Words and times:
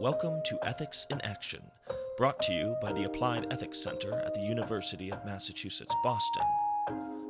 Welcome 0.00 0.40
to 0.46 0.58
Ethics 0.62 1.06
in 1.10 1.20
Action, 1.20 1.60
brought 2.16 2.40
to 2.44 2.54
you 2.54 2.74
by 2.80 2.90
the 2.90 3.04
Applied 3.04 3.52
Ethics 3.52 3.78
Center 3.78 4.14
at 4.20 4.32
the 4.32 4.40
University 4.40 5.12
of 5.12 5.22
Massachusetts 5.26 5.94
Boston. 6.02 6.42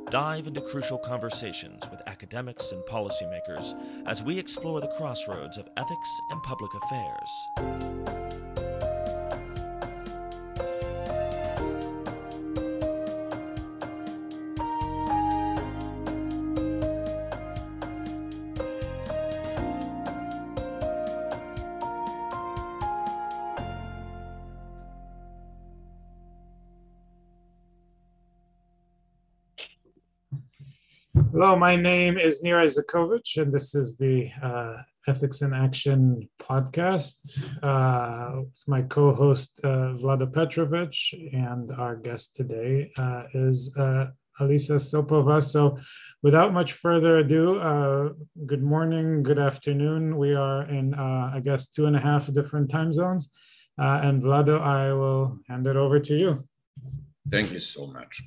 Dive 0.09 0.47
into 0.47 0.61
crucial 0.61 0.97
conversations 0.97 1.83
with 1.91 2.01
academics 2.07 2.71
and 2.71 2.81
policymakers 2.85 3.75
as 4.07 4.23
we 4.23 4.39
explore 4.39 4.81
the 4.81 4.87
crossroads 4.97 5.59
of 5.59 5.69
ethics 5.77 6.21
and 6.31 6.41
public 6.45 6.71
affairs. 6.85 8.00
My 31.57 31.75
name 31.75 32.17
is 32.17 32.43
Nir 32.43 32.63
Eisikovits, 32.63 33.37
and 33.37 33.53
this 33.53 33.75
is 33.75 33.97
the 33.97 34.31
uh, 34.43 34.77
Ethics 35.09 35.43
in 35.43 35.53
Action 35.53 36.29
podcast. 36.39 37.17
Uh, 37.63 38.43
my 38.69 38.83
co 38.83 39.13
host, 39.13 39.61
uh, 39.65 39.95
Vlado 39.99 40.31
Petrovic, 40.33 40.95
and 41.33 41.73
our 41.73 41.97
guest 41.97 42.37
today 42.37 42.93
uh, 42.97 43.25
is 43.35 43.77
uh, 43.77 44.07
Alisa 44.41 44.79
Sopova. 44.79 45.43
So, 45.43 45.79
without 46.23 46.53
much 46.53 46.75
further 46.75 47.19
ado, 47.19 47.59
uh, 47.59 48.11
good 48.47 48.63
morning, 48.63 49.25
good 49.25 49.39
afternoon. 49.41 50.17
We 50.19 50.35
are 50.35 50.63
in, 50.69 50.95
I 50.95 51.41
guess, 51.43 51.69
two 51.69 51.87
and 51.87 51.97
a 51.97 52.01
half 52.01 52.33
different 52.33 52.71
time 52.71 52.93
zones. 52.93 53.29
and 53.77 54.23
Vlado, 54.23 54.61
I 54.61 54.93
will 54.93 55.39
hand 55.49 55.67
it 55.67 55.77
over 55.77 55.99
to 55.99 56.15
you. 56.15 56.45
Thank 57.29 57.51
you 57.53 57.59
so 57.59 57.89
much. 57.89 58.23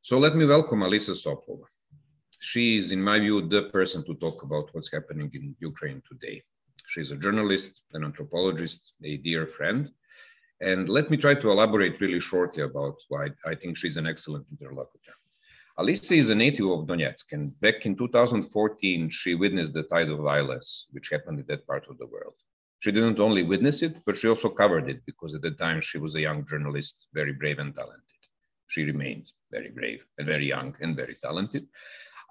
So, 0.00 0.18
let 0.18 0.34
me 0.34 0.46
welcome 0.46 0.80
Alisa 0.80 1.14
Sopova 1.14 1.73
she 2.44 2.76
is, 2.76 2.92
in 2.92 3.02
my 3.02 3.18
view, 3.18 3.40
the 3.40 3.62
person 3.70 4.04
to 4.04 4.14
talk 4.16 4.42
about 4.42 4.68
what's 4.72 4.92
happening 4.92 5.30
in 5.32 5.56
Ukraine 5.60 6.02
today. 6.10 6.42
She's 6.86 7.10
a 7.10 7.16
journalist, 7.16 7.82
an 7.94 8.04
anthropologist, 8.04 8.92
a 9.02 9.16
dear 9.16 9.46
friend. 9.46 9.90
And 10.60 10.88
let 10.90 11.10
me 11.10 11.16
try 11.16 11.34
to 11.36 11.50
elaborate 11.50 12.02
really 12.02 12.20
shortly 12.20 12.62
about 12.62 12.96
why 13.08 13.30
I 13.46 13.54
think 13.54 13.78
she's 13.78 13.96
an 13.96 14.06
excellent 14.06 14.46
interlocutor. 14.52 15.14
Alisa 15.78 16.16
is 16.18 16.28
a 16.28 16.34
native 16.34 16.68
of 16.70 16.86
Donetsk, 16.86 17.32
and 17.32 17.58
back 17.60 17.86
in 17.86 17.96
2014, 17.96 19.08
she 19.08 19.34
witnessed 19.34 19.72
the 19.72 19.82
tide 19.84 20.10
of 20.10 20.18
violence 20.18 20.86
which 20.92 21.08
happened 21.08 21.40
in 21.40 21.46
that 21.46 21.66
part 21.66 21.86
of 21.88 21.96
the 21.98 22.06
world. 22.06 22.34
She 22.80 22.92
didn't 22.92 23.20
only 23.20 23.42
witness 23.42 23.82
it, 23.82 23.96
but 24.04 24.18
she 24.18 24.28
also 24.28 24.50
covered 24.50 24.90
it 24.90 25.00
because 25.06 25.34
at 25.34 25.40
the 25.40 25.52
time 25.52 25.80
she 25.80 25.96
was 25.96 26.14
a 26.14 26.20
young 26.20 26.46
journalist, 26.46 27.08
very 27.14 27.32
brave 27.32 27.58
and 27.58 27.74
talented. 27.74 28.20
She 28.68 28.84
remained 28.84 29.32
very 29.50 29.70
brave 29.70 30.04
and 30.18 30.26
very 30.26 30.46
young 30.46 30.76
and 30.80 30.94
very 30.94 31.14
talented. 31.14 31.66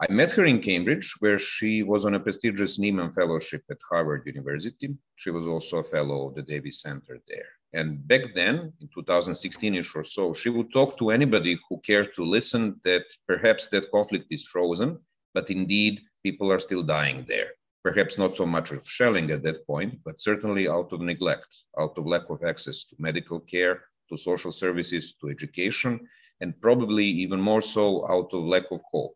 I 0.04 0.12
met 0.12 0.34
her 0.34 0.44
in 0.44 0.60
Cambridge, 0.60 1.16
where 1.20 1.40
she 1.40 1.82
was 1.82 2.04
on 2.04 2.14
a 2.14 2.20
prestigious 2.20 2.78
Nieman 2.78 3.16
Fellowship 3.16 3.62
at 3.72 3.78
Harvard 3.90 4.24
University. 4.26 4.94
She 5.16 5.32
was 5.32 5.48
also 5.48 5.78
a 5.78 5.84
fellow 5.96 6.28
of 6.28 6.36
the 6.36 6.42
Davis 6.42 6.82
Center 6.82 7.20
there. 7.30 7.48
And 7.72 8.06
back 8.06 8.34
then, 8.36 8.74
in 8.82 8.90
2016ish 8.90 9.96
or 9.96 10.04
so, 10.04 10.34
she 10.34 10.50
would 10.50 10.74
talk 10.74 10.98
to 10.98 11.12
anybody 11.12 11.58
who 11.70 11.80
cared 11.86 12.14
to 12.16 12.26
listen 12.26 12.82
that 12.84 13.06
perhaps 13.30 13.70
that 13.70 13.92
conflict 13.92 14.26
is 14.30 14.46
frozen, 14.46 15.00
but 15.34 15.50
indeed 15.50 16.02
people 16.22 16.52
are 16.52 16.60
still 16.60 16.84
dying 16.84 17.24
there. 17.30 17.52
Perhaps 17.82 18.18
not 18.18 18.36
so 18.36 18.46
much 18.46 18.72
of 18.72 18.86
shelling 18.86 19.32
at 19.32 19.44
that 19.44 19.66
point, 19.66 20.00
but 20.04 20.20
certainly 20.20 20.68
out 20.68 20.92
of 20.92 21.00
neglect, 21.00 21.64
out 21.80 21.98
of 21.98 22.06
lack 22.06 22.30
of 22.30 22.44
access 22.44 22.84
to 22.84 22.96
medical 23.00 23.40
care, 23.40 23.86
to 24.10 24.18
social 24.18 24.52
services, 24.52 25.14
to 25.22 25.30
education, 25.30 26.06
and 26.42 26.60
probably 26.60 27.06
even 27.06 27.40
more 27.40 27.62
so 27.62 28.06
out 28.12 28.34
of 28.34 28.44
lack 28.44 28.70
of 28.70 28.82
hope 28.92 29.16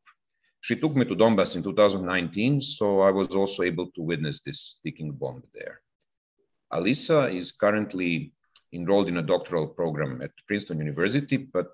she 0.68 0.76
took 0.76 0.98
me 0.98 1.06
to 1.06 1.16
Donbass 1.16 1.56
in 1.56 1.64
2019, 1.64 2.60
so 2.60 3.00
I 3.00 3.10
was 3.10 3.34
also 3.34 3.64
able 3.64 3.90
to 3.92 4.02
witness 4.02 4.42
this 4.42 4.80
ticking 4.84 5.14
bomb 5.14 5.42
there. 5.54 5.80
Alisa 6.74 7.34
is 7.34 7.54
currently 7.54 8.34
enrolled 8.74 9.08
in 9.08 9.16
a 9.16 9.22
doctoral 9.22 9.66
program 9.66 10.22
at 10.22 10.32
Princeton 10.46 10.80
University, 10.80 11.38
but 11.38 11.70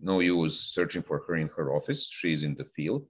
no 0.00 0.20
use 0.20 0.58
searching 0.58 1.02
for 1.02 1.24
her 1.28 1.36
in 1.36 1.50
her 1.58 1.74
office. 1.76 2.08
She 2.08 2.32
is 2.32 2.42
in 2.42 2.54
the 2.54 2.64
field. 2.64 3.06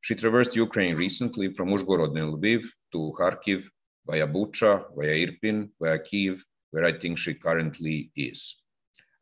She 0.00 0.16
traversed 0.16 0.56
Ukraine 0.56 0.96
recently 0.96 1.54
from 1.54 1.68
Uzhgorod 1.68 2.18
and 2.18 2.34
Lviv 2.34 2.64
to 2.90 3.12
Kharkiv 3.16 3.70
via 4.08 4.26
Bucha, 4.26 4.86
via 4.96 5.24
Irpin, 5.24 5.70
via 5.80 6.00
Kiev, 6.00 6.44
where 6.72 6.84
I 6.84 6.98
think 6.98 7.16
she 7.16 7.34
currently 7.34 8.10
is. 8.16 8.60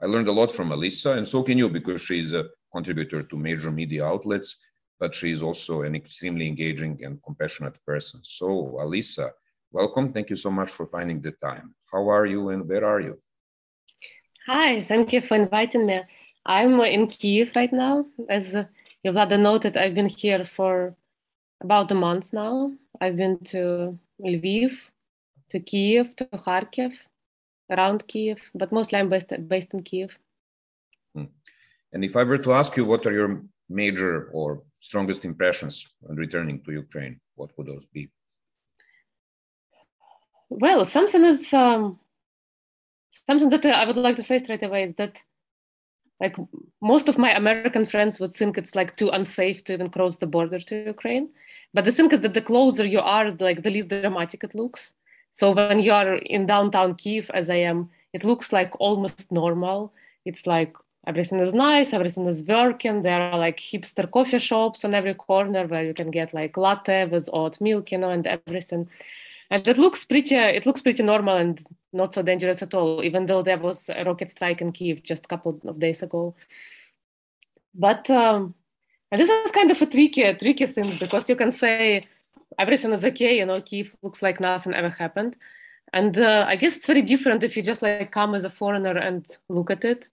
I 0.01 0.07
learned 0.07 0.29
a 0.29 0.39
lot 0.41 0.51
from 0.51 0.71
Alisa, 0.71 1.19
and 1.19 1.29
so 1.29 1.43
can 1.43 1.59
you 1.59 1.69
because 1.69 2.01
she's 2.01 2.33
a 2.33 2.47
contributor 2.73 3.23
to 3.23 3.37
major 3.37 3.71
media 3.71 4.07
outlets 4.07 4.63
but 4.99 5.15
she 5.15 5.31
is 5.31 5.43
also 5.43 5.83
an 5.83 5.95
extremely 5.95 6.47
engaging 6.47 7.05
and 7.05 7.23
compassionate 7.23 7.77
person. 7.85 8.21
So, 8.23 8.79
Alisa, 8.81 9.31
welcome. 9.73 10.13
Thank 10.13 10.31
you 10.31 10.37
so 10.37 10.51
much 10.51 10.71
for 10.71 10.87
finding 10.87 11.21
the 11.21 11.33
time. 11.33 11.75
How 11.93 12.09
are 12.09 12.27
you 12.27 12.51
and 12.51 12.69
where 12.69 12.85
are 12.85 13.01
you? 13.01 13.19
Hi, 14.47 14.85
thank 14.85 15.13
you 15.13 15.21
for 15.21 15.37
inviting 15.37 15.87
me. 15.87 16.01
I'm 16.47 16.81
in 16.81 17.09
Kiev 17.09 17.51
right 17.57 17.73
now. 17.73 18.07
As 18.31 18.53
you 18.53 18.67
Yolanda 19.03 19.37
noted, 19.37 19.77
I've 19.77 19.95
been 19.95 20.09
here 20.09 20.45
for 20.45 20.95
about 21.61 21.91
a 21.91 21.95
month 21.95 22.33
now. 22.33 22.73
I've 23.01 23.17
been 23.17 23.39
to 23.47 23.99
Lviv, 24.21 24.71
to 25.51 25.61
Kiev, 25.61 26.15
to 26.17 26.25
Kharkiv, 26.27 26.93
around 27.71 28.07
Kiev, 28.07 28.39
but 28.55 28.73
mostly 28.73 28.99
I'm 28.99 29.09
based, 29.09 29.33
based 29.49 29.75
in 29.75 29.83
Kiev. 29.83 30.17
Hmm. 31.15 31.25
And 31.93 32.05
if 32.05 32.17
I 32.17 32.23
were 32.23 32.39
to 32.39 32.53
ask 32.53 32.77
you 32.77 32.85
what 32.85 33.07
are 33.07 33.13
your 33.13 33.43
major 33.69 34.31
or 34.33 34.63
strongest 34.87 35.25
impressions 35.25 35.77
on 36.09 36.17
returning 36.25 36.59
to 36.63 36.71
Ukraine? 36.85 37.15
What 37.39 37.51
would 37.57 37.69
those 37.69 37.87
be? 37.87 38.03
Well, 40.49 40.85
something 40.85 41.25
is 41.25 41.53
um, 41.53 41.99
something 43.29 43.51
that 43.51 43.67
I 43.67 43.85
would 43.87 43.97
like 43.97 44.17
to 44.17 44.29
say 44.29 44.39
straight 44.39 44.63
away 44.63 44.85
is 44.85 44.95
that 44.95 45.15
like 46.21 46.37
most 46.81 47.09
of 47.09 47.19
my 47.19 47.31
American 47.37 47.85
friends 47.85 48.21
would 48.21 48.33
think 48.33 48.57
it's 48.57 48.75
like 48.75 48.97
too 48.97 49.11
unsafe 49.19 49.65
to 49.65 49.75
even 49.75 49.91
cross 49.91 50.17
the 50.17 50.33
border 50.35 50.61
to 50.61 50.75
Ukraine. 50.97 51.29
But 51.75 51.85
the 51.85 51.93
thing 51.93 52.11
is 52.13 52.21
that 52.23 52.35
the 52.35 52.49
closer 52.51 52.87
you 52.87 53.01
are, 53.01 53.31
like 53.33 53.63
the 53.63 53.75
least 53.77 53.89
dramatic 53.89 54.45
it 54.45 54.55
looks. 54.55 54.93
So 55.33 55.51
when 55.51 55.81
you 55.81 55.93
are 55.93 56.15
in 56.15 56.47
downtown 56.47 56.95
Kiev, 56.95 57.31
as 57.35 57.51
I 57.51 57.61
am, 57.73 57.91
it 58.15 58.25
looks 58.25 58.53
like 58.53 58.73
almost 58.81 59.31
normal. 59.31 59.93
It's 60.25 60.47
like 60.47 60.73
everything 61.07 61.39
is 61.39 61.55
nice, 61.55 61.93
everything 61.93 62.27
is 62.27 62.43
working. 62.43 63.03
There 63.03 63.21
are 63.21 63.39
like 63.39 63.59
hipster 63.59 64.11
coffee 64.11 64.39
shops 64.39 64.85
on 64.85 64.95
every 64.95 65.15
corner 65.15 65.67
where 65.67 65.85
you 65.85 65.95
can 65.95 66.11
get 66.11 66.35
like 66.35 66.57
latte 66.57 67.07
with 67.07 67.31
oat 67.33 67.61
milk, 67.61 67.93
you 67.93 67.99
know, 67.99 68.11
and 68.11 68.27
everything. 68.27 68.89
And 69.51 69.67
it 69.69 69.79
looks 69.79 70.05
pretty, 70.05 70.35
it 70.35 70.67
looks 70.67 70.81
pretty 70.81 71.05
normal 71.05 71.37
and 71.37 71.61
not 71.93 72.13
so 72.13 72.23
dangerous 72.23 72.63
at 72.63 72.75
all, 72.75 73.05
even 73.05 73.27
though 73.27 73.43
there 73.43 73.59
was 73.59 73.89
a 73.89 74.05
rocket 74.05 74.31
strike 74.31 74.61
in 74.61 74.73
Kiev 74.73 75.03
just 75.05 75.25
a 75.25 75.29
couple 75.29 75.61
of 75.65 75.79
days 75.79 76.03
ago. 76.03 76.35
But 77.75 78.11
um, 78.11 78.55
and 79.13 79.21
this 79.21 79.29
is 79.29 79.51
kind 79.53 79.71
of 79.71 79.81
a 79.81 79.87
tricky, 79.87 80.23
a 80.23 80.37
tricky 80.37 80.67
thing 80.67 80.97
because 80.99 81.29
you 81.29 81.37
can 81.37 81.53
say 81.53 82.03
everything 82.59 82.93
is 82.93 83.05
okay, 83.05 83.39
you 83.39 83.47
know, 83.47 83.61
Kiev 83.61 83.97
looks 84.03 84.23
like 84.23 84.41
nothing 84.41 84.75
ever 84.75 84.91
happened. 84.91 85.37
And 85.93 86.19
uh, 86.19 86.45
I 86.49 86.57
guess 86.57 86.77
it's 86.77 86.87
very 86.87 87.03
different 87.03 87.45
if 87.45 87.57
you 87.57 87.63
just 87.63 87.83
like 87.83 88.11
come 88.11 88.35
as 88.35 88.43
a 88.43 88.51
foreigner 88.51 88.99
and 88.99 89.25
look 89.49 89.71
at 89.71 89.85
it 89.85 90.09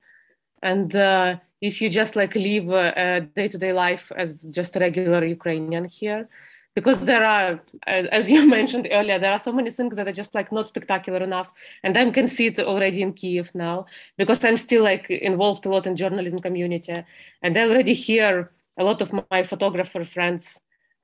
and 0.63 0.95
uh, 0.95 1.35
if 1.61 1.81
you 1.81 1.89
just 1.89 2.15
like 2.15 2.33
live 2.35 2.69
a 2.69 3.21
day-to-day 3.35 3.73
life 3.73 4.11
as 4.15 4.41
just 4.43 4.75
a 4.75 4.79
regular 4.79 5.23
ukrainian 5.25 5.85
here 5.85 6.27
because 6.75 6.99
there 7.01 7.23
are 7.23 7.61
as 7.87 8.29
you 8.33 8.47
mentioned 8.47 8.87
earlier 8.91 9.19
there 9.19 9.31
are 9.31 9.43
so 9.47 9.53
many 9.59 9.69
things 9.71 9.95
that 9.95 10.07
are 10.07 10.19
just 10.21 10.33
like 10.33 10.51
not 10.51 10.67
spectacular 10.67 11.21
enough 11.29 11.51
and 11.83 11.97
i 11.97 12.09
can 12.09 12.27
see 12.27 12.47
it 12.47 12.59
already 12.59 13.01
in 13.01 13.13
kiev 13.13 13.53
now 13.53 13.85
because 14.17 14.43
i'm 14.43 14.57
still 14.57 14.83
like 14.83 15.09
involved 15.09 15.65
a 15.65 15.69
lot 15.69 15.85
in 15.85 15.95
journalism 15.95 16.39
community 16.39 17.03
and 17.43 17.57
i 17.57 17.61
already 17.61 17.93
hear 17.93 18.51
a 18.77 18.83
lot 18.83 19.01
of 19.01 19.13
my 19.29 19.43
photographer 19.43 20.03
friends 20.05 20.59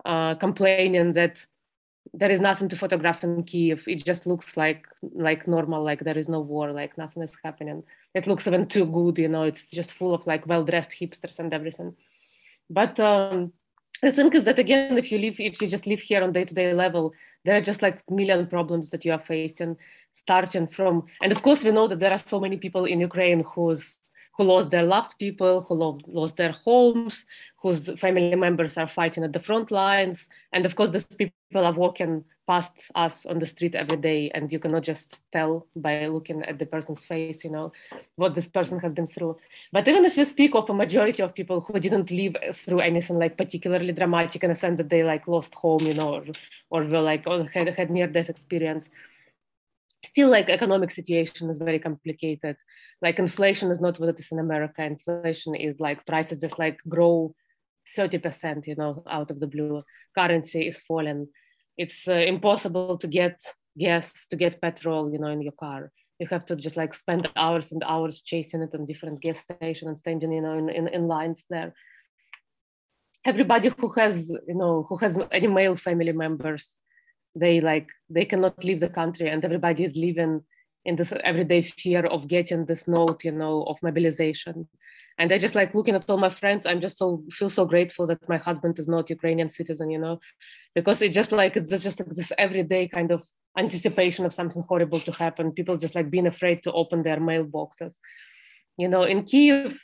uh, 0.05 0.33
complaining 0.35 1.13
that 1.13 1.45
there 2.13 2.31
is 2.31 2.39
nothing 2.39 2.69
to 2.69 2.75
photograph 2.75 3.23
in 3.23 3.43
Kiev. 3.43 3.87
It 3.87 4.03
just 4.03 4.25
looks 4.25 4.57
like 4.57 4.87
like 5.13 5.47
normal, 5.47 5.83
like 5.83 6.03
there 6.03 6.17
is 6.17 6.29
no 6.29 6.39
war, 6.39 6.71
like 6.71 6.97
nothing 6.97 7.23
is 7.23 7.35
happening. 7.43 7.83
It 8.13 8.27
looks 8.27 8.47
even 8.47 8.67
too 8.67 8.85
good, 8.85 9.17
you 9.17 9.27
know. 9.27 9.43
It's 9.43 9.69
just 9.69 9.93
full 9.93 10.13
of 10.13 10.25
like 10.25 10.47
well-dressed 10.47 10.91
hipsters 10.91 11.39
and 11.39 11.53
everything. 11.53 11.95
But 12.69 12.99
um, 12.99 13.53
the 14.01 14.11
thing 14.11 14.31
is 14.33 14.43
that 14.45 14.59
again, 14.59 14.97
if 14.97 15.11
you 15.11 15.19
live, 15.19 15.39
if 15.39 15.61
you 15.61 15.67
just 15.67 15.87
live 15.87 15.99
here 15.99 16.23
on 16.23 16.33
day-to-day 16.33 16.73
level, 16.73 17.13
there 17.45 17.55
are 17.55 17.61
just 17.61 17.81
like 17.81 18.01
million 18.09 18.47
problems 18.47 18.89
that 18.89 19.05
you 19.05 19.11
are 19.11 19.19
facing, 19.19 19.77
starting 20.13 20.67
from. 20.67 21.05
And 21.21 21.31
of 21.31 21.41
course, 21.41 21.63
we 21.63 21.71
know 21.71 21.87
that 21.87 21.99
there 21.99 22.11
are 22.11 22.17
so 22.17 22.39
many 22.39 22.57
people 22.57 22.85
in 22.85 22.99
Ukraine 22.99 23.43
who's 23.43 23.97
who 24.39 24.45
lost 24.45 24.69
their 24.69 24.83
loved 24.83 25.19
people, 25.19 25.59
who 25.59 25.75
lost, 26.07 26.37
their 26.37 26.53
homes, 26.53 27.25
whose 27.61 27.89
family 27.99 28.33
members 28.35 28.77
are 28.77 28.87
fighting 28.87 29.25
at 29.25 29.33
the 29.33 29.45
front 29.47 29.69
lines. 29.69 30.29
And 30.53 30.65
of 30.65 30.77
course, 30.77 30.91
these 30.91 31.03
people 31.03 31.65
are 31.65 31.73
walking 31.73 32.23
past 32.47 32.89
us 32.95 33.25
on 33.25 33.39
the 33.39 33.45
street 33.45 33.75
every 33.75 33.97
day, 33.97 34.31
and 34.33 34.49
you 34.53 34.57
cannot 34.57 34.83
just 34.83 35.21
tell 35.33 35.67
by 35.75 36.05
looking 36.07 36.41
at 36.43 36.57
the 36.57 36.65
person's 36.65 37.03
face, 37.03 37.43
you 37.43 37.51
know, 37.51 37.73
what 38.15 38.33
this 38.33 38.47
person 38.47 38.79
has 38.79 38.93
been 38.93 39.07
through. 39.07 39.35
But 39.73 39.89
even 39.89 40.05
if 40.05 40.15
you 40.15 40.23
speak 40.23 40.55
of 40.55 40.69
a 40.69 40.73
majority 40.73 41.21
of 41.21 41.35
people 41.35 41.59
who 41.59 41.77
didn't 41.77 42.09
live 42.09 42.37
through 42.53 42.79
anything 42.79 43.19
like 43.19 43.37
particularly 43.37 43.91
dramatic 43.91 44.45
in 44.45 44.51
a 44.51 44.55
sense 44.55 44.77
that 44.77 44.89
they 44.89 45.03
like 45.03 45.27
lost 45.27 45.53
home, 45.53 45.81
you 45.85 45.95
know, 45.95 46.15
or, 46.15 46.23
or 46.69 46.85
were 46.85 47.01
like 47.01 47.27
or 47.27 47.43
had, 47.53 47.67
had 47.67 47.91
near 47.91 48.07
death 48.07 48.29
experience, 48.29 48.89
still 50.03 50.29
like 50.29 50.49
economic 50.49 50.91
situation 50.91 51.49
is 51.49 51.59
very 51.59 51.79
complicated 51.79 52.55
like 53.01 53.19
inflation 53.19 53.69
is 53.71 53.81
not 53.81 53.99
what 53.99 54.09
it 54.09 54.19
is 54.19 54.31
in 54.31 54.39
america 54.39 54.83
inflation 54.83 55.55
is 55.55 55.79
like 55.79 56.05
prices 56.05 56.39
just 56.39 56.57
like 56.57 56.77
grow 56.87 57.33
30%, 57.97 58.67
you 58.67 58.75
know, 58.75 59.03
out 59.09 59.31
of 59.31 59.39
the 59.39 59.47
blue. 59.47 59.83
Currency 60.17 60.67
is 60.67 60.81
falling. 60.81 61.27
It's 61.77 62.07
uh, 62.07 62.13
impossible 62.13 62.97
to 62.97 63.07
get 63.07 63.41
gas, 63.77 64.27
to 64.29 64.35
get 64.35 64.61
petrol, 64.61 65.11
you 65.11 65.19
know, 65.19 65.27
in 65.27 65.41
your 65.41 65.53
car. 65.53 65.91
You 66.19 66.27
have 66.27 66.45
to 66.47 66.55
just 66.55 66.75
like 66.75 66.93
spend 66.93 67.29
hours 67.35 67.71
and 67.71 67.83
hours 67.85 68.21
chasing 68.21 68.61
it 68.61 68.75
on 68.75 68.85
different 68.85 69.21
gas 69.21 69.39
stations 69.39 69.87
and 69.87 69.97
standing, 69.97 70.33
you 70.33 70.41
know, 70.41 70.57
in, 70.57 70.69
in, 70.69 70.87
in 70.89 71.07
lines 71.07 71.45
there. 71.49 71.73
Everybody 73.25 73.71
who 73.77 73.91
has, 73.93 74.29
you 74.29 74.55
know, 74.55 74.85
who 74.87 74.97
has 74.97 75.17
any 75.31 75.47
male 75.47 75.75
family 75.75 76.11
members, 76.11 76.71
they 77.35 77.61
like, 77.61 77.87
they 78.09 78.25
cannot 78.25 78.63
leave 78.63 78.79
the 78.79 78.89
country 78.89 79.29
and 79.29 79.43
everybody 79.43 79.83
is 79.83 79.95
living 79.95 80.41
in 80.85 80.95
this 80.95 81.13
everyday 81.23 81.61
fear 81.61 82.05
of 82.05 82.27
getting 82.27 82.65
this 82.65 82.87
note, 82.87 83.23
you 83.23 83.31
know, 83.31 83.63
of 83.63 83.81
mobilization. 83.83 84.67
And 85.17 85.33
i 85.33 85.37
just 85.37 85.53
like 85.53 85.75
looking 85.75 85.95
at 85.95 86.09
all 86.09 86.17
my 86.17 86.29
friends 86.29 86.65
i'm 86.65 86.79
just 86.79 86.97
so 86.97 87.21
feel 87.29 87.49
so 87.49 87.65
grateful 87.65 88.07
that 88.07 88.29
my 88.29 88.37
husband 88.37 88.79
is 88.79 88.87
not 88.87 89.09
ukrainian 89.09 89.49
citizen 89.49 89.91
you 89.91 89.99
know 89.99 90.21
because 90.73 91.01
it 91.01 91.11
just 91.11 91.33
like 91.33 91.57
it's 91.57 91.83
just 91.83 91.99
like 91.99 92.15
this 92.15 92.31
everyday 92.37 92.87
kind 92.87 93.11
of 93.11 93.21
anticipation 93.57 94.25
of 94.25 94.33
something 94.33 94.63
horrible 94.67 94.99
to 95.01 95.11
happen. 95.11 95.51
People 95.51 95.77
just 95.77 95.95
like 95.95 96.09
being 96.09 96.27
afraid 96.27 96.63
to 96.63 96.71
open 96.71 97.03
their 97.03 97.17
mailboxes. 97.17 97.95
You 98.77 98.87
know 98.87 99.03
in 99.03 99.23
kiev 99.23 99.77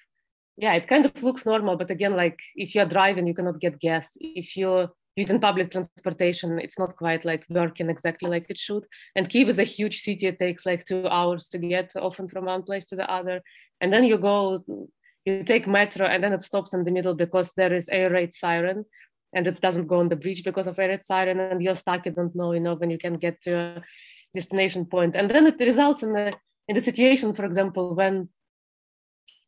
yeah 0.57 0.73
it 0.73 0.87
kind 0.87 1.05
of 1.05 1.21
looks 1.21 1.45
normal 1.45 1.75
but 1.75 1.91
again 1.91 2.15
like 2.15 2.39
if 2.55 2.73
you're 2.73 2.85
driving 2.85 3.27
you 3.27 3.33
cannot 3.33 3.59
get 3.59 3.79
gas. 3.79 4.07
If 4.15 4.55
you're 4.55 4.89
using 5.15 5.39
public 5.39 5.71
transportation 5.71 6.59
it's 6.59 6.77
not 6.77 6.95
quite 6.95 7.23
like 7.23 7.45
working 7.49 7.89
exactly 7.89 8.29
like 8.29 8.45
it 8.49 8.57
should. 8.57 8.85
And 9.15 9.29
kiev 9.29 9.49
is 9.49 9.59
a 9.59 9.63
huge 9.63 10.01
city 10.01 10.27
it 10.27 10.39
takes 10.39 10.65
like 10.65 10.85
two 10.85 11.07
hours 11.07 11.47
to 11.49 11.57
get 11.57 11.91
often 11.95 12.27
from 12.27 12.45
one 12.45 12.63
place 12.63 12.85
to 12.85 12.95
the 12.95 13.09
other. 13.09 13.41
And 13.81 13.93
then 13.93 14.03
you 14.03 14.17
go 14.17 14.63
you 15.25 15.43
take 15.43 15.67
metro 15.67 16.05
and 16.05 16.23
then 16.23 16.33
it 16.33 16.43
stops 16.43 16.73
in 16.73 16.83
the 16.83 16.91
middle 16.91 17.15
because 17.15 17.53
there 17.53 17.73
is 17.73 17.89
air 17.89 18.09
raid 18.09 18.33
siren 18.33 18.85
and 19.33 19.47
it 19.47 19.59
doesn't 19.59 19.87
go 19.87 19.99
on 19.99 20.09
the 20.09 20.15
bridge 20.15 20.43
because 20.43 20.67
of 20.67 20.77
air 20.77 20.89
raid 20.89 21.05
siren 21.05 21.39
and 21.39 21.61
you're 21.61 21.75
stuck 21.75 22.05
you 22.05 22.11
don't 22.11 22.35
know 22.35 22.51
you 22.51 22.59
know 22.59 22.75
when 22.75 22.89
you 22.89 22.97
can 22.97 23.15
get 23.15 23.41
to 23.41 23.55
a 23.55 23.83
destination 24.35 24.85
point. 24.85 25.15
And 25.15 25.31
then 25.31 25.47
it 25.47 25.59
results 25.59 26.03
in 26.03 26.13
the 26.13 26.33
in 26.67 26.75
the 26.75 26.83
situation 26.83 27.33
for 27.33 27.45
example 27.45 27.95
when 27.95 28.27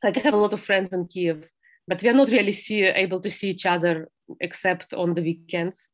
like 0.04 0.18
i 0.18 0.22
have 0.22 0.34
a 0.34 0.38
lot 0.38 0.54
of 0.54 0.62
friends 0.62 0.94
in 0.94 1.08
kiev 1.08 1.44
but 1.88 2.04
we 2.04 2.10
are 2.10 2.13
not 2.13 2.30
really 2.30 2.52
see, 2.52 2.84
able 2.84 3.20
to 3.22 3.31
see 3.31 3.50
each 3.50 3.66
other 3.66 4.10
except 4.39 4.94
on 4.94 5.13
the 5.13 5.21
weekends 5.21 5.88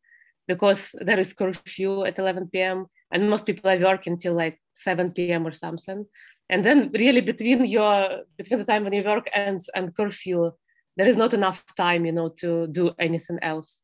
because 0.48 0.96
there 1.00 1.20
is 1.20 1.34
curfew 1.34 2.04
at 2.04 2.20
11 2.20 2.50
p.m 2.52 2.88
and 3.14 3.30
most 3.30 3.46
people 3.46 3.70
are 3.70 3.80
working 3.80 4.18
till 4.18 4.34
like 4.34 4.60
7 4.76 5.12
p.m 5.12 5.48
or 5.48 5.54
something. 5.54 6.06
And 6.50 6.66
then 6.66 6.92
really 6.94 7.22
between 7.22 7.66
your 7.66 8.24
between 8.38 8.60
the 8.60 8.66
time 8.66 8.84
when 8.84 8.94
your 8.94 9.06
work 9.06 9.30
ends 9.34 9.70
and 9.74 9.96
curfew 9.96 10.52
there 10.98 11.08
is 11.08 11.18
not 11.18 11.34
enough 11.34 11.64
time 11.76 12.06
you 12.06 12.12
know 12.12 12.30
to 12.40 12.68
do 12.68 12.92
anything 13.00 13.40
else. 13.42 13.80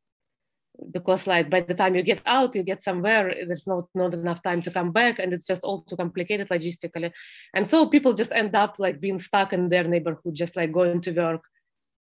Because 0.92 1.28
like 1.28 1.50
by 1.50 1.62
the 1.62 1.74
time 1.74 1.96
you 1.96 2.04
get 2.04 2.22
out 2.26 2.56
you 2.56 2.64
get 2.64 2.84
somewhere 2.84 3.34
there's 3.48 3.68
not 3.68 3.88
not 3.94 4.14
enough 4.14 4.42
time 4.42 4.62
to 4.64 4.72
come 4.72 4.92
back 4.92 5.20
and 5.20 5.32
it's 5.32 5.46
just 5.46 5.64
all 5.64 5.84
too 5.84 5.96
complicated 5.96 6.50
logistically. 6.50 7.12
And 7.54 7.68
so 7.68 7.88
people 7.88 8.14
just 8.14 8.32
end 8.32 8.56
up 8.56 8.76
like 8.80 9.00
being 9.00 9.20
stuck 9.20 9.54
in 9.54 9.70
their 9.70 9.84
neighborhood 9.84 10.34
just 10.34 10.56
like 10.56 10.72
going 10.72 11.02
to 11.02 11.12
work 11.12 11.42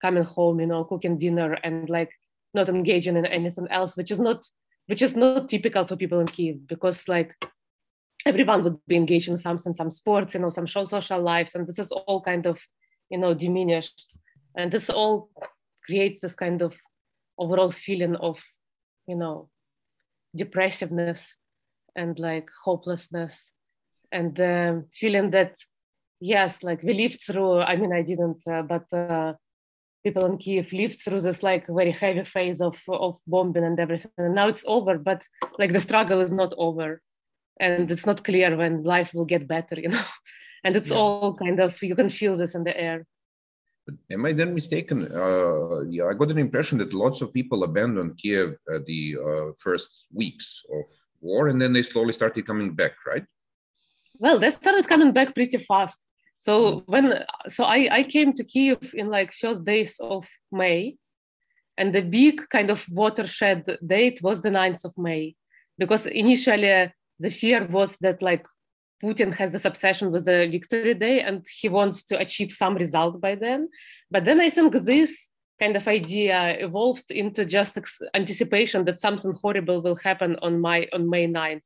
coming 0.01 0.23
home 0.23 0.59
you 0.59 0.67
know 0.67 0.83
cooking 0.83 1.17
dinner 1.17 1.53
and 1.63 1.89
like 1.89 2.11
not 2.53 2.69
engaging 2.69 3.15
in 3.15 3.25
anything 3.25 3.67
else 3.69 3.95
which 3.95 4.11
is 4.11 4.19
not 4.19 4.45
which 4.87 5.03
is 5.03 5.15
not 5.15 5.47
typical 5.47 5.85
for 5.85 5.95
people 5.95 6.19
in 6.19 6.27
kiev 6.27 6.67
because 6.67 7.07
like 7.07 7.35
everyone 8.25 8.63
would 8.63 8.77
be 8.87 8.95
engaged 8.95 9.29
in 9.29 9.37
something, 9.37 9.73
some 9.73 9.89
sports, 9.89 10.33
you 10.33 10.39
know, 10.39 10.49
some 10.49 10.67
social 10.67 11.21
lives, 11.21 11.55
and 11.55 11.67
this 11.67 11.79
is 11.79 11.91
all 11.91 12.21
kind 12.21 12.45
of, 12.45 12.59
you 13.09 13.17
know, 13.17 13.33
diminished, 13.33 14.17
and 14.57 14.71
this 14.71 14.89
all 14.89 15.29
creates 15.85 16.19
this 16.19 16.35
kind 16.35 16.61
of 16.61 16.73
overall 17.37 17.71
feeling 17.71 18.15
of, 18.15 18.37
you 19.07 19.15
know, 19.15 19.49
depressiveness 20.35 21.23
and 21.95 22.19
like 22.19 22.49
hopelessness, 22.65 23.33
and 24.11 24.35
the 24.35 24.85
feeling 24.93 25.31
that, 25.31 25.55
yes, 26.19 26.63
like 26.63 26.83
we 26.83 26.93
lived 26.93 27.21
through. 27.21 27.59
I 27.61 27.75
mean, 27.75 27.93
I 27.93 28.01
didn't, 28.01 28.41
uh, 28.51 28.63
but. 28.63 28.91
Uh, 28.93 29.33
people 30.03 30.25
in 30.25 30.37
Kiev 30.37 30.71
lived 30.71 31.01
through 31.01 31.21
this 31.21 31.43
like 31.43 31.67
very 31.67 31.91
heavy 31.91 32.23
phase 32.23 32.61
of 32.61 32.77
of 32.87 33.19
bombing 33.27 33.63
and 33.63 33.79
everything, 33.79 34.11
and 34.17 34.35
now 34.35 34.47
it's 34.47 34.63
over. 34.67 34.97
But 34.97 35.23
like 35.57 35.73
the 35.73 35.79
struggle 35.79 36.21
is 36.21 36.31
not 36.31 36.53
over. 36.57 37.01
And 37.59 37.91
it's 37.91 38.05
not 38.05 38.23
clear 38.23 38.55
when 38.55 38.83
life 38.83 39.13
will 39.13 39.25
get 39.25 39.47
better 39.47 39.79
you 39.79 39.89
know? 39.89 40.01
And 40.63 40.75
it's 40.75 40.89
yeah. 40.89 40.97
all 40.97 41.35
kind 41.35 41.59
of 41.61 41.81
you 41.81 41.95
can 41.95 42.09
feel 42.09 42.35
this 42.35 42.53
in 42.53 42.63
the 42.65 42.77
air. 42.77 43.05
Am 44.11 44.25
i 44.25 44.33
then 44.33 44.53
mistaken? 44.53 45.07
Uh, 45.23 45.81
yeah 45.95 46.05
i 46.09 46.13
got 46.13 46.31
an 46.31 46.37
impression 46.37 46.77
that 46.77 46.93
lots 46.93 47.21
of 47.21 47.33
people 47.33 47.63
abandoned 47.63 48.17
kiev 48.17 48.49
at 48.75 48.85
the 48.85 49.17
uh, 49.27 49.47
first 49.57 50.05
weeks 50.13 50.47
of 50.77 50.85
war 51.21 51.47
and 51.47 51.59
then 51.61 51.73
they 51.73 51.81
slowly 51.81 52.13
started 52.13 52.45
coming 52.45 52.75
back 52.75 52.93
right? 53.07 53.25
Well 54.23 54.37
they 54.37 54.51
started 54.51 54.87
coming 54.87 55.11
back 55.11 55.33
pretty 55.33 55.57
fast 55.57 55.99
so 56.39 56.53
mm. 56.59 56.83
when 56.87 57.23
so 57.47 57.63
i 57.63 57.87
i 57.91 58.03
came 58.03 58.33
to 58.33 58.43
kiev 58.43 58.93
in 58.93 59.07
like 59.07 59.31
first 59.33 59.63
days 59.63 59.99
of 59.99 60.27
may 60.51 60.95
and 61.77 61.93
the 61.93 62.01
big 62.01 62.41
kind 62.49 62.69
of 62.69 62.85
watershed 62.89 63.63
date 63.85 64.19
was 64.21 64.41
the 64.41 64.49
9th 64.49 64.83
of 64.85 64.93
may 64.97 65.35
because 65.77 66.05
initially 66.07 66.91
the 67.19 67.29
fear 67.29 67.65
was 67.67 67.97
that 67.97 68.21
like 68.21 68.45
Putin 69.03 69.33
has 69.35 69.51
this 69.51 69.65
obsession 69.65 70.11
with 70.11 70.25
the 70.25 70.47
Victory 70.51 70.93
Day 70.93 71.21
and 71.21 71.45
he 71.61 71.69
wants 71.69 72.03
to 72.05 72.19
achieve 72.19 72.51
some 72.51 72.75
result 72.75 73.21
by 73.21 73.35
then. 73.35 73.69
But 74.11 74.25
then 74.25 74.41
I 74.41 74.49
think 74.49 74.73
this 74.73 75.27
kind 75.59 75.75
of 75.75 75.87
idea 75.87 76.57
evolved 76.59 77.11
into 77.11 77.45
just 77.45 77.77
anticipation 78.13 78.85
that 78.85 79.01
something 79.01 79.33
horrible 79.41 79.81
will 79.81 79.95
happen 79.95 80.37
on 80.41 80.59
my 80.59 80.87
on 80.93 81.09
May 81.09 81.27
9th, 81.27 81.65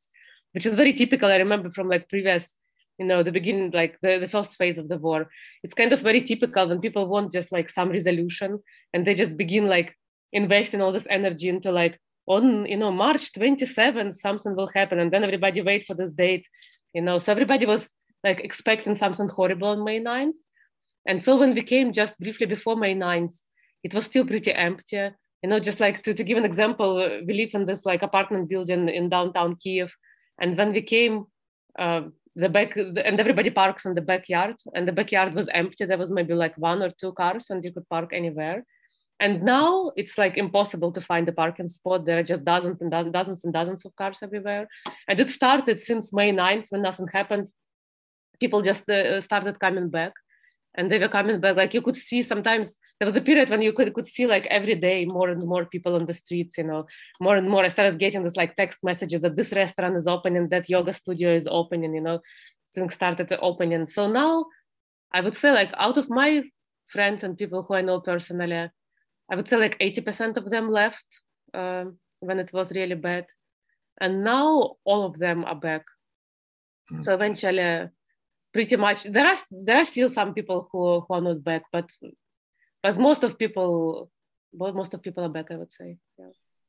which 0.54 0.66
is 0.66 0.76
very 0.76 0.94
typical. 0.94 1.30
I 1.30 1.38
remember 1.38 1.72
from 1.72 1.90
like 1.90 2.10
previous, 2.10 2.56
you 3.00 3.06
know, 3.06 3.24
the 3.24 3.32
beginning, 3.32 3.72
like 3.72 3.98
the, 4.02 4.20
the 4.20 4.28
first 4.28 4.56
phase 4.56 4.78
of 4.78 4.88
the 4.88 4.98
war. 4.98 5.30
It's 5.64 5.74
kind 5.74 5.94
of 5.94 6.02
very 6.02 6.22
typical 6.22 6.68
when 6.68 6.80
people 6.80 7.08
want 7.08 7.32
just 7.32 7.52
like 7.52 7.70
some 7.70 7.90
resolution 7.90 8.60
and 8.94 9.06
they 9.06 9.14
just 9.14 9.36
begin 9.36 9.68
like 9.68 9.96
investing 10.32 10.82
all 10.82 10.92
this 10.92 11.08
energy 11.10 11.50
into 11.50 11.72
like 11.72 12.00
on 12.26 12.66
you 12.66 12.78
know 12.78 12.92
march 12.92 13.34
27th 13.34 14.16
something 14.16 14.56
will 14.56 14.70
happen 14.74 14.98
and 14.98 15.12
then 15.12 15.24
everybody 15.24 15.62
wait 15.62 15.86
for 15.86 15.94
this 15.94 16.10
date 16.12 16.48
you 16.94 17.02
know. 17.02 17.18
So 17.18 17.32
everybody 17.32 17.66
was 17.66 17.90
like 18.24 18.40
expecting 18.40 18.96
something 18.96 19.28
horrible 19.28 19.70
on 19.70 19.84
may 19.84 20.00
9th 20.00 20.38
and 21.08 21.22
so 21.22 21.36
when 21.38 21.54
we 21.54 21.64
came 21.64 21.92
just 21.92 22.20
briefly 22.20 22.46
before 22.46 22.76
may 22.76 22.96
9th 22.96 23.36
it 23.84 23.94
was 23.94 24.06
still 24.06 24.26
pretty 24.26 24.54
empty. 24.54 25.10
You 25.42 25.50
know 25.50 25.60
just 25.60 25.80
like 25.80 26.04
to, 26.04 26.14
to 26.14 26.24
give 26.24 26.38
an 26.38 26.46
example 26.46 26.96
we 27.28 27.34
live 27.34 27.50
in 27.54 27.66
this 27.66 27.86
like 27.86 28.04
apartment 28.04 28.50
building 28.50 28.88
in 28.88 29.10
downtown 29.10 29.58
kiev 29.58 29.92
and 30.40 30.58
when 30.58 30.72
we 30.72 30.82
came 30.82 31.26
uh, 31.78 32.04
the 32.36 32.50
back 32.50 32.76
and 32.76 33.20
everybody 33.20 33.50
parks 33.50 33.86
in 33.86 33.94
the 33.94 34.02
backyard 34.02 34.56
and 34.74 34.88
the 34.88 34.92
backyard 34.92 35.36
was 35.36 35.48
empty 35.54 35.86
there 35.86 36.00
was 36.00 36.10
maybe 36.10 36.34
like 36.34 36.56
one 36.58 36.82
or 36.82 36.90
two 36.90 37.12
cars 37.14 37.50
and 37.50 37.64
you 37.64 37.72
could 37.72 37.88
park 37.90 38.10
anywhere 38.12 38.64
and 39.20 39.44
now 39.44 39.92
it's 39.96 40.18
like 40.18 40.38
impossible 40.38 40.92
to 40.92 41.00
find 41.00 41.30
a 41.30 41.32
parking 41.32 41.70
spot. 41.70 42.06
There 42.06 42.20
are 42.20 42.24
just 42.24 42.44
dozens 42.44 42.82
and 42.82 42.92
dozens, 42.92 43.14
dozens 43.14 43.44
and 43.46 43.54
dozens 43.54 43.86
of 43.86 43.96
cars 43.96 44.20
everywhere. 44.22 44.68
And 45.08 45.18
it 45.20 45.30
started 45.30 45.80
since 45.80 46.12
May 46.12 46.34
9th 46.34 46.72
when 46.72 46.82
nothing 46.82 47.08
happened. 47.08 47.48
People 48.40 48.62
just 48.62 48.90
uh, 48.90 49.22
started 49.22 49.60
coming 49.60 49.90
back 49.90 50.14
and 50.76 50.92
they 50.92 51.00
were 51.00 51.10
coming 51.10 51.40
back. 51.40 51.56
Like 51.56 51.74
you 51.74 51.82
could 51.82 51.96
see 51.96 52.22
sometimes 52.22 52.78
there 53.00 53.06
was 53.06 53.16
a 53.16 53.22
period 53.22 53.50
when 53.50 53.62
you 53.62 53.74
could, 53.74 53.94
could 53.94 54.06
see 54.08 54.26
like 54.26 54.46
every 54.48 54.76
day 54.76 55.06
more 55.06 55.30
and 55.30 55.44
more 55.44 55.66
people 55.66 55.96
on 55.96 56.06
the 56.06 56.14
streets, 56.14 56.58
you 56.58 56.64
know, 56.64 56.86
more 57.20 57.36
and 57.36 57.50
more. 57.50 57.64
I 57.64 57.68
started 57.68 58.00
getting 58.00 58.24
this 58.24 58.36
like 58.36 58.56
text 58.56 58.80
messages 58.84 59.22
that 59.22 59.36
this 59.36 59.54
restaurant 59.54 59.96
is 59.96 60.08
opening, 60.08 60.50
that 60.50 60.70
yoga 60.70 60.94
studio 60.94 61.34
is 61.34 61.48
opening, 61.50 61.94
you 61.94 62.02
know, 62.02 62.20
things 62.74 62.96
started 62.96 63.32
opening. 63.42 63.86
So 63.86 64.08
now 64.08 64.46
I 65.12 65.22
would 65.22 65.36
say 65.36 65.52
like 65.52 65.72
out 65.78 65.98
of 65.98 66.10
my 66.10 66.44
friends 66.88 67.24
and 67.24 67.38
people 67.38 67.64
who 67.64 67.76
I 67.76 67.82
know 67.82 68.00
personally, 68.00 68.70
I 69.32 69.36
would 69.36 69.48
say 69.48 69.58
like 69.58 69.78
80% 69.80 70.38
of 70.38 70.50
them 70.50 70.72
left 70.72 71.06
uh, 71.54 71.86
when 72.20 72.40
it 72.40 72.52
was 72.52 72.72
really 72.72 72.96
bad. 72.96 73.26
And 74.02 74.24
now 74.24 74.76
all 74.84 75.06
of 75.06 75.20
them 75.20 75.46
are 75.46 75.56
back. 75.56 75.86
Mm. 76.92 77.04
So 77.04 77.14
eventually, 77.14 77.90
pretty 78.54 78.76
much, 78.76 79.04
there 79.04 79.26
are, 79.26 79.36
there 79.52 79.78
are 79.78 79.86
still 79.86 80.10
some 80.10 80.34
people 80.34 80.70
who, 80.72 81.02
who 81.02 81.14
are 81.14 81.22
not 81.22 81.44
back, 81.44 81.64
but, 81.72 81.90
but 82.82 82.98
most 82.98 83.24
of 83.24 83.38
people 83.38 84.10
most 84.54 84.94
of 84.94 85.02
people 85.02 85.24
are 85.24 85.30
back, 85.30 85.52
I 85.52 85.56
would 85.56 85.72
say. 85.72 85.98
Yeah. 86.20 86.26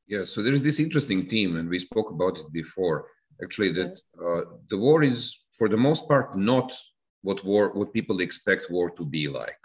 Yeah. 0.06 0.24
So 0.24 0.42
there 0.42 0.52
is 0.52 0.62
this 0.62 0.80
interesting 0.80 1.22
theme, 1.22 1.56
and 1.56 1.68
we 1.68 1.78
spoke 1.78 2.10
about 2.10 2.38
it 2.38 2.52
before. 2.52 3.08
Actually, 3.42 3.72
that 3.72 4.00
uh, 4.24 4.42
the 4.70 4.78
war 4.78 5.02
is, 5.02 5.38
for 5.58 5.68
the 5.68 5.76
most 5.76 6.08
part, 6.08 6.36
not 6.36 6.72
what 7.22 7.44
war, 7.44 7.72
what 7.74 7.92
people 7.92 8.20
expect 8.20 8.70
war 8.70 8.90
to 8.90 9.04
be 9.04 9.28
like. 9.28 9.58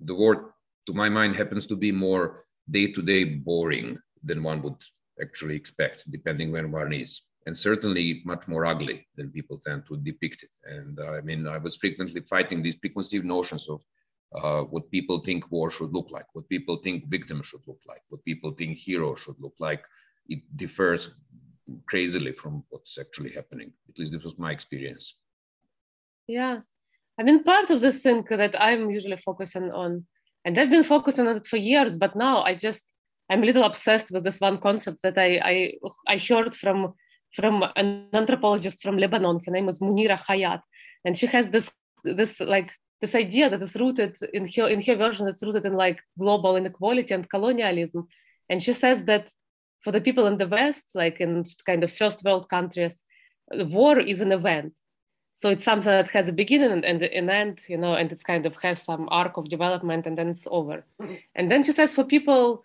The 0.00 0.14
war, 0.14 0.54
to 0.86 0.94
my 0.94 1.08
mind, 1.08 1.36
happens 1.36 1.66
to 1.66 1.76
be 1.76 1.90
more 1.90 2.44
day-to-day 2.70 3.24
boring 3.24 3.98
than 4.22 4.42
one 4.42 4.62
would 4.62 4.76
actually 5.20 5.56
expect, 5.56 6.10
depending 6.10 6.52
when 6.52 6.70
one 6.70 6.92
is 6.92 7.22
and 7.46 7.56
certainly 7.56 8.22
much 8.24 8.48
more 8.48 8.66
ugly 8.66 9.06
than 9.16 9.30
people 9.30 9.58
tend 9.58 9.86
to 9.86 9.96
depict 9.98 10.42
it. 10.42 10.50
And 10.64 10.98
uh, 10.98 11.12
I 11.12 11.20
mean, 11.20 11.46
I 11.46 11.58
was 11.58 11.76
frequently 11.76 12.20
fighting 12.20 12.60
these 12.60 12.76
preconceived 12.76 13.24
notions 13.24 13.68
of 13.68 13.80
uh, 14.34 14.62
what 14.64 14.90
people 14.90 15.20
think 15.20 15.50
war 15.50 15.70
should 15.70 15.92
look 15.92 16.10
like, 16.10 16.26
what 16.32 16.48
people 16.48 16.76
think 16.82 17.08
victims 17.08 17.46
should 17.46 17.66
look 17.66 17.80
like, 17.86 18.02
what 18.08 18.24
people 18.24 18.50
think 18.50 18.76
heroes 18.76 19.20
should 19.20 19.36
look 19.38 19.54
like. 19.60 19.84
It 20.28 20.40
differs 20.56 21.14
crazily 21.86 22.32
from 22.32 22.64
what's 22.70 22.98
actually 22.98 23.30
happening. 23.30 23.72
At 23.88 23.98
least 23.98 24.12
this 24.12 24.24
was 24.24 24.38
my 24.38 24.50
experience. 24.50 25.16
Yeah. 26.26 26.60
I 27.18 27.22
mean, 27.22 27.44
part 27.44 27.70
of 27.70 27.80
the 27.80 27.92
thing 27.92 28.24
that 28.30 28.60
I'm 28.60 28.90
usually 28.90 29.16
focusing 29.18 29.70
on, 29.70 30.04
and 30.44 30.58
I've 30.58 30.70
been 30.70 30.84
focusing 30.84 31.28
on 31.28 31.36
it 31.36 31.46
for 31.46 31.56
years, 31.56 31.96
but 31.96 32.16
now 32.16 32.42
I 32.42 32.56
just, 32.56 32.84
I'm 33.30 33.42
a 33.42 33.46
little 33.46 33.64
obsessed 33.64 34.10
with 34.10 34.24
this 34.24 34.40
one 34.40 34.58
concept 34.58 35.02
that 35.02 35.16
I, 35.16 35.40
I, 35.52 35.72
I 36.08 36.18
heard 36.18 36.54
from 36.54 36.94
from 37.36 37.64
an 37.76 38.08
anthropologist 38.12 38.82
from 38.82 38.96
Lebanon. 38.96 39.40
Her 39.44 39.52
name 39.52 39.68
is 39.68 39.80
Munira 39.80 40.18
Khayyat, 40.18 40.62
and 41.04 41.16
she 41.16 41.26
has 41.26 41.50
this 41.50 41.70
this 42.04 42.40
like 42.40 42.70
this 43.00 43.14
idea 43.14 43.50
that 43.50 43.62
is 43.62 43.76
rooted 43.76 44.16
in 44.32 44.48
her 44.54 44.68
in 44.68 44.82
her 44.82 44.96
version 44.96 45.28
is 45.28 45.42
rooted 45.42 45.66
in 45.66 45.74
like 45.74 45.98
global 46.18 46.56
inequality 46.56 47.12
and 47.14 47.28
colonialism. 47.28 48.08
And 48.48 48.62
she 48.62 48.72
says 48.72 49.04
that 49.04 49.28
for 49.82 49.92
the 49.92 50.00
people 50.00 50.26
in 50.26 50.38
the 50.38 50.48
West, 50.48 50.86
like 50.94 51.20
in 51.20 51.44
kind 51.66 51.84
of 51.84 51.92
first 51.92 52.24
world 52.24 52.48
countries, 52.48 53.02
the 53.50 53.66
war 53.66 53.98
is 53.98 54.20
an 54.20 54.32
event. 54.32 54.72
So 55.38 55.50
it's 55.50 55.64
something 55.64 55.92
that 55.92 56.08
has 56.08 56.28
a 56.28 56.32
beginning 56.32 56.72
and, 56.72 56.84
and 56.84 57.02
an 57.02 57.28
end, 57.28 57.60
you 57.68 57.76
know, 57.76 57.94
and 57.94 58.10
it's 58.10 58.24
kind 58.24 58.46
of 58.46 58.54
has 58.62 58.82
some 58.82 59.06
arc 59.10 59.36
of 59.36 59.50
development 59.50 60.06
and 60.06 60.16
then 60.16 60.28
it's 60.28 60.48
over. 60.50 60.84
Mm-hmm. 61.00 61.14
And 61.34 61.50
then 61.50 61.62
she 61.62 61.72
says 61.72 61.94
for 61.94 62.04
people 62.04 62.64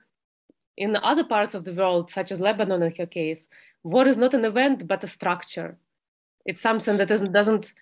in 0.77 0.95
other 0.95 1.25
parts 1.25 1.53
of 1.53 1.65
the 1.65 1.73
world, 1.73 2.11
such 2.11 2.31
as 2.31 2.39
Lebanon 2.39 2.81
in 2.81 2.93
her 2.97 3.05
case, 3.05 3.45
war 3.83 4.07
is 4.07 4.17
not 4.17 4.33
an 4.33 4.45
event 4.45 4.87
but 4.87 5.03
a 5.03 5.07
structure. 5.07 5.77
It's 6.45 6.61
something 6.61 6.97
that 6.97 7.07
doesn't 7.07 7.31
doesn't 7.31 7.73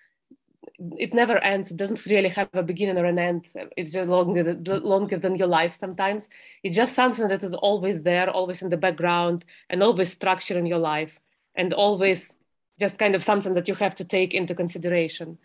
it 0.98 1.14
never 1.14 1.38
ends. 1.38 1.70
It 1.70 1.76
doesn't 1.76 2.04
really 2.06 2.28
have 2.28 2.48
a 2.52 2.62
beginning 2.62 2.98
or 2.98 3.06
an 3.06 3.18
end. 3.18 3.48
It's 3.76 3.90
just 3.90 4.08
longer 4.08 4.54
longer 4.64 5.18
than 5.18 5.36
your 5.36 5.48
life 5.48 5.74
sometimes. 5.74 6.28
It's 6.62 6.76
just 6.76 6.94
something 6.94 7.28
that 7.28 7.44
is 7.44 7.54
always 7.54 8.02
there 8.02 8.30
always 8.30 8.62
in 8.62 8.70
the 8.70 8.76
background 8.76 9.44
and 9.68 9.82
always 9.82 10.14
structuring 10.14 10.68
your 10.68 10.78
life 10.78 11.18
and 11.54 11.72
always 11.72 12.34
just 12.78 12.98
kind 12.98 13.14
of 13.14 13.22
something 13.22 13.54
that 13.54 13.68
you 13.68 13.74
have 13.74 13.94
to 13.96 14.04
take 14.04 14.34
into 14.34 14.54
consideration. 14.54 15.38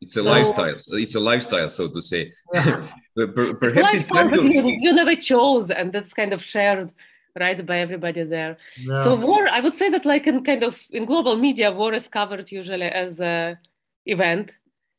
It's 0.00 0.16
a 0.16 0.22
so, 0.22 0.30
lifestyle. 0.30 0.76
It's 0.88 1.14
a 1.14 1.20
lifestyle 1.20 1.70
so 1.70 1.88
to 1.88 2.02
say. 2.02 2.32
Yeah. 2.54 2.86
perhaps 3.34 3.94
it's, 3.94 4.08
it's 4.10 4.42
you, 4.42 4.62
you 4.80 4.92
never 4.92 5.14
chose 5.14 5.70
and 5.70 5.92
that's 5.92 6.14
kind 6.14 6.32
of 6.32 6.42
shared 6.42 6.90
right 7.38 7.64
by 7.66 7.78
everybody 7.78 8.22
there 8.24 8.56
yeah. 8.78 9.04
so 9.04 9.14
war 9.14 9.48
i 9.48 9.60
would 9.60 9.74
say 9.74 9.88
that 9.88 10.04
like 10.04 10.26
in 10.26 10.42
kind 10.44 10.62
of 10.62 10.86
in 10.90 11.04
global 11.04 11.36
media 11.36 11.70
war 11.70 11.92
is 11.94 12.08
covered 12.08 12.50
usually 12.50 12.86
as 12.86 13.20
a 13.20 13.58
event 14.06 14.52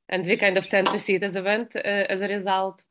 and 0.09 0.25
we 0.25 0.38
kind 0.38 0.57
of 0.57 0.67
tend 0.69 0.88
to 0.88 1.00
see 1.00 1.15
it 1.15 1.23
as 1.23 1.35
event 1.35 1.75
uh, 1.75 2.05
as 2.13 2.21
a 2.21 2.27
result 2.27 2.81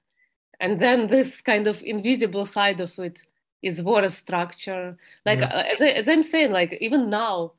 and 0.61 0.81
then 0.81 1.07
this 1.09 1.41
kind 1.41 1.67
of 1.67 1.83
invisible 1.83 2.45
side 2.45 2.81
of 2.81 2.99
it 2.99 3.19
is 3.63 3.83
war 3.83 4.03
as 4.03 4.17
structure 4.17 4.97
like 5.25 5.41
yeah. 5.41 5.47
uh, 5.47 5.65
as, 5.75 5.81
I, 5.81 5.89
as 5.89 6.09
i'm 6.09 6.23
saying 6.23 6.53
like 6.53 6.77
even 6.81 7.11
now 7.11 7.53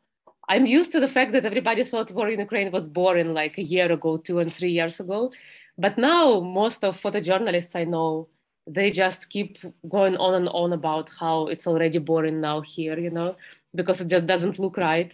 i'm 0.49 0.65
used 0.65 0.91
to 0.91 0.99
the 0.99 1.07
fact 1.07 1.31
that 1.33 1.45
everybody 1.45 1.83
thought 1.83 2.11
war 2.11 2.29
in 2.29 2.39
ukraine 2.39 2.71
was 2.71 2.87
boring 2.87 3.33
like 3.33 3.57
a 3.57 3.63
year 3.63 3.91
ago 3.91 4.17
two 4.17 4.39
and 4.39 4.53
three 4.53 4.71
years 4.71 4.99
ago 4.99 5.31
but 5.77 5.97
now 5.97 6.39
most 6.39 6.83
of 6.83 7.01
photojournalists 7.01 7.75
i 7.75 7.83
know 7.83 8.27
they 8.67 8.91
just 8.91 9.29
keep 9.29 9.57
going 9.89 10.17
on 10.17 10.35
and 10.35 10.49
on 10.49 10.73
about 10.73 11.09
how 11.19 11.47
it's 11.47 11.67
already 11.67 11.97
boring 11.97 12.41
now 12.41 12.61
here, 12.61 12.97
you 12.99 13.09
know, 13.09 13.35
because 13.73 14.01
it 14.01 14.07
just 14.07 14.27
doesn't 14.27 14.59
look 14.59 14.77
right. 14.77 15.11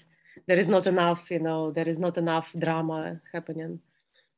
There 0.48 0.60
is 0.60 0.68
not 0.68 0.88
enough, 0.88 1.32
you 1.32 1.40
know, 1.40 1.72
there 1.72 1.88
is 1.88 1.98
not 1.98 2.18
enough 2.18 2.48
drama 2.58 3.20
happening. 3.34 3.80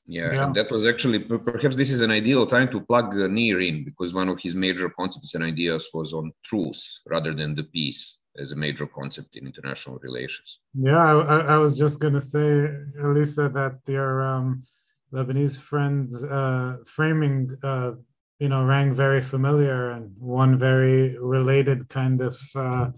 Yeah, 0.05 0.33
yeah. 0.33 0.45
and 0.45 0.55
that 0.55 0.71
was 0.71 0.87
actually 0.87 1.19
perhaps 1.19 1.75
this 1.75 1.91
is 1.91 2.01
an 2.01 2.09
ideal 2.09 2.47
time 2.47 2.69
to 2.69 2.81
plug 2.81 3.13
Nir 3.13 3.61
in 3.61 3.83
because 3.83 4.11
one 4.11 4.27
of 4.27 4.39
his 4.39 4.55
major 4.55 4.89
concepts 4.89 5.35
and 5.35 5.43
ideas 5.43 5.87
was 5.93 6.13
on 6.13 6.31
truce 6.43 7.01
rather 7.05 7.33
than 7.33 7.53
the 7.53 7.65
peace 7.65 8.17
as 8.39 8.51
a 8.51 8.55
major 8.55 8.87
concept 8.87 9.35
in 9.35 9.45
international 9.45 9.99
relations. 10.01 10.61
Yeah, 10.73 10.97
I, 10.97 11.39
I 11.55 11.57
was 11.57 11.77
just 11.77 11.99
going 11.99 12.13
to 12.13 12.21
say, 12.21 12.69
Elisa, 13.03 13.49
that 13.49 13.79
your 13.87 14.23
um, 14.23 14.63
Lebanese 15.13 15.59
friend's 15.59 16.23
uh, 16.23 16.77
framing 16.85 17.49
uh, 17.63 17.91
you 18.39 18.49
know 18.49 18.63
rang 18.63 18.93
very 18.93 19.21
familiar 19.21 19.91
and 19.91 20.15
one 20.17 20.57
very 20.57 21.17
related 21.19 21.89
kind 21.89 22.21
of 22.21 22.37
uh, 22.55 22.89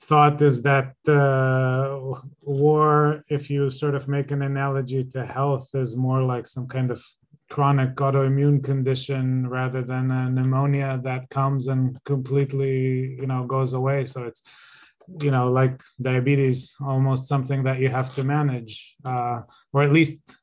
thought 0.00 0.40
is 0.40 0.62
that 0.62 0.94
uh, 1.08 2.20
war 2.40 3.22
if 3.28 3.50
you 3.50 3.68
sort 3.68 3.94
of 3.94 4.08
make 4.08 4.30
an 4.30 4.42
analogy 4.42 5.04
to 5.04 5.26
health 5.26 5.68
is 5.74 5.96
more 5.96 6.22
like 6.22 6.46
some 6.46 6.68
kind 6.68 6.90
of 6.90 7.02
chronic 7.50 7.94
autoimmune 7.96 8.62
condition 8.62 9.48
rather 9.48 9.82
than 9.82 10.10
a 10.10 10.30
pneumonia 10.30 11.00
that 11.02 11.28
comes 11.30 11.66
and 11.66 12.02
completely 12.04 13.16
you 13.20 13.26
know 13.26 13.44
goes 13.44 13.72
away. 13.72 14.04
So 14.04 14.24
it's 14.24 14.42
you 15.20 15.30
know 15.30 15.50
like 15.50 15.80
diabetes 16.00 16.74
almost 16.80 17.28
something 17.28 17.62
that 17.64 17.78
you 17.78 17.88
have 17.88 18.12
to 18.12 18.22
manage 18.22 18.94
uh, 19.04 19.40
or 19.72 19.82
at 19.82 19.92
least 19.92 20.38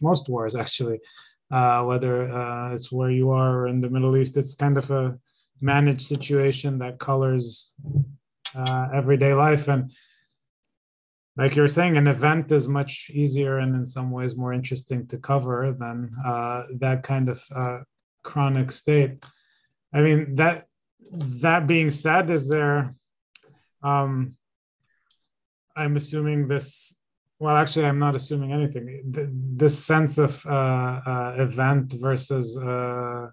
most 0.00 0.28
wars 0.28 0.54
actually 0.56 0.98
uh, 1.54 1.84
whether 1.84 2.14
uh, 2.40 2.74
it's 2.74 2.90
where 2.90 3.10
you 3.10 3.30
are 3.30 3.68
in 3.68 3.80
the 3.80 3.88
Middle 3.88 4.16
East. 4.16 4.36
It's 4.36 4.56
kind 4.56 4.76
of 4.76 4.90
a 4.90 5.16
managed 5.60 6.02
situation 6.02 6.78
that 6.80 6.98
colors 6.98 7.72
uh, 8.56 8.88
everyday 8.92 9.34
life. 9.34 9.68
And 9.68 9.92
like 11.36 11.54
you're 11.54 11.68
saying, 11.68 11.96
an 11.96 12.08
event 12.08 12.50
is 12.50 12.66
much 12.66 13.08
easier 13.14 13.58
and 13.58 13.72
in 13.76 13.86
some 13.86 14.10
ways 14.10 14.36
more 14.36 14.52
interesting 14.52 15.06
to 15.08 15.16
cover 15.18 15.72
than 15.78 16.10
uh, 16.24 16.64
that 16.80 17.04
kind 17.04 17.28
of 17.28 17.40
uh, 17.54 17.78
chronic 18.24 18.72
state. 18.72 19.24
I 19.92 20.00
mean 20.00 20.34
that 20.34 20.66
that 21.12 21.68
being 21.68 21.90
said, 21.90 22.30
is 22.30 22.48
there? 22.48 22.96
Um, 23.80 24.34
I'm 25.76 25.96
assuming 25.96 26.48
this 26.48 26.96
well 27.44 27.56
actually 27.62 27.86
i'm 27.86 28.02
not 28.06 28.14
assuming 28.20 28.50
anything. 28.52 28.84
This 29.62 29.76
sense 29.92 30.14
of 30.26 30.32
uh, 30.46 30.94
uh, 31.12 31.34
event 31.46 31.86
versus 32.06 32.46
uh, 32.72 33.26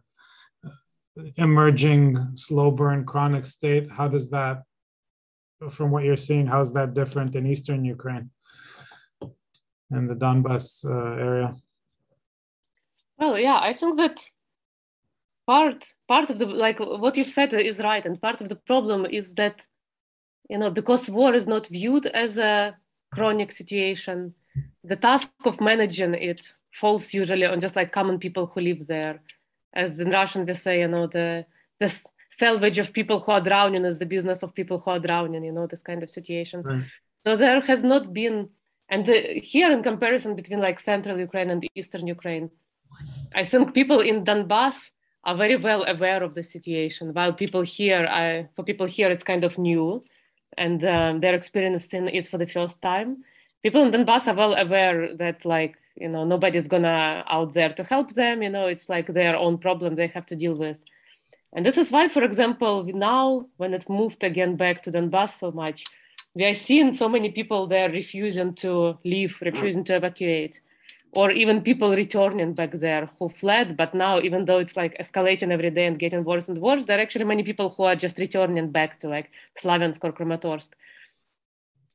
emerging 1.48 2.06
slow 2.36 2.70
burn 2.80 3.06
chronic 3.12 3.46
state 3.58 3.86
how 3.98 4.08
does 4.16 4.28
that 4.36 4.58
from 5.76 5.88
what 5.92 6.04
you're 6.06 6.26
seeing 6.30 6.46
how 6.54 6.62
is 6.66 6.72
that 6.78 6.94
different 7.02 7.32
in 7.38 7.44
eastern 7.54 7.82
ukraine 7.96 8.28
and 9.94 10.10
the 10.10 10.16
donbass 10.24 10.66
uh, 10.86 11.14
area? 11.28 11.50
Well 13.20 13.36
yeah 13.48 13.60
i 13.70 13.74
think 13.80 13.98
that 14.02 14.18
part 15.52 15.80
part 16.08 16.30
of 16.32 16.38
the 16.40 16.46
like 16.46 16.80
what 16.80 17.18
you've 17.18 17.36
said 17.40 17.54
is 17.54 17.80
right. 17.80 18.06
And 18.06 18.22
part 18.28 18.40
of 18.42 18.48
the 18.50 18.60
problem 18.72 19.06
is 19.20 19.34
that 19.42 19.56
you 20.52 20.58
know 20.58 20.70
because 20.80 21.10
war 21.10 21.34
is 21.40 21.48
not 21.54 21.68
viewed 21.68 22.06
as 22.06 22.32
a 22.38 22.76
chronic 23.12 23.52
situation, 23.52 24.34
the 24.84 24.96
task 24.96 25.32
of 25.46 25.62
managing 25.62 26.14
it 26.16 26.42
falls 26.72 27.14
usually 27.14 27.46
on 27.46 27.60
just 27.60 27.76
like 27.76 27.92
common 27.92 28.18
people 28.18 28.48
who 28.48 28.62
live 28.62 28.88
there. 28.88 29.22
As 29.74 30.00
in 30.00 30.10
Russian, 30.10 30.46
we 30.46 30.54
say, 30.54 30.80
you 30.82 30.88
know, 30.88 31.08
the, 31.08 31.46
the 31.80 31.94
salvage 32.30 32.80
of 32.80 32.94
people 32.94 33.20
who 33.20 33.32
are 33.32 33.42
drowning 33.42 33.86
is 33.86 34.00
the 34.00 34.06
business 34.06 34.44
of 34.44 34.54
people 34.54 34.80
who 34.80 34.92
are 34.92 35.00
drowning, 35.00 35.44
you 35.44 35.52
know, 35.52 35.68
this 35.68 35.84
kind 35.84 36.04
of 36.04 36.10
situation. 36.10 36.62
Right. 36.62 36.84
So 37.26 37.36
there 37.36 37.62
has 37.62 37.84
not 37.84 38.14
been, 38.14 38.50
and 38.90 39.06
the, 39.06 39.40
here 39.40 39.72
in 39.72 39.84
comparison 39.84 40.36
between 40.36 40.60
like 40.60 40.80
central 40.80 41.20
Ukraine 41.20 41.50
and 41.50 41.66
eastern 41.76 42.08
Ukraine, 42.08 42.50
I 43.36 43.46
think 43.46 43.74
people 43.74 44.00
in 44.00 44.24
Donbass 44.24 44.78
are 45.24 45.38
very 45.38 45.56
well 45.56 45.84
aware 45.88 46.24
of 46.24 46.34
the 46.34 46.44
situation, 46.44 47.14
while 47.14 47.32
people 47.32 47.62
here, 47.62 48.08
I, 48.10 48.48
for 48.56 48.64
people 48.64 48.88
here, 48.88 49.10
it's 49.12 49.24
kind 49.24 49.44
of 49.44 49.58
new 49.58 50.04
and 50.58 50.86
um, 50.86 51.20
they're 51.20 51.36
experiencing 51.36 52.08
it 52.08 52.28
for 52.28 52.38
the 52.38 52.48
first 52.48 52.82
time. 52.82 53.24
People 53.64 53.84
in 53.84 53.92
Donbass 53.92 54.28
are 54.28 54.36
well 54.36 54.54
aware 54.54 55.16
that 55.18 55.46
like 55.46 55.76
you 55.96 56.08
know 56.08 56.24
nobody's 56.26 56.68
gonna 56.68 57.24
out 57.28 57.54
there 57.54 57.70
to 57.70 57.84
help 57.84 58.14
them. 58.14 58.42
You 58.42 58.50
know 58.50 58.68
it's 58.68 58.90
like 58.90 59.08
their 59.08 59.36
own 59.36 59.58
problem 59.58 59.96
they 59.96 60.08
have 60.08 60.26
to 60.28 60.36
deal 60.36 60.56
with, 60.56 60.84
and 61.54 61.66
this 61.66 61.78
is 61.78 61.92
why, 61.92 62.08
for 62.08 62.24
example, 62.24 62.84
now 62.86 63.48
when 63.58 63.74
it 63.74 63.90
moved 63.90 64.24
again 64.24 64.56
back 64.56 64.84
to 64.84 64.92
Donbass 64.92 65.38
so 65.40 65.52
much, 65.52 65.84
we 66.34 66.46
are 66.46 66.56
seeing 66.56 66.94
so 66.94 67.10
many 67.10 67.30
people 67.32 67.68
there 67.68 67.90
refusing 67.90 68.54
to 68.56 68.98
leave, 69.04 69.38
refusing 69.42 69.84
to 69.86 69.96
evacuate. 69.96 70.62
Or 71.14 71.32
even 71.32 71.62
people 71.62 71.92
returning 71.92 72.54
back 72.54 72.72
there 72.72 73.10
who 73.20 73.30
fled. 73.30 73.76
But 73.76 73.94
now, 73.94 74.20
even 74.20 74.46
though 74.46 74.60
it's 74.60 74.78
like 74.78 74.98
escalating 74.98 75.52
every 75.52 75.70
day 75.70 75.86
and 75.86 76.00
getting 76.00 76.24
worse 76.24 76.48
and 76.48 76.58
worse, 76.58 76.86
there 76.86 76.98
are 76.98 77.02
actually 77.02 77.26
many 77.26 77.44
people 77.44 77.70
who 77.70 77.84
are 77.84 77.96
just 77.96 78.18
returning 78.18 78.72
back 78.72 79.00
to 79.02 79.10
like 79.10 79.30
Slavyansk 79.62 80.04
or 80.04 80.14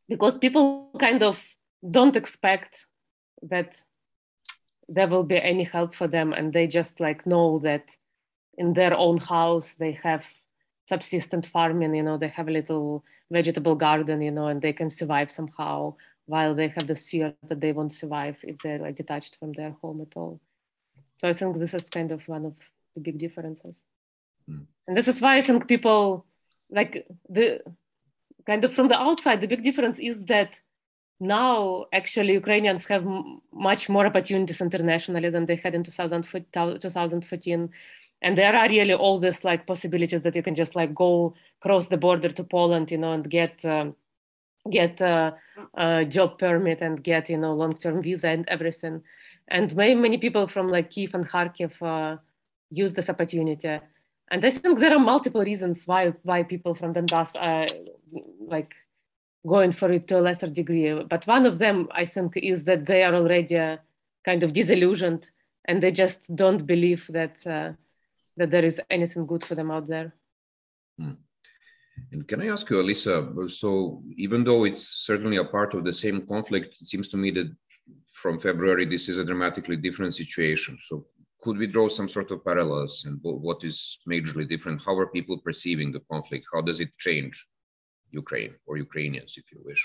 because 0.09 0.39
people 0.39 0.91
kind 0.99 1.23
of 1.23 1.43
don't 1.91 2.17
expect 2.17 2.87
that 3.43 3.75
there 4.89 5.09
will 5.09 5.25
be 5.25 5.41
any 5.41 5.65
help 5.65 5.95
for 5.95 6.07
them 6.07 6.33
and 6.33 6.53
they 6.53 6.67
just 6.67 7.01
like 7.01 7.27
know 7.27 7.59
that 7.59 7.91
in 8.57 8.73
their 8.73 8.97
own 8.97 9.19
house 9.19 9.75
they 9.79 9.93
have 9.93 10.25
subsistent 10.87 11.47
farming 11.47 11.95
you 11.95 12.03
know 12.03 12.17
they 12.17 12.29
have 12.29 12.49
a 12.49 12.53
little 12.53 13.05
vegetable 13.31 13.75
garden 13.75 14.23
you 14.23 14.31
know 14.31 14.47
and 14.47 14.63
they 14.63 14.73
can 14.73 14.89
survive 14.89 15.31
somehow 15.31 15.93
while 16.27 16.55
they 16.55 16.69
have 16.69 16.87
this 16.87 17.05
fear 17.05 17.35
that 17.49 17.61
they 17.61 17.73
won't 17.73 17.93
survive 17.93 18.37
if 18.43 18.59
they're 18.59 18.79
like 18.79 18.97
detached 18.97 19.37
from 19.39 19.53
their 19.53 19.71
home 19.83 20.01
at 20.01 20.17
all. 20.17 20.41
So 21.17 21.29
i 21.29 21.33
think 21.33 21.59
this 21.59 21.75
is 21.75 21.89
kind 21.89 22.13
of 22.13 22.27
one 22.29 22.45
of 22.45 22.55
the 22.95 23.01
big 23.01 23.19
differences. 23.19 23.81
Mm. 24.51 24.67
and 24.87 24.97
this 24.97 25.09
is 25.09 25.21
why 25.21 25.37
i 25.37 25.43
think 25.43 25.67
people 25.67 26.25
like 26.71 27.07
the 27.29 27.63
kind 28.47 28.63
of 28.65 28.73
from 28.75 28.87
the 28.89 29.01
outside 29.01 29.41
the 29.41 29.49
big 29.49 29.63
difference 29.63 29.99
is 29.99 30.25
that 30.27 30.61
now 31.19 31.87
actually 31.93 32.35
ukrainians 32.35 32.87
have 32.87 33.05
m- 33.05 33.41
much 33.53 33.89
more 33.89 34.07
opportunities 34.07 34.61
internationally 34.61 35.31
than 35.31 35.47
they 35.47 35.57
had 35.57 35.75
in 35.75 35.83
2014 35.83 37.71
and 38.23 38.39
there 38.39 38.55
are 38.55 38.69
really 38.69 38.95
all 38.95 39.19
these 39.19 39.45
like 39.45 39.67
possibilities 39.67 40.23
that 40.23 40.37
you 40.37 40.43
can 40.43 40.55
just 40.55 40.77
like 40.77 40.95
go 40.95 41.35
cross 41.61 41.89
the 41.89 41.97
border 41.97 42.29
to 42.29 42.45
poland 42.45 42.91
you 42.93 42.99
know 42.99 43.13
and 43.13 43.29
get 43.29 43.65
um, 43.65 43.97
get 44.71 45.01
a, 45.01 45.35
a, 45.75 46.05
job 46.05 46.39
permit 46.39 46.83
and 46.83 47.03
get 47.03 47.29
you 47.31 47.39
know 47.39 47.55
long-term 47.55 48.03
visa 48.03 48.29
and 48.29 48.49
everything 48.49 49.03
and 49.49 49.75
many, 49.77 49.95
many 49.95 50.19
people 50.19 50.47
from 50.47 50.69
like 50.69 50.91
kiev 50.91 51.15
and 51.15 51.29
kharkiv 51.29 51.73
uh, 51.83 52.17
use 52.71 52.93
this 52.95 53.11
opportunity 53.11 53.79
and 54.31 54.45
i 54.45 54.51
think 54.51 54.79
there 54.79 54.93
are 54.93 54.99
multiple 54.99 55.43
reasons 55.43 55.87
why 55.87 56.13
why 56.23 56.43
people 56.43 56.75
from 56.75 56.93
donbass 56.95 57.33
are 57.39 57.69
like 58.41 58.75
going 59.47 59.71
for 59.71 59.91
it 59.93 60.09
to 60.09 60.19
a 60.19 60.21
lesser 60.21 60.49
degree 60.49 60.93
but 61.05 61.27
one 61.27 61.47
of 61.47 61.59
them 61.59 61.89
i 61.93 62.05
think 62.05 62.37
is 62.37 62.65
that 62.65 62.87
they 62.87 63.03
are 63.03 63.15
already 63.15 63.57
uh, 63.57 63.77
kind 64.25 64.43
of 64.43 64.53
disillusioned 64.53 65.31
and 65.67 65.83
they 65.83 65.91
just 65.91 66.21
don't 66.35 66.67
believe 66.67 67.07
that 67.09 67.37
uh, 67.47 67.73
that 68.37 68.51
there 68.51 68.65
is 68.65 68.81
anything 68.91 69.27
good 69.27 69.45
for 69.45 69.55
them 69.55 69.71
out 69.71 69.87
there. 69.87 70.15
Hmm. 70.99 71.13
And 72.13 72.27
can 72.29 72.41
I 72.41 72.49
ask 72.49 72.69
you, 72.71 72.77
Alisa? 72.77 73.51
So 73.51 74.03
even 74.17 74.45
though 74.45 74.65
it's 74.65 75.07
certainly 75.07 75.37
a 75.39 75.45
part 75.45 75.75
of 75.75 75.85
the 75.85 75.93
same 75.93 76.27
conflict, 76.27 76.77
it 76.81 76.87
seems 76.87 77.09
to 77.09 77.17
me 77.17 77.31
that 77.33 77.55
from 78.13 78.39
February 78.39 78.85
this 78.85 79.09
is 79.09 79.19
a 79.19 79.25
dramatically 79.25 79.77
different 79.77 80.15
situation. 80.15 80.79
So 80.87 81.07
could 81.43 81.59
we 81.59 81.67
draw 81.67 81.89
some 81.89 82.09
sort 82.09 82.31
of 82.31 82.45
parallels 82.45 83.05
and 83.07 83.19
what 83.23 83.63
is 83.63 83.99
majorly 84.09 84.49
different? 84.49 84.83
How 84.85 84.97
are 84.97 85.09
people 85.09 85.39
perceiving 85.39 85.93
the 85.93 86.01
conflict? 86.11 86.47
How 86.53 86.61
does 86.61 86.81
it 86.81 86.97
change 86.99 87.47
Ukraine 88.11 88.55
or 88.67 88.77
Ukrainians, 88.77 89.35
if 89.37 89.45
you 89.53 89.61
wish? 89.65 89.83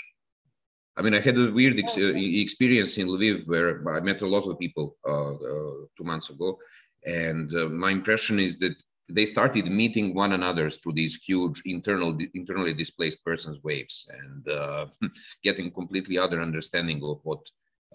I 0.98 1.02
mean, 1.02 1.14
I 1.14 1.20
had 1.20 1.38
a 1.38 1.52
weird 1.52 1.80
ex- 1.80 1.98
experience 1.98 2.98
in 2.98 3.08
Lviv 3.08 3.48
where 3.48 3.88
I 3.90 4.00
met 4.02 4.22
a 4.22 4.28
lot 4.28 4.48
of 4.48 4.60
people 4.60 4.98
uh, 5.08 5.34
uh, 5.34 5.74
two 5.98 6.04
months 6.04 6.30
ago, 6.30 6.58
and 7.06 7.54
uh, 7.56 7.70
my 7.70 7.92
impression 7.92 8.40
is 8.40 8.60
that 8.60 8.76
they 9.14 9.26
started 9.26 9.66
meeting 9.68 10.14
one 10.14 10.34
another 10.34 10.70
through 10.70 10.94
these 10.94 11.16
huge 11.16 11.62
internal 11.66 12.18
internally 12.34 12.74
displaced 12.74 13.24
persons 13.24 13.58
waves 13.64 14.10
and 14.22 14.48
uh, 14.50 14.86
getting 15.44 15.72
completely 15.72 16.18
other 16.18 16.42
understanding 16.42 17.02
of 17.04 17.20
what 17.24 17.42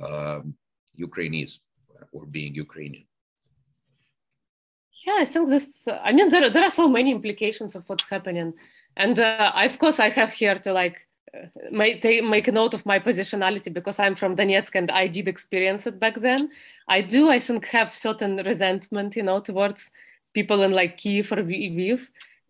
uh, 0.00 0.40
Ukraine 0.94 1.35
is 1.35 1.61
or 2.12 2.26
being 2.26 2.54
Ukrainian. 2.54 3.06
Yeah, 5.06 5.18
I 5.20 5.25
think 5.25 5.49
this. 5.49 5.87
I 6.08 6.12
mean, 6.12 6.28
there 6.28 6.50
there 6.50 6.64
are 6.64 6.76
so 6.82 6.88
many 6.88 7.11
implications 7.12 7.76
of 7.76 7.88
what's 7.88 8.04
happening, 8.04 8.54
and 8.96 9.18
uh, 9.18 9.52
of 9.54 9.78
course, 9.78 9.99
I 10.00 10.08
have 10.11 10.32
here 10.32 10.58
to 10.66 10.73
like 10.73 11.06
make, 11.70 12.04
make 12.04 12.49
a 12.49 12.52
note 12.52 12.75
of 12.75 12.87
my 12.87 12.99
positionality 12.99 13.73
because 13.73 13.99
I'm 13.99 14.14
from 14.14 14.37
Donetsk 14.37 14.75
and 14.75 14.90
I 14.90 15.06
did 15.06 15.28
experience 15.28 15.87
it 15.87 15.99
back 15.99 16.16
then. 16.20 16.50
I 16.88 17.02
do, 17.02 17.30
I 17.30 17.38
think, 17.38 17.66
have 17.66 17.94
certain 17.94 18.37
resentment, 18.38 19.16
you 19.16 19.22
know, 19.22 19.40
towards 19.40 19.90
people 20.38 20.62
in 20.62 20.72
like 20.81 20.96
Kiev 21.03 21.33
or 21.33 21.37
Lviv 21.37 22.01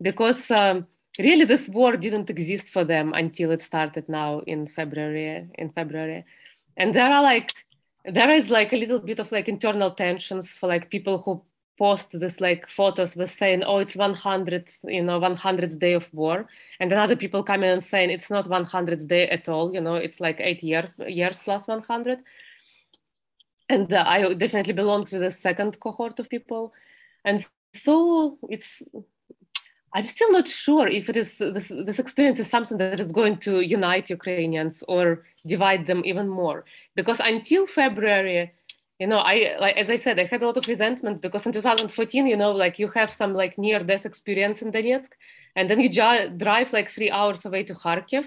because 0.09 0.51
um, 0.51 0.87
really 1.19 1.47
this 1.53 1.69
war 1.69 1.97
didn't 1.97 2.31
exist 2.35 2.67
for 2.69 2.85
them 2.85 3.13
until 3.15 3.51
it 3.53 3.63
started 3.63 4.09
now 4.09 4.41
in 4.41 4.69
February. 4.69 5.49
In 5.63 5.71
February, 5.71 6.25
and 6.77 6.95
there 6.95 7.11
are 7.17 7.23
like 7.23 7.53
there 8.05 8.31
is 8.31 8.51
like 8.51 8.73
a 8.73 8.81
little 8.83 9.01
bit 9.11 9.19
of 9.19 9.33
like 9.33 9.49
internal 9.49 9.91
tensions 9.91 10.51
for 10.59 10.67
like 10.69 10.91
people 10.91 11.19
who 11.23 11.43
post 11.79 12.09
this 12.13 12.41
like 12.41 12.67
photos 12.69 13.17
with 13.17 13.31
saying 13.31 13.63
oh 13.65 13.79
it's 13.79 13.97
100 13.97 14.69
you 14.85 15.03
know 15.03 15.21
100th 15.21 15.79
day 15.79 15.93
of 15.93 16.07
war 16.13 16.47
and 16.81 16.91
then 16.91 16.99
other 16.99 17.17
people 17.17 17.43
come 17.43 17.63
in 17.63 17.71
and 17.71 17.85
saying 17.85 18.09
it's 18.11 18.31
not 18.31 18.49
100th 18.49 19.07
day 19.07 19.29
at 19.29 19.49
all 19.49 19.75
you 19.75 19.81
know 19.81 19.95
it's 19.95 20.19
like 20.19 20.41
eight 20.41 20.63
year, 20.63 20.89
years 21.07 21.41
plus 21.45 21.69
100 21.69 22.19
and 23.69 23.93
uh, 23.93 24.05
i 24.07 24.33
definitely 24.35 24.73
belong 24.73 25.05
to 25.05 25.19
the 25.19 25.31
second 25.31 25.79
cohort 25.81 26.19
of 26.19 26.31
people 26.31 26.73
and 27.27 27.47
so 27.83 28.39
it's 28.49 28.83
i'm 29.95 30.07
still 30.07 30.31
not 30.33 30.49
sure 30.49 30.89
if 30.89 31.09
it 31.09 31.17
is 31.17 31.39
this, 31.39 31.69
this 31.69 31.99
experience 31.99 32.39
is 32.41 32.49
something 32.49 32.79
that 32.79 33.01
is 33.01 33.13
going 33.13 33.37
to 33.37 33.61
unite 33.61 34.11
ukrainians 34.11 34.85
or 34.89 35.25
divide 35.47 35.87
them 35.87 36.03
even 36.05 36.29
more. 36.29 36.65
Because 36.95 37.21
until 37.21 37.67
february 37.67 38.53
you 38.99 39.07
know 39.07 39.19
i 39.19 39.57
like 39.61 39.77
as 39.77 39.91
i 39.91 39.97
said 39.97 40.19
i 40.19 40.25
had 40.25 40.43
a 40.43 40.47
lot 40.47 40.57
of 40.57 40.67
resentment 40.67 41.21
because 41.21 41.45
in 41.47 41.53
2014 41.53 42.27
you 42.27 42.37
know 42.37 42.51
like 42.51 42.79
you 42.79 42.89
have 42.89 43.13
some 43.13 43.35
like 43.35 43.59
near 43.59 43.81
death 43.85 44.07
experience 44.07 44.63
in 44.63 44.73
donetsk 44.73 45.11
and 45.55 45.71
then 45.71 45.81
you 45.81 45.91
drive 45.91 46.73
like 46.73 46.91
three 46.91 47.11
hours 47.11 47.45
away 47.45 47.63
to 47.63 47.75
kharkiv 47.75 48.25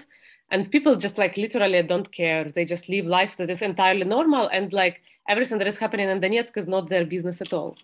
and 0.50 0.70
people 0.70 0.96
just 0.96 1.16
like 1.16 1.36
literally 1.36 1.82
don't 1.82 2.10
care. 2.12 2.44
They 2.44 2.64
just 2.64 2.88
live 2.88 3.06
life 3.06 3.36
that 3.36 3.50
is 3.50 3.62
entirely 3.62 4.04
normal 4.04 4.48
and 4.48 4.72
like 4.72 5.02
everything 5.28 5.58
that 5.58 5.68
is 5.68 5.78
happening 5.78 6.08
in 6.08 6.20
donetsk 6.20 6.56
is 6.56 6.66
not 6.66 6.88
their 6.88 7.04
business 7.04 7.40
at 7.40 7.52
all 7.52 7.76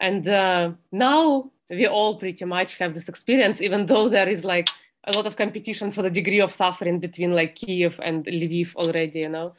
and 0.00 0.28
uh, 0.28 0.72
now 0.92 1.50
we 1.70 1.86
all 1.86 2.18
pretty 2.18 2.44
much 2.44 2.76
have 2.76 2.94
this 2.94 3.08
experience 3.08 3.60
even 3.60 3.86
though 3.86 4.08
there 4.08 4.28
is 4.28 4.44
like 4.44 4.68
a 5.04 5.12
lot 5.12 5.26
of 5.26 5.36
competition 5.36 5.90
for 5.90 6.02
the 6.02 6.10
degree 6.10 6.40
of 6.40 6.52
suffering 6.52 6.98
between 6.98 7.32
like 7.32 7.54
kiev 7.54 7.98
and 8.02 8.24
lviv 8.26 8.74
already 8.74 9.20
you 9.20 9.28
know? 9.28 9.54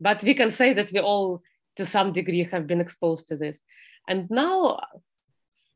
But 0.00 0.22
we 0.22 0.34
can 0.34 0.50
say 0.50 0.72
that 0.72 0.90
we 0.92 1.00
all 1.00 1.42
to 1.76 1.84
some 1.84 2.12
degree 2.12 2.44
have 2.44 2.66
been 2.66 2.80
exposed 2.80 3.28
to 3.28 3.36
this. 3.36 3.58
And 4.08 4.30
now 4.30 4.80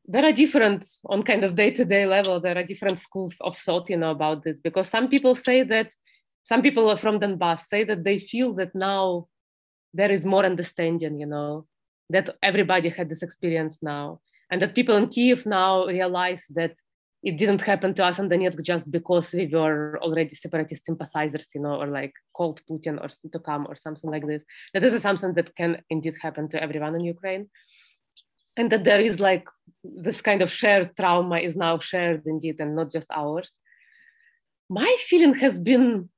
there 0.07 0.25
are 0.25 0.33
different 0.33 0.87
on 1.05 1.23
kind 1.23 1.43
of 1.43 1.55
day-to-day 1.55 2.05
level 2.05 2.39
there 2.39 2.57
are 2.57 2.63
different 2.63 2.99
schools 2.99 3.37
of 3.41 3.57
thought 3.57 3.89
you 3.89 3.97
know 3.97 4.11
about 4.11 4.43
this. 4.43 4.59
Because 4.59 4.87
some 4.89 5.07
people 5.09 5.35
say 5.35 5.63
that 5.63 5.89
some 6.43 6.61
people 6.61 6.95
from 6.97 7.19
donbass 7.19 7.61
say 7.67 7.83
that 7.83 8.03
they 8.03 8.19
feel 8.19 8.53
that 8.53 8.75
now 8.75 9.27
there 9.93 10.11
is 10.11 10.25
more 10.25 10.45
understanding 10.45 11.19
you 11.19 11.25
know 11.25 11.65
that 12.09 12.35
everybody 12.41 12.89
had 12.89 13.09
this 13.09 13.23
experience 13.23 13.79
now 13.81 14.19
and 14.51 14.61
that 14.61 14.75
people 14.75 14.95
in 14.95 15.07
kiev 15.07 15.45
now 15.45 15.85
realize 15.85 16.45
that 16.51 16.75
it 17.23 17.37
didn't 17.37 17.61
happen 17.61 17.91
to 17.95 18.05
us 18.05 18.19
in 18.19 18.29
Donetsk 18.29 18.61
just 18.61 18.89
because 18.91 19.33
we 19.33 19.47
were 19.47 19.97
already 20.03 20.35
separatist 20.35 20.85
sympathizers, 20.85 21.47
you 21.55 21.61
know, 21.61 21.81
or 21.81 21.87
like 21.87 22.13
called 22.33 22.61
Putin 22.69 23.01
or 23.01 23.09
to 23.31 23.39
come 23.39 23.65
or 23.67 23.75
something 23.75 24.11
like 24.11 24.27
this. 24.27 24.43
That 24.73 24.81
this 24.81 24.93
is 24.93 25.01
something 25.01 25.33
that 25.33 25.55
can 25.55 25.81
indeed 25.89 26.13
happen 26.21 26.47
to 26.49 26.61
everyone 26.61 26.93
in 26.93 27.01
Ukraine. 27.01 27.49
And 28.57 28.71
that 28.71 28.83
there 28.83 29.01
is 29.01 29.19
like 29.19 29.47
this 29.83 30.21
kind 30.21 30.43
of 30.43 30.51
shared 30.51 30.95
trauma 30.95 31.39
is 31.39 31.55
now 31.55 31.79
shared 31.79 32.21
indeed 32.27 32.57
and 32.59 32.75
not 32.75 32.91
just 32.91 33.07
ours. 33.11 33.57
My 34.69 34.95
feeling 34.99 35.33
has 35.33 35.59
been, 35.59 36.09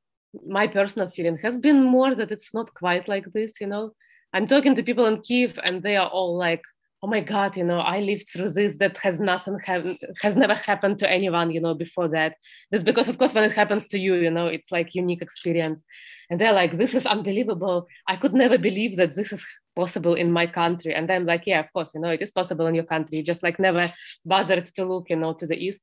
my 0.46 0.68
personal 0.68 1.10
feeling 1.10 1.38
has 1.38 1.58
been 1.58 1.84
more 1.84 2.16
that 2.16 2.32
it's 2.32 2.54
not 2.54 2.74
quite 2.74 3.08
like 3.08 3.32
this, 3.32 3.54
you 3.62 3.68
know. 3.68 3.94
I'm 4.34 4.48
talking 4.48 4.76
to 4.76 4.84
people 4.84 5.06
in 5.06 5.22
Kiev 5.22 5.60
and 5.64 5.82
they 5.82 5.96
are 5.96 6.08
all 6.08 6.38
like, 6.38 6.62
oh 7.04 7.08
my 7.08 7.20
god 7.20 7.56
you 7.56 7.64
know 7.64 7.80
i 7.80 8.00
lived 8.00 8.28
through 8.28 8.50
this 8.50 8.78
that 8.78 8.98
has 8.98 9.20
nothing 9.20 9.58
have, 9.64 9.86
has 10.22 10.36
never 10.36 10.56
happened 10.56 10.98
to 10.98 11.10
anyone 11.10 11.52
you 11.52 11.62
know 11.62 11.76
before 11.76 12.08
that. 12.08 12.34
This 12.72 12.84
because 12.84 13.08
of 13.10 13.18
course 13.18 13.34
when 13.36 13.44
it 13.44 13.54
happens 13.54 13.88
to 13.88 14.00
you 14.00 14.16
you 14.16 14.32
know 14.32 14.48
it's 14.48 14.72
like 14.72 14.96
unique 14.96 15.22
experience. 15.22 15.84
And 16.30 16.42
they're 16.42 16.54
like 16.54 16.78
this 16.78 16.94
is 16.94 17.06
unbelievable. 17.06 17.88
I 18.08 18.18
could 18.18 18.34
never 18.34 18.58
believe 18.58 18.98
that 18.98 19.16
this 19.16 19.32
is 19.32 19.46
possible 19.76 20.16
in 20.16 20.32
my 20.32 20.48
country. 20.48 20.94
And 20.94 21.10
i'm 21.12 21.26
like 21.26 21.44
yeah 21.46 21.60
of 21.60 21.72
course 21.72 21.92
you 21.94 22.02
know 22.02 22.10
it 22.10 22.22
is 22.22 22.32
possible 22.32 22.66
in 22.68 22.76
your 22.76 22.84
country. 22.84 23.18
You 23.18 23.24
just 23.24 23.44
like 23.44 23.60
never 23.60 23.94
bothered 24.26 24.66
to 24.66 24.86
look 24.86 25.10
you 25.10 25.18
know 25.18 25.34
to 25.34 25.46
the 25.46 25.56
east. 25.56 25.82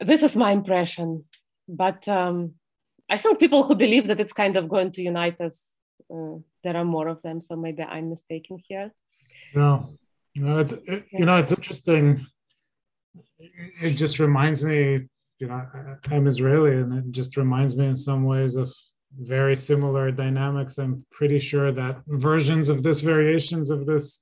This 0.00 0.22
is 0.22 0.36
my 0.36 0.50
impression. 0.50 1.24
But 1.68 2.06
um 2.08 2.54
i 3.08 3.16
think 3.16 3.38
people 3.38 3.62
who 3.62 3.74
believe 3.74 4.06
that 4.08 4.20
it's 4.20 4.32
kind 4.32 4.56
of 4.56 4.68
going 4.68 4.90
to 4.92 5.02
unite 5.02 5.40
us 5.40 5.72
uh, 6.12 6.36
there 6.62 6.76
are 6.76 6.84
more 6.84 7.08
of 7.08 7.20
them 7.22 7.40
so 7.40 7.56
maybe 7.56 7.82
i'm 7.82 8.10
mistaken 8.10 8.58
here 8.68 8.92
no, 9.54 9.98
no, 10.34 10.60
it's 10.60 10.72
it, 10.72 11.04
you 11.10 11.24
know 11.24 11.36
it's 11.36 11.52
interesting. 11.52 12.26
It 13.38 13.94
just 13.94 14.18
reminds 14.18 14.64
me, 14.64 15.08
you 15.38 15.46
know, 15.46 15.66
I'm 16.10 16.26
Israeli, 16.26 16.76
and 16.76 16.92
it 16.94 17.12
just 17.12 17.36
reminds 17.36 17.76
me 17.76 17.86
in 17.86 17.96
some 17.96 18.24
ways 18.24 18.56
of 18.56 18.72
very 19.18 19.56
similar 19.56 20.10
dynamics. 20.10 20.78
I'm 20.78 21.04
pretty 21.10 21.38
sure 21.38 21.72
that 21.72 22.02
versions 22.06 22.68
of 22.68 22.82
this, 22.82 23.00
variations 23.02 23.68
of 23.68 23.84
this, 23.84 24.20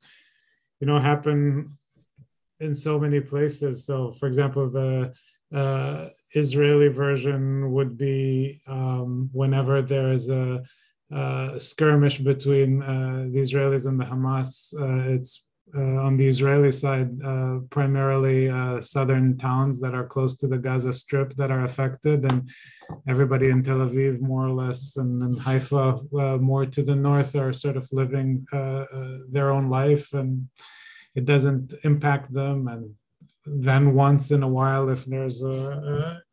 you 0.80 0.86
know, 0.86 0.98
happen 0.98 1.78
in 2.58 2.74
so 2.74 2.98
many 2.98 3.20
places. 3.20 3.84
So, 3.84 4.12
for 4.12 4.26
example, 4.26 4.68
the 4.68 5.12
uh, 5.54 6.08
Israeli 6.34 6.88
version 6.88 7.70
would 7.72 7.96
be 7.96 8.60
um, 8.66 9.30
whenever 9.32 9.82
there 9.82 10.12
is 10.12 10.28
a, 10.28 10.64
a 11.10 11.58
skirmish 11.58 12.18
between 12.18 12.82
uh, 12.82 13.28
the 13.32 13.40
Israelis 13.40 13.86
and 13.86 13.98
the 13.98 14.04
Hamas, 14.04 14.72
uh, 14.80 15.12
it's 15.14 15.46
uh, 15.74 15.80
on 15.80 16.16
the 16.16 16.26
Israeli 16.26 16.72
side, 16.72 17.10
uh, 17.22 17.60
primarily 17.70 18.48
uh, 18.48 18.80
southern 18.80 19.36
towns 19.38 19.80
that 19.80 19.94
are 19.94 20.06
close 20.06 20.36
to 20.36 20.48
the 20.48 20.58
Gaza 20.58 20.92
Strip 20.92 21.34
that 21.36 21.50
are 21.50 21.64
affected, 21.64 22.30
and 22.30 22.50
everybody 23.08 23.50
in 23.50 23.62
Tel 23.62 23.78
Aviv, 23.78 24.20
more 24.20 24.46
or 24.46 24.50
less, 24.50 24.96
and, 24.96 25.22
and 25.22 25.38
Haifa, 25.38 26.00
uh, 26.18 26.38
more 26.38 26.66
to 26.66 26.82
the 26.82 26.96
north, 26.96 27.36
are 27.36 27.52
sort 27.52 27.76
of 27.76 27.88
living 27.92 28.46
uh, 28.52 28.56
uh, 28.56 29.18
their 29.28 29.50
own 29.50 29.68
life, 29.68 30.12
and 30.12 30.48
it 31.14 31.24
doesn't 31.24 31.72
impact 31.84 32.32
them. 32.32 32.66
And 32.66 32.94
then 33.46 33.94
once 33.94 34.30
in 34.30 34.42
a 34.42 34.48
while, 34.48 34.90
if 34.90 35.04
there's 35.06 35.42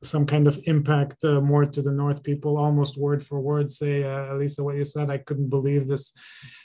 some 0.04 0.26
kind 0.26 0.48
of 0.48 0.60
impact 0.66 1.24
more 1.24 1.66
to 1.66 1.82
the 1.82 1.92
north, 1.92 2.22
people 2.24 2.58
almost 2.58 2.98
word 2.98 3.24
for 3.24 3.40
word 3.40 3.72
say, 3.72 4.04
Elisa, 4.04 4.64
what 4.64 4.76
you 4.76 4.86
said, 4.86 5.10
I 5.10 5.18
couldn't 5.20 5.50
believe 5.50 5.88
this. 5.88 6.14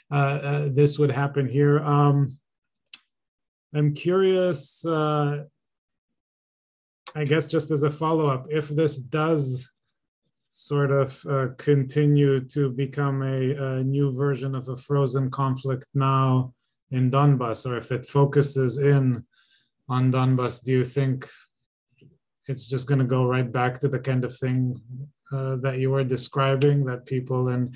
this 0.09 0.99
would 0.99 1.11
happen 1.11 1.47
here. 1.47 1.79
Um, 1.79 2.37
I'm 3.75 3.93
curious, 3.95 4.85
uh, 4.85 5.45
I 7.15 7.23
guess, 7.25 7.47
just 7.47 7.71
as 7.71 7.83
a 7.83 7.89
follow 7.89 8.27
up, 8.27 8.45
if 8.49 8.67
this 8.67 8.97
does 8.97 9.67
sort 10.51 10.91
of 10.91 11.25
uh, 11.27 11.47
continue 11.57 12.39
to 12.39 12.69
become 12.69 13.23
a, 13.23 13.55
a, 13.55 13.83
new 13.83 14.13
version 14.15 14.53
of 14.53 14.69
a 14.69 14.77
frozen 14.77 15.31
conflict 15.31 15.87
now 15.95 16.53
in 16.91 17.09
Donbass, 17.09 17.65
or 17.65 17.77
if 17.77 17.91
it 17.91 18.05
focuses 18.05 18.77
in 18.77 19.25
on 19.89 20.11
Donbass, 20.11 20.63
do 20.63 20.71
you 20.71 20.85
think 20.85 21.27
it's 22.47 22.65
just 22.67 22.87
going 22.87 22.99
to 22.99 23.05
go 23.05 23.25
right 23.25 23.49
back 23.51 23.79
to 23.79 23.87
the 23.87 23.99
kind 23.99 24.25
of 24.25 24.35
thing 24.35 24.81
uh, 25.31 25.55
that 25.57 25.79
you 25.79 25.89
were 25.89 26.03
describing, 26.03 26.85
that 26.85 27.05
people 27.05 27.49
in 27.49 27.73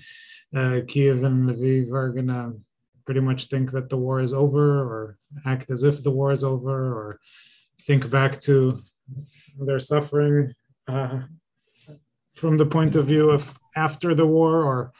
uh, 0.55 0.81
Kiev 0.87 1.23
and 1.23 1.49
Lviv 1.49 1.91
are 1.91 2.09
going 2.09 2.27
to 2.27 2.53
pretty 3.05 3.21
much 3.21 3.45
think 3.45 3.71
that 3.71 3.89
the 3.89 3.97
war 3.97 4.19
is 4.19 4.33
over 4.33 4.81
or 4.81 5.17
act 5.45 5.71
as 5.71 5.83
if 5.83 6.03
the 6.03 6.11
war 6.11 6.31
is 6.31 6.43
over 6.43 6.93
or 6.93 7.19
think 7.81 8.09
back 8.09 8.39
to 8.41 8.83
their 9.59 9.79
suffering 9.79 10.53
uh, 10.87 11.21
from 12.35 12.57
the 12.57 12.65
point 12.65 12.95
of 12.95 13.05
view 13.05 13.29
of 13.29 13.57
after 13.75 14.13
the 14.13 14.25
war 14.25 14.63
or 14.63 14.91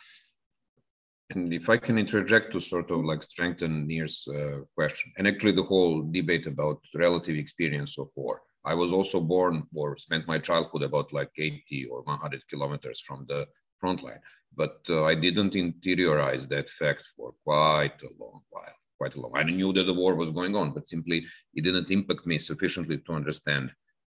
and 1.32 1.54
if 1.54 1.70
i 1.70 1.78
can 1.78 1.98
interject 1.98 2.52
to 2.52 2.60
sort 2.60 2.90
of 2.92 3.04
like 3.04 3.24
strengthen 3.24 3.86
nir's 3.88 4.28
uh, 4.28 4.60
question 4.76 5.12
and 5.18 5.28
actually 5.28 5.52
the 5.52 5.70
whole 5.72 6.02
debate 6.12 6.48
about 6.48 6.80
relative 6.96 7.36
experience 7.36 7.98
of 7.98 8.08
war 8.16 8.42
i 8.66 8.74
was 8.74 8.94
also 8.94 9.20
born 9.20 9.64
or 9.76 9.98
spent 9.98 10.28
my 10.28 10.38
childhood 10.38 10.84
about 10.84 11.12
like 11.14 11.32
80 11.38 11.86
or 11.92 12.02
100 12.04 12.42
kilometers 12.50 13.02
from 13.02 13.26
the 13.28 13.48
front 13.80 14.04
line 14.04 14.22
but 14.58 14.80
uh, 14.90 15.04
I 15.04 15.16
didn't 15.16 15.54
interiorize 15.54 16.50
that 16.50 16.70
fact 16.70 17.06
for 17.16 17.34
quite 17.44 18.02
a 18.02 18.10
long 18.20 18.42
while. 18.50 18.78
Quite 18.98 19.16
a 19.16 19.22
long. 19.22 19.32
I 19.36 19.44
knew 19.44 19.72
that 19.74 19.84
the 19.84 19.94
war 19.94 20.16
was 20.16 20.32
going 20.32 20.56
on, 20.56 20.72
but 20.74 20.88
simply 20.88 21.26
it 21.54 21.64
didn't 21.64 21.92
impact 21.92 22.26
me 22.26 22.40
sufficiently 22.40 22.98
to 22.98 23.14
understand 23.14 23.72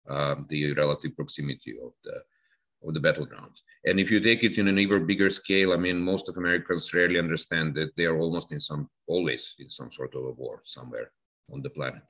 uh, 0.08 0.34
the 0.48 0.72
relative 0.72 1.14
proximity 1.14 1.76
of 1.80 1.92
the 2.02 2.20
of 2.86 2.94
the 2.94 3.00
battleground. 3.00 3.52
And 3.86 3.98
if 3.98 4.10
you 4.10 4.20
take 4.20 4.44
it 4.44 4.58
in 4.58 4.68
an 4.68 4.78
even 4.78 5.06
bigger 5.06 5.30
scale, 5.30 5.72
I 5.72 5.76
mean, 5.76 5.98
most 6.00 6.28
of 6.28 6.36
Americans 6.36 6.94
rarely 6.94 7.18
understand 7.18 7.74
that 7.74 7.94
they 7.96 8.04
are 8.06 8.18
almost 8.18 8.52
in 8.52 8.60
some, 8.60 8.88
always 9.06 9.54
in 9.58 9.68
some 9.70 9.90
sort 9.90 10.14
of 10.14 10.24
a 10.24 10.32
war 10.32 10.60
somewhere 10.64 11.10
on 11.52 11.62
the 11.62 11.70
planet. 11.70 12.02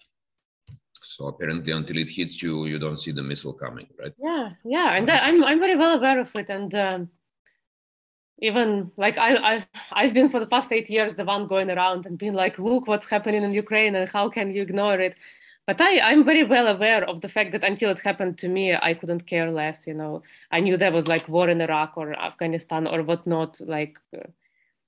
So 1.02 1.26
apparently, 1.26 1.72
until 1.72 1.98
it 1.98 2.08
hits 2.08 2.42
you, 2.42 2.66
you 2.66 2.78
don't 2.78 2.98
see 2.98 3.11
the 3.11 3.22
missile 3.22 3.52
coming, 3.52 3.88
right? 3.98 4.12
Yeah, 4.18 4.50
yeah, 4.64 4.94
and 4.94 5.08
that, 5.08 5.22
I'm 5.24 5.42
I'm 5.44 5.58
very 5.58 5.76
well 5.76 5.96
aware 5.98 6.20
of 6.20 6.35
it, 6.37 6.48
and 6.48 6.72
um, 6.74 7.11
even 8.42 8.90
like 8.96 9.16
I, 9.18 9.35
I 9.35 9.66
I've 9.92 10.14
been 10.14 10.28
for 10.28 10.40
the 10.40 10.46
past 10.46 10.72
eight 10.72 10.90
years 10.90 11.14
the 11.14 11.24
one 11.24 11.46
going 11.46 11.70
around 11.70 12.06
and 12.06 12.18
being 12.18 12.35
like, 12.35 12.58
look 12.58 12.87
what's 12.87 13.08
happening 13.08 13.42
in 13.42 13.52
Ukraine 13.52 13.94
and 13.94 14.11
how 14.11 14.28
can 14.28 14.52
you 14.52 14.62
ignore 14.62 15.00
it? 15.00 15.14
But 15.66 15.81
I, 15.81 16.01
I'm 16.01 16.25
very 16.25 16.42
well 16.42 16.66
aware 16.66 17.05
of 17.05 17.20
the 17.20 17.29
fact 17.29 17.53
that 17.53 17.62
until 17.62 17.90
it 17.90 18.01
happened 18.01 18.38
to 18.38 18.48
me, 18.48 18.75
I 18.75 18.94
couldn't 18.94 19.27
care 19.27 19.51
less. 19.51 19.87
You 19.87 19.94
know, 19.94 20.22
I 20.51 20.61
knew 20.61 20.77
there 20.77 20.92
was 20.92 21.07
like 21.07 21.29
war 21.29 21.48
in 21.48 21.61
Iraq 21.61 21.96
or 21.96 22.12
Afghanistan 22.14 22.87
or 22.87 23.03
whatnot. 23.03 23.61
Like 23.61 23.98
uh, 24.16 24.27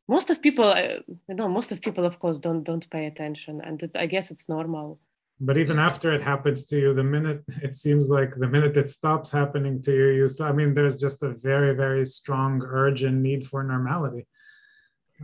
most 0.09 0.31
of 0.31 0.43
people, 0.43 0.65
uh, 0.65 0.99
you 1.29 1.35
know, 1.35 1.49
most 1.49 1.71
of 1.71 1.81
people, 1.81 2.05
of 2.05 2.19
course, 2.19 2.39
don't 2.39 2.65
don't 2.65 2.89
pay 2.91 3.07
attention, 3.07 3.61
and 3.61 3.83
it, 3.83 3.93
I 3.95 4.07
guess 4.07 4.31
it's 4.31 4.49
normal 4.49 4.99
but 5.41 5.59
even 5.59 5.79
after 5.79 6.13
it 6.13 6.21
happens 6.21 6.65
to 6.65 6.79
you 6.79 6.95
the 6.95 7.03
minute 7.03 7.43
it 7.63 7.75
seems 7.75 8.09
like 8.09 8.35
the 8.35 8.47
minute 8.47 8.77
it 8.77 8.89
stops 8.89 9.31
happening 9.31 9.83
to 9.83 9.93
you 9.93 10.09
you 10.11 10.29
i 10.45 10.53
mean 10.53 10.75
there's 10.75 10.97
just 10.97 11.23
a 11.23 11.31
very 11.31 11.75
very 11.75 12.05
strong 12.05 12.63
urge 12.63 13.03
and 13.03 13.23
need 13.23 13.47
for 13.47 13.63
normality 13.63 14.27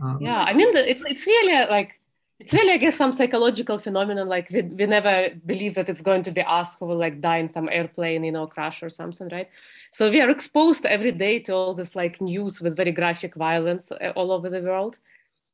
um, 0.01 0.17
yeah 0.21 0.41
i 0.41 0.53
mean 0.53 0.75
it's 0.75 1.03
it's 1.07 1.25
really 1.25 1.69
like 1.69 2.00
it's 2.41 2.53
really 2.53 2.73
i 2.73 2.77
guess 2.77 2.97
some 2.97 3.13
psychological 3.13 3.77
phenomenon 3.77 4.27
like 4.27 4.49
we, 4.49 4.61
we 4.63 4.85
never 4.85 5.29
believe 5.45 5.75
that 5.75 5.89
it's 5.89 6.01
going 6.01 6.23
to 6.23 6.31
be 6.31 6.41
us 6.41 6.75
who 6.75 6.85
will 6.85 6.97
like 6.97 7.21
die 7.21 7.37
in 7.37 7.51
some 7.53 7.69
airplane 7.69 8.23
you 8.23 8.31
know 8.31 8.47
crash 8.47 8.81
or 8.81 8.89
something 8.89 9.29
right 9.31 9.49
so 9.91 10.09
we 10.09 10.19
are 10.21 10.29
exposed 10.29 10.85
every 10.85 11.11
day 11.11 11.37
to 11.39 11.53
all 11.53 11.73
this 11.75 11.95
like 11.95 12.19
news 12.19 12.61
with 12.61 12.75
very 12.75 12.91
graphic 12.91 13.35
violence 13.35 13.91
uh, 13.91 14.11
all 14.15 14.31
over 14.31 14.49
the 14.49 14.61
world 14.61 14.97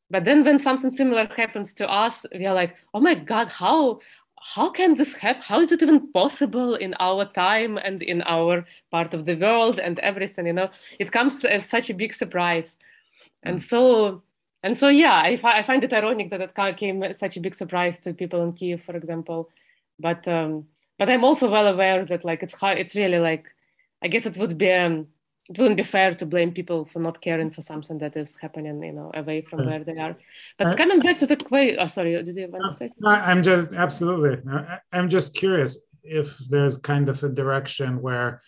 but 0.10 0.24
then 0.24 0.46
when 0.46 0.58
something 0.58 0.92
similar 0.92 1.26
happens 1.36 1.74
to 1.74 1.86
us 1.90 2.26
we 2.34 2.46
are 2.46 2.56
like 2.56 2.76
oh 2.94 3.02
my 3.02 3.16
god 3.16 3.50
how 3.50 4.00
how 4.40 4.70
can 4.70 4.94
this 4.94 5.18
happen? 5.18 5.42
How 5.42 5.60
is 5.60 5.72
it 5.72 5.82
even 5.82 6.12
possible 6.14 6.76
in 6.76 6.94
our 7.00 7.26
time 7.26 7.78
and 7.78 8.04
in 8.04 8.22
our 8.22 8.66
part 8.92 9.16
of 9.16 9.26
the 9.26 9.36
world 9.36 9.80
and 9.80 9.98
everything? 10.00 10.46
You 10.46 10.54
know, 10.54 10.70
it 11.00 11.12
comes 11.12 11.44
as 11.44 11.68
such 11.68 11.90
a 11.90 11.94
big 11.94 12.14
surprise, 12.14 12.76
and 13.44 13.60
mm. 13.60 13.68
so 13.68 14.22
and 14.64 14.78
so 14.78 14.90
yeah, 14.90 15.14
I, 15.14 15.40
I 15.44 15.64
find 15.64 15.84
it 15.84 15.94
ironic 15.94 16.30
that 16.32 16.42
it 16.42 16.78
came 16.78 17.04
as 17.04 17.20
such 17.20 17.38
a 17.38 17.40
big 17.42 17.56
surprise 17.56 18.00
to 18.02 18.14
people 18.14 18.44
in 18.44 18.54
Kiev, 18.54 18.84
for 18.84 18.96
example. 18.96 19.50
But 20.00 20.28
um, 20.28 20.66
but 20.98 21.10
I'm 21.10 21.24
also 21.24 21.50
well 21.50 21.68
aware 21.68 22.06
that 22.06 22.26
like 22.26 22.44
it's 22.44 22.54
hard. 22.54 22.78
It's 22.78 22.96
really 22.96 23.20
like 23.20 23.46
I 24.04 24.08
guess 24.08 24.26
it 24.26 24.38
would 24.38 24.58
be. 24.58 24.72
Um, 24.72 25.08
it 25.50 25.58
wouldn't 25.58 25.78
be 25.78 25.84
fair 25.84 26.14
to 26.14 26.26
blame 26.26 26.52
people 26.52 26.84
for 26.92 27.00
not 27.00 27.22
caring 27.22 27.52
for 27.52 27.62
something 27.62 28.00
that 28.00 28.18
is 28.18 28.36
happening, 28.42 28.84
you 28.84 28.92
know, 28.92 29.12
away 29.14 29.40
from 29.40 29.66
where 29.66 29.82
they 29.82 29.98
are. 29.98 30.18
But 30.58 30.68
uh, 30.68 30.76
coming 30.76 31.00
back 31.00 31.20
to 31.20 31.26
the 31.26 31.38
question, 31.38 31.78
oh, 31.80 31.88
sorry, 31.88 32.22
did 32.22 32.36
you 32.36 32.50
want 32.50 32.66
to 32.66 32.74
say? 32.74 32.90
Something? 33.02 33.22
I'm 33.24 33.44
just 33.44 33.72
absolutely. 33.74 34.42
I'm 34.92 35.08
just 35.08 35.36
curious 35.36 35.80
if 36.04 36.38
there's 36.50 36.78
kind 36.78 37.08
of 37.08 37.24
a 37.24 37.30
direction 37.30 38.02
where 38.02 38.42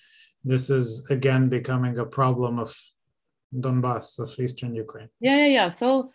this 0.43 0.69
is 0.69 1.05
again 1.09 1.47
becoming 1.47 1.97
a 1.99 2.05
problem 2.05 2.59
of 2.59 2.75
Donbass 3.53 4.19
of 4.19 4.39
eastern 4.39 4.75
Ukraine. 4.75 5.09
Yeah, 5.19 5.37
yeah, 5.37 5.47
yeah. 5.47 5.69
So, 5.69 6.11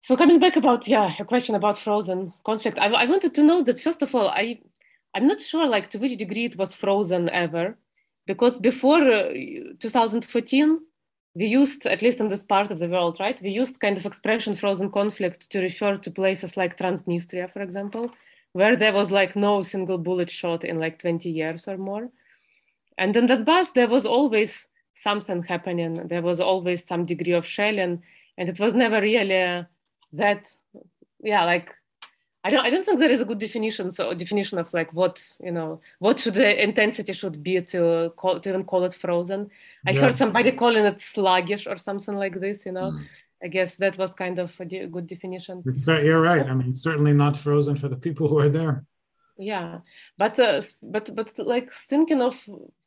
so 0.00 0.16
coming 0.16 0.38
back 0.38 0.56
about 0.56 0.86
yeah, 0.86 1.12
a 1.18 1.24
question 1.24 1.54
about 1.54 1.76
frozen 1.78 2.32
conflict. 2.44 2.78
I, 2.78 2.86
I 2.86 3.06
wanted 3.06 3.34
to 3.34 3.42
know 3.42 3.62
that 3.62 3.80
first 3.80 4.02
of 4.02 4.14
all, 4.14 4.28
I 4.28 4.60
I'm 5.14 5.26
not 5.26 5.40
sure 5.40 5.66
like 5.66 5.88
to 5.90 5.98
which 5.98 6.18
degree 6.18 6.44
it 6.44 6.58
was 6.58 6.74
frozen 6.74 7.30
ever 7.30 7.78
because 8.26 8.58
before 8.58 9.00
uh, 9.00 9.32
2014 9.80 10.80
we 11.34 11.46
used 11.46 11.86
at 11.86 12.02
least 12.02 12.20
in 12.20 12.28
this 12.28 12.44
part 12.44 12.70
of 12.70 12.78
the 12.78 12.88
world 12.88 13.16
right 13.18 13.40
we 13.40 13.48
used 13.48 13.80
kind 13.80 13.96
of 13.96 14.04
expression 14.04 14.54
frozen 14.54 14.90
conflict 14.90 15.50
to 15.50 15.60
refer 15.60 15.96
to 15.96 16.10
places 16.10 16.56
like 16.56 16.76
transnistria 16.76 17.50
for 17.50 17.62
example 17.62 18.10
where 18.52 18.76
there 18.76 18.92
was 18.92 19.10
like 19.10 19.36
no 19.36 19.62
single 19.62 19.98
bullet 19.98 20.30
shot 20.30 20.64
in 20.64 20.78
like 20.78 20.98
20 20.98 21.30
years 21.30 21.66
or 21.66 21.78
more 21.78 22.10
and 22.98 23.16
in 23.16 23.26
Donbass 23.26 23.72
there 23.74 23.88
was 23.88 24.04
always 24.04 24.66
something 24.96 25.42
happening 25.42 26.08
there 26.08 26.22
was 26.22 26.40
always 26.40 26.84
some 26.84 27.04
degree 27.04 27.32
of 27.32 27.46
shelling 27.46 28.02
and 28.38 28.48
it 28.48 28.58
was 28.58 28.74
never 28.74 29.00
really 29.00 29.64
that 30.12 30.44
yeah 31.22 31.44
like 31.44 31.68
I 32.46 32.50
don't 32.50 32.64
I 32.64 32.70
don't 32.70 32.84
think 32.84 33.00
there 33.00 33.10
is 33.10 33.20
a 33.20 33.24
good 33.24 33.40
definition 33.40 33.90
so 33.90 34.14
definition 34.14 34.58
of 34.58 34.72
like 34.72 34.92
what 34.92 35.16
you 35.42 35.50
know 35.50 35.80
what 35.98 36.20
should 36.20 36.34
the 36.34 36.62
intensity 36.62 37.12
should 37.12 37.42
be 37.42 37.60
to 37.72 38.12
call 38.16 38.38
to 38.38 38.48
even 38.48 38.62
call 38.62 38.84
it 38.84 38.94
frozen. 38.94 39.50
I 39.84 39.90
yeah. 39.90 40.02
heard 40.02 40.16
somebody 40.16 40.52
calling 40.52 40.84
it 40.86 41.02
sluggish 41.02 41.66
or 41.66 41.76
something 41.76 42.14
like 42.14 42.38
this. 42.38 42.64
You 42.64 42.72
know, 42.78 42.92
mm. 42.92 43.04
I 43.42 43.48
guess 43.48 43.74
that 43.82 43.98
was 43.98 44.14
kind 44.14 44.38
of 44.38 44.52
a 44.60 44.64
de- 44.64 44.86
good 44.86 45.08
definition. 45.08 45.64
It's, 45.66 45.88
uh, 45.88 45.98
you're 45.98 46.20
right. 46.20 46.46
I 46.46 46.54
mean, 46.54 46.72
certainly 46.72 47.12
not 47.12 47.36
frozen 47.36 47.76
for 47.76 47.88
the 47.88 47.96
people 47.96 48.28
who 48.28 48.38
are 48.38 48.48
there. 48.48 48.84
Yeah, 49.38 49.80
but 50.16 50.38
uh, 50.38 50.62
but 50.82 51.14
but 51.16 51.36
like 51.38 51.72
thinking 51.72 52.22
of 52.22 52.34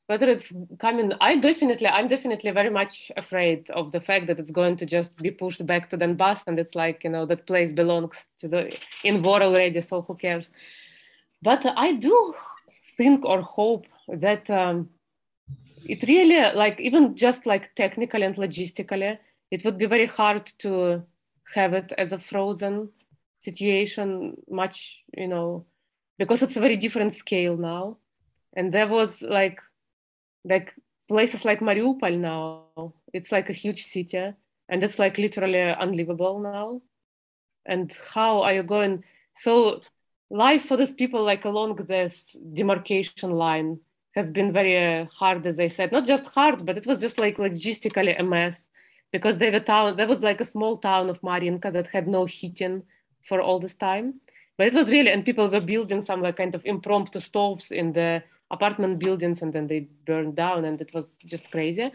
whether 0.10 0.28
it's 0.28 0.52
coming 0.80 1.14
i 1.22 1.36
definitely 1.36 1.88
i'm 1.88 2.08
definitely 2.08 2.52
very 2.52 2.70
much 2.72 3.12
afraid 3.16 3.70
of 3.70 3.92
the 3.92 4.02
fact 4.02 4.26
that 4.28 4.40
it's 4.40 4.52
going 4.60 4.76
to 4.76 4.86
just 4.86 5.16
be 5.18 5.30
pushed 5.30 5.64
back 5.66 5.90
to 5.90 5.98
donbass 5.98 6.42
and 6.48 6.58
it's 6.60 6.74
like 6.74 7.04
you 7.04 7.10
know 7.10 7.26
that 7.26 7.46
place 7.46 7.72
belongs 7.72 8.26
to 8.40 8.48
the 8.48 8.62
in 9.04 9.22
war 9.22 9.42
already 9.42 9.82
so 9.82 10.02
who 10.02 10.16
cares? 10.16 10.50
But 11.42 11.66
i 11.78 11.94
do 11.94 12.34
think 12.98 13.24
or 13.24 13.42
hope 13.42 13.86
that 14.10 14.50
um, 14.50 14.90
it 15.86 16.08
really 16.08 16.40
like 16.56 16.80
even 16.80 17.16
just 17.16 17.46
like 17.46 17.74
technically 17.76 18.24
and 18.24 18.36
logistically, 18.36 19.18
it 19.52 19.64
would 19.64 19.78
be 19.78 19.86
very 19.86 20.06
hard 20.06 20.46
to 20.60 21.04
have 21.56 21.74
it 21.74 21.92
as 21.98 22.12
a 22.12 22.20
frozen 22.20 22.90
situation 23.40 24.36
much 24.50 25.02
you 25.18 25.28
know 25.28 25.66
because 26.18 26.44
it's 26.44 26.58
a 26.58 26.60
very 26.60 26.76
different 26.76 27.14
scale 27.14 27.56
now. 27.56 27.98
And 28.56 28.74
there 28.74 28.88
was 28.88 29.22
like 29.22 29.62
like 30.44 30.74
places 31.08 31.44
like 31.46 31.60
mariupol 31.60 32.18
now 32.18 32.94
it's 33.14 33.32
like 33.32 33.50
a 33.50 33.54
huge 33.54 33.84
city 33.84 34.34
and 34.70 34.84
it's 34.84 35.00
like 35.00 35.18
literally 35.18 35.60
unlivable 35.60 36.40
now. 36.40 36.82
And 37.66 37.92
how 38.14 38.44
are 38.44 38.54
you 38.54 38.64
going? 38.64 39.04
So 39.34 39.82
life 40.30 40.66
for 40.66 40.78
these 40.78 40.94
people 40.94 41.24
like 41.24 41.46
along 41.46 41.76
this 41.76 42.26
demarcation 42.54 43.32
line 43.32 43.80
has 44.16 44.30
been 44.30 44.54
very 44.54 45.06
hard 45.06 45.46
as 45.48 45.60
i 45.60 45.68
said. 45.68 45.92
Not 45.92 46.06
just 46.06 46.34
hard 46.34 46.66
but 46.66 46.78
it 46.78 46.86
was 46.86 47.00
just 47.00 47.18
like 47.18 47.38
logistically 47.38 48.20
a 48.20 48.24
mess 48.24 48.70
because 49.12 49.38
they 49.38 49.50
were 49.50 49.60
town 49.60 49.96
there 49.96 50.08
was 50.08 50.22
like 50.22 50.40
a 50.40 50.46
small 50.46 50.78
town 50.78 51.10
of 51.10 51.20
mariinka 51.22 51.74
that 51.74 51.88
had 51.88 52.08
no 52.08 52.26
heating 52.26 52.84
for 53.28 53.42
all 53.42 53.60
this 53.60 53.76
time. 53.76 54.22
But 54.58 54.68
it 54.68 54.74
was 54.74 54.92
really 54.92 55.12
and 55.12 55.26
people 55.26 55.50
were 55.50 55.62
building 55.62 56.02
some 56.02 56.22
like 56.22 56.38
kind 56.38 56.54
of 56.54 56.66
impromptu 56.66 57.20
stoves 57.20 57.72
in 57.72 57.94
the 57.94 58.24
apartment 58.52 59.00
buildings 59.00 59.42
and 59.42 59.54
then 59.54 59.68
they 59.68 59.88
burned 60.06 60.36
down 60.36 60.66
and 60.66 60.82
it 60.82 60.92
was 60.94 61.10
just 61.26 61.52
crazy. 61.52 61.92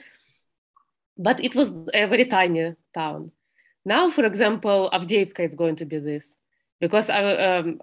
But 1.17 1.43
it 1.43 1.55
was 1.55 1.71
a 1.93 2.07
very 2.07 2.27
tiny 2.27 2.75
town. 2.95 3.33
Now 3.85 4.11
for 4.11 4.25
example 4.25 4.91
avdiivka 4.93 5.41
is 5.41 5.55
going 5.55 5.77
to 5.77 5.85
be 5.85 5.99
this 5.99 6.37
because 6.81 7.09
uh, 7.09 7.63
um, 7.63 7.81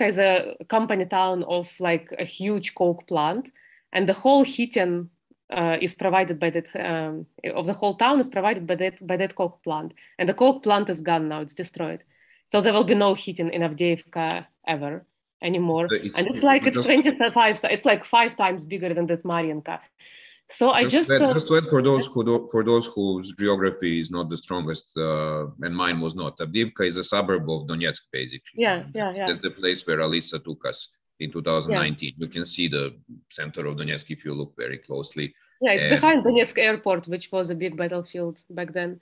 is 0.00 0.18
a 0.18 0.56
company 0.68 1.04
town 1.04 1.44
of 1.44 1.68
like 1.80 2.14
a 2.18 2.24
huge 2.24 2.74
coke 2.74 3.06
plant 3.06 3.50
and 3.92 4.08
the 4.08 4.12
whole 4.12 4.44
heating 4.44 5.10
uh, 5.50 5.76
is 5.80 5.94
provided 5.94 6.38
by 6.38 6.50
that 6.50 6.68
um, 6.76 7.26
of 7.54 7.66
the 7.66 7.72
whole 7.72 7.96
town 7.96 8.20
is 8.20 8.28
provided 8.28 8.66
by 8.66 8.76
that 8.76 9.04
by 9.06 9.16
that 9.16 9.34
coke 9.34 9.62
plant 9.62 9.92
and 10.18 10.28
the 10.28 10.34
coke 10.34 10.62
plant 10.62 10.88
is 10.90 11.00
gone 11.00 11.28
now 11.28 11.40
it's 11.40 11.54
destroyed. 11.54 12.02
So 12.46 12.60
there 12.60 12.72
will 12.72 12.84
be 12.84 12.94
no 12.94 13.14
heating 13.14 13.50
in 13.50 13.62
avdiivka 13.62 14.46
ever 14.66 15.04
anymore. 15.42 15.88
It's, 15.90 16.14
and 16.14 16.26
it's 16.26 16.42
like 16.42 16.66
it's 16.66 16.82
25 16.84 17.60
it's 17.64 17.84
like 17.84 18.04
five 18.04 18.36
times 18.36 18.64
bigger 18.64 18.92
than 18.92 19.06
that 19.06 19.22
mariinka 19.24 19.80
so 20.50 20.70
i 20.70 20.82
just 20.82 21.08
just, 21.08 21.10
uh, 21.10 21.32
just 21.32 21.46
to 21.48 21.56
add 21.56 21.66
for 21.66 21.82
those 21.82 22.06
who 22.06 22.24
do, 22.24 22.48
for 22.50 22.64
those 22.64 22.86
whose 22.86 23.34
geography 23.38 24.00
is 24.00 24.10
not 24.10 24.28
the 24.28 24.36
strongest 24.36 24.96
uh, 24.96 25.46
and 25.62 25.74
mine 25.74 26.00
was 26.00 26.14
not. 26.14 26.36
Avdiivka 26.38 26.86
is 26.86 26.96
a 26.96 27.04
suburb 27.04 27.48
of 27.48 27.66
donetsk 27.68 28.02
basically. 28.12 28.62
Yeah 28.64 28.84
yeah 28.94 29.12
yeah. 29.14 29.26
That's 29.26 29.40
the 29.40 29.50
place 29.50 29.86
where 29.86 29.98
alisa 29.98 30.42
took 30.42 30.66
us 30.66 30.88
in 31.20 31.30
2019 31.30 32.08
yeah. 32.08 32.14
you 32.18 32.28
can 32.28 32.44
see 32.44 32.66
the 32.68 32.94
center 33.28 33.66
of 33.66 33.76
donetsk 33.76 34.10
if 34.10 34.24
you 34.24 34.34
look 34.34 34.54
very 34.56 34.78
closely. 34.78 35.32
Yeah 35.60 35.72
it's 35.72 35.84
and, 35.84 35.94
behind 35.94 36.24
donetsk 36.24 36.58
airport 36.58 37.06
which 37.06 37.30
was 37.30 37.50
a 37.50 37.54
big 37.54 37.76
battlefield 37.76 38.42
back 38.50 38.72
then. 38.72 39.00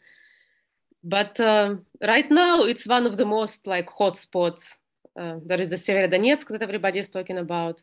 But 1.02 1.40
uh, 1.40 1.76
right 2.02 2.30
now 2.30 2.64
it's 2.64 2.86
one 2.86 3.06
of 3.06 3.16
the 3.16 3.24
most 3.24 3.66
like 3.66 3.88
hot 3.88 4.16
spots 4.16 4.76
uh, 5.18 5.40
there 5.44 5.60
is 5.60 5.70
the 5.70 5.76
Severodonetsk 5.76 6.48
that 6.48 6.62
everybody 6.62 6.98
is 6.98 7.08
talking 7.08 7.38
about, 7.38 7.82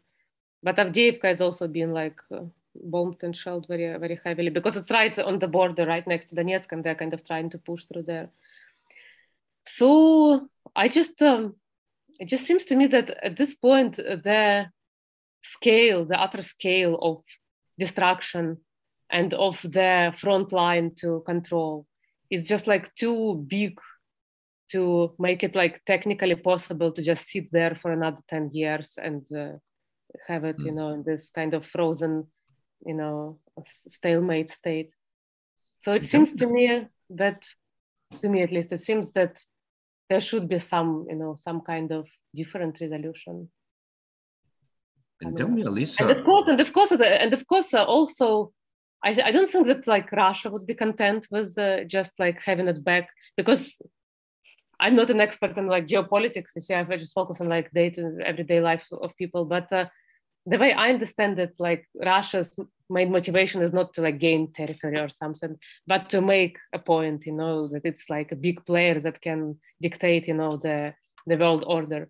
but 0.63 0.77
Avdiivka 0.77 1.25
has 1.25 1.41
also 1.41 1.67
been 1.67 1.91
like 1.93 2.19
uh, 2.31 2.41
bombed 2.75 3.17
and 3.23 3.35
shelled 3.35 3.67
very, 3.67 3.97
very 3.97 4.19
heavily 4.23 4.49
because 4.49 4.77
it's 4.77 4.91
right 4.91 5.17
on 5.19 5.39
the 5.39 5.47
border, 5.47 5.85
right 5.85 6.07
next 6.07 6.27
to 6.29 6.35
Donetsk, 6.35 6.71
and 6.71 6.83
they're 6.83 6.95
kind 6.95 7.13
of 7.13 7.25
trying 7.25 7.49
to 7.49 7.57
push 7.57 7.85
through 7.85 8.03
there. 8.03 8.29
So 9.65 10.47
I 10.75 10.87
just, 10.87 11.21
um, 11.21 11.55
it 12.19 12.27
just 12.27 12.45
seems 12.45 12.65
to 12.65 12.75
me 12.75 12.87
that 12.87 13.09
at 13.23 13.35
this 13.35 13.55
point, 13.55 13.97
the 13.97 14.67
scale, 15.41 16.05
the 16.05 16.19
utter 16.19 16.41
scale 16.41 16.95
of 17.01 17.23
destruction 17.77 18.57
and 19.09 19.33
of 19.33 19.61
the 19.61 20.13
front 20.17 20.51
line 20.51 20.91
to 20.97 21.21
control 21.25 21.85
is 22.29 22.43
just 22.43 22.67
like 22.67 22.93
too 22.95 23.45
big 23.47 23.79
to 24.71 25.13
make 25.19 25.43
it 25.43 25.55
like 25.55 25.81
technically 25.85 26.35
possible 26.35 26.91
to 26.91 27.01
just 27.01 27.29
sit 27.29 27.51
there 27.51 27.75
for 27.81 27.91
another 27.91 28.21
10 28.27 28.49
years 28.53 28.97
and 29.01 29.21
uh, 29.35 29.51
have 30.27 30.43
it 30.43 30.57
mm. 30.57 30.65
you 30.65 30.71
know 30.71 30.89
in 30.89 31.03
this 31.03 31.29
kind 31.29 31.53
of 31.53 31.65
frozen 31.65 32.25
you 32.85 32.93
know 32.93 33.39
stalemate 33.63 34.51
state. 34.51 34.91
So 35.79 35.93
it 35.93 36.05
seems 36.05 36.33
to 36.35 36.47
me 36.47 36.87
that 37.11 37.43
to 38.21 38.29
me 38.29 38.41
at 38.41 38.51
least 38.51 38.71
it 38.71 38.81
seems 38.81 39.11
that 39.13 39.35
there 40.09 40.21
should 40.21 40.47
be 40.47 40.59
some 40.59 41.05
you 41.09 41.15
know 41.15 41.35
some 41.35 41.61
kind 41.61 41.91
of 41.91 42.07
different 42.33 42.79
resolution. 42.79 43.49
And 45.21 45.37
tell 45.37 45.49
me 45.49 45.63
alisa 45.63 46.01
and 46.01 46.11
of 46.11 46.23
course 46.23 46.47
and 46.47 46.59
of 46.59 46.73
course 46.73 46.91
and 46.91 47.33
of 47.33 47.47
course 47.47 47.73
uh, 47.73 47.83
also 47.83 48.51
I, 49.03 49.17
I 49.23 49.31
don't 49.31 49.49
think 49.49 49.67
that 49.67 49.87
like 49.87 50.11
russia 50.11 50.49
would 50.49 50.67
be 50.67 50.73
content 50.73 51.27
with 51.31 51.57
uh, 51.57 51.85
just 51.85 52.19
like 52.19 52.41
having 52.41 52.67
it 52.67 52.83
back 52.83 53.07
because 53.37 53.75
I'm 54.79 54.95
not 54.95 55.09
an 55.09 55.21
expert 55.21 55.57
in 55.57 55.67
like 55.67 55.87
geopolitics. 55.87 56.55
You 56.55 56.61
see, 56.61 56.73
I 56.73 56.83
just 56.83 57.13
focus 57.13 57.41
on 57.41 57.49
like 57.49 57.71
day 57.71 57.89
to 57.91 58.17
everyday 58.25 58.59
life 58.59 58.87
of 58.91 59.15
people. 59.15 59.45
But 59.45 59.71
uh, 59.71 59.85
the 60.45 60.57
way 60.57 60.73
I 60.73 60.89
understand 60.89 61.39
it, 61.39 61.55
like 61.59 61.87
Russia's 61.95 62.55
main 62.89 63.11
motivation 63.11 63.61
is 63.61 63.73
not 63.73 63.93
to 63.93 64.01
like 64.01 64.19
gain 64.19 64.51
territory 64.53 64.99
or 64.99 65.09
something, 65.09 65.57
but 65.87 66.09
to 66.11 66.21
make 66.21 66.57
a 66.73 66.79
point. 66.79 67.25
You 67.25 67.33
know 67.33 67.67
that 67.69 67.85
it's 67.85 68.09
like 68.09 68.31
a 68.31 68.35
big 68.35 68.65
player 68.65 68.99
that 68.99 69.21
can 69.21 69.59
dictate. 69.81 70.27
You 70.27 70.35
know 70.35 70.57
the 70.57 70.93
the 71.25 71.37
world 71.37 71.63
order, 71.65 72.09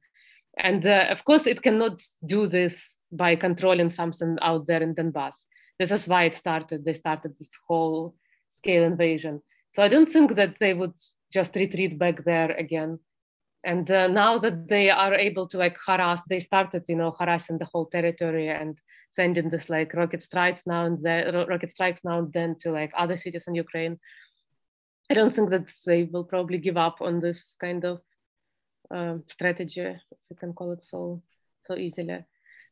and 0.58 0.86
uh, 0.86 1.08
of 1.10 1.24
course 1.24 1.48
it 1.48 1.62
cannot 1.62 2.02
do 2.26 2.48
this 2.48 2.96
by 3.12 3.36
controlling 3.36 3.90
something 3.90 4.38
out 4.42 4.68
there 4.68 4.84
in 4.84 4.96
Donbass. 4.96 5.36
This 5.80 5.92
is 5.92 6.08
why 6.08 6.24
it 6.24 6.36
started. 6.36 6.84
They 6.84 6.94
started 6.94 7.38
this 7.38 7.50
whole 7.68 8.16
scale 8.56 8.84
invasion. 8.84 9.42
So 9.74 9.84
I 9.84 9.90
don't 9.90 10.08
think 10.08 10.36
that 10.36 10.56
they 10.60 10.74
would 10.74 10.94
just 11.32 11.56
retreat 11.56 11.98
back 12.00 12.24
there 12.24 12.52
again. 12.52 13.00
And 13.64 13.90
uh, 13.90 14.08
now 14.08 14.38
that 14.38 14.68
they 14.68 14.90
are 14.90 15.14
able 15.14 15.48
to 15.48 15.58
like 15.58 15.78
harass, 15.86 16.24
they 16.30 16.40
started, 16.40 16.84
you 16.88 16.96
know, 16.96 17.16
harassing 17.18 17.58
the 17.58 17.66
whole 17.66 17.88
territory 17.88 18.48
and 18.50 18.78
sending 19.12 19.50
this 19.50 19.70
like 19.70 19.94
rocket 19.94 20.22
strikes 20.22 20.64
now 20.68 20.86
and 20.86 21.02
then, 21.04 21.34
rocket 21.48 21.72
strikes 21.72 22.02
now 22.04 22.20
and 22.20 22.32
then 22.32 22.56
to 22.60 22.72
like 22.72 22.92
other 22.96 23.18
cities 23.18 23.46
in 23.48 23.56
Ukraine. 23.56 24.00
I 25.10 25.16
don't 25.16 25.34
think 25.34 25.50
that 25.50 25.68
they 25.86 26.04
will 26.04 26.24
probably 26.24 26.60
give 26.60 26.78
up 26.78 27.02
on 27.02 27.22
this 27.22 27.56
kind 27.60 27.84
of 27.86 28.02
uh, 28.94 29.18
strategy, 29.30 29.82
if 29.82 30.02
you 30.30 30.36
can 30.36 30.54
call 30.54 30.72
it 30.72 30.84
so 30.84 31.24
so 31.62 31.76
easily. 31.76 32.24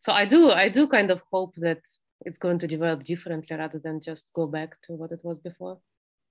So 0.01 0.11
I 0.11 0.25
do 0.25 0.51
I 0.51 0.69
do 0.69 0.87
kind 0.87 1.09
of 1.11 1.21
hope 1.31 1.55
that 1.57 1.81
it's 2.21 2.37
going 2.37 2.59
to 2.59 2.67
develop 2.67 3.03
differently 3.03 3.55
rather 3.57 3.79
than 3.79 3.99
just 3.99 4.25
go 4.35 4.45
back 4.47 4.79
to 4.83 4.93
what 4.93 5.11
it 5.11 5.19
was 5.23 5.39
before 5.39 5.79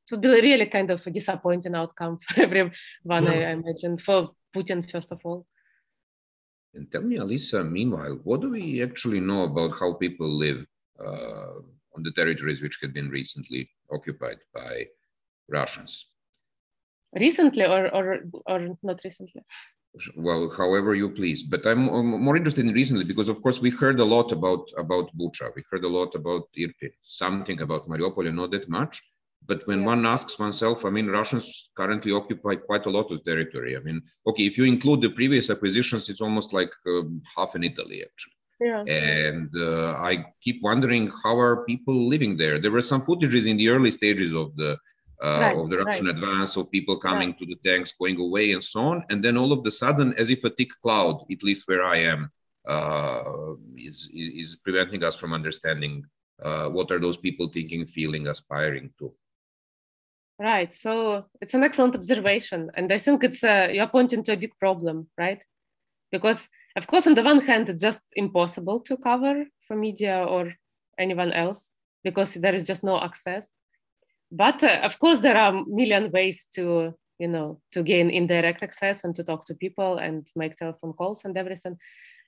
it 0.04 0.10
would 0.12 0.20
be 0.20 0.28
really 0.28 0.66
kind 0.66 0.90
of 0.90 1.06
a 1.06 1.10
disappointing 1.10 1.74
outcome 1.74 2.18
for 2.28 2.42
everyone, 2.42 2.72
yeah. 3.06 3.30
I 3.30 3.50
imagine, 3.52 3.98
for 3.98 4.30
Putin, 4.54 4.90
first 4.90 5.12
of 5.12 5.20
all. 5.24 5.46
And 6.74 6.90
tell 6.90 7.02
me, 7.02 7.18
Alisa, 7.18 7.68
meanwhile, 7.68 8.18
what 8.24 8.40
do 8.40 8.50
we 8.50 8.82
actually 8.82 9.20
know 9.20 9.44
about 9.44 9.72
how 9.78 9.94
people 9.94 10.28
live 10.28 10.64
uh, 10.98 11.60
on 11.94 12.02
the 12.02 12.12
territories 12.12 12.62
which 12.62 12.78
have 12.82 12.94
been 12.94 13.10
recently 13.10 13.68
occupied 13.90 14.38
by 14.54 14.86
Russians? 15.48 16.08
Recently 17.14 17.64
or, 17.66 17.94
or, 17.94 18.20
or 18.46 18.78
not 18.82 19.00
recently? 19.04 19.44
Well, 20.16 20.50
however 20.56 20.94
you 20.94 21.10
please. 21.10 21.42
But 21.42 21.66
I'm 21.66 21.84
more 21.84 22.36
interested 22.36 22.64
in 22.64 22.72
recently 22.72 23.04
because, 23.04 23.28
of 23.28 23.42
course, 23.42 23.60
we 23.60 23.68
heard 23.68 24.00
a 24.00 24.04
lot 24.04 24.32
about, 24.32 24.70
about 24.78 25.14
Bucha. 25.16 25.54
We 25.54 25.62
heard 25.70 25.84
a 25.84 25.88
lot 25.88 26.14
about 26.14 26.48
Irpin, 26.56 26.92
something 27.00 27.60
about 27.60 27.86
Mariupol, 27.86 28.34
not 28.34 28.50
that 28.52 28.70
much. 28.70 29.02
But 29.46 29.66
when 29.66 29.80
yeah. 29.80 29.86
one 29.86 30.06
asks 30.06 30.38
oneself, 30.38 30.84
I 30.84 30.90
mean, 30.90 31.08
Russians 31.08 31.70
currently 31.76 32.12
occupy 32.12 32.54
quite 32.56 32.86
a 32.86 32.90
lot 32.90 33.10
of 33.10 33.24
territory. 33.24 33.76
I 33.76 33.80
mean, 33.80 34.02
okay, 34.26 34.46
if 34.46 34.56
you 34.56 34.64
include 34.64 35.00
the 35.02 35.10
previous 35.10 35.50
acquisitions, 35.50 36.08
it's 36.08 36.20
almost 36.20 36.52
like 36.52 36.72
uh, 36.86 37.02
half 37.36 37.56
in 37.56 37.64
Italy, 37.64 38.04
actually. 38.04 38.34
Yeah. 38.60 38.84
And 38.84 39.50
uh, 39.58 39.94
I 39.94 40.24
keep 40.40 40.62
wondering 40.62 41.10
how 41.22 41.38
are 41.38 41.64
people 41.64 42.08
living 42.08 42.36
there. 42.36 42.60
There 42.60 42.70
were 42.70 42.82
some 42.82 43.02
footages 43.02 43.48
in 43.48 43.56
the 43.56 43.68
early 43.70 43.90
stages 43.90 44.32
of 44.32 44.54
the 44.56 44.78
uh, 45.22 45.40
right, 45.40 45.56
of 45.56 45.70
the 45.70 45.78
Russian 45.78 46.06
right. 46.06 46.14
advance 46.14 46.56
of 46.56 46.70
people 46.70 46.96
coming 46.96 47.28
right. 47.28 47.38
to 47.38 47.46
the 47.46 47.56
tanks, 47.64 47.92
going 47.98 48.18
away, 48.18 48.52
and 48.52 48.62
so 48.62 48.80
on. 48.80 49.04
And 49.08 49.24
then 49.24 49.36
all 49.36 49.52
of 49.52 49.62
the 49.62 49.70
sudden, 49.70 50.14
as 50.14 50.30
if 50.30 50.42
a 50.42 50.50
thick 50.50 50.70
cloud, 50.82 51.24
at 51.30 51.42
least 51.44 51.68
where 51.68 51.84
I 51.84 51.98
am, 51.98 52.30
uh, 52.68 53.54
is, 53.76 54.10
is, 54.12 54.28
is 54.28 54.56
preventing 54.56 55.04
us 55.04 55.14
from 55.14 55.32
understanding 55.32 56.04
uh, 56.42 56.68
what 56.70 56.90
are 56.90 56.98
those 56.98 57.16
people 57.16 57.48
thinking, 57.48 57.86
feeling, 57.86 58.26
aspiring 58.26 58.90
to. 58.98 59.12
Right. 60.38 60.72
So 60.72 61.26
it's 61.40 61.54
an 61.54 61.62
excellent 61.62 61.94
observation. 61.94 62.70
And 62.74 62.92
I 62.92 62.98
think 62.98 63.22
it's 63.24 63.44
uh, 63.44 63.68
you're 63.72 63.88
pointing 63.88 64.24
to 64.24 64.32
a 64.32 64.36
big 64.36 64.58
problem, 64.58 65.08
right? 65.16 65.42
Because, 66.10 66.48
of 66.76 66.86
course, 66.86 67.06
on 67.06 67.14
the 67.14 67.22
one 67.22 67.40
hand, 67.40 67.68
it's 67.70 67.82
just 67.82 68.02
impossible 68.16 68.80
to 68.80 68.96
cover 68.96 69.44
for 69.68 69.76
media 69.76 70.24
or 70.24 70.54
anyone 70.98 71.32
else 71.32 71.72
because 72.02 72.34
there 72.34 72.54
is 72.54 72.66
just 72.66 72.82
no 72.82 73.00
access. 73.00 73.46
But 74.30 74.62
uh, 74.64 74.80
of 74.82 74.98
course, 74.98 75.20
there 75.20 75.36
are 75.36 75.54
a 75.54 75.64
million 75.66 76.10
ways 76.10 76.46
to, 76.54 76.94
you 77.18 77.28
know, 77.28 77.60
to 77.72 77.82
gain 77.82 78.10
indirect 78.10 78.62
access 78.62 79.04
and 79.04 79.14
to 79.16 79.24
talk 79.24 79.46
to 79.46 79.54
people 79.54 79.98
and 79.98 80.26
make 80.34 80.56
telephone 80.56 80.92
calls 80.94 81.24
and 81.24 81.36
everything. 81.36 81.76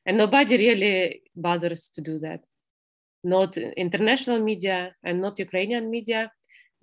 And 0.07 0.19
nobody 0.19 0.57
really 0.59 1.23
bothers 1.35 1.91
to 1.95 2.01
do 2.03 2.19
that. 2.21 2.45
not 3.25 3.57
international 3.57 4.41
media 4.41 4.95
and 5.03 5.21
not 5.21 5.39
Ukrainian 5.39 5.91
media. 5.91 6.31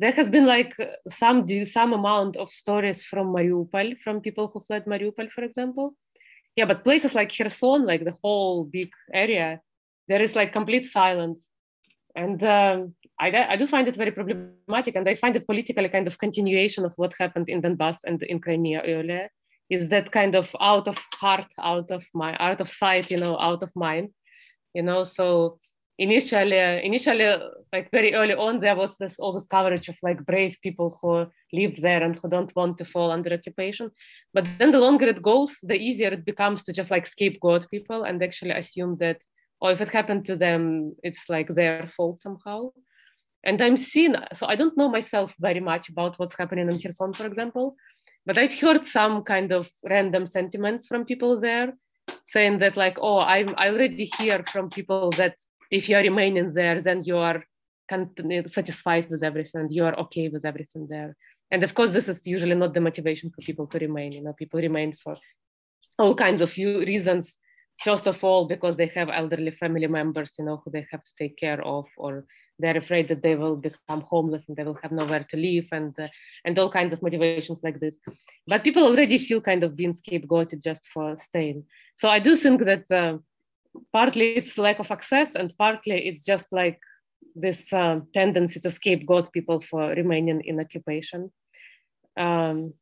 There 0.01 0.11
has 0.13 0.31
been 0.31 0.47
like 0.47 0.73
some 1.07 1.47
some 1.65 1.93
amount 1.93 2.35
of 2.35 2.49
stories 2.49 3.05
from 3.05 3.27
Mariupol, 3.35 3.99
from 4.03 4.19
people 4.19 4.49
who 4.51 4.59
fled 4.67 4.85
Mariupol, 4.85 5.29
for 5.29 5.43
example. 5.43 5.93
Yeah, 6.55 6.65
but 6.65 6.83
places 6.83 7.13
like 7.13 7.31
Kherson, 7.31 7.85
like 7.85 8.03
the 8.03 8.17
whole 8.23 8.65
big 8.65 8.89
area, 9.13 9.61
there 10.07 10.21
is 10.21 10.35
like 10.35 10.51
complete 10.53 10.85
silence. 10.85 11.47
And 12.15 12.43
um, 12.43 12.95
I, 13.19 13.27
I 13.53 13.55
do 13.55 13.67
find 13.67 13.87
it 13.87 13.95
very 13.95 14.11
problematic. 14.11 14.95
And 14.95 15.07
I 15.07 15.15
find 15.15 15.35
it 15.35 15.45
politically 15.45 15.87
kind 15.89 16.07
of 16.07 16.17
continuation 16.17 16.83
of 16.83 16.93
what 16.95 17.13
happened 17.19 17.47
in 17.47 17.61
Donbass 17.61 17.97
and 18.03 18.21
in 18.23 18.39
Crimea 18.39 18.81
earlier 18.81 19.29
is 19.69 19.87
that 19.87 20.11
kind 20.11 20.35
of 20.35 20.53
out 20.59 20.87
of 20.87 20.97
heart, 21.13 21.45
out 21.61 21.91
of 21.91 22.03
my, 22.13 22.35
out 22.39 22.59
of 22.59 22.69
sight, 22.69 23.09
you 23.09 23.17
know, 23.17 23.39
out 23.39 23.63
of 23.63 23.71
mind, 23.75 24.09
you 24.73 24.81
know. 24.81 25.03
So 25.05 25.59
initially, 26.01 26.59
uh, 26.59 26.79
initially, 26.89 27.25
uh, 27.25 27.39
like 27.71 27.89
very 27.91 28.13
early 28.13 28.33
on, 28.33 28.59
there 28.59 28.75
was 28.75 28.97
this 28.97 29.19
all 29.19 29.31
this 29.31 29.45
coverage 29.45 29.87
of 29.89 29.97
like 30.01 30.25
brave 30.25 30.57
people 30.61 30.97
who 30.99 31.27
live 31.53 31.75
there 31.81 32.01
and 32.03 32.17
who 32.17 32.27
don't 32.29 32.55
want 32.55 32.77
to 32.79 32.85
fall 32.85 33.11
under 33.11 33.33
occupation. 33.33 33.91
But 34.33 34.45
then 34.57 34.71
the 34.71 34.79
longer 34.79 35.07
it 35.07 35.21
goes, 35.21 35.57
the 35.61 35.75
easier 35.75 36.09
it 36.09 36.25
becomes 36.25 36.63
to 36.63 36.73
just 36.73 36.91
like 36.91 37.05
scapegoat 37.07 37.69
people 37.69 38.03
and 38.03 38.21
actually 38.21 38.51
assume 38.51 38.97
that, 38.97 39.19
or 39.61 39.69
oh, 39.69 39.73
if 39.73 39.81
it 39.81 39.89
happened 39.89 40.25
to 40.25 40.35
them, 40.35 40.95
it's 41.03 41.29
like 41.29 41.49
their 41.53 41.91
fault 41.95 42.21
somehow. 42.21 42.71
And 43.43 43.61
I'm 43.61 43.77
seeing, 43.77 44.15
so 44.33 44.47
I 44.47 44.55
don't 44.55 44.77
know 44.77 44.89
myself 44.89 45.33
very 45.39 45.59
much 45.59 45.89
about 45.89 46.17
what's 46.19 46.37
happening 46.37 46.69
in 46.69 46.79
Kherson, 46.79 47.13
for 47.13 47.25
example 47.25 47.75
but 48.25 48.37
I've 48.37 48.53
heard 48.53 48.85
some 48.85 49.23
kind 49.23 49.51
of 49.51 49.69
random 49.89 50.25
sentiments 50.25 50.87
from 50.87 51.05
people 51.05 51.39
there 51.39 51.73
saying 52.25 52.59
that 52.59 52.77
like, 52.77 52.97
oh, 53.01 53.19
I'm, 53.19 53.55
I 53.57 53.69
already 53.69 54.11
hear 54.17 54.43
from 54.51 54.69
people 54.69 55.09
that 55.11 55.35
if 55.71 55.87
you're 55.89 56.01
remaining 56.01 56.53
there, 56.53 56.81
then 56.81 57.03
you 57.03 57.17
are 57.17 57.43
satisfied 58.47 59.09
with 59.09 59.23
everything, 59.23 59.67
you 59.69 59.85
are 59.85 59.97
okay 59.99 60.29
with 60.29 60.45
everything 60.45 60.87
there. 60.89 61.15
And 61.49 61.63
of 61.63 61.73
course, 61.73 61.91
this 61.91 62.07
is 62.07 62.25
usually 62.25 62.55
not 62.55 62.73
the 62.73 62.79
motivation 62.79 63.29
for 63.29 63.41
people 63.41 63.67
to 63.67 63.79
remain. 63.79 64.13
You 64.13 64.23
know, 64.23 64.33
people 64.33 64.59
remain 64.59 64.95
for 65.03 65.17
all 65.99 66.15
kinds 66.15 66.41
of 66.41 66.55
reasons. 66.55 67.37
First 67.83 68.07
of 68.07 68.23
all, 68.23 68.47
because 68.47 68.77
they 68.77 68.91
have 68.95 69.09
elderly 69.09 69.51
family 69.51 69.87
members, 69.87 70.31
you 70.37 70.45
know, 70.45 70.61
who 70.63 70.71
they 70.71 70.85
have 70.91 71.03
to 71.03 71.11
take 71.17 71.35
care 71.37 71.61
of, 71.65 71.85
or 71.97 72.25
they're 72.61 72.77
afraid 72.77 73.07
that 73.07 73.23
they 73.23 73.35
will 73.35 73.55
become 73.55 74.01
homeless 74.01 74.43
and 74.47 74.55
they 74.55 74.63
will 74.63 74.77
have 74.81 74.91
nowhere 74.91 75.25
to 75.29 75.37
live 75.37 75.65
and 75.71 75.93
uh, 75.99 76.07
and 76.45 76.57
all 76.59 76.69
kinds 76.69 76.93
of 76.93 77.01
motivations 77.01 77.61
like 77.63 77.79
this 77.79 77.95
but 78.47 78.63
people 78.63 78.83
already 78.83 79.17
feel 79.17 79.41
kind 79.41 79.63
of 79.63 79.75
being 79.75 79.93
scapegoated 79.93 80.61
just 80.61 80.87
for 80.93 81.17
staying 81.17 81.63
so 81.95 82.07
i 82.07 82.19
do 82.19 82.35
think 82.35 82.63
that 82.63 82.85
uh, 82.91 83.17
partly 83.93 84.33
it's 84.33 84.57
lack 84.57 84.79
of 84.79 84.91
access 84.91 85.35
and 85.35 85.53
partly 85.57 86.07
it's 86.07 86.25
just 86.25 86.51
like 86.51 86.79
this 87.35 87.71
uh, 87.71 87.99
tendency 88.13 88.59
to 88.59 88.69
scapegoat 88.69 89.31
people 89.31 89.61
for 89.61 89.89
remaining 89.89 90.41
in 90.41 90.59
occupation 90.59 91.31
um, 92.17 92.73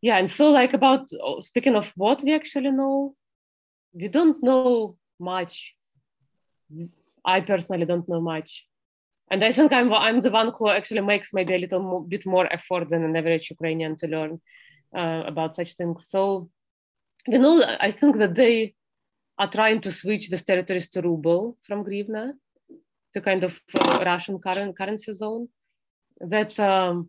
yeah 0.00 0.16
and 0.16 0.30
so 0.30 0.50
like 0.50 0.72
about 0.74 1.08
oh, 1.22 1.40
speaking 1.40 1.74
of 1.74 1.92
what 1.96 2.22
we 2.22 2.34
actually 2.34 2.70
know 2.70 3.14
we 3.92 4.08
don't 4.08 4.42
know 4.42 4.96
much 5.20 5.74
I 7.24 7.40
personally 7.40 7.86
don't 7.86 8.08
know 8.08 8.20
much. 8.20 8.66
And 9.30 9.42
I 9.42 9.52
think 9.52 9.72
I'm, 9.72 9.92
I'm 9.92 10.20
the 10.20 10.30
one 10.30 10.52
who 10.56 10.68
actually 10.68 11.00
makes 11.00 11.32
maybe 11.32 11.54
a 11.54 11.58
little 11.58 12.02
bit 12.02 12.26
more 12.26 12.52
effort 12.52 12.88
than 12.90 13.04
an 13.04 13.16
average 13.16 13.50
Ukrainian 13.50 13.96
to 13.96 14.06
learn 14.06 14.40
uh, 14.94 15.22
about 15.26 15.56
such 15.56 15.74
things. 15.74 16.06
So, 16.08 16.50
you 17.26 17.38
know, 17.38 17.62
I 17.80 17.90
think 17.90 18.16
that 18.18 18.34
they 18.34 18.74
are 19.38 19.50
trying 19.50 19.80
to 19.80 19.90
switch 19.90 20.30
these 20.30 20.44
territories 20.44 20.88
to 20.90 21.02
ruble 21.02 21.56
from 21.66 21.84
Grivna, 21.84 22.32
to 23.12 23.20
kind 23.20 23.44
of 23.44 23.60
uh, 23.78 24.02
Russian 24.04 24.38
current, 24.38 24.76
currency 24.76 25.12
zone. 25.12 25.48
That 26.20 26.58
um, 26.60 27.08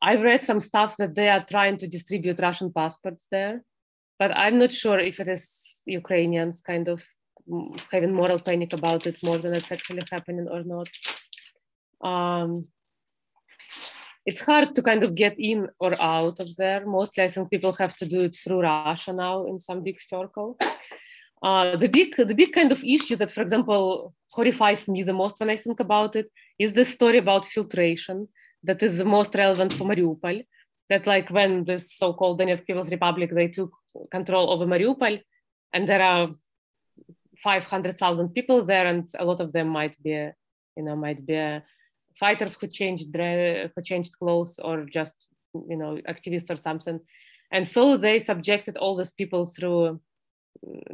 I've 0.00 0.22
read 0.22 0.42
some 0.42 0.60
stuff 0.60 0.96
that 0.96 1.14
they 1.14 1.28
are 1.28 1.44
trying 1.44 1.76
to 1.78 1.86
distribute 1.86 2.40
Russian 2.40 2.72
passports 2.72 3.26
there, 3.30 3.62
but 4.18 4.36
I'm 4.36 4.58
not 4.58 4.72
sure 4.72 4.98
if 4.98 5.20
it 5.20 5.28
is 5.28 5.82
Ukrainians 5.86 6.62
kind 6.62 6.88
of 6.88 7.02
having 7.92 8.14
moral 8.14 8.38
panic 8.38 8.72
about 8.72 9.06
it 9.06 9.18
more 9.22 9.38
than 9.38 9.54
it's 9.54 9.70
actually 9.70 10.02
happening 10.10 10.48
or 10.50 10.62
not. 10.64 10.88
Um, 12.02 12.68
it's 14.26 14.40
hard 14.40 14.74
to 14.74 14.82
kind 14.82 15.02
of 15.04 15.14
get 15.14 15.34
in 15.38 15.68
or 15.78 16.00
out 16.00 16.40
of 16.40 16.56
there. 16.56 16.86
Mostly, 16.86 17.24
I 17.24 17.28
think 17.28 17.50
people 17.50 17.72
have 17.74 17.94
to 17.96 18.06
do 18.06 18.20
it 18.20 18.34
through 18.34 18.62
Russia 18.62 19.12
now 19.12 19.46
in 19.46 19.58
some 19.58 19.82
big 19.82 20.00
circle. 20.00 20.56
Uh, 21.42 21.76
the 21.76 21.88
big, 21.88 22.16
the 22.16 22.34
big 22.34 22.52
kind 22.54 22.72
of 22.72 22.82
issue 22.82 23.16
that, 23.16 23.30
for 23.30 23.42
example, 23.42 24.14
horrifies 24.30 24.88
me 24.88 25.02
the 25.02 25.12
most 25.12 25.38
when 25.40 25.50
I 25.50 25.56
think 25.56 25.78
about 25.78 26.16
it 26.16 26.30
is 26.58 26.72
the 26.72 26.84
story 26.84 27.18
about 27.18 27.44
filtration 27.44 28.28
that 28.62 28.82
is 28.82 28.96
the 28.96 29.04
most 29.04 29.34
relevant 29.34 29.72
for 29.72 29.84
Mariupol. 29.84 30.42
That, 30.88 31.06
like, 31.06 31.30
when 31.30 31.64
the 31.64 31.78
so-called 31.80 32.40
Donetsk 32.40 32.66
People's 32.66 32.90
Republic 32.90 33.30
they 33.34 33.48
took 33.48 33.72
control 34.10 34.50
over 34.50 34.66
Mariupol, 34.66 35.20
and 35.72 35.88
there 35.88 36.02
are 36.02 36.30
500,000 37.42 38.30
people 38.30 38.64
there, 38.64 38.86
and 38.86 39.08
a 39.18 39.24
lot 39.24 39.40
of 39.40 39.52
them 39.52 39.68
might 39.68 40.02
be, 40.02 40.10
you 40.76 40.82
know, 40.82 40.96
might 40.96 41.26
be 41.26 41.60
fighters 42.18 42.56
who 42.60 42.66
changed 42.66 43.14
who 43.14 43.82
changed 43.82 44.18
clothes 44.18 44.58
or 44.62 44.84
just, 44.84 45.12
you 45.68 45.76
know, 45.76 45.98
activists 46.08 46.50
or 46.50 46.56
something. 46.56 47.00
And 47.52 47.66
so 47.66 47.96
they 47.96 48.20
subjected 48.20 48.76
all 48.76 48.96
these 48.96 49.12
people 49.12 49.46
through 49.46 50.00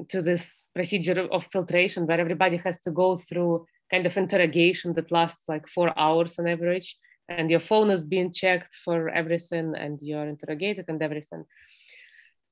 to 0.08 0.22
this 0.22 0.66
procedure 0.74 1.28
of 1.30 1.46
filtration 1.52 2.06
where 2.06 2.20
everybody 2.20 2.56
has 2.56 2.80
to 2.80 2.90
go 2.90 3.16
through 3.16 3.66
kind 3.90 4.06
of 4.06 4.16
interrogation 4.16 4.94
that 4.94 5.12
lasts 5.12 5.48
like 5.48 5.68
four 5.68 5.96
hours 5.98 6.38
on 6.38 6.48
average 6.48 6.96
and 7.28 7.50
your 7.50 7.60
phone 7.60 7.90
is 7.90 8.04
being 8.04 8.32
checked 8.32 8.74
for 8.84 9.08
everything 9.10 9.74
and 9.76 9.98
you're 10.00 10.26
interrogated 10.26 10.86
and 10.88 11.02
everything 11.02 11.44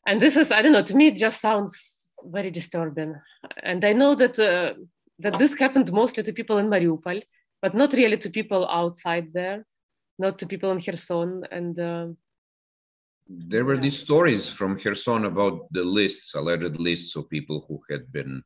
and 0.07 0.21
this 0.21 0.37
is 0.37 0.53
i 0.53 0.61
don't 0.61 0.73
know 0.73 0.83
to 0.83 0.95
me 0.95 1.07
it 1.09 1.17
just 1.17 1.41
sounds 1.41 1.99
very 2.25 2.51
disturbing. 2.51 3.15
And 3.63 3.85
I 3.85 3.93
know 3.93 4.15
that 4.15 4.39
uh, 4.39 4.75
that 5.21 5.39
this 5.39 5.55
happened 5.55 5.93
mostly 5.93 6.23
to 6.23 6.33
people 6.33 6.59
in 6.59 6.69
Mariupol, 6.69 7.23
but 7.63 7.75
not 7.75 7.93
really 7.93 8.17
to 8.19 8.31
people 8.31 8.69
outside 8.69 9.33
there, 9.33 9.65
not 10.19 10.39
to 10.39 10.47
people 10.47 10.71
in 10.71 10.81
Kherson. 10.81 11.45
And 11.51 11.79
uh, 11.79 12.07
there 13.29 13.65
were 13.65 13.77
these 13.77 13.99
stories 13.99 14.49
from 14.49 14.79
Kherson 14.79 15.25
about 15.25 15.73
the 15.73 15.85
lists, 15.85 16.35
alleged 16.35 16.79
lists 16.79 17.17
of 17.17 17.29
people 17.29 17.65
who 17.69 17.81
had 17.91 18.11
been 18.13 18.43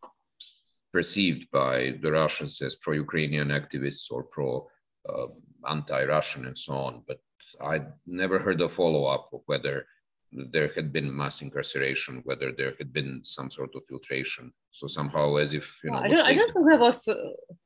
perceived 0.93 1.51
by 1.51 1.99
the 2.03 2.13
Russians 2.13 2.61
as 2.61 2.77
pro-Ukrainian 2.77 3.49
activists 3.49 4.11
or 4.11 4.25
pro 4.25 4.69
uh, 5.09 5.27
anti-Russian 5.69 6.47
and 6.47 6.57
so 6.57 6.75
on. 6.75 7.03
But 7.07 7.21
I 7.61 7.83
never 8.07 8.39
heard 8.39 8.61
a 8.61 8.69
follow-up 8.69 9.31
of 9.33 9.41
whether 9.47 9.87
there 10.33 10.71
had 10.75 10.93
been 10.93 11.15
mass 11.15 11.43
incarceration, 11.43 12.23
whether 12.25 12.53
there 12.53 12.73
had 12.79 12.93
been 12.93 13.21
some 13.23 13.51
sort 13.51 13.75
of 13.75 13.85
filtration. 13.85 14.53
So 14.71 14.87
somehow, 14.87 15.37
as 15.37 15.53
if 15.53 15.79
you 15.85 15.91
know, 15.91 15.99
I 15.99 16.09
don't, 16.09 16.27
I 16.27 16.35
don't 16.35 16.53
think 16.53 16.67
there 16.69 16.79
was 16.79 17.07
uh, 17.07 17.15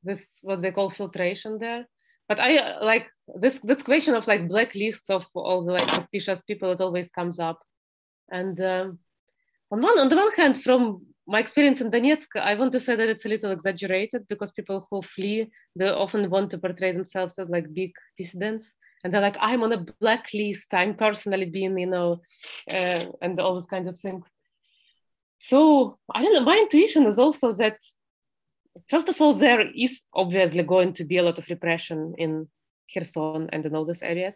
this 0.03 0.29
what 0.43 0.61
they 0.61 0.73
call 0.73 0.91
filtration 0.91 1.59
there. 1.59 1.87
But 2.29 2.41
I 2.41 2.57
uh, 2.57 2.85
like 2.85 3.07
this 3.41 3.61
this 3.61 3.83
question 3.83 4.15
of 4.15 4.27
like 4.27 4.49
blacklists 4.49 5.11
of 5.11 5.27
all 5.35 5.65
the 5.65 5.73
like 5.73 5.89
suspicious 5.91 6.43
people. 6.43 6.73
It 6.73 6.81
always 6.81 7.11
comes 7.11 7.39
up, 7.39 7.61
and 8.31 8.61
um, 8.61 8.99
on 9.71 9.81
one 9.81 9.99
on 9.99 10.09
the 10.09 10.17
one 10.17 10.33
hand, 10.33 10.61
from 10.61 11.07
my 11.29 11.41
experience 11.41 11.81
in 11.81 11.91
Donetsk, 11.91 12.37
I 12.37 12.55
want 12.55 12.73
to 12.73 12.81
say 12.81 12.97
that 12.97 13.09
it's 13.09 13.25
a 13.25 13.29
little 13.29 13.51
exaggerated 13.51 14.27
because 14.29 14.53
people 14.53 14.87
who 14.91 15.03
flee 15.03 15.51
they 15.77 15.89
often 15.89 16.31
want 16.31 16.51
to 16.51 16.59
portray 16.59 16.93
themselves 16.93 17.39
as 17.39 17.49
like 17.49 17.73
big 17.73 17.93
dissidents 18.19 18.67
and 19.07 19.15
they're 19.15 19.21
like 19.21 19.37
i'm 19.41 19.63
on 19.63 19.73
a 19.73 19.87
blacklist. 20.01 20.75
I'm 20.75 20.95
personally 20.95 21.47
being 21.47 21.79
you 21.79 21.87
know 21.87 22.21
uh, 22.71 23.05
and 23.23 23.39
all 23.41 23.53
those 23.55 23.67
kinds 23.67 23.87
of 23.89 23.99
things. 23.99 24.27
So 25.39 25.99
i 26.13 26.23
don't 26.23 26.35
know 26.35 26.41
my 26.53 26.59
intuition 26.59 27.07
is 27.07 27.19
also 27.19 27.53
that 27.55 27.79
first 28.91 29.09
of 29.09 29.21
all 29.21 29.35
there 29.35 29.63
is 29.87 30.03
obviously 30.13 30.65
going 30.65 30.93
to 30.95 31.05
be 31.05 31.19
a 31.19 31.23
lot 31.23 31.39
of 31.39 31.49
repression 31.49 32.15
in 32.19 32.49
kherson 32.93 33.49
and 33.53 33.65
in 33.65 33.77
all 33.77 33.85
these 33.85 34.03
areas 34.03 34.35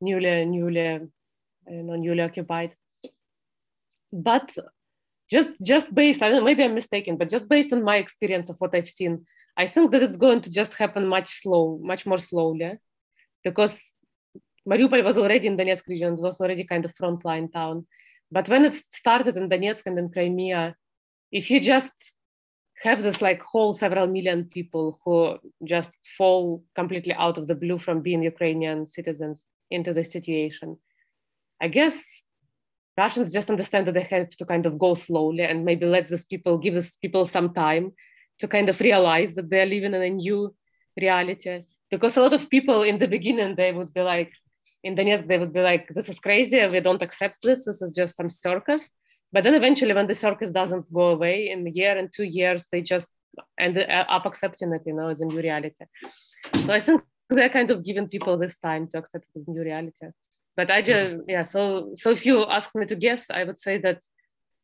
newly 0.00 0.44
newly 0.44 0.88
you 1.68 1.82
know 1.82 1.96
newly 1.96 2.22
occupied. 2.22 2.72
But 4.12 4.56
just 5.30 5.50
just 5.64 5.94
based 5.94 6.22
i 6.22 6.28
don't 6.28 6.38
know 6.38 6.44
maybe 6.44 6.62
i'm 6.62 6.74
mistaken 6.74 7.16
but 7.16 7.28
just 7.28 7.48
based 7.48 7.72
on 7.72 7.82
my 7.82 7.96
experience 7.96 8.48
of 8.48 8.56
what 8.58 8.74
i've 8.74 8.88
seen 8.88 9.24
i 9.56 9.66
think 9.66 9.90
that 9.90 10.02
it's 10.02 10.16
going 10.16 10.40
to 10.40 10.50
just 10.50 10.74
happen 10.74 11.06
much 11.06 11.40
slow 11.42 11.78
much 11.82 12.06
more 12.06 12.18
slowly 12.18 12.78
because 13.46 13.74
Mariupol 14.68 15.04
was 15.04 15.16
already 15.16 15.46
in 15.46 15.56
Donetsk 15.56 15.86
region, 15.86 16.14
it 16.14 16.20
was 16.20 16.40
already 16.40 16.64
kind 16.64 16.84
of 16.84 16.92
frontline 16.94 17.52
town. 17.52 17.86
But 18.32 18.48
when 18.48 18.64
it 18.64 18.74
started 18.74 19.36
in 19.36 19.48
Donetsk 19.48 19.84
and 19.86 19.98
in 20.00 20.08
Crimea, 20.10 20.74
if 21.30 21.48
you 21.50 21.60
just 21.60 21.94
have 22.82 23.00
this 23.00 23.22
like 23.22 23.40
whole 23.40 23.72
several 23.72 24.08
million 24.08 24.40
people 24.56 24.98
who 25.04 25.38
just 25.64 25.92
fall 26.18 26.60
completely 26.74 27.14
out 27.14 27.38
of 27.38 27.46
the 27.46 27.54
blue 27.54 27.78
from 27.78 28.02
being 28.02 28.22
Ukrainian 28.34 28.84
citizens 28.84 29.44
into 29.70 29.92
the 29.92 30.02
situation, 30.02 30.76
I 31.62 31.68
guess 31.68 32.24
Russians 32.98 33.32
just 33.32 33.50
understand 33.50 33.86
that 33.86 33.94
they 33.94 34.08
have 34.16 34.30
to 34.30 34.44
kind 34.44 34.66
of 34.66 34.78
go 34.78 34.94
slowly 34.94 35.44
and 35.44 35.64
maybe 35.64 35.86
let 35.86 36.08
these 36.08 36.24
people 36.24 36.58
give 36.58 36.74
these 36.74 36.96
people 36.96 37.26
some 37.26 37.54
time 37.54 37.92
to 38.40 38.48
kind 38.48 38.68
of 38.68 38.80
realize 38.80 39.34
that 39.36 39.48
they're 39.48 39.72
living 39.74 39.94
in 39.94 40.02
a 40.02 40.10
new 40.10 40.54
reality. 41.00 41.62
Because 41.90 42.16
a 42.16 42.22
lot 42.22 42.32
of 42.32 42.50
people 42.50 42.82
in 42.82 42.98
the 42.98 43.08
beginning, 43.08 43.54
they 43.54 43.72
would 43.72 43.92
be 43.94 44.02
like, 44.02 44.32
in 44.82 44.94
Donetsk, 44.94 45.26
they 45.26 45.38
would 45.38 45.52
be 45.52 45.60
like, 45.60 45.88
this 45.88 46.08
is 46.08 46.18
crazy. 46.18 46.64
We 46.66 46.80
don't 46.80 47.02
accept 47.02 47.38
this. 47.42 47.64
This 47.64 47.82
is 47.82 47.94
just 47.94 48.16
some 48.16 48.30
circus. 48.30 48.90
But 49.32 49.44
then 49.44 49.54
eventually, 49.54 49.94
when 49.94 50.06
the 50.06 50.14
circus 50.14 50.50
doesn't 50.50 50.92
go 50.92 51.08
away 51.10 51.50
in 51.50 51.66
a 51.66 51.70
year 51.70 51.96
and 51.98 52.12
two 52.12 52.24
years, 52.24 52.66
they 52.70 52.82
just 52.82 53.08
end 53.58 53.78
up 53.88 54.26
accepting 54.26 54.72
it, 54.72 54.82
you 54.86 54.94
know, 54.94 55.08
it's 55.08 55.20
a 55.20 55.24
new 55.24 55.38
reality. 55.38 55.84
So 56.64 56.72
I 56.72 56.80
think 56.80 57.02
they're 57.28 57.48
kind 57.48 57.70
of 57.70 57.84
giving 57.84 58.08
people 58.08 58.36
this 58.36 58.58
time 58.58 58.88
to 58.88 58.98
accept 58.98 59.26
this 59.34 59.46
new 59.48 59.62
reality. 59.62 60.06
But 60.56 60.70
I 60.70 60.80
just, 60.80 61.16
yeah, 61.28 61.42
so 61.42 61.92
so 61.96 62.10
if 62.10 62.24
you 62.24 62.44
ask 62.44 62.74
me 62.74 62.86
to 62.86 62.96
guess, 62.96 63.26
I 63.30 63.44
would 63.44 63.58
say 63.58 63.78
that 63.78 64.00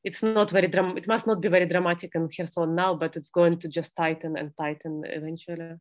it's 0.04 0.22
not 0.22 0.50
very 0.50 0.68
dram- 0.68 0.96
it 0.96 1.06
must 1.06 1.26
not 1.26 1.40
be 1.40 1.48
very 1.48 1.66
dramatic 1.66 2.12
in 2.14 2.28
Kherson 2.28 2.74
now, 2.74 2.94
but 2.94 3.16
it's 3.16 3.30
going 3.30 3.58
to 3.58 3.68
just 3.68 3.94
tighten 3.94 4.38
and 4.38 4.52
tighten 4.56 5.02
eventually. 5.04 5.74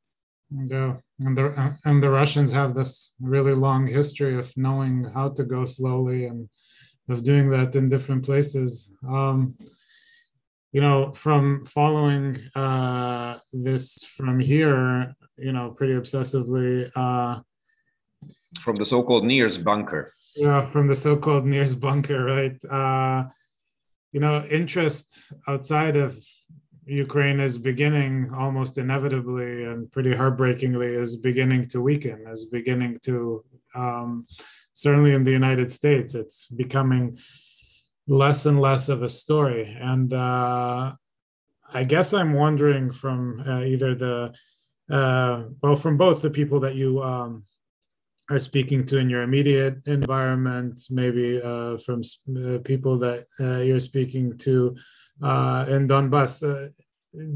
Yeah, 0.54 0.98
and 1.20 1.38
the 1.38 1.78
and 1.86 2.04
the 2.04 2.10
Russians 2.10 2.52
have 2.52 2.74
this 2.74 3.16
really 3.22 3.54
long 3.54 3.88
history 3.88 4.38
of 4.38 4.52
knowing 4.58 5.06
how 5.06 5.30
to 5.30 5.44
go 5.44 5.64
slowly 5.66 6.26
and 6.26 6.50
of 7.10 7.24
doing 7.24 7.50
that 7.50 7.76
in 7.76 7.90
different 7.90 8.26
places. 8.26 8.94
Um, 9.08 9.56
you 10.74 10.82
know, 10.82 11.12
from 11.14 11.62
following 11.64 12.40
uh, 12.56 13.38
this 13.54 14.04
from 14.04 14.40
here, 14.40 15.14
you 15.38 15.52
know, 15.52 15.72
pretty 15.72 15.94
obsessively. 15.94 16.90
Uh, 16.96 17.42
from 18.60 18.76
the 18.76 18.86
so-called 18.86 19.26
Nir's 19.26 19.58
bunker. 19.58 20.10
Yeah, 20.36 20.62
from 20.62 20.88
the 20.88 20.96
so-called 20.96 21.46
Nir's 21.46 21.76
bunker, 21.76 22.24
right? 22.24 22.58
Uh, 22.66 23.30
you 24.12 24.20
know, 24.20 24.44
interest 24.46 25.32
outside 25.48 25.96
of 25.96 26.18
Ukraine 26.86 27.40
is 27.40 27.58
beginning 27.58 28.32
almost 28.34 28.78
inevitably 28.78 29.66
and 29.66 29.92
pretty 29.92 30.16
heartbreakingly 30.16 30.88
is 30.88 31.16
beginning 31.16 31.68
to 31.70 31.82
weaken, 31.82 32.26
is 32.28 32.46
beginning 32.46 33.00
to 33.04 33.44
um, 33.76 34.26
certainly 34.74 35.14
in 35.14 35.24
the 35.24 35.32
United 35.32 35.70
States, 35.72 36.16
it's 36.16 36.48
becoming 36.48 37.18
less 38.08 38.46
and 38.46 38.60
less 38.60 38.90
of 38.90 39.04
a 39.04 39.10
story. 39.10 39.78
And 39.80 40.14
uh, 40.14 40.94
I 41.74 41.84
guess 41.84 42.14
I'm 42.14 42.34
wondering 42.34 42.92
from 42.92 43.44
uh, 43.48 43.62
either 43.62 43.96
the 43.96 44.34
uh, 44.90 45.44
well, 45.62 45.76
from 45.76 45.96
both 45.98 46.22
the 46.22 46.30
people 46.30 46.60
that 46.60 46.76
you 46.76 47.02
um, 47.02 47.44
are 48.30 48.40
speaking 48.40 48.86
to 48.88 48.98
in 48.98 49.10
your 49.10 49.22
immediate 49.22 49.76
environment, 49.86 50.82
maybe 50.90 51.42
uh, 51.42 51.78
from 51.78 52.02
uh, 52.38 52.58
people 52.66 52.98
that 52.98 53.26
uh, 53.40 53.60
you're 53.60 53.80
speaking 53.80 54.38
to 54.40 54.76
uh, 55.22 55.66
in 55.70 55.88
Donbass. 55.88 56.44
Uh, 56.44 56.70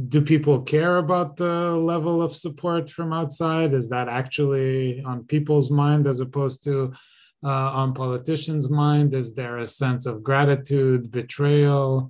do 0.07 0.21
people 0.21 0.61
care 0.61 0.97
about 0.97 1.35
the 1.35 1.71
level 1.71 2.21
of 2.21 2.33
support 2.33 2.89
from 2.89 3.11
outside? 3.11 3.73
Is 3.73 3.89
that 3.89 4.07
actually 4.07 5.03
on 5.03 5.25
people's 5.25 5.69
mind 5.69 6.07
as 6.07 6.21
opposed 6.21 6.63
to 6.63 6.93
uh, 7.43 7.71
on 7.81 7.93
politicians' 7.93 8.69
mind? 8.69 9.13
Is 9.13 9.35
there 9.35 9.57
a 9.57 9.67
sense 9.67 10.05
of 10.05 10.23
gratitude, 10.23 11.11
betrayal, 11.11 12.09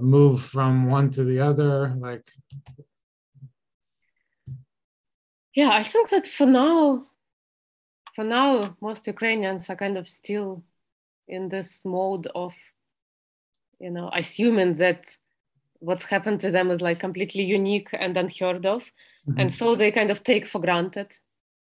move 0.00 0.42
from 0.42 0.90
one 0.90 1.10
to 1.10 1.24
the 1.24 1.40
other? 1.40 1.94
Like, 1.96 2.30
yeah, 5.54 5.70
I 5.72 5.82
think 5.82 6.10
that 6.10 6.26
for 6.26 6.46
now, 6.46 7.06
for 8.14 8.24
now, 8.24 8.76
most 8.80 9.06
Ukrainians 9.06 9.70
are 9.70 9.76
kind 9.76 9.96
of 9.96 10.06
still 10.06 10.62
in 11.26 11.48
this 11.48 11.80
mode 11.84 12.26
of, 12.34 12.52
you 13.80 13.90
know, 13.90 14.10
assuming 14.14 14.74
that 14.76 15.16
what's 15.80 16.06
happened 16.06 16.40
to 16.40 16.50
them 16.50 16.70
is 16.70 16.80
like 16.80 16.98
completely 16.98 17.44
unique 17.44 17.88
and 17.92 18.16
unheard 18.16 18.66
of. 18.66 18.82
Mm-hmm. 19.28 19.40
And 19.40 19.54
so 19.54 19.74
they 19.74 19.90
kind 19.90 20.10
of 20.10 20.24
take 20.24 20.46
for 20.46 20.60
granted 20.60 21.08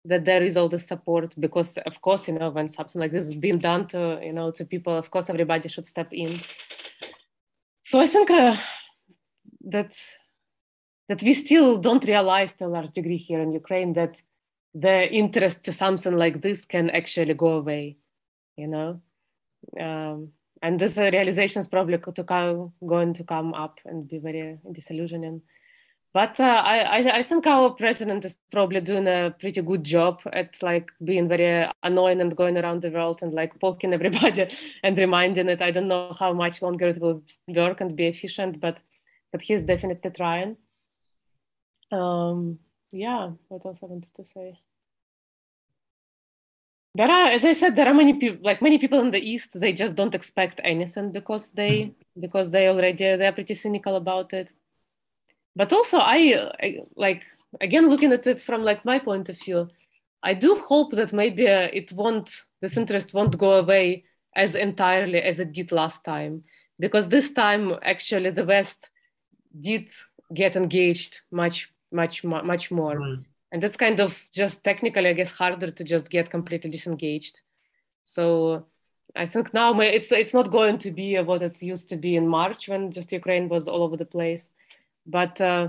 that 0.04 0.24
there 0.24 0.42
is 0.42 0.56
all 0.56 0.68
the 0.68 0.78
support 0.78 1.34
because 1.38 1.76
of 1.78 2.00
course, 2.00 2.28
you 2.28 2.34
know, 2.34 2.50
when 2.50 2.68
something 2.68 3.00
like 3.00 3.12
this 3.12 3.26
is 3.26 3.34
being 3.34 3.58
done 3.58 3.86
to, 3.88 4.20
you 4.22 4.32
know, 4.32 4.50
to 4.52 4.64
people, 4.64 4.96
of 4.96 5.10
course, 5.10 5.28
everybody 5.28 5.68
should 5.68 5.86
step 5.86 6.08
in. 6.12 6.40
So 7.82 8.00
I 8.00 8.06
think 8.06 8.30
uh, 8.30 8.56
that 9.66 9.96
that 11.08 11.22
we 11.22 11.34
still 11.34 11.78
don't 11.78 12.04
realize 12.04 12.54
to 12.54 12.66
a 12.66 12.68
large 12.68 12.90
degree 12.90 13.16
here 13.16 13.40
in 13.40 13.52
Ukraine 13.52 13.92
that 13.92 14.20
the 14.74 15.10
interest 15.12 15.64
to 15.64 15.72
something 15.72 16.16
like 16.16 16.42
this 16.42 16.66
can 16.66 16.90
actually 16.90 17.32
go 17.32 17.52
away 17.52 17.96
you 18.56 18.66
know 18.66 19.00
um, 19.80 20.32
and 20.66 20.80
this 20.80 20.98
uh, 20.98 21.10
realization 21.12 21.60
is 21.60 21.68
probably 21.68 21.98
to 21.98 22.24
come, 22.24 22.72
going 22.94 23.14
to 23.14 23.24
come 23.24 23.54
up 23.54 23.78
and 23.84 24.08
be 24.08 24.18
very 24.18 24.58
disillusioning 24.72 25.40
but 26.16 26.40
uh, 26.40 26.62
I, 26.64 27.18
I 27.18 27.22
think 27.22 27.46
our 27.46 27.68
president 27.68 28.24
is 28.24 28.38
probably 28.50 28.80
doing 28.80 29.06
a 29.06 29.34
pretty 29.38 29.60
good 29.60 29.84
job 29.84 30.20
at 30.32 30.62
like 30.62 30.90
being 31.04 31.28
very 31.28 31.70
annoying 31.82 32.22
and 32.22 32.34
going 32.34 32.56
around 32.56 32.80
the 32.80 32.88
world 32.88 33.22
and 33.22 33.34
like 33.34 33.60
poking 33.60 33.92
everybody 33.98 34.48
and 34.82 34.96
reminding 34.96 35.50
it. 35.50 35.60
I 35.60 35.70
don't 35.70 35.88
know 35.88 36.16
how 36.18 36.32
much 36.32 36.62
longer 36.62 36.88
it 36.88 37.02
will 37.02 37.22
work 37.48 37.82
and 37.82 37.94
be 37.94 38.06
efficient, 38.06 38.60
but 38.60 38.78
but 39.30 39.42
he's 39.42 39.60
definitely 39.60 40.10
trying. 40.10 40.56
Um, 41.92 42.60
yeah, 42.92 43.32
what 43.48 43.66
else 43.66 43.80
I 43.82 43.86
wanted 43.86 44.14
to 44.16 44.24
say? 44.24 44.58
There 46.96 47.10
are 47.10 47.28
as 47.36 47.44
i 47.44 47.52
said 47.52 47.76
there 47.76 47.88
are 47.90 48.00
many 48.02 48.14
people 48.14 48.38
like 48.42 48.62
many 48.62 48.78
people 48.78 49.00
in 49.00 49.10
the 49.10 49.24
east 49.32 49.50
they 49.60 49.72
just 49.72 49.94
don't 49.94 50.14
expect 50.14 50.60
anything 50.64 51.12
because 51.12 51.50
they 51.52 51.74
mm-hmm. 51.74 52.20
because 52.20 52.50
they 52.50 52.68
already 52.68 53.04
they're 53.16 53.38
pretty 53.38 53.54
cynical 53.54 53.96
about 53.96 54.32
it. 54.32 54.50
But 55.54 55.72
also 55.72 55.98
I, 55.98 56.52
I, 56.64 56.68
like 56.96 57.22
again 57.60 57.88
looking 57.88 58.12
at 58.12 58.26
it 58.26 58.40
from 58.40 58.62
like 58.62 58.84
my 58.84 58.98
point 58.98 59.28
of 59.28 59.38
view 59.38 59.68
i 60.22 60.32
do 60.34 60.50
hope 60.70 60.92
that 60.92 61.12
maybe 61.12 61.48
uh, 61.48 61.68
it 61.72 61.92
won't 61.92 62.30
this 62.60 62.76
interest 62.76 63.14
won't 63.14 63.38
go 63.38 63.52
away 63.52 64.04
as 64.34 64.54
entirely 64.54 65.20
as 65.20 65.40
it 65.40 65.52
did 65.52 65.72
last 65.72 66.04
time. 66.04 66.44
Because 66.78 67.08
this 67.08 67.30
time 67.30 67.74
actually 67.82 68.30
the 68.30 68.44
west 68.44 68.90
did 69.58 69.88
get 70.34 70.56
engaged 70.56 71.20
much 71.30 71.72
much 71.90 72.22
much 72.24 72.70
more. 72.70 72.98
Right 72.98 73.24
and 73.56 73.62
that's 73.62 73.78
kind 73.78 74.00
of 74.00 74.22
just 74.34 74.62
technically 74.64 75.08
i 75.08 75.14
guess 75.14 75.30
harder 75.30 75.70
to 75.70 75.82
just 75.82 76.10
get 76.10 76.28
completely 76.28 76.68
disengaged 76.68 77.40
so 78.04 78.66
i 79.16 79.24
think 79.24 79.54
now 79.54 79.80
it's 79.80 80.12
it's 80.12 80.34
not 80.34 80.50
going 80.50 80.76
to 80.76 80.90
be 80.90 81.18
what 81.20 81.42
it 81.42 81.62
used 81.62 81.88
to 81.88 81.96
be 81.96 82.16
in 82.16 82.28
march 82.28 82.68
when 82.68 82.90
just 82.90 83.12
ukraine 83.12 83.48
was 83.48 83.66
all 83.66 83.82
over 83.82 83.96
the 83.96 84.04
place 84.16 84.46
but 85.06 85.40
uh, 85.40 85.68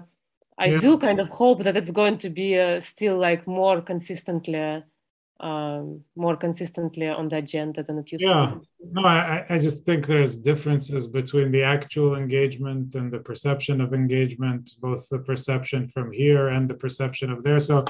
i 0.57 0.65
yeah. 0.65 0.79
do 0.79 0.97
kind 0.97 1.21
of 1.21 1.29
hope 1.29 1.63
that 1.63 1.77
it's 1.77 1.91
going 1.91 2.17
to 2.17 2.29
be 2.29 2.59
uh, 2.59 2.81
still 2.81 3.17
like 3.17 3.47
more 3.47 3.79
consistently 3.79 4.83
um, 5.39 6.01
more 6.15 6.35
consistently 6.35 7.07
on 7.07 7.29
the 7.29 7.37
agenda 7.37 7.83
than 7.83 7.99
it 7.99 8.11
used 8.11 8.23
yeah. 8.23 8.47
to 8.47 8.55
be. 8.55 8.67
No, 8.91 9.05
I, 9.05 9.45
I 9.49 9.59
just 9.59 9.85
think 9.85 10.07
there's 10.07 10.39
differences 10.39 11.07
between 11.07 11.51
the 11.51 11.63
actual 11.63 12.15
engagement 12.15 12.95
and 12.95 13.11
the 13.11 13.19
perception 13.19 13.81
of 13.81 13.93
engagement, 13.93 14.71
both 14.79 15.07
the 15.09 15.19
perception 15.19 15.87
from 15.87 16.11
here 16.11 16.47
and 16.49 16.69
the 16.69 16.73
perception 16.73 17.31
of 17.31 17.43
there. 17.43 17.59
So, 17.59 17.85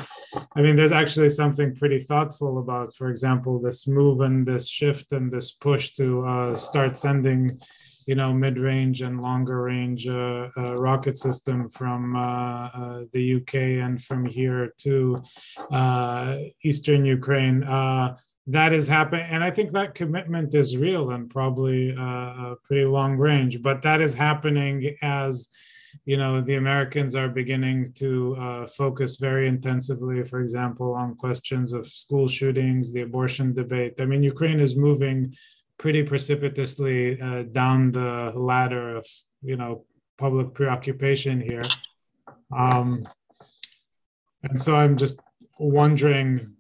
I 0.55 0.61
mean, 0.61 0.75
there's 0.75 0.91
actually 0.91 1.29
something 1.29 1.75
pretty 1.75 1.99
thoughtful 1.99 2.59
about, 2.59 2.93
for 2.95 3.09
example, 3.09 3.59
this 3.59 3.87
move 3.87 4.21
and 4.21 4.45
this 4.45 4.67
shift 4.69 5.11
and 5.11 5.31
this 5.31 5.51
push 5.51 5.93
to 5.95 6.25
uh, 6.25 6.55
start 6.55 6.97
sending 6.97 7.59
you 8.07 8.15
know 8.15 8.33
mid-range 8.33 9.01
and 9.01 9.21
longer 9.21 9.61
range 9.63 10.07
uh, 10.07 10.47
uh, 10.57 10.75
rocket 10.75 11.17
system 11.17 11.69
from 11.69 12.15
uh, 12.15 12.69
uh 12.79 13.03
the 13.11 13.35
UK 13.35 13.55
and 13.85 14.01
from 14.01 14.25
here 14.25 14.73
to 14.77 15.21
uh, 15.71 16.37
eastern 16.63 17.05
Ukraine. 17.05 17.63
Uh, 17.63 18.15
that 18.49 18.71
is 18.71 18.87
happening, 18.87 19.27
and 19.29 19.43
I 19.43 19.51
think 19.51 19.73
that 19.73 19.93
commitment 19.93 20.55
is 20.55 20.77
real 20.77 21.11
and 21.11 21.29
probably 21.29 21.93
pretty 22.63 22.85
long 22.85 23.17
range. 23.17 23.61
But 23.61 23.81
that 23.81 23.99
is 23.99 24.15
happening 24.15 24.95
as 25.01 25.49
you 26.05 26.15
know 26.15 26.39
the 26.39 26.55
Americans 26.55 27.13
are 27.13 27.27
beginning 27.27 27.91
to 27.95 28.65
focus 28.73 29.17
very 29.17 29.49
intensively, 29.49 30.23
for 30.23 30.39
example, 30.39 30.93
on 30.93 31.15
questions 31.15 31.73
of 31.73 31.87
school 31.87 32.29
shootings, 32.29 32.93
the 32.93 33.01
abortion 33.01 33.53
debate. 33.53 33.95
I 33.99 34.05
mean, 34.05 34.23
Ukraine 34.23 34.61
is 34.61 34.77
moving 34.77 35.35
pretty 35.77 36.03
precipitously 36.03 37.21
uh, 37.21 37.43
down 37.43 37.91
the 37.91 38.31
ladder 38.35 38.97
of 38.97 39.05
you 39.41 39.55
know 39.55 39.85
public 40.17 40.53
preoccupation 40.53 41.41
here. 41.41 41.65
Um, 42.55 43.07
and 44.43 44.59
so 44.59 44.75
i'm 44.75 44.97
just 44.97 45.19
wondering 45.59 46.53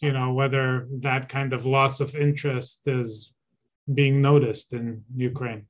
you 0.00 0.12
know 0.12 0.32
whether 0.32 0.86
that 0.98 1.28
kind 1.28 1.52
of 1.52 1.66
loss 1.66 2.00
of 2.00 2.14
interest 2.14 2.86
is 2.86 3.32
being 3.92 4.22
noticed 4.22 4.72
in 4.72 5.04
ukraine. 5.16 5.66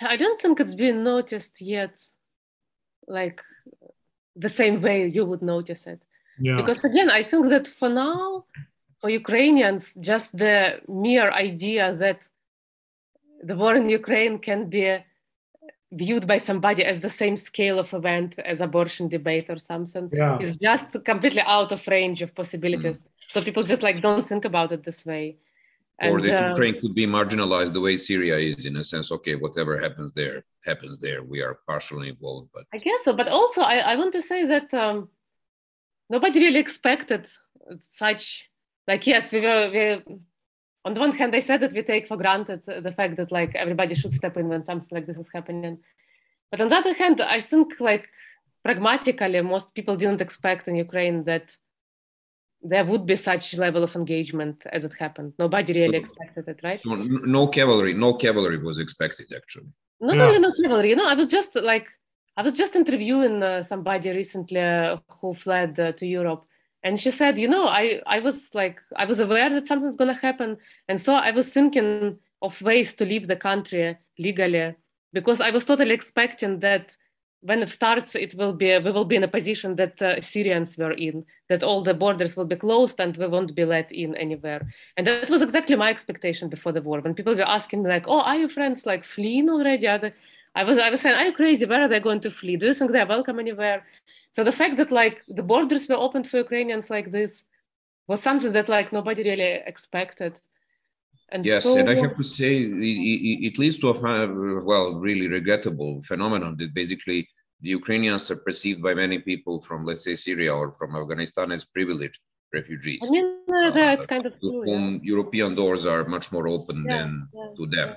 I 0.00 0.16
don't 0.16 0.40
think 0.40 0.60
it's 0.60 0.74
been 0.76 1.02
noticed 1.02 1.60
yet 1.60 1.98
like 3.08 3.42
the 4.36 4.48
same 4.48 4.80
way 4.80 5.08
you 5.08 5.24
would 5.24 5.42
notice 5.42 5.86
it. 5.86 6.00
Yeah. 6.40 6.56
because 6.56 6.84
again 6.84 7.10
i 7.10 7.22
think 7.24 7.48
that 7.48 7.66
for 7.66 7.88
now 7.88 8.44
for 9.00 9.10
Ukrainians, 9.10 9.94
just 10.00 10.36
the 10.36 10.80
mere 10.88 11.30
idea 11.30 11.94
that 11.96 12.20
the 13.42 13.56
war 13.56 13.74
in 13.74 13.88
Ukraine 13.88 14.38
can 14.38 14.68
be 14.68 15.04
viewed 15.92 16.26
by 16.26 16.38
somebody 16.38 16.84
as 16.84 17.00
the 17.00 17.08
same 17.08 17.36
scale 17.36 17.78
of 17.78 17.94
event 17.94 18.38
as 18.40 18.60
abortion 18.60 19.08
debate 19.08 19.46
or 19.48 19.58
something 19.58 20.10
Yeah. 20.12 20.38
is 20.38 20.56
just 20.56 20.86
completely 21.04 21.42
out 21.56 21.72
of 21.72 21.86
range 21.88 22.20
of 22.22 22.34
possibilities. 22.34 22.98
Mm. 23.00 23.06
So 23.32 23.42
people 23.42 23.62
just 23.62 23.82
like 23.82 24.02
don't 24.02 24.26
think 24.26 24.44
about 24.44 24.72
it 24.72 24.82
this 24.84 25.06
way. 25.06 25.38
or 26.02 26.18
And, 26.18 26.26
that 26.26 26.44
uh, 26.44 26.50
Ukraine 26.54 26.76
could 26.80 26.94
be 26.94 27.06
marginalized 27.06 27.72
the 27.72 27.80
way 27.86 27.96
Syria 27.96 28.36
is, 28.50 28.66
in 28.66 28.76
a 28.76 28.84
sense. 28.84 29.10
Okay, 29.16 29.34
whatever 29.34 29.72
happens 29.86 30.12
there 30.20 30.44
happens 30.70 30.98
there. 30.98 31.20
We 31.32 31.38
are 31.46 31.54
partially 31.66 32.08
involved, 32.14 32.48
but 32.54 32.64
I 32.76 32.78
guess 32.78 33.00
so, 33.06 33.12
but 33.20 33.28
also 33.28 33.60
I, 33.62 33.76
I 33.92 33.94
want 34.00 34.12
to 34.18 34.22
say 34.30 34.40
that 34.52 34.72
um, 34.74 35.08
nobody 36.14 36.36
really 36.40 36.60
expected 36.66 37.22
such 38.02 38.47
like 38.90 39.02
yes 39.12 39.24
we 39.34 39.40
were 39.46 39.64
we 39.74 39.82
on 40.86 40.94
the 40.94 41.00
one 41.06 41.12
hand 41.18 41.30
they 41.32 41.40
said 41.48 41.60
that 41.62 41.72
we 41.76 41.82
take 41.82 42.04
for 42.10 42.16
granted 42.24 42.60
the 42.86 42.94
fact 42.98 43.14
that 43.18 43.30
like 43.38 43.52
everybody 43.64 43.94
should 44.00 44.14
step 44.20 44.34
in 44.40 44.46
when 44.52 44.64
something 44.70 44.92
like 44.96 45.06
this 45.06 45.18
is 45.24 45.30
happening, 45.36 45.74
but 46.50 46.60
on 46.62 46.68
the 46.70 46.76
other 46.82 46.94
hand 47.02 47.16
I 47.20 47.40
think 47.50 47.66
like 47.90 48.04
pragmatically 48.64 49.40
most 49.54 49.68
people 49.76 49.96
didn't 50.02 50.22
expect 50.26 50.62
in 50.68 50.74
Ukraine 50.86 51.18
that 51.30 51.46
there 52.72 52.84
would 52.90 53.04
be 53.12 53.16
such 53.30 53.46
level 53.64 53.82
of 53.84 53.92
engagement 53.94 54.56
as 54.76 54.82
it 54.88 54.94
happened. 55.04 55.30
Nobody 55.38 55.70
really 55.80 55.98
But- 55.98 56.02
expected 56.04 56.44
it, 56.52 56.58
right? 56.68 56.80
so 56.82 56.94
n- 56.94 57.20
no 57.38 57.42
cavalry, 57.58 57.92
no 58.06 58.10
cavalry 58.24 58.58
was 58.68 58.76
expected 58.84 59.26
actually. 59.40 59.72
not 60.08 60.16
Yeah. 60.16 60.26
only 60.28 60.40
not 60.46 60.54
cavalry 60.62 60.88
you 60.92 60.98
know 61.00 61.08
i 61.14 61.16
was 61.22 61.28
just 61.38 61.52
like 61.72 61.86
i 62.38 62.42
was 62.48 62.54
just 62.62 62.72
interviewing 62.82 63.36
uh, 63.42 63.62
somebody 63.72 64.08
recently 64.22 64.60
uh, 64.60 64.96
who 65.18 65.28
fled 65.44 65.72
uh, 65.80 65.86
to 66.00 66.04
europe 66.18 66.42
and 66.82 66.98
she 66.98 67.10
said 67.10 67.38
you 67.38 67.48
know 67.48 67.66
i 67.66 68.00
i 68.06 68.18
was 68.20 68.54
like 68.54 68.80
i 68.96 69.04
was 69.04 69.20
aware 69.20 69.50
that 69.50 69.66
something's 69.66 69.96
going 69.96 70.12
to 70.12 70.20
happen 70.20 70.56
and 70.88 71.00
so 71.00 71.14
i 71.14 71.30
was 71.30 71.52
thinking 71.52 72.18
of 72.42 72.60
ways 72.62 72.94
to 72.94 73.04
leave 73.04 73.26
the 73.26 73.36
country 73.36 73.96
legally 74.18 74.74
because 75.12 75.40
i 75.40 75.50
was 75.50 75.64
totally 75.64 75.92
expecting 75.92 76.60
that 76.60 76.90
when 77.40 77.62
it 77.62 77.70
starts 77.70 78.14
it 78.14 78.34
will 78.34 78.52
be 78.52 78.76
we 78.78 78.90
will 78.90 79.04
be 79.04 79.16
in 79.16 79.24
a 79.24 79.28
position 79.28 79.76
that 79.76 80.00
uh, 80.02 80.20
syrians 80.20 80.76
were 80.76 80.92
in 80.92 81.24
that 81.48 81.62
all 81.62 81.82
the 81.82 81.94
borders 81.94 82.36
will 82.36 82.44
be 82.44 82.56
closed 82.56 82.98
and 82.98 83.16
we 83.16 83.26
won't 83.26 83.54
be 83.54 83.64
let 83.64 83.90
in 83.92 84.16
anywhere 84.16 84.66
and 84.96 85.06
that 85.06 85.30
was 85.30 85.42
exactly 85.42 85.76
my 85.76 85.90
expectation 85.90 86.48
before 86.48 86.72
the 86.72 86.82
war. 86.82 87.00
When 87.00 87.14
people 87.14 87.34
were 87.34 87.48
asking 87.48 87.82
me, 87.82 87.90
like, 87.90 88.08
"Oh, 88.08 88.20
are 88.20 88.36
your 88.36 88.48
friends 88.48 88.86
like 88.86 89.04
fleeing 89.04 89.48
already?" 89.48 89.86
Are 89.86 89.98
they... 89.98 90.12
I 90.60 90.64
was, 90.68 90.76
I 90.86 90.90
was 90.90 91.00
saying, 91.00 91.16
"Are 91.16 91.26
you 91.28 91.36
crazy? 91.40 91.64
Where 91.66 91.82
are 91.84 91.92
they 91.92 92.00
going 92.08 92.22
to 92.26 92.30
flee? 92.30 92.56
Do 92.56 92.66
you 92.66 92.74
think 92.74 92.90
they're 92.90 93.14
welcome 93.16 93.38
anywhere?" 93.38 93.78
So 94.34 94.40
the 94.44 94.56
fact 94.60 94.76
that 94.78 94.90
like 95.00 95.16
the 95.38 95.46
borders 95.52 95.88
were 95.88 96.02
opened 96.06 96.26
for 96.28 96.38
Ukrainians 96.46 96.90
like 96.94 97.08
this 97.18 97.32
was 98.08 98.20
something 98.28 98.52
that 98.56 98.68
like 98.76 98.92
nobody 98.98 99.22
really 99.30 99.52
expected. 99.72 100.32
And 101.32 101.44
Yes, 101.44 101.64
so, 101.64 101.76
and 101.78 101.88
I 101.90 101.96
have 102.04 102.16
to 102.16 102.26
say, 102.38 102.52
it, 102.62 102.70
it, 103.28 103.38
it 103.48 103.58
leads 103.58 103.76
to 103.80 103.88
a 103.90 104.64
well, 104.70 104.86
really 105.08 105.28
regrettable 105.28 106.02
phenomenon 106.10 106.56
that 106.60 106.72
basically 106.82 107.20
the 107.60 107.70
Ukrainians 107.80 108.30
are 108.30 108.40
perceived 108.48 108.80
by 108.82 108.94
many 108.94 109.18
people 109.30 109.60
from, 109.60 109.84
let's 109.84 110.04
say, 110.04 110.14
Syria 110.14 110.52
or 110.54 110.72
from 110.72 110.96
Afghanistan 110.96 111.52
as 111.52 111.64
privileged 111.66 112.22
refugees, 112.52 113.00
I 113.02 113.10
mean, 113.10 113.40
uh, 113.50 113.66
uh, 113.66 113.70
that's 113.70 114.06
kind 114.06 114.26
of 114.26 114.32
to 114.34 114.38
true. 114.40 114.62
yeah. 114.66 114.74
whom 114.74 115.00
European 115.02 115.54
doors 115.54 115.84
are 115.86 116.04
much 116.04 116.32
more 116.32 116.48
open 116.48 116.84
Yeah, 116.86 116.96
than 116.96 117.28
yeah, 117.34 117.48
to 117.56 117.66
them. 117.66 117.88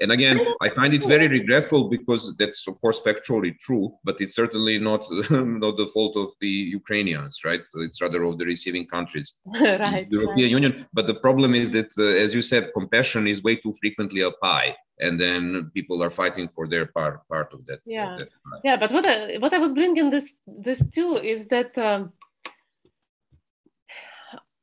And 0.00 0.12
again, 0.12 0.46
I 0.60 0.68
find 0.68 0.92
it 0.92 1.04
very 1.04 1.26
regretful 1.26 1.88
because 1.88 2.36
that's 2.36 2.66
of 2.68 2.78
course 2.82 3.00
factually 3.00 3.58
true, 3.58 3.94
but 4.04 4.20
it's 4.20 4.34
certainly 4.34 4.78
not 4.78 5.02
not 5.30 5.76
the 5.78 5.88
fault 5.94 6.16
of 6.16 6.28
the 6.40 6.54
Ukrainians, 6.80 7.44
right? 7.44 7.64
It's 7.86 8.00
rather 8.02 8.22
of 8.24 8.38
the 8.38 8.44
receiving 8.44 8.86
countries. 8.86 9.32
right. 9.46 10.08
the 10.10 10.16
European 10.18 10.48
right. 10.48 10.58
Union. 10.58 10.86
But 10.92 11.06
the 11.06 11.18
problem 11.26 11.54
is 11.54 11.70
that, 11.70 11.90
uh, 11.98 12.24
as 12.24 12.34
you 12.34 12.42
said, 12.42 12.72
compassion 12.74 13.26
is 13.26 13.42
way 13.42 13.56
too 13.56 13.74
frequently 13.80 14.20
a 14.20 14.32
pie, 14.32 14.76
and 15.00 15.18
then 15.18 15.70
people 15.74 16.02
are 16.02 16.10
fighting 16.10 16.48
for 16.48 16.68
their 16.68 16.86
part 16.86 17.26
part 17.28 17.52
of 17.54 17.64
that. 17.66 17.80
of 17.86 17.92
Yeah. 17.96 18.16
that 18.18 18.30
pie. 18.44 18.60
yeah 18.68 18.76
but 18.82 18.90
what 18.92 19.06
I, 19.06 19.38
what 19.38 19.52
I 19.54 19.58
was 19.58 19.72
bringing 19.72 20.10
this 20.10 20.28
this 20.68 20.80
to 20.96 21.04
is 21.34 21.40
that 21.54 21.70
um, 21.78 22.12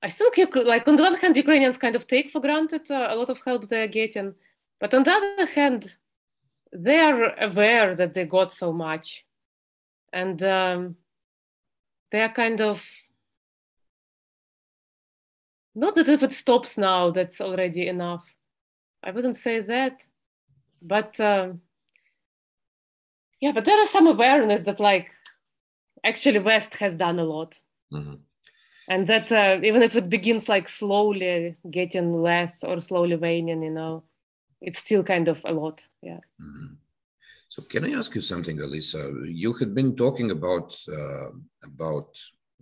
I 0.04 0.10
think 0.10 0.38
you 0.38 0.48
could, 0.48 0.68
like 0.68 0.88
on 0.88 0.98
the 0.98 1.04
one 1.04 1.16
hand 1.16 1.38
Ukrainians 1.38 1.78
kind 1.78 1.96
of 1.96 2.08
take 2.08 2.30
for 2.30 2.42
granted 2.42 2.84
uh, 2.92 3.08
a 3.10 3.16
lot 3.16 3.30
of 3.30 3.40
help 3.46 3.62
they're 3.70 3.88
getting, 3.88 4.36
but 4.84 4.94
on 4.94 5.04
the 5.04 5.12
other 5.12 5.46
hand 5.46 5.82
they 6.74 7.00
are 7.00 7.40
aware 7.40 7.96
that 7.96 8.14
they 8.14 8.26
got 8.26 8.54
so 8.54 8.74
much, 8.74 9.24
and 10.12 10.44
um, 10.44 10.98
they 12.12 12.20
are 12.20 12.34
kind 12.34 12.60
of 12.60 12.84
not 15.74 15.96
that 15.96 16.10
if 16.10 16.22
it 16.22 16.34
stops 16.34 16.78
now 16.78 17.12
that's 17.12 17.40
already 17.40 17.88
enough. 17.88 18.26
I 19.04 19.12
wouldn't 19.12 19.38
say 19.38 19.62
that, 19.62 19.96
but. 20.82 21.18
Um, 21.20 21.62
yeah, 23.40 23.54
but 23.54 23.66
there 23.66 23.80
is 23.82 23.90
some 23.90 24.08
awareness 24.08 24.64
that 24.64 24.80
like 24.80 25.08
actually 26.04 26.40
West 26.40 26.76
has 26.76 26.96
done 26.96 27.20
a 27.20 27.24
lot, 27.24 27.56
Mhm. 27.92 28.20
and 28.90 29.08
that 29.08 29.32
uh, 29.32 29.60
even 29.64 29.82
if 29.82 29.96
it 29.96 30.10
begins 30.10 30.50
like 30.50 30.68
slowly 30.70 31.56
getting 31.70 32.14
less 32.14 32.54
or 32.64 32.82
slowly 32.82 33.16
waning, 33.16 33.64
you 33.64 33.72
know, 33.72 34.04
it's 34.64 34.80
still 34.80 35.04
kind 35.04 35.28
of 35.28 35.42
a 35.46 35.54
lot. 35.54 35.84
Yeah. 36.02 36.22
Mhm. 36.42 36.78
So, 37.50 37.62
can 37.62 37.86
I 37.86 37.92
ask 38.00 38.16
you 38.16 38.22
something, 38.22 38.58
Alisa? 38.58 39.02
You 39.44 39.54
had 39.54 39.76
been 39.76 39.96
talking 39.96 40.32
about 40.32 40.70
uh, 40.88 41.30
about 41.64 42.10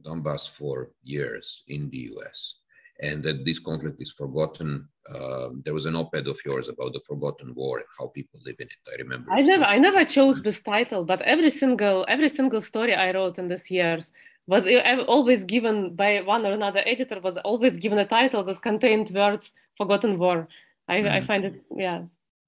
Donbass 0.06 0.50
for 0.50 0.92
years 1.04 1.64
in 1.68 1.90
the 1.92 2.02
U.S. 2.14 2.56
And 3.02 3.24
that 3.24 3.46
this 3.46 3.60
conflict 3.60 4.00
is 4.02 4.12
forgotten. 4.12 4.70
Um, 5.16 5.62
there 5.66 5.74
was 5.74 5.88
an 5.88 5.96
op-ed 5.96 6.28
of 6.28 6.40
yours 6.46 6.68
about 6.70 6.94
the 6.94 7.00
forgotten 7.00 7.56
war 7.56 7.80
and 7.80 7.88
how 7.98 8.08
people 8.08 8.40
live 8.46 8.60
in 8.60 8.68
it. 8.68 8.82
I 8.94 8.96
remember. 9.04 9.32
I 9.32 9.42
never, 9.42 9.64
I 9.64 9.78
never 9.78 10.06
chose 10.06 10.44
this 10.44 10.62
title, 10.62 11.04
but 11.04 11.22
every 11.22 11.50
single, 11.50 12.06
every 12.08 12.30
single 12.30 12.62
story 12.62 12.94
I 12.94 13.12
wrote 13.14 13.40
in 13.40 13.48
these 13.48 13.72
years 13.72 14.12
was 14.46 14.68
uh, 14.68 15.04
always 15.08 15.46
given 15.46 15.96
by 15.96 16.22
one 16.22 16.46
or 16.46 16.52
another 16.52 16.84
editor 16.86 17.20
was 17.22 17.38
always 17.38 17.78
given 17.78 17.98
a 17.98 18.06
title 18.06 18.44
that 18.44 18.62
contained 18.62 19.10
words 19.12 19.52
"forgotten 19.78 20.20
war." 20.20 20.48
I, 20.92 20.96
I 21.18 21.20
Mhm. 21.22 21.26
find 21.30 21.46
it, 21.46 21.56
yeah, 21.76 22.00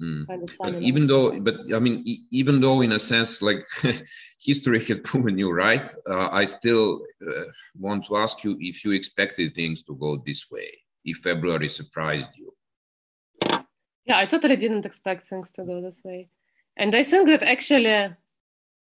Mm. 0.02 0.28
kind 0.28 0.44
of 0.44 0.52
But 0.60 0.82
even 0.82 1.08
though, 1.08 1.40
but 1.40 1.56
I 1.78 1.80
mean, 1.80 2.02
e- 2.12 2.24
even 2.32 2.60
though 2.60 2.82
in 2.82 2.92
a 2.92 3.00
sense, 3.00 3.42
like 3.42 3.64
history 4.50 4.80
had 4.84 5.04
proven 5.10 5.38
you 5.38 5.50
right, 5.52 5.88
uh, 6.14 6.30
I 6.42 6.46
still 6.46 6.88
uh, 7.26 7.46
want 7.86 8.06
to 8.08 8.18
ask 8.18 8.44
you 8.44 8.58
if 8.60 8.84
you 8.84 8.92
expected 8.92 9.54
things 9.54 9.84
to 9.84 9.96
go 9.96 10.18
this 10.26 10.52
way, 10.52 10.70
if 11.06 11.18
February 11.18 11.70
surprised 11.70 12.32
you. 12.42 12.50
Yeah, 14.06 14.18
I 14.24 14.26
totally 14.26 14.58
didn't 14.58 14.86
expect 14.86 15.28
things 15.28 15.52
to 15.54 15.64
go 15.64 15.82
this 15.82 16.02
way. 16.04 16.28
And 16.76 16.96
I 16.96 17.04
think 17.04 17.28
that 17.28 17.44
actually, 17.44 18.16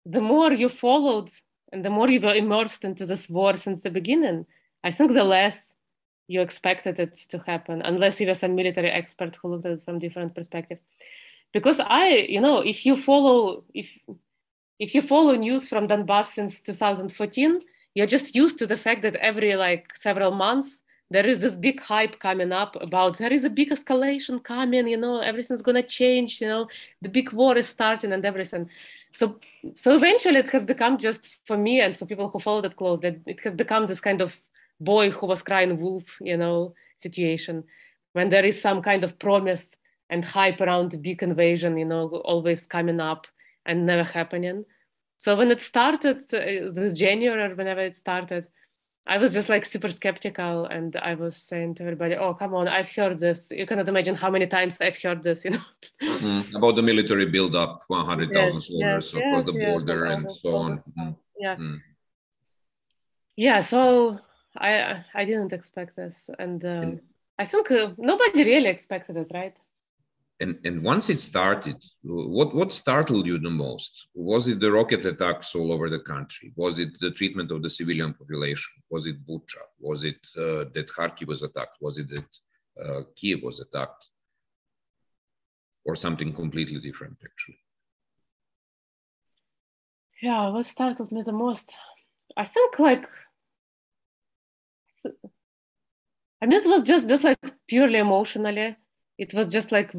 the 0.05 0.21
more 0.21 0.51
you 0.53 0.69
followed 0.69 1.29
and 1.73 1.83
the 1.83 1.89
more 1.89 2.09
you 2.09 2.21
were 2.21 2.35
immersed 2.35 2.83
into 2.83 3.05
this 3.05 3.27
war 3.29 3.57
since 3.57 3.81
the 3.81 3.89
beginning, 3.89 4.45
I 4.83 4.91
think 4.91 5.13
the 5.13 5.23
less 5.23 5.57
you 6.27 6.41
expected 6.41 6.99
it 6.99 7.17
to 7.29 7.39
happen, 7.39 7.81
unless 7.81 8.19
you 8.19 8.27
were 8.27 8.33
some 8.33 8.55
military 8.55 8.89
expert 8.89 9.35
who 9.37 9.49
looked 9.49 9.65
at 9.65 9.73
it 9.73 9.83
from 9.83 9.99
different 9.99 10.35
perspective. 10.35 10.79
Because 11.53 11.79
I, 11.79 12.09
you 12.29 12.41
know, 12.41 12.59
if 12.59 12.85
you 12.85 12.97
follow, 12.97 13.63
if 13.73 13.97
if 14.79 14.93
you 14.93 15.01
follow 15.01 15.35
news 15.35 15.67
from 15.67 15.87
Donbass 15.87 16.33
since 16.33 16.61
2014, 16.61 17.61
you're 17.95 18.05
just 18.05 18.35
used 18.35 18.59
to 18.59 18.67
the 18.67 18.77
fact 18.77 19.01
that 19.01 19.15
every 19.15 19.55
like 19.55 19.91
several 20.01 20.31
months 20.31 20.79
there 21.09 21.25
is 21.25 21.39
this 21.39 21.55
big 21.55 21.79
hype 21.81 22.19
coming 22.19 22.51
up 22.51 22.75
about 22.81 23.17
there 23.17 23.31
is 23.31 23.45
a 23.45 23.49
big 23.49 23.69
escalation 23.71 24.43
coming 24.43 24.87
you 24.87 24.97
know 24.97 25.19
everything's 25.19 25.61
going 25.61 25.81
to 25.81 25.83
change 25.83 26.41
you 26.41 26.47
know 26.47 26.67
the 27.01 27.09
big 27.09 27.31
war 27.31 27.57
is 27.57 27.67
starting 27.67 28.11
and 28.13 28.25
everything 28.25 28.69
so 29.13 29.39
so 29.73 29.95
eventually 29.95 30.37
it 30.37 30.49
has 30.49 30.63
become 30.63 30.97
just 30.97 31.31
for 31.45 31.57
me 31.57 31.79
and 31.81 31.95
for 31.95 32.05
people 32.05 32.29
who 32.29 32.39
followed 32.39 32.65
it 32.65 32.75
closely 32.75 33.19
it 33.25 33.39
has 33.43 33.53
become 33.53 33.87
this 33.87 34.01
kind 34.01 34.21
of 34.21 34.33
boy 34.79 35.09
who 35.09 35.25
was 35.25 35.41
crying 35.41 35.79
wolf 35.79 36.03
you 36.21 36.37
know 36.37 36.73
situation 36.97 37.63
when 38.13 38.29
there 38.29 38.45
is 38.45 38.61
some 38.61 38.81
kind 38.81 39.03
of 39.03 39.17
promise 39.19 39.67
and 40.09 40.23
hype 40.23 40.61
around 40.61 40.91
the 40.91 40.97
big 40.97 41.21
invasion 41.23 41.77
you 41.77 41.85
know 41.85 42.07
always 42.25 42.61
coming 42.65 42.99
up 42.99 43.27
and 43.65 43.85
never 43.85 44.03
happening 44.03 44.63
so 45.17 45.35
when 45.35 45.51
it 45.51 45.61
started 45.61 46.17
uh, 46.33 46.71
this 46.73 46.93
january 46.93 47.43
or 47.51 47.55
whenever 47.55 47.81
it 47.81 47.97
started 47.97 48.45
I 49.09 49.17
was 49.19 49.33
just 49.33 49.47
like 49.47 49.63
super 49.65 49.89
skeptical, 49.89 50.65
and 50.65 50.93
I 50.97 51.15
was 51.15 51.37
saying 51.37 51.75
to 51.75 51.83
everybody, 51.83 52.15
"Oh, 52.15 52.33
come 52.33 52.53
on! 52.53 52.67
I've 52.67 52.89
heard 52.89 53.17
this. 53.19 53.47
You 53.51 53.65
cannot 53.65 53.87
imagine 53.87 54.15
how 54.15 54.29
many 54.29 54.47
times 54.47 54.81
I've 54.81 54.97
heard 55.01 55.23
this." 55.23 55.45
You 55.45 55.51
know. 55.51 55.65
Mm, 56.03 56.55
About 56.55 56.75
the 56.75 56.81
military 56.81 57.25
build-up, 57.25 57.83
100,000 57.87 58.35
Yes, 58.35 58.67
soldiers 58.67 59.13
yes, 59.13 59.13
across 59.13 59.43
the 59.45 59.53
yes, 59.53 59.61
yes, 59.61 59.71
border 59.71 60.05
and 60.07 60.29
so 60.43 60.55
on. 60.57 60.75
this 60.75 60.87
Mm, 60.97 61.15
Yeah. 61.39 61.55
mm. 61.55 61.79
Yeah. 63.37 63.61
So 63.61 64.19
I 64.57 65.03
I 65.13 65.25
didn't 65.25 65.53
expect 65.53 65.95
this, 65.95 66.29
and 66.39 66.63
uh, 66.63 66.81
And- 66.83 67.01
I 67.39 67.45
think 67.45 67.69
uh, 67.71 67.93
nobody 67.97 68.43
really 68.43 68.69
expected 68.69 69.17
it, 69.17 69.31
right? 69.33 69.55
And 70.39 70.59
and 70.65 70.83
once 70.83 71.09
it 71.09 71.19
started, 71.19 71.77
what 72.03 72.53
what 72.53 72.71
startled 72.71 73.25
you 73.25 73.37
the 73.39 73.49
most? 73.49 74.07
Was 74.13 74.47
it 74.47 74.59
the 74.59 74.71
rocket 74.71 75.05
attacks 75.05 75.55
all 75.55 75.71
over 75.71 75.89
the 75.89 75.99
country? 75.99 76.53
Was 76.55 76.79
it 76.79 76.89
the 76.99 77.11
treatment 77.11 77.51
of 77.51 77.61
the 77.61 77.69
civilian 77.69 78.13
population? 78.13 78.73
Was 78.89 79.07
it 79.07 79.25
Bucha? 79.27 79.63
Was 79.79 80.03
it 80.03 80.21
uh, 80.37 80.65
that 80.73 80.87
Kharkiv 80.95 81.27
was 81.27 81.41
attacked? 81.43 81.77
Was 81.81 81.97
it 81.97 82.07
that 82.09 82.29
uh, 82.83 83.01
Kiev 83.15 83.41
was 83.43 83.59
attacked? 83.59 84.09
Or 85.85 85.95
something 85.95 86.33
completely 86.33 86.79
different, 86.81 87.17
actually? 87.23 87.59
Yeah, 90.21 90.49
what 90.49 90.65
startled 90.65 91.11
me 91.11 91.21
the 91.23 91.31
most? 91.31 91.71
I 92.35 92.45
think 92.45 92.77
like 92.79 93.07
I 96.41 96.45
mean, 96.45 96.61
it 96.61 96.67
was 96.67 96.83
just 96.83 97.09
just 97.09 97.23
like 97.23 97.39
purely 97.67 97.99
emotionally. 97.99 98.75
It 99.17 99.33
was 99.33 99.47
just 99.47 99.71
like 99.71 99.91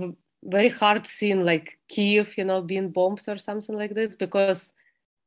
very 0.45 0.69
hard 0.69 1.07
seeing 1.07 1.45
like 1.45 1.79
Kiev, 1.89 2.37
you 2.39 2.45
know, 2.45 2.63
being 2.63 2.91
bombed 2.91 3.23
or 3.29 3.39
something 3.39 3.77
like 3.77 3.95
this. 3.95 4.15
Because, 4.17 4.73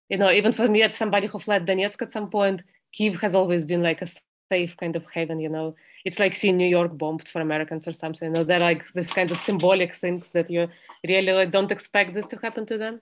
you 0.10 0.18
know, 0.18 0.32
even 0.32 0.52
for 0.52 0.68
me, 0.68 0.84
as 0.84 0.96
somebody 0.96 1.28
who 1.28 1.40
fled 1.40 1.66
Donetsk 1.66 2.02
at 2.02 2.14
some 2.14 2.30
point, 2.30 2.62
Kiev 2.94 3.20
has 3.22 3.36
always 3.36 3.66
been 3.66 3.84
like 3.84 4.02
a 4.02 4.08
safe 4.52 4.78
kind 4.78 4.96
of 4.96 5.06
haven. 5.14 5.40
You 5.40 5.50
know, 5.50 5.76
it's 6.06 6.20
like 6.20 6.36
seeing 6.36 6.58
New 6.58 6.68
York 6.68 6.98
bombed 6.98 7.28
for 7.28 7.42
Americans 7.42 7.88
or 7.88 7.94
something. 7.94 8.30
You 8.30 8.34
know, 8.34 8.44
they're 8.46 8.60
like 8.60 8.92
this 8.94 9.12
kind 9.12 9.32
of 9.32 9.38
symbolic 9.38 9.94
things 9.94 10.30
that 10.30 10.50
you 10.50 10.68
really 11.08 11.34
like 11.34 11.52
don't 11.52 11.72
expect 11.72 12.14
this 12.14 12.28
to 12.28 12.38
happen 12.38 12.66
to 12.68 12.78
them. 12.78 13.02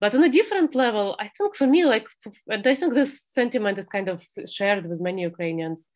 But 0.00 0.14
on 0.14 0.24
a 0.24 0.28
different 0.28 0.74
level, 0.74 1.16
I 1.18 1.30
think 1.36 1.56
for 1.56 1.66
me, 1.66 1.84
like, 1.84 2.06
I 2.50 2.74
think 2.74 2.94
this 2.94 3.22
sentiment 3.30 3.78
is 3.78 3.86
kind 3.86 4.08
of 4.08 4.22
shared 4.50 4.86
with 4.86 5.00
many 5.00 5.22
Ukrainians 5.22 5.86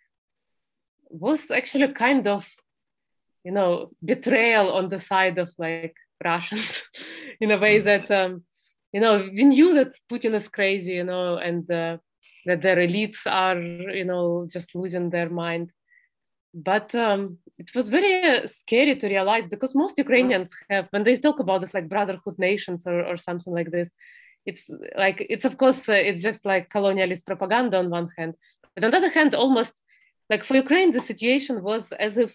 was 1.11 1.51
actually 1.51 1.89
kind 1.93 2.27
of 2.27 2.47
you 3.45 3.53
know 3.53 3.91
betrayal 4.05 4.73
on 4.73 4.89
the 4.89 5.01
side 5.01 5.39
of 5.39 5.49
like 5.59 5.95
russians 6.25 6.83
in 7.41 7.51
a 7.51 7.59
way 7.59 7.81
mm. 7.81 7.85
that 7.85 8.11
um, 8.11 8.43
you 8.93 9.01
know 9.01 9.19
we 9.19 9.45
knew 9.45 9.75
that 9.75 9.93
putin 10.11 10.35
is 10.35 10.49
crazy 10.49 10.93
you 10.93 11.05
know 11.05 11.37
and 11.37 11.71
uh, 11.71 11.97
that 12.47 12.63
their 12.63 12.77
elites 12.77 13.21
are 13.27 13.61
you 13.61 14.05
know 14.05 14.47
just 14.51 14.75
losing 14.75 15.11
their 15.11 15.31
mind 15.31 15.71
but 16.55 16.95
um, 16.95 17.39
it 17.59 17.75
was 17.75 17.89
very 17.89 18.47
scary 18.49 18.97
to 18.97 19.09
realize 19.09 19.49
because 19.49 19.75
most 19.75 19.99
ukrainians 19.99 20.51
have 20.71 20.87
when 20.91 21.05
they 21.05 21.17
talk 21.17 21.39
about 21.41 21.61
this 21.61 21.75
like 21.75 21.89
brotherhood 21.89 22.39
nations 22.39 22.87
or, 22.87 23.05
or 23.05 23.17
something 23.17 23.53
like 23.53 23.71
this 23.71 23.89
it's 24.47 24.63
like 24.97 25.27
it's 25.29 25.45
of 25.45 25.57
course 25.57 25.89
uh, 25.89 25.93
it's 25.93 26.23
just 26.23 26.45
like 26.47 26.71
colonialist 26.71 27.27
propaganda 27.27 27.77
on 27.79 27.91
one 27.91 28.09
hand 28.17 28.35
but 28.75 28.85
on 28.85 28.91
the 28.91 28.97
other 28.97 29.11
hand 29.11 29.35
almost 29.35 29.75
like 30.31 30.45
for 30.45 30.57
Ukraine, 30.57 30.93
the 30.93 31.01
situation 31.01 31.63
was 31.63 31.93
as 31.93 32.19
if, 32.19 32.35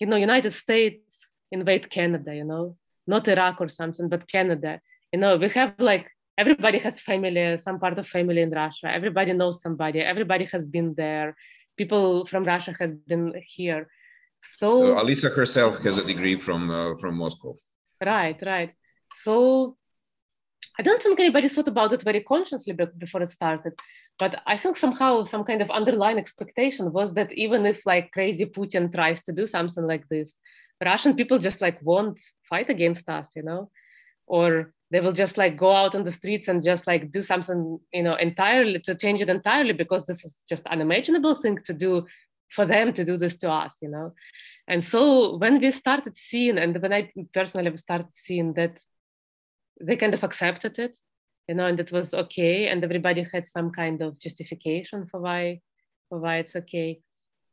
you 0.00 0.06
know, 0.06 0.16
United 0.16 0.52
States 0.52 1.04
invade 1.52 1.88
Canada, 1.90 2.34
you 2.34 2.44
know, 2.44 2.76
not 3.06 3.28
Iraq 3.28 3.60
or 3.60 3.68
something, 3.68 4.08
but 4.08 4.30
Canada. 4.30 4.80
You 5.12 5.20
know, 5.20 5.36
we 5.36 5.48
have 5.50 5.74
like 5.78 6.10
everybody 6.36 6.78
has 6.78 7.00
family, 7.00 7.56
some 7.58 7.78
part 7.78 7.98
of 7.98 8.06
family 8.06 8.42
in 8.42 8.50
Russia. 8.50 8.92
Everybody 8.92 9.32
knows 9.32 9.62
somebody. 9.62 10.00
Everybody 10.00 10.44
has 10.52 10.66
been 10.66 10.94
there. 10.94 11.36
People 11.78 12.26
from 12.26 12.44
Russia 12.44 12.74
has 12.80 12.92
been 13.06 13.32
here. 13.56 13.88
So 14.58 14.96
uh, 14.96 15.02
Alisa 15.02 15.34
herself 15.34 15.78
has 15.84 15.98
a 15.98 16.04
degree 16.04 16.36
from 16.36 16.70
uh, 16.70 16.96
from 17.00 17.16
Moscow. 17.16 17.54
Right, 18.04 18.38
right. 18.44 18.72
So 19.24 19.76
I 20.78 20.82
don't 20.82 21.02
think 21.02 21.18
anybody 21.18 21.48
thought 21.48 21.68
about 21.68 21.92
it 21.92 22.02
very 22.02 22.22
consciously 22.22 22.72
before 22.72 23.22
it 23.22 23.30
started. 23.30 23.72
But 24.18 24.42
I 24.46 24.56
think 24.56 24.76
somehow 24.76 25.24
some 25.24 25.44
kind 25.44 25.62
of 25.62 25.70
underlying 25.70 26.18
expectation 26.18 26.92
was 26.92 27.14
that 27.14 27.32
even 27.32 27.66
if 27.66 27.84
like 27.86 28.12
crazy 28.12 28.46
Putin 28.46 28.92
tries 28.92 29.22
to 29.22 29.32
do 29.32 29.46
something 29.46 29.86
like 29.86 30.06
this, 30.08 30.36
Russian 30.84 31.14
people 31.14 31.38
just 31.38 31.60
like 31.60 31.78
won't 31.82 32.18
fight 32.48 32.70
against 32.70 33.08
us, 33.08 33.26
you 33.34 33.42
know, 33.42 33.70
or 34.28 34.72
they 34.90 35.00
will 35.00 35.12
just 35.12 35.36
like 35.36 35.56
go 35.56 35.72
out 35.72 35.94
on 35.94 36.04
the 36.04 36.12
streets 36.12 36.48
and 36.48 36.62
just 36.62 36.86
like 36.86 37.10
do 37.10 37.22
something, 37.22 37.78
you 37.92 38.02
know, 38.02 38.14
entirely 38.14 38.78
to 38.80 38.94
change 38.94 39.20
it 39.20 39.28
entirely 39.28 39.72
because 39.72 40.06
this 40.06 40.24
is 40.24 40.34
just 40.48 40.66
unimaginable 40.66 41.34
thing 41.34 41.58
to 41.64 41.74
do 41.74 42.06
for 42.50 42.64
them 42.64 42.92
to 42.94 43.04
do 43.04 43.16
this 43.16 43.36
to 43.36 43.50
us, 43.50 43.74
you 43.82 43.90
know. 43.90 44.14
And 44.66 44.82
so 44.82 45.36
when 45.36 45.60
we 45.60 45.70
started 45.72 46.16
seeing, 46.16 46.58
and 46.58 46.80
when 46.80 46.92
I 46.92 47.10
personally 47.34 47.76
started 47.76 48.08
seeing 48.14 48.54
that 48.54 48.78
they 49.80 49.96
kind 49.96 50.14
of 50.14 50.24
accepted 50.24 50.78
it 50.78 50.98
you 51.48 51.54
know, 51.54 51.66
and 51.66 51.80
it 51.80 51.90
was 51.90 52.12
okay, 52.12 52.68
and 52.68 52.84
everybody 52.84 53.26
had 53.32 53.48
some 53.48 53.70
kind 53.70 54.02
of 54.02 54.20
justification 54.20 55.06
for 55.06 55.18
why 55.20 55.60
for 56.08 56.18
why 56.18 56.36
it's 56.36 56.54
okay. 56.54 57.00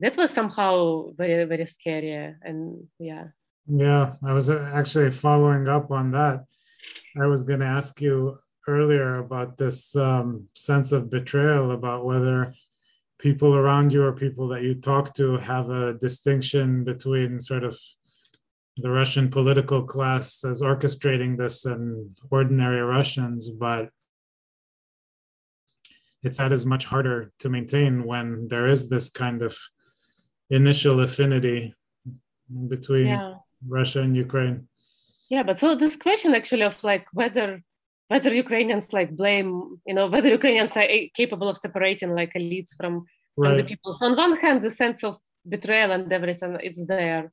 That 0.02 0.18
was 0.18 0.32
somehow 0.32 1.12
very 1.18 1.46
very 1.46 1.66
scary, 1.66 2.36
and 2.42 2.88
yeah. 3.00 3.28
Yeah, 3.68 4.16
I 4.24 4.34
was 4.34 4.50
uh, 4.50 4.70
actually 4.74 5.12
following 5.12 5.68
up 5.68 5.90
on 5.90 6.12
that. 6.12 6.46
I 7.22 7.26
was 7.26 7.44
going 7.44 7.62
to 7.62 7.66
ask 7.66 8.02
you 8.02 8.40
earlier 8.68 9.20
about 9.20 9.58
this 9.58 9.96
um, 9.96 10.48
sense 10.54 10.92
of 10.92 11.10
betrayal, 11.10 11.72
about 11.72 12.06
whether 12.06 12.54
people 13.20 13.56
around 13.56 13.94
you 13.94 14.04
or 14.04 14.12
people 14.14 14.48
that 14.50 14.64
you 14.64 14.76
talk 14.76 15.14
to 15.16 15.38
have 15.38 15.70
a 15.70 15.94
distinction 15.94 16.84
between 16.84 17.40
sort 17.40 17.64
of 17.64 17.80
the 18.78 18.90
Russian 18.90 19.30
political 19.30 19.84
class 19.84 20.44
as 20.44 20.62
orchestrating 20.62 21.38
this 21.38 21.66
and 21.66 22.18
ordinary 22.30 22.82
Russians, 22.82 23.50
but 23.50 23.90
it's 26.24 26.40
that 26.40 26.52
is 26.52 26.66
much 26.66 26.86
harder 26.86 27.32
to 27.40 27.50
maintain 27.50 28.04
when 28.04 28.48
there 28.50 28.68
is 28.68 28.90
this 28.90 29.10
kind 29.10 29.42
of 29.42 29.58
initial 30.50 31.00
affinity 31.02 31.74
between 32.68 33.08
yeah. 33.08 33.36
Russia 33.68 34.02
and 34.02 34.16
Ukraine. 34.16 34.68
Yeah, 35.36 35.44
but 35.44 35.60
so 35.60 35.76
this 35.76 35.96
question 35.98 36.34
actually 36.34 36.66
of 36.72 36.82
like 36.92 37.06
whether 37.20 37.48
whether 38.12 38.32
Ukrainians 38.46 38.94
like 38.98 39.12
blame, 39.22 39.50
you 39.90 39.96
know, 39.98 40.08
whether 40.14 40.30
Ukrainians 40.40 40.78
are 40.78 40.88
capable 41.22 41.50
of 41.50 41.58
separating 41.58 42.12
like 42.20 42.32
elites 42.40 42.72
from, 42.80 42.94
right. 43.36 43.50
from 43.50 43.58
the 43.58 43.68
people. 43.72 43.90
So 43.96 44.06
on 44.06 44.16
one 44.16 44.36
hand, 44.44 44.62
the 44.62 44.70
sense 44.84 45.04
of 45.04 45.14
betrayal 45.54 45.92
and 45.92 46.14
everything, 46.18 46.52
it's 46.68 46.82
there 46.86 47.24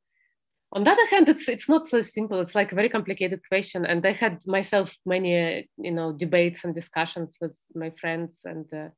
on 0.74 0.84
the 0.84 0.90
other 0.90 1.06
hand 1.12 1.28
it's 1.28 1.48
it's 1.48 1.68
not 1.68 1.86
so 1.86 2.00
simple 2.00 2.40
it's 2.40 2.54
like 2.54 2.72
a 2.72 2.74
very 2.74 2.88
complicated 2.88 3.40
question 3.48 3.84
and 3.84 4.06
i 4.06 4.12
had 4.12 4.38
myself 4.46 4.90
many 5.04 5.32
uh, 5.38 5.62
you 5.76 5.90
know 5.90 6.12
debates 6.12 6.64
and 6.64 6.74
discussions 6.74 7.36
with 7.42 7.54
my 7.74 7.90
friends 8.00 8.40
and 8.44 8.66
uh, 8.72 8.88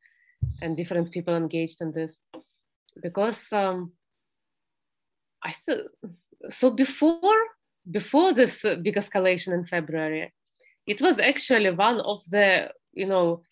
and 0.63 0.77
different 0.77 1.11
people 1.11 1.35
engaged 1.35 1.79
in 1.81 1.91
this 1.93 2.17
because 3.03 3.43
um 3.53 3.93
i 5.43 5.53
th- 5.67 5.89
so 6.51 6.71
before 6.71 7.41
before 7.91 8.33
this 8.33 8.63
big 8.83 8.97
escalation 8.97 9.53
in 9.53 9.67
february 9.67 10.33
it 10.87 11.01
was 11.01 11.19
actually 11.19 11.71
one 11.71 12.01
of 12.01 12.21
the 12.31 12.71
you 12.93 13.07
know 13.07 13.43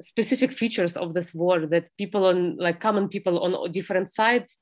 specific 0.00 0.52
features 0.52 0.96
of 0.96 1.14
this 1.14 1.34
war 1.34 1.66
that 1.66 1.88
people 1.96 2.26
on 2.26 2.56
like 2.56 2.80
common 2.80 3.08
people 3.08 3.40
on 3.40 3.70
different 3.70 4.12
sides 4.12 4.58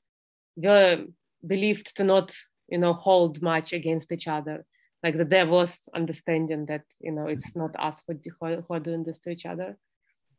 were 0.55 1.05
believed 1.45 1.95
to 1.97 2.03
not 2.03 2.35
you 2.69 2.77
know 2.77 2.93
hold 2.93 3.41
much 3.41 3.73
against 3.73 4.11
each 4.11 4.27
other. 4.27 4.65
Like 5.03 5.17
that 5.17 5.29
there 5.29 5.47
was 5.47 5.79
understanding 5.93 6.65
that 6.67 6.83
you 6.99 7.11
know 7.11 7.27
it's 7.27 7.55
not 7.55 7.75
us 7.79 8.01
who, 8.07 8.17
who 8.41 8.73
are 8.73 8.79
doing 8.79 9.03
this 9.03 9.19
to 9.19 9.31
each 9.31 9.45
other. 9.45 9.77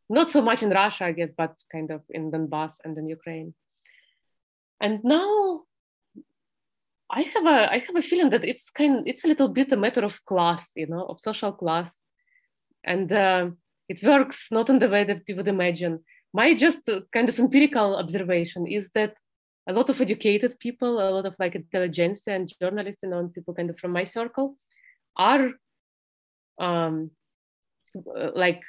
Not 0.08 0.30
so 0.30 0.42
much 0.42 0.62
in 0.62 0.70
russia 0.70 1.06
i 1.06 1.12
guess 1.12 1.30
but 1.36 1.54
kind 1.72 1.90
of 1.90 2.02
in 2.10 2.30
donbass 2.30 2.72
and 2.84 2.96
in 2.98 3.08
ukraine. 3.08 3.54
And 4.80 5.02
now 5.02 5.62
i 7.10 7.22
have 7.22 7.46
a 7.46 7.72
i 7.72 7.78
have 7.78 7.96
a 7.96 8.02
feeling 8.02 8.30
that 8.30 8.44
it's 8.44 8.70
kind 8.70 9.06
it's 9.06 9.24
a 9.24 9.28
little 9.28 9.48
bit 9.48 9.72
a 9.72 9.76
matter 9.76 10.04
of 10.04 10.24
class 10.24 10.70
you 10.74 10.86
know 10.86 11.04
of 11.06 11.20
social 11.20 11.52
class. 11.52 11.92
And 12.84 13.10
uh, 13.12 13.50
it 13.88 14.02
works 14.02 14.48
not 14.50 14.68
in 14.68 14.78
the 14.78 14.88
way 14.88 15.04
that 15.04 15.22
you 15.28 15.36
would 15.36 15.48
imagine. 15.48 16.00
My 16.32 16.54
just 16.54 16.88
kind 17.12 17.28
of 17.28 17.38
empirical 17.38 17.96
observation 17.96 18.66
is 18.66 18.90
that 18.90 19.14
a 19.66 19.72
lot 19.72 19.88
of 19.88 20.00
educated 20.00 20.58
people, 20.58 21.00
a 21.00 21.10
lot 21.10 21.26
of 21.26 21.36
like 21.38 21.54
intelligentsia 21.54 22.34
and 22.34 22.52
journalists 22.60 23.02
and 23.02 23.14
on 23.14 23.30
people 23.30 23.54
kind 23.54 23.70
of 23.70 23.78
from 23.78 23.92
my 23.92 24.04
circle 24.04 24.56
are 25.16 25.52
um, 26.58 27.10
like 28.34 28.60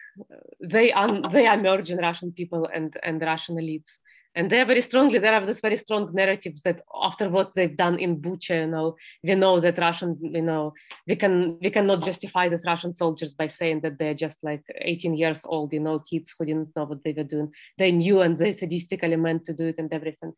they 0.62 0.92
are 0.94 1.30
they 1.32 1.48
are 1.48 1.58
merging 1.58 1.98
Russian 1.98 2.32
people 2.32 2.70
and 2.74 2.96
and 3.04 3.22
Russian 3.22 3.56
elites, 3.56 3.92
and 4.36 4.52
they're 4.52 4.66
very 4.66 4.82
strongly 4.82 5.18
there 5.18 5.34
are 5.34 5.46
this 5.46 5.62
very 5.62 5.78
strong 5.78 6.10
narratives 6.14 6.62
that 6.64 6.82
after 7.02 7.30
what 7.30 7.54
they've 7.54 7.78
done 7.78 7.98
in 7.98 8.22
Bucha, 8.22 8.62
you 8.62 8.68
know, 8.68 8.98
we 9.24 9.34
know 9.34 9.62
that 9.62 9.78
Russian, 9.78 10.18
you 10.22 10.42
know, 10.42 10.74
we 11.08 11.16
can 11.16 11.58
we 11.62 11.70
cannot 11.70 12.04
justify 12.04 12.50
these 12.50 12.66
Russian 12.66 12.94
soldiers 12.94 13.34
by 13.34 13.48
saying 13.48 13.80
that 13.82 13.98
they're 13.98 14.14
just 14.14 14.44
like 14.44 14.64
18 14.76 15.16
years 15.16 15.46
old, 15.46 15.72
you 15.72 15.80
know, 15.80 16.00
kids 16.00 16.36
who 16.38 16.46
didn't 16.46 16.76
know 16.76 16.84
what 16.84 17.04
they 17.04 17.14
were 17.14 17.24
doing. 17.24 17.52
They 17.78 17.94
knew 17.94 18.22
and 18.22 18.38
they 18.38 18.52
sadistically 18.52 19.18
meant 19.18 19.46
to 19.46 19.54
do 19.54 19.68
it 19.68 19.76
and 19.78 19.92
everything. 19.94 20.34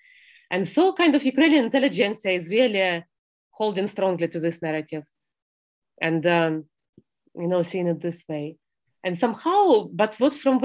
And 0.51 0.67
so 0.67 0.93
kind 0.93 1.15
of 1.15 1.25
Ukrainian 1.25 1.65
intelligentsia 1.65 2.31
is 2.31 2.51
really 2.51 3.03
holding 3.49 3.87
strongly 3.87 4.27
to 4.27 4.39
this 4.39 4.61
narrative 4.61 5.03
and, 5.99 6.25
um, 6.27 6.65
you 7.35 7.47
know, 7.47 7.63
seeing 7.63 7.87
it 7.87 7.99
this 7.99 8.23
way. 8.29 8.57
And 9.07 9.17
somehow, 9.17 9.87
but 9.93 10.15
what 10.15 10.33
from 10.33 10.61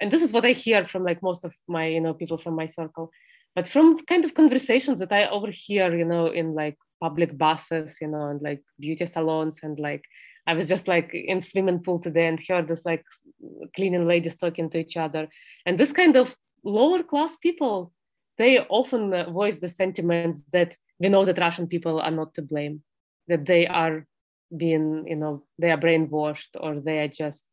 and 0.00 0.10
this 0.10 0.22
is 0.22 0.32
what 0.32 0.46
I 0.46 0.52
hear 0.52 0.86
from 0.86 1.04
like 1.04 1.22
most 1.22 1.44
of 1.44 1.52
my, 1.68 1.88
you 1.88 2.00
know, 2.00 2.14
people 2.14 2.38
from 2.38 2.54
my 2.56 2.64
circle, 2.64 3.10
but 3.54 3.68
from 3.68 3.98
kind 4.06 4.24
of 4.24 4.32
conversations 4.32 4.98
that 5.00 5.12
I 5.12 5.28
overhear, 5.28 5.94
you 5.94 6.06
know, 6.06 6.28
in 6.28 6.54
like 6.54 6.78
public 7.02 7.36
buses, 7.36 7.98
you 8.00 8.08
know, 8.08 8.28
and 8.30 8.40
like 8.40 8.62
beauty 8.80 9.04
salons 9.04 9.60
and 9.62 9.78
like, 9.78 10.04
I 10.46 10.54
was 10.54 10.68
just 10.70 10.88
like 10.88 11.10
in 11.12 11.42
swimming 11.42 11.80
pool 11.80 11.98
today 11.98 12.28
and 12.28 12.40
heard 12.48 12.66
this 12.66 12.86
like 12.86 13.04
cleaning 13.76 14.08
ladies 14.08 14.36
talking 14.36 14.70
to 14.70 14.78
each 14.78 14.96
other. 14.96 15.28
And 15.66 15.78
this 15.78 15.92
kind 15.92 16.16
of 16.16 16.34
lower 16.64 17.02
class 17.02 17.36
people 17.36 17.92
they 18.38 18.58
often 18.58 19.12
uh, 19.12 19.30
voice 19.30 19.60
the 19.60 19.68
sentiments 19.68 20.44
that 20.54 20.74
we 20.98 21.10
know 21.10 21.26
that 21.26 21.38
Russian 21.38 21.66
people 21.66 22.00
are 22.00 22.10
not 22.10 22.32
to 22.34 22.42
blame, 22.42 22.82
that 23.28 23.44
they 23.44 23.66
are 23.66 24.06
being, 24.56 25.04
you 25.06 25.16
know, 25.16 25.44
they 25.58 25.70
are 25.70 25.76
brainwashed 25.76 26.56
or 26.58 26.80
they 26.80 27.00
are 27.00 27.08
just 27.08 27.44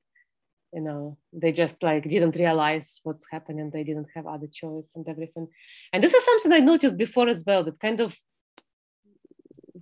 you 0.73 0.81
know 0.81 1.17
they 1.33 1.51
just 1.51 1.81
like 1.83 2.03
didn't 2.03 2.35
realize 2.35 2.99
what's 3.03 3.25
happening 3.31 3.69
they 3.69 3.83
didn't 3.83 4.07
have 4.15 4.27
other 4.27 4.47
choice 4.47 4.85
and 4.95 5.07
everything 5.07 5.47
and 5.93 6.03
this 6.03 6.13
is 6.13 6.23
something 6.23 6.51
i 6.53 6.59
noticed 6.59 6.97
before 6.97 7.27
as 7.27 7.43
well 7.45 7.63
that 7.63 7.79
kind 7.79 7.99
of 7.99 8.15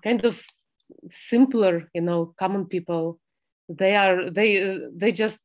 kind 0.04 0.24
of 0.24 0.42
simpler 1.12 1.90
you 1.94 2.02
know 2.02 2.34
common 2.40 2.66
people 2.66 3.20
they 3.70 3.96
are 3.96 4.30
they 4.30 4.80
they 4.96 5.12
just 5.12 5.42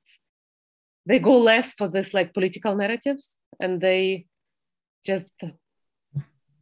they 1.06 1.18
go 1.18 1.38
less 1.38 1.74
for 1.74 1.88
this 1.88 2.14
like 2.14 2.32
political 2.32 2.76
narratives 2.76 3.36
and 3.60 3.80
they 3.80 4.26
just 5.04 5.32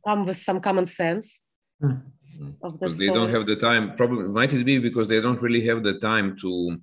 come 0.06 0.24
with 0.24 0.36
some 0.36 0.60
common 0.60 0.86
sense 0.86 1.40
mm. 1.82 2.00
of 2.62 2.78
the 2.78 2.88
they 2.88 3.08
don't 3.08 3.30
have 3.30 3.46
the 3.46 3.56
time 3.56 3.94
probably 3.96 4.28
might 4.28 4.52
it 4.52 4.64
be 4.64 4.78
because 4.78 5.08
they 5.08 5.20
don't 5.20 5.42
really 5.42 5.60
have 5.60 5.82
the 5.82 5.98
time 5.98 6.34
to 6.36 6.78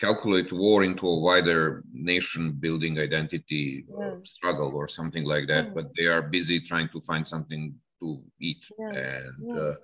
calculate 0.00 0.50
war 0.52 0.82
into 0.82 1.06
a 1.06 1.20
wider 1.20 1.84
nation 1.92 2.52
building 2.52 2.98
identity 2.98 3.84
yeah. 3.98 4.14
struggle 4.24 4.72
or 4.74 4.88
something 4.88 5.24
like 5.24 5.46
that 5.46 5.66
yeah. 5.66 5.72
but 5.74 5.86
they 5.96 6.06
are 6.06 6.22
busy 6.22 6.58
trying 6.60 6.88
to 6.88 7.00
find 7.00 7.26
something 7.26 7.74
to 8.00 8.22
eat 8.40 8.62
yeah. 8.78 8.92
and 9.06 9.58
uh, 9.58 9.74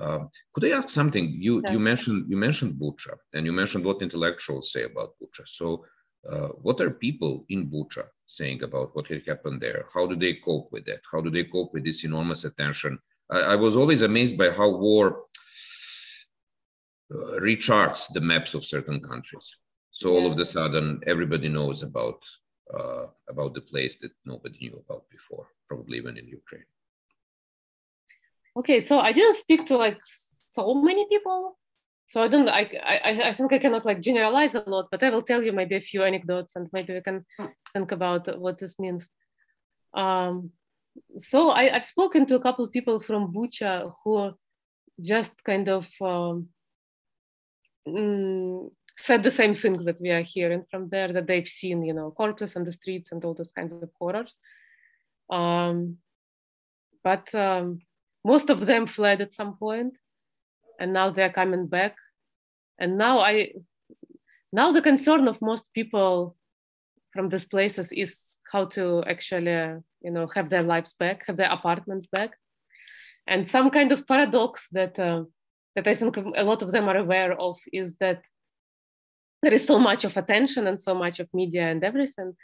uh, 0.00 0.26
could 0.52 0.64
I 0.64 0.70
ask 0.70 0.88
something? 0.88 1.36
You 1.38 1.62
you 1.70 1.78
mentioned 1.78 2.30
you 2.30 2.36
mentioned 2.36 2.80
Bucha, 2.80 3.14
and 3.34 3.44
you 3.44 3.52
mentioned 3.52 3.84
what 3.84 4.02
intellectuals 4.02 4.72
say 4.72 4.84
about 4.84 5.14
Bucha. 5.20 5.46
So, 5.46 5.84
uh, 6.28 6.48
what 6.62 6.80
are 6.80 6.90
people 6.90 7.44
in 7.48 7.70
Bucha 7.70 8.04
saying 8.26 8.62
about 8.62 8.94
what 8.94 9.08
had 9.08 9.26
happened 9.26 9.60
there? 9.60 9.84
How 9.92 10.06
do 10.06 10.16
they 10.16 10.34
cope 10.34 10.72
with 10.72 10.84
that? 10.86 11.02
How 11.12 11.20
do 11.20 11.30
they 11.30 11.44
cope 11.44 11.74
with 11.74 11.84
this 11.84 12.04
enormous 12.04 12.44
attention? 12.44 12.98
I, 13.30 13.40
I 13.40 13.56
was 13.56 13.76
always 13.76 14.02
amazed 14.02 14.38
by 14.38 14.50
how 14.50 14.70
war 14.70 15.24
recharts 17.10 18.12
the 18.12 18.20
maps 18.20 18.54
of 18.54 18.64
certain 18.64 19.00
countries. 19.00 19.56
So 19.90 20.12
yeah. 20.12 20.14
all 20.14 20.32
of 20.32 20.38
a 20.38 20.44
sudden, 20.44 21.00
everybody 21.06 21.48
knows 21.48 21.82
about 21.82 22.22
uh, 22.72 23.06
about 23.28 23.54
the 23.54 23.60
place 23.60 23.96
that 23.96 24.12
nobody 24.24 24.56
knew 24.60 24.76
about 24.84 25.08
before, 25.10 25.48
probably 25.66 25.98
even 25.98 26.16
in 26.16 26.26
Ukraine. 26.28 26.64
Okay, 28.56 28.80
so 28.80 29.00
I 29.00 29.12
didn't 29.12 29.36
speak 29.36 29.66
to 29.66 29.76
like 29.76 29.98
so 30.52 30.74
many 30.74 31.06
people, 31.08 31.58
so 32.06 32.22
I 32.22 32.28
don't. 32.28 32.48
I 32.48 32.62
I 32.84 33.28
I 33.30 33.32
think 33.32 33.52
I 33.52 33.58
cannot 33.58 33.84
like 33.84 34.00
generalize 34.00 34.54
a 34.54 34.62
lot, 34.66 34.86
but 34.90 35.02
I 35.02 35.10
will 35.10 35.22
tell 35.22 35.42
you 35.42 35.52
maybe 35.52 35.76
a 35.76 35.80
few 35.80 36.02
anecdotes, 36.04 36.54
and 36.56 36.68
maybe 36.72 36.94
we 36.94 37.02
can 37.02 37.24
think 37.72 37.92
about 37.92 38.38
what 38.38 38.58
this 38.58 38.78
means. 38.78 39.06
Um, 39.94 40.50
so 41.18 41.50
I, 41.50 41.74
I've 41.74 41.86
spoken 41.86 42.26
to 42.26 42.36
a 42.36 42.40
couple 42.40 42.64
of 42.64 42.72
people 42.72 43.00
from 43.00 43.32
Bucha 43.32 43.92
who 44.04 44.32
just 45.00 45.32
kind 45.44 45.68
of 45.68 45.88
um, 46.00 46.48
mm, 47.88 48.70
said 48.98 49.22
the 49.22 49.30
same 49.30 49.54
things 49.54 49.84
that 49.84 50.00
we 50.00 50.10
are 50.10 50.22
hearing 50.22 50.64
from 50.70 50.88
there 50.88 51.12
that 51.12 51.26
they've 51.26 51.48
seen, 51.48 51.84
you 51.84 51.94
know, 51.94 52.10
corpses 52.10 52.56
on 52.56 52.64
the 52.64 52.72
streets 52.72 53.12
and 53.12 53.24
all 53.24 53.34
those 53.34 53.52
kinds 53.52 53.72
of 53.72 53.90
horrors. 53.98 54.36
Um, 55.30 55.98
but 57.02 57.34
um, 57.34 57.80
most 58.24 58.50
of 58.50 58.66
them 58.66 58.86
fled 58.86 59.20
at 59.20 59.34
some 59.34 59.56
point 59.56 59.94
and 60.78 60.92
now 60.92 61.10
they're 61.10 61.32
coming 61.32 61.66
back 61.66 61.96
and 62.78 62.96
now 62.98 63.20
i 63.20 63.52
now 64.52 64.70
the 64.72 64.82
concern 64.82 65.28
of 65.28 65.40
most 65.42 65.72
people 65.74 66.36
from 67.12 67.28
these 67.28 67.44
places 67.44 67.92
is 67.92 68.36
how 68.52 68.64
to 68.64 69.02
actually 69.06 69.80
you 70.02 70.10
know 70.10 70.26
have 70.34 70.48
their 70.50 70.62
lives 70.62 70.94
back 70.94 71.24
have 71.26 71.36
their 71.36 71.50
apartments 71.50 72.06
back 72.06 72.30
and 73.26 73.48
some 73.48 73.70
kind 73.70 73.92
of 73.92 74.06
paradox 74.06 74.66
that 74.72 74.98
uh, 74.98 75.22
that 75.74 75.86
i 75.86 75.94
think 75.94 76.16
a 76.16 76.44
lot 76.44 76.62
of 76.62 76.70
them 76.72 76.88
are 76.88 76.96
aware 76.96 77.32
of 77.38 77.56
is 77.72 77.96
that 77.98 78.22
there 79.42 79.54
is 79.54 79.66
so 79.66 79.78
much 79.78 80.04
of 80.04 80.16
attention 80.16 80.66
and 80.66 80.80
so 80.80 80.94
much 80.94 81.18
of 81.20 81.28
media 81.32 81.70
and 81.70 81.82
everything 81.82 82.34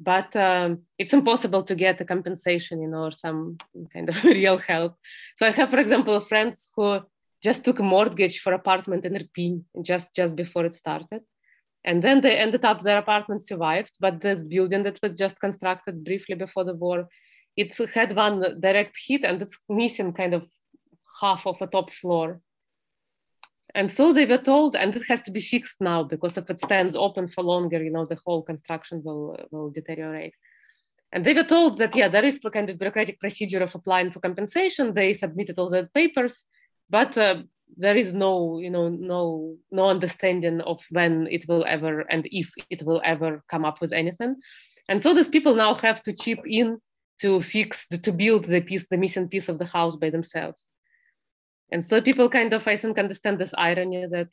but 0.00 0.34
um, 0.34 0.80
it's 0.98 1.12
impossible 1.12 1.62
to 1.62 1.74
get 1.74 2.00
a 2.00 2.06
compensation, 2.06 2.80
you 2.80 2.88
know, 2.88 3.04
or 3.04 3.12
some 3.12 3.58
kind 3.92 4.08
of 4.08 4.24
real 4.24 4.56
help. 4.56 4.94
So 5.36 5.46
I 5.46 5.50
have, 5.50 5.68
for 5.68 5.78
example, 5.78 6.18
friends 6.20 6.70
who 6.74 7.00
just 7.42 7.64
took 7.64 7.78
a 7.78 7.82
mortgage 7.82 8.40
for 8.40 8.54
apartment 8.54 9.04
in 9.04 9.14
Irpin 9.14 9.62
just 9.82 10.14
just 10.14 10.34
before 10.34 10.64
it 10.64 10.74
started, 10.74 11.22
and 11.84 12.02
then 12.02 12.22
they 12.22 12.36
ended 12.36 12.64
up 12.64 12.80
their 12.80 12.98
apartment 12.98 13.46
survived, 13.46 13.92
but 14.00 14.20
this 14.20 14.42
building 14.42 14.82
that 14.84 14.98
was 15.02 15.18
just 15.18 15.38
constructed 15.38 16.04
briefly 16.04 16.34
before 16.34 16.64
the 16.64 16.74
war, 16.74 17.08
it 17.56 17.76
had 17.94 18.16
one 18.16 18.60
direct 18.60 18.96
hit 19.06 19.24
and 19.24 19.42
it's 19.42 19.58
missing 19.68 20.12
kind 20.12 20.34
of 20.34 20.46
half 21.20 21.46
of 21.46 21.60
a 21.60 21.66
top 21.66 21.90
floor 21.92 22.40
and 23.74 23.90
so 23.90 24.12
they 24.12 24.26
were 24.26 24.38
told 24.38 24.74
and 24.76 24.94
it 24.94 25.02
has 25.08 25.22
to 25.22 25.30
be 25.30 25.40
fixed 25.40 25.80
now 25.80 26.02
because 26.02 26.36
if 26.36 26.48
it 26.50 26.60
stands 26.60 26.96
open 26.96 27.28
for 27.28 27.42
longer 27.42 27.82
you 27.82 27.90
know 27.90 28.04
the 28.04 28.18
whole 28.24 28.42
construction 28.42 29.02
will 29.04 29.36
will 29.50 29.70
deteriorate. 29.70 30.34
And 31.12 31.24
they 31.24 31.34
were 31.34 31.44
told 31.44 31.78
that 31.78 31.94
yeah 31.94 32.08
there 32.08 32.24
is 32.24 32.40
the 32.40 32.50
kind 32.50 32.70
of 32.70 32.78
bureaucratic 32.78 33.20
procedure 33.20 33.62
of 33.62 33.74
applying 33.74 34.10
for 34.10 34.20
compensation. 34.20 34.94
They 34.94 35.14
submitted 35.14 35.58
all 35.58 35.70
the 35.70 35.88
papers 35.94 36.44
but 36.88 37.16
uh, 37.16 37.42
there 37.76 37.96
is 37.96 38.12
no 38.12 38.58
you 38.58 38.70
know 38.70 38.88
no 38.88 39.56
no 39.70 39.88
understanding 39.88 40.60
of 40.62 40.80
when 40.90 41.28
it 41.30 41.46
will 41.48 41.64
ever 41.66 42.00
and 42.00 42.26
if 42.30 42.50
it 42.70 42.82
will 42.82 43.00
ever 43.04 43.42
come 43.48 43.64
up 43.64 43.80
with 43.80 43.92
anything. 43.92 44.36
And 44.88 45.02
so 45.02 45.14
these 45.14 45.28
people 45.28 45.54
now 45.54 45.74
have 45.76 46.02
to 46.02 46.12
chip 46.12 46.40
in 46.46 46.78
to 47.20 47.42
fix 47.42 47.86
to 47.86 48.12
build 48.12 48.44
the 48.44 48.60
piece 48.60 48.86
the 48.88 48.96
missing 48.96 49.28
piece 49.28 49.48
of 49.48 49.58
the 49.58 49.66
house 49.66 49.94
by 49.96 50.10
themselves 50.10 50.66
and 51.72 51.84
so 51.84 52.00
people 52.00 52.28
kind 52.28 52.52
of 52.52 52.66
i 52.66 52.76
think 52.76 52.98
understand 52.98 53.38
this 53.38 53.54
irony 53.56 54.06
that 54.06 54.28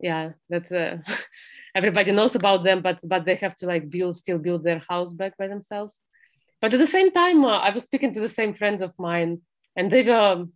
yeah 0.00 0.30
that 0.48 0.70
uh, 0.72 0.96
everybody 1.74 2.12
knows 2.12 2.34
about 2.34 2.62
them 2.62 2.82
but 2.82 2.98
but 3.04 3.24
they 3.24 3.34
have 3.34 3.54
to 3.56 3.66
like 3.66 3.88
build 3.90 4.16
still 4.16 4.38
build 4.38 4.62
their 4.64 4.82
house 4.88 5.12
back 5.12 5.36
by 5.36 5.46
themselves. 5.46 6.00
But 6.60 6.72
at 6.72 6.80
the 6.80 6.86
same 6.86 7.12
time 7.12 7.44
uh, 7.44 7.58
i 7.58 7.70
was 7.70 7.84
speaking 7.84 8.12
to 8.14 8.20
the 8.20 8.28
same 8.28 8.54
friends 8.54 8.82
of 8.82 8.92
mine 8.98 9.40
and 9.76 9.90
they 9.90 10.02
were 10.02 10.46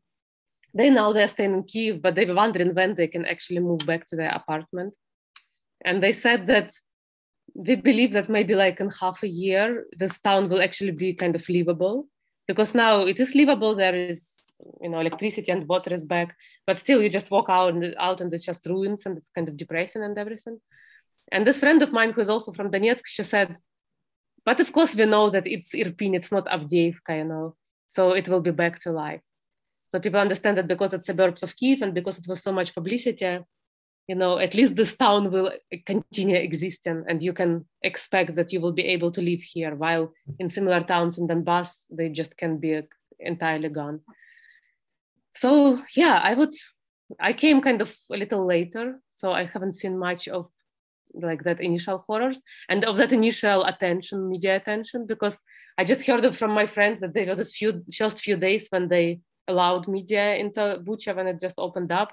they 0.72 0.88
now 0.88 1.12
they're 1.12 1.28
staying 1.28 1.54
in 1.54 1.64
kiev 1.64 2.00
but 2.02 2.14
they 2.14 2.24
were 2.24 2.34
wondering 2.34 2.74
when 2.74 2.94
they 2.94 3.08
can 3.08 3.26
actually 3.26 3.60
move 3.60 3.84
back 3.86 4.06
to 4.06 4.16
their 4.16 4.30
apartment. 4.30 4.94
And 5.84 6.02
they 6.02 6.12
said 6.12 6.46
that 6.46 6.72
they 7.56 7.74
believe 7.74 8.12
that 8.12 8.28
maybe 8.28 8.54
like 8.54 8.80
in 8.80 8.90
half 8.90 9.22
a 9.22 9.28
year 9.28 9.86
this 9.98 10.20
town 10.20 10.48
will 10.48 10.62
actually 10.62 10.92
be 10.92 11.12
kind 11.14 11.34
of 11.34 11.48
livable 11.48 12.06
because 12.46 12.74
now 12.74 13.00
it 13.06 13.18
is 13.18 13.34
livable 13.34 13.74
there 13.74 13.94
is 13.94 14.39
you 14.80 14.88
know 14.88 15.00
electricity 15.00 15.50
and 15.52 15.68
water 15.68 15.92
is 15.94 16.04
back 16.04 16.36
but 16.66 16.78
still 16.78 17.00
you 17.02 17.08
just 17.08 17.30
walk 17.30 17.48
out 17.48 17.74
and 17.74 17.94
out 17.98 18.20
and 18.20 18.32
it's 18.32 18.44
just 18.44 18.66
ruins 18.66 19.06
and 19.06 19.18
it's 19.18 19.30
kind 19.34 19.48
of 19.48 19.56
depressing 19.56 20.02
and 20.02 20.18
everything. 20.18 20.60
And 21.32 21.46
this 21.46 21.60
friend 21.60 21.80
of 21.82 21.92
mine 21.92 22.12
who 22.12 22.20
is 22.20 22.28
also 22.28 22.52
from 22.52 22.70
donetsk 22.70 23.02
she 23.06 23.22
said 23.22 23.56
but 24.44 24.60
of 24.60 24.72
course 24.72 24.94
we 24.94 25.06
know 25.06 25.30
that 25.30 25.46
it's 25.46 25.74
irpin 25.74 26.14
it's 26.14 26.32
not 26.32 26.46
avdiivka 26.46 27.18
you 27.18 27.24
know 27.24 27.56
so 27.88 28.12
it 28.12 28.28
will 28.28 28.40
be 28.40 28.52
back 28.52 28.78
to 28.80 28.92
life. 28.92 29.20
So 29.88 29.98
people 29.98 30.20
understand 30.20 30.58
that 30.58 30.68
because 30.68 30.94
it's 30.94 31.06
suburbs 31.06 31.42
of 31.42 31.56
kiev 31.56 31.82
and 31.82 31.92
because 31.92 32.18
it 32.18 32.28
was 32.28 32.42
so 32.42 32.52
much 32.52 32.74
publicity 32.74 33.40
you 34.10 34.16
know 34.16 34.38
at 34.38 34.54
least 34.54 34.74
this 34.76 34.96
town 34.96 35.30
will 35.30 35.52
continue 35.86 36.36
existing 36.36 37.04
and 37.08 37.22
you 37.22 37.32
can 37.32 37.64
expect 37.82 38.34
that 38.34 38.52
you 38.52 38.60
will 38.60 38.72
be 38.72 38.86
able 38.94 39.12
to 39.12 39.22
live 39.22 39.42
here 39.54 39.74
while 39.74 40.12
in 40.40 40.50
similar 40.50 40.80
towns 40.80 41.18
in 41.18 41.28
donbass 41.28 41.70
they 41.98 42.08
just 42.08 42.36
can 42.36 42.58
be 42.58 42.72
entirely 43.20 43.68
gone 43.68 44.00
so 45.34 45.82
yeah 45.94 46.20
i 46.22 46.34
would 46.34 46.54
i 47.20 47.32
came 47.32 47.60
kind 47.60 47.80
of 47.82 47.94
a 48.12 48.16
little 48.16 48.46
later 48.46 49.00
so 49.14 49.32
i 49.32 49.44
haven't 49.44 49.74
seen 49.74 49.98
much 49.98 50.28
of 50.28 50.48
like 51.14 51.42
that 51.42 51.60
initial 51.60 52.04
horrors 52.06 52.40
and 52.68 52.84
of 52.84 52.96
that 52.96 53.12
initial 53.12 53.64
attention 53.64 54.28
media 54.28 54.56
attention 54.56 55.06
because 55.06 55.38
i 55.78 55.84
just 55.84 56.06
heard 56.06 56.36
from 56.36 56.52
my 56.52 56.66
friends 56.66 57.00
that 57.00 57.14
they 57.14 57.24
were 57.24 57.34
this 57.34 57.56
few 57.56 57.82
just 57.88 58.20
few 58.20 58.36
days 58.36 58.66
when 58.70 58.88
they 58.88 59.20
allowed 59.48 59.88
media 59.88 60.36
into 60.36 60.60
bucha 60.86 61.14
when 61.16 61.26
it 61.26 61.40
just 61.40 61.56
opened 61.58 61.90
up 61.90 62.12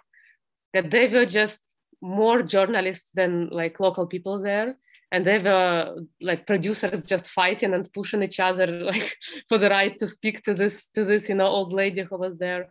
that 0.73 0.91
they 0.91 1.07
were 1.07 1.25
just 1.25 1.59
more 2.01 2.41
journalists 2.41 3.09
than 3.13 3.49
like 3.49 3.79
local 3.79 4.05
people 4.05 4.41
there. 4.41 4.77
And 5.11 5.25
they 5.25 5.39
were 5.39 5.95
like 6.19 6.45
producers 6.45 7.01
just 7.07 7.29
fighting 7.29 7.73
and 7.73 7.91
pushing 7.93 8.23
each 8.23 8.39
other 8.39 8.67
like 8.91 9.15
for 9.47 9.57
the 9.57 9.69
right 9.69 9.97
to 9.99 10.07
speak 10.07 10.43
to 10.43 10.53
this 10.53 10.89
to 10.89 11.05
this 11.05 11.29
you 11.29 11.35
know 11.35 11.47
old 11.47 11.71
lady 11.71 12.01
who 12.01 12.17
was 12.17 12.37
there 12.37 12.69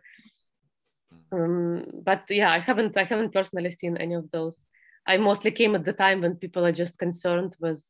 um, 1.31 1.83
but 2.03 2.23
yeah 2.29 2.51
i 2.51 2.59
haven't 2.59 2.95
i 2.97 3.03
haven't 3.03 3.33
personally 3.33 3.71
seen 3.71 3.97
any 3.97 4.15
of 4.15 4.29
those. 4.31 4.61
I 5.07 5.17
mostly 5.17 5.51
came 5.51 5.73
at 5.73 5.85
the 5.85 5.93
time 5.93 6.21
when 6.21 6.35
people 6.35 6.65
are 6.65 6.73
just 6.73 6.97
concerned 6.97 7.55
with 7.59 7.83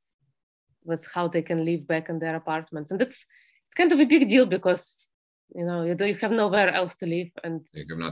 with 0.85 1.05
how 1.13 1.27
they 1.27 1.41
can 1.41 1.65
live 1.65 1.85
back 1.85 2.07
in 2.09 2.19
their 2.19 2.35
apartments. 2.35 2.91
And 2.91 3.01
it's 3.01 3.17
it's 3.65 3.75
kind 3.75 3.91
of 3.91 3.99
a 3.99 4.05
big 4.05 4.29
deal 4.29 4.45
because 4.45 5.09
you 5.55 5.65
know 5.65 5.83
you, 5.83 5.95
do, 5.95 6.05
you 6.05 6.15
have 6.15 6.31
nowhere 6.31 6.69
else 6.73 6.95
to 6.95 7.05
live 7.05 7.29
and 7.43 7.61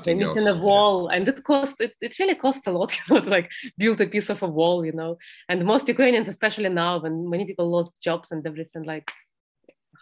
then 0.06 0.22
it's 0.22 0.38
in 0.38 0.48
a 0.48 0.58
wall 0.58 1.10
yeah. 1.10 1.18
and 1.18 1.28
it 1.28 1.44
costs 1.44 1.82
it, 1.82 1.94
it 2.00 2.18
really 2.18 2.36
costs 2.36 2.66
a 2.66 2.72
lot 2.72 2.94
you 2.98 3.04
know 3.10 3.22
to 3.22 3.30
like 3.30 3.52
build 3.78 4.00
a 4.00 4.08
piece 4.08 4.30
of 4.30 4.42
a 4.42 4.48
wall 4.48 4.86
you 4.86 4.94
know. 4.94 5.18
And 5.50 5.66
most 5.66 5.88
ukrainians 5.88 6.30
especially 6.30 6.70
now 6.70 7.00
when 7.00 7.30
many 7.30 7.46
people 7.46 7.70
lost 7.70 7.94
jobs 8.02 8.32
and 8.32 8.46
everything 8.46 8.84
like 8.84 9.12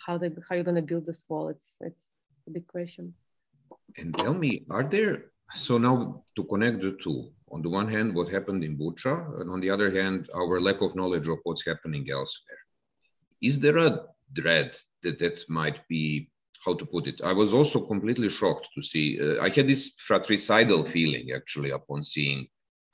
how 0.06 0.18
they 0.18 0.30
how 0.48 0.56
you 0.56 0.64
going 0.64 0.76
to 0.76 0.82
build 0.82 1.06
this 1.06 1.24
wall? 1.28 1.50
It's 1.50 1.76
it's 1.82 2.04
a 2.48 2.52
big 2.52 2.68
question 2.68 3.14
and 3.98 4.16
tell 4.18 4.34
me, 4.34 4.66
are 4.70 4.84
there 4.84 5.26
so 5.54 5.78
now 5.78 6.24
to 6.36 6.44
connect 6.46 6.82
the 6.82 6.94
two, 6.94 7.32
on 7.52 7.62
the 7.62 7.70
one 7.70 7.88
hand, 7.88 8.16
what 8.16 8.30
happened 8.30 8.64
in 8.64 8.78
Bucha, 8.78 9.40
and 9.40 9.50
on 9.50 9.60
the 9.60 9.70
other 9.70 9.92
hand, 9.92 10.30
our 10.34 10.60
lack 10.60 10.82
of 10.82 10.96
knowledge 10.96 11.28
of 11.28 11.40
what's 11.44 11.66
happening 11.66 12.10
elsewhere. 12.10 12.58
Is 13.42 13.60
there 13.60 13.78
a 13.78 14.06
dread 14.32 14.76
that 15.04 15.20
that 15.20 15.48
might 15.50 15.88
be 15.88 16.32
how 16.66 16.74
to 16.74 16.86
put 16.86 17.08
it? 17.08 17.22
I 17.24 17.34
was 17.34 17.54
also 17.54 17.80
completely 17.86 18.30
shocked 18.30 18.70
to 18.74 18.82
see. 18.82 19.20
Uh, 19.22 19.42
I 19.42 19.50
had 19.50 19.68
this 19.68 19.94
fratricidal 20.00 20.86
feeling 20.86 21.32
actually 21.36 21.72
upon 21.72 22.02
seeing 22.04 22.48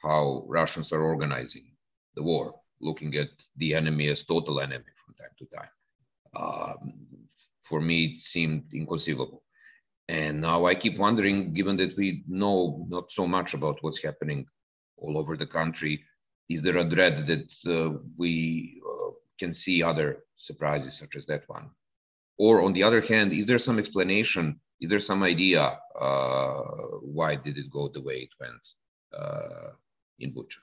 how 0.03 0.43
Russians 0.47 0.91
are 0.91 1.03
organizing 1.03 1.71
the 2.15 2.23
war, 2.23 2.55
looking 2.81 3.15
at 3.15 3.29
the 3.57 3.73
enemy 3.75 4.09
as 4.09 4.23
total 4.23 4.59
enemy 4.59 4.91
from 4.97 5.15
time 5.15 5.35
to 5.37 5.45
time. 5.45 5.69
Um, 6.35 6.93
for 7.63 7.79
me, 7.79 8.05
it 8.05 8.19
seemed 8.19 8.73
inconceivable. 8.73 9.43
And 10.09 10.41
now 10.41 10.65
I 10.65 10.73
keep 10.73 10.97
wondering, 10.97 11.53
given 11.53 11.77
that 11.77 11.95
we 11.95 12.23
know 12.27 12.87
not 12.89 13.11
so 13.11 13.27
much 13.27 13.53
about 13.53 13.77
what's 13.81 14.03
happening 14.03 14.47
all 14.97 15.19
over 15.19 15.37
the 15.37 15.45
country, 15.45 16.03
is 16.49 16.63
there 16.63 16.77
a 16.77 16.83
dread 16.83 17.27
that 17.27 17.53
uh, 17.67 17.99
we 18.17 18.81
uh, 18.83 19.11
can 19.37 19.53
see 19.53 19.83
other 19.83 20.23
surprises 20.35 20.97
such 20.97 21.15
as 21.15 21.27
that 21.27 21.43
one? 21.47 21.69
Or 22.39 22.63
on 22.63 22.73
the 22.73 22.81
other 22.81 23.01
hand, 23.01 23.33
is 23.33 23.45
there 23.45 23.59
some 23.59 23.77
explanation? 23.77 24.59
Is 24.81 24.89
there 24.89 24.99
some 24.99 25.21
idea 25.21 25.77
uh, 25.99 26.61
why 27.03 27.35
did 27.35 27.59
it 27.59 27.69
go 27.69 27.87
the 27.87 28.01
way 28.01 28.27
it 28.27 28.33
went 28.39 28.65
uh, 29.15 29.73
in 30.17 30.33
Bucha? 30.33 30.57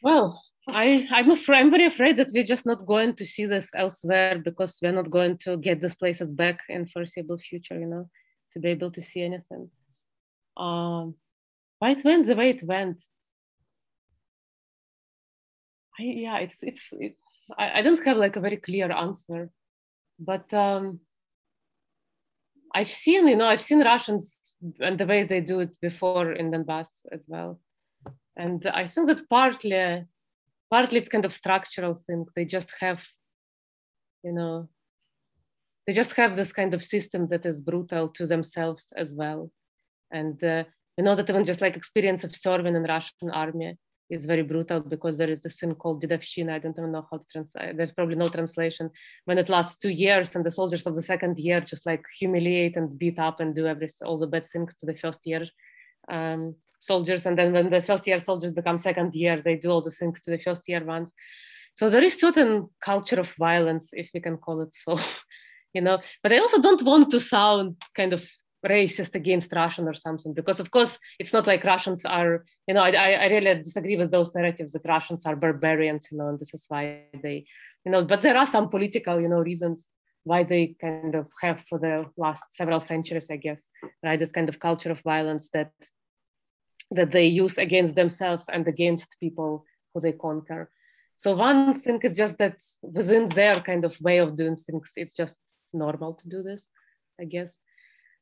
Well, 0.00 0.40
I, 0.70 1.06
I'm 1.10 1.30
afraid, 1.30 1.58
I'm 1.58 1.70
very 1.70 1.86
afraid 1.86 2.16
that 2.18 2.30
we're 2.34 2.44
just 2.44 2.66
not 2.66 2.84
going 2.84 3.14
to 3.16 3.26
see 3.26 3.46
this 3.46 3.70
elsewhere 3.74 4.38
because 4.38 4.78
we're 4.82 4.92
not 4.92 5.10
going 5.10 5.38
to 5.38 5.56
get 5.56 5.80
these 5.80 5.94
places 5.94 6.30
back 6.30 6.60
in 6.68 6.86
foreseeable 6.86 7.38
future, 7.38 7.78
you 7.78 7.86
know, 7.86 8.10
to 8.52 8.60
be 8.60 8.68
able 8.68 8.90
to 8.92 9.02
see 9.02 9.22
anything. 9.22 9.70
Um, 10.56 11.14
why 11.78 11.90
it 11.90 12.04
went 12.04 12.26
the 12.26 12.34
way 12.34 12.50
it 12.50 12.62
went? 12.62 12.98
I, 15.98 16.02
yeah, 16.02 16.38
it's 16.38 16.58
it's 16.62 16.88
it, 16.92 17.16
I, 17.58 17.78
I 17.78 17.82
don't 17.82 18.04
have 18.04 18.16
like 18.16 18.36
a 18.36 18.40
very 18.40 18.56
clear 18.56 18.90
answer, 18.90 19.50
but 20.18 20.52
um, 20.52 21.00
I've 22.74 22.88
seen 22.88 23.26
you 23.26 23.36
know 23.36 23.46
I've 23.46 23.62
seen 23.62 23.82
Russians 23.82 24.36
and 24.80 24.98
the 24.98 25.06
way 25.06 25.24
they 25.24 25.40
do 25.40 25.60
it 25.60 25.76
before 25.80 26.32
in 26.32 26.50
Donbass 26.50 26.88
as 27.10 27.24
well, 27.26 27.60
and 28.36 28.66
I 28.66 28.86
think 28.86 29.06
that 29.08 29.28
partly 29.28 30.06
partly 30.70 30.98
it's 30.98 31.08
kind 31.08 31.24
of 31.24 31.32
structural 31.32 31.94
thing. 31.94 32.26
They 32.34 32.44
just 32.44 32.70
have, 32.80 33.00
you 34.22 34.32
know, 34.32 34.68
they 35.86 35.92
just 35.92 36.14
have 36.14 36.36
this 36.36 36.52
kind 36.52 36.74
of 36.74 36.82
system 36.82 37.26
that 37.28 37.46
is 37.46 37.60
brutal 37.60 38.08
to 38.08 38.26
themselves 38.26 38.86
as 38.96 39.14
well. 39.14 39.50
And 40.10 40.42
uh, 40.44 40.64
you 40.96 41.04
know 41.04 41.14
that 41.14 41.30
even 41.30 41.44
just 41.44 41.60
like 41.60 41.76
experience 41.76 42.24
of 42.24 42.34
serving 42.34 42.76
in 42.76 42.82
Russian 42.82 43.30
army 43.30 43.78
is 44.10 44.26
very 44.26 44.42
brutal 44.42 44.80
because 44.80 45.18
there 45.18 45.30
is 45.30 45.40
this 45.40 45.56
thing 45.56 45.74
called 45.74 46.02
Dedovshchina. 46.02 46.52
I 46.52 46.58
don't 46.58 46.78
even 46.78 46.92
know 46.92 47.06
how 47.10 47.18
to 47.18 47.26
translate. 47.30 47.76
There's 47.76 47.92
probably 47.92 48.16
no 48.16 48.28
translation. 48.28 48.90
When 49.26 49.38
it 49.38 49.48
lasts 49.48 49.78
two 49.78 49.90
years 49.90 50.34
and 50.34 50.44
the 50.44 50.50
soldiers 50.50 50.86
of 50.86 50.94
the 50.94 51.02
second 51.02 51.38
year 51.38 51.60
just 51.60 51.86
like 51.86 52.04
humiliate 52.18 52.76
and 52.76 52.98
beat 52.98 53.18
up 53.18 53.40
and 53.40 53.54
do 53.54 53.66
every 53.66 53.90
all 54.04 54.18
the 54.18 54.26
bad 54.26 54.46
things 54.50 54.74
to 54.76 54.86
the 54.86 54.96
first 54.96 55.20
year 55.24 55.46
um, 56.10 56.54
soldiers 56.78 57.26
and 57.26 57.38
then 57.38 57.52
when 57.52 57.70
the 57.70 57.82
first 57.82 58.06
year 58.06 58.20
soldiers 58.20 58.52
become 58.52 58.78
second 58.78 59.14
year 59.14 59.40
they 59.40 59.56
do 59.56 59.70
all 59.70 59.82
the 59.82 59.90
things 59.90 60.20
to 60.20 60.30
the 60.30 60.38
first 60.38 60.62
year 60.68 60.84
ones. 60.84 61.12
So 61.74 61.88
there 61.88 62.02
is 62.02 62.18
certain 62.18 62.68
culture 62.84 63.20
of 63.20 63.28
violence 63.38 63.90
if 63.92 64.10
we 64.12 64.20
can 64.20 64.36
call 64.36 64.62
it 64.62 64.74
so 64.74 64.98
you 65.74 65.80
know. 65.80 65.98
But 66.22 66.32
i 66.32 66.38
also 66.38 66.60
don't 66.60 66.82
want 66.82 67.10
to 67.10 67.20
sound 67.20 67.76
kind 67.94 68.12
of 68.12 68.28
racist 68.66 69.14
against 69.14 69.52
russian 69.52 69.86
or 69.86 69.94
something 69.94 70.34
because 70.34 70.58
of 70.58 70.68
course 70.72 70.98
it's 71.20 71.32
not 71.32 71.46
like 71.46 71.62
russians 71.62 72.04
are 72.04 72.44
you 72.66 72.74
know 72.74 72.80
i, 72.80 72.90
I 72.90 73.26
really 73.26 73.54
disagree 73.62 73.96
with 73.96 74.10
those 74.10 74.34
narratives 74.34 74.72
that 74.72 74.84
russians 74.84 75.24
are 75.26 75.36
barbarians 75.36 76.08
you 76.10 76.18
know 76.18 76.26
and 76.26 76.40
this 76.40 76.52
is 76.52 76.64
why 76.66 77.04
they 77.22 77.46
you 77.84 77.92
know. 77.92 78.04
But 78.04 78.22
there 78.22 78.36
are 78.36 78.46
some 78.46 78.68
political 78.68 79.20
you 79.20 79.28
know 79.28 79.40
reasons 79.40 79.88
why 80.24 80.42
they 80.42 80.76
kind 80.80 81.14
of 81.14 81.26
have 81.40 81.64
for 81.68 81.78
the 81.78 82.06
last 82.16 82.42
several 82.52 82.80
centuries 82.80 83.28
i 83.30 83.36
guess 83.36 83.70
right 84.04 84.18
this 84.18 84.32
kind 84.32 84.48
of 84.48 84.58
culture 84.58 84.90
of 84.90 85.00
violence 85.00 85.48
that 85.50 85.70
that 86.90 87.10
they 87.12 87.26
use 87.26 87.58
against 87.58 87.94
themselves 87.94 88.46
and 88.52 88.66
against 88.66 89.16
people 89.20 89.64
who 89.92 90.00
they 90.00 90.12
conquer. 90.12 90.70
So 91.16 91.34
one 91.34 91.74
thing 91.74 92.00
is 92.02 92.16
just 92.16 92.38
that 92.38 92.56
within 92.82 93.28
their 93.28 93.60
kind 93.60 93.84
of 93.84 94.00
way 94.00 94.18
of 94.18 94.36
doing 94.36 94.56
things, 94.56 94.90
it's 94.96 95.16
just 95.16 95.36
normal 95.72 96.14
to 96.14 96.28
do 96.28 96.42
this, 96.42 96.62
I 97.20 97.24
guess. 97.24 97.50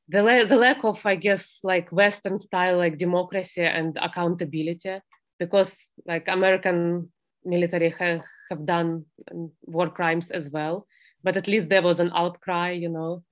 The, 0.08 0.22
la- 0.22 0.44
the 0.44 0.56
lack 0.56 0.84
of, 0.84 1.04
I 1.04 1.16
guess, 1.16 1.58
like 1.62 1.90
Western 1.90 2.38
style, 2.38 2.78
like 2.78 2.96
democracy 2.96 3.62
and 3.62 3.96
accountability, 4.00 5.00
because 5.38 5.76
like 6.06 6.28
American 6.28 7.12
military 7.44 7.90
ha- 7.90 8.22
have 8.50 8.64
done 8.64 9.04
war 9.62 9.90
crimes 9.90 10.30
as 10.30 10.48
well, 10.50 10.86
but 11.22 11.36
at 11.36 11.48
least 11.48 11.68
there 11.68 11.82
was 11.82 12.00
an 12.00 12.12
outcry, 12.14 12.70
you 12.70 12.88
know, 12.88 13.22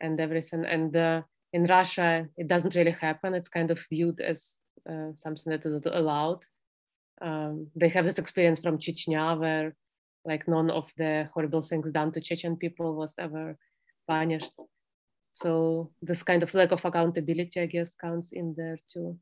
and 0.00 0.20
everything. 0.20 0.64
And 0.64 0.96
uh, 0.96 1.22
in 1.52 1.64
Russia, 1.66 2.28
it 2.36 2.48
doesn't 2.48 2.74
really 2.74 2.92
happen. 2.92 3.34
It's 3.34 3.48
kind 3.48 3.70
of 3.70 3.78
viewed 3.90 4.20
as 4.20 4.56
uh, 4.88 5.12
something 5.14 5.50
that 5.50 5.64
is 5.64 5.82
allowed. 5.86 6.44
Um, 7.20 7.68
they 7.76 7.88
have 7.88 8.04
this 8.04 8.18
experience 8.18 8.60
from 8.60 8.78
Chechnya 8.78 9.38
where 9.38 9.74
like 10.24 10.46
none 10.48 10.70
of 10.70 10.90
the 10.96 11.28
horrible 11.32 11.62
things 11.62 11.90
done 11.92 12.12
to 12.12 12.20
Chechen 12.20 12.56
people 12.56 12.94
was 12.94 13.14
ever 13.18 13.56
punished. 14.06 14.52
So 15.32 15.90
this 16.02 16.22
kind 16.22 16.42
of 16.42 16.52
lack 16.54 16.72
of 16.72 16.84
accountability, 16.84 17.60
I 17.60 17.66
guess, 17.66 17.94
counts 17.94 18.32
in 18.32 18.54
there 18.56 18.78
too. 18.92 19.18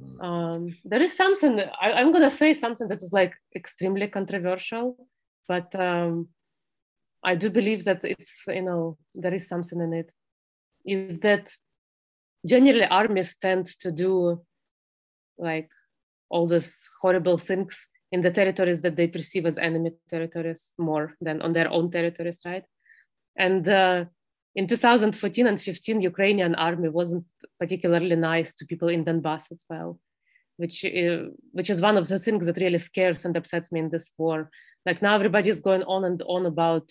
Hmm. 0.00 0.20
Um, 0.20 0.76
there 0.84 1.02
is 1.02 1.16
something 1.16 1.60
I, 1.80 2.00
am 2.00 2.12
gonna 2.12 2.30
say 2.30 2.54
something 2.54 2.88
that 2.88 3.02
is 3.02 3.12
like 3.12 3.34
extremely 3.54 4.08
controversial, 4.08 4.96
but 5.48 5.74
um, 5.74 6.28
I 7.22 7.34
do 7.34 7.50
believe 7.50 7.84
that 7.84 8.00
it's 8.04 8.44
you 8.46 8.62
know 8.62 8.98
there 9.14 9.34
is 9.34 9.48
something 9.48 9.80
in 9.80 9.92
it. 9.92 10.10
Is 10.84 11.18
that 11.20 11.48
generally 12.46 12.84
armies 12.84 13.36
tend 13.36 13.66
to 13.80 13.90
do 13.90 14.40
like 15.38 15.68
all 16.28 16.46
these 16.46 16.88
horrible 17.00 17.38
things 17.38 17.86
in 18.12 18.22
the 18.22 18.30
territories 18.30 18.80
that 18.80 18.96
they 18.96 19.06
perceive 19.06 19.46
as 19.46 19.56
enemy 19.58 19.92
territories 20.08 20.74
more 20.78 21.14
than 21.20 21.42
on 21.42 21.52
their 21.52 21.70
own 21.70 21.90
territories, 21.90 22.38
right? 22.44 22.64
And 23.36 23.68
uh, 23.68 24.04
in 24.54 24.66
2014 24.66 25.46
and 25.46 25.60
15, 25.60 26.00
Ukrainian 26.00 26.54
army 26.54 26.88
wasn't 26.88 27.24
particularly 27.60 28.16
nice 28.16 28.54
to 28.54 28.66
people 28.66 28.88
in 28.88 29.04
Donbass 29.04 29.44
as 29.52 29.64
well, 29.68 29.98
which 30.56 30.84
uh, 30.84 31.24
which 31.52 31.68
is 31.68 31.82
one 31.82 31.98
of 31.98 32.08
the 32.08 32.18
things 32.18 32.46
that 32.46 32.56
really 32.56 32.78
scares 32.78 33.24
and 33.24 33.36
upsets 33.36 33.70
me 33.70 33.80
in 33.80 33.90
this 33.90 34.10
war. 34.16 34.50
Like 34.86 35.02
now, 35.02 35.14
everybody 35.14 35.50
is 35.50 35.60
going 35.60 35.82
on 35.82 36.04
and 36.04 36.22
on 36.26 36.46
about 36.46 36.90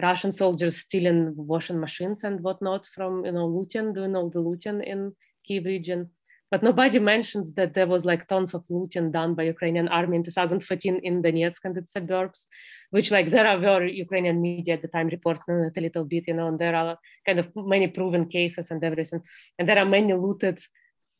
Russian 0.00 0.32
soldiers 0.32 0.78
stealing 0.78 1.34
washing 1.36 1.78
machines 1.78 2.24
and 2.24 2.40
whatnot 2.40 2.88
from 2.94 3.26
you 3.26 3.32
know 3.32 3.46
Lutin, 3.46 3.94
doing 3.94 4.16
all 4.16 4.30
the 4.30 4.40
looting 4.40 4.82
in 4.82 5.14
Kiev 5.46 5.66
region 5.66 6.10
but 6.52 6.62
nobody 6.62 6.98
mentions 6.98 7.54
that 7.54 7.72
there 7.72 7.86
was 7.86 8.04
like 8.04 8.28
tons 8.28 8.52
of 8.52 8.62
looting 8.68 9.10
done 9.10 9.32
by 9.34 9.44
Ukrainian 9.44 9.88
army 9.88 10.16
in 10.18 10.22
2014 10.22 11.00
in 11.02 11.22
Donetsk 11.22 11.60
and 11.64 11.78
its 11.78 11.92
suburbs, 11.92 12.46
which 12.90 13.10
like 13.10 13.30
there 13.30 13.46
are 13.46 13.58
very 13.58 13.96
Ukrainian 13.96 14.38
media 14.42 14.74
at 14.74 14.82
the 14.82 14.88
time 14.88 15.08
reporting 15.08 15.64
it 15.64 15.78
a 15.78 15.80
little 15.80 16.04
bit, 16.04 16.24
you 16.28 16.34
know, 16.34 16.48
and 16.48 16.58
there 16.58 16.76
are 16.76 16.98
kind 17.24 17.38
of 17.38 17.48
many 17.56 17.88
proven 17.88 18.26
cases 18.28 18.70
and 18.70 18.84
everything. 18.84 19.22
And 19.58 19.66
there 19.66 19.78
are 19.78 19.86
many 19.86 20.12
looted 20.12 20.58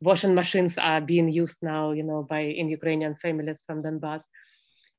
washing 0.03 0.35
machines 0.35 0.77
are 0.77 1.01
being 1.01 1.31
used 1.33 1.61
now, 1.63 1.93
you 1.93 2.03
know, 2.03 2.27
by 2.29 2.41
in 2.41 2.69
Ukrainian 2.69 3.15
families 3.15 3.65
from 3.67 3.83
Donbass. 3.83 4.25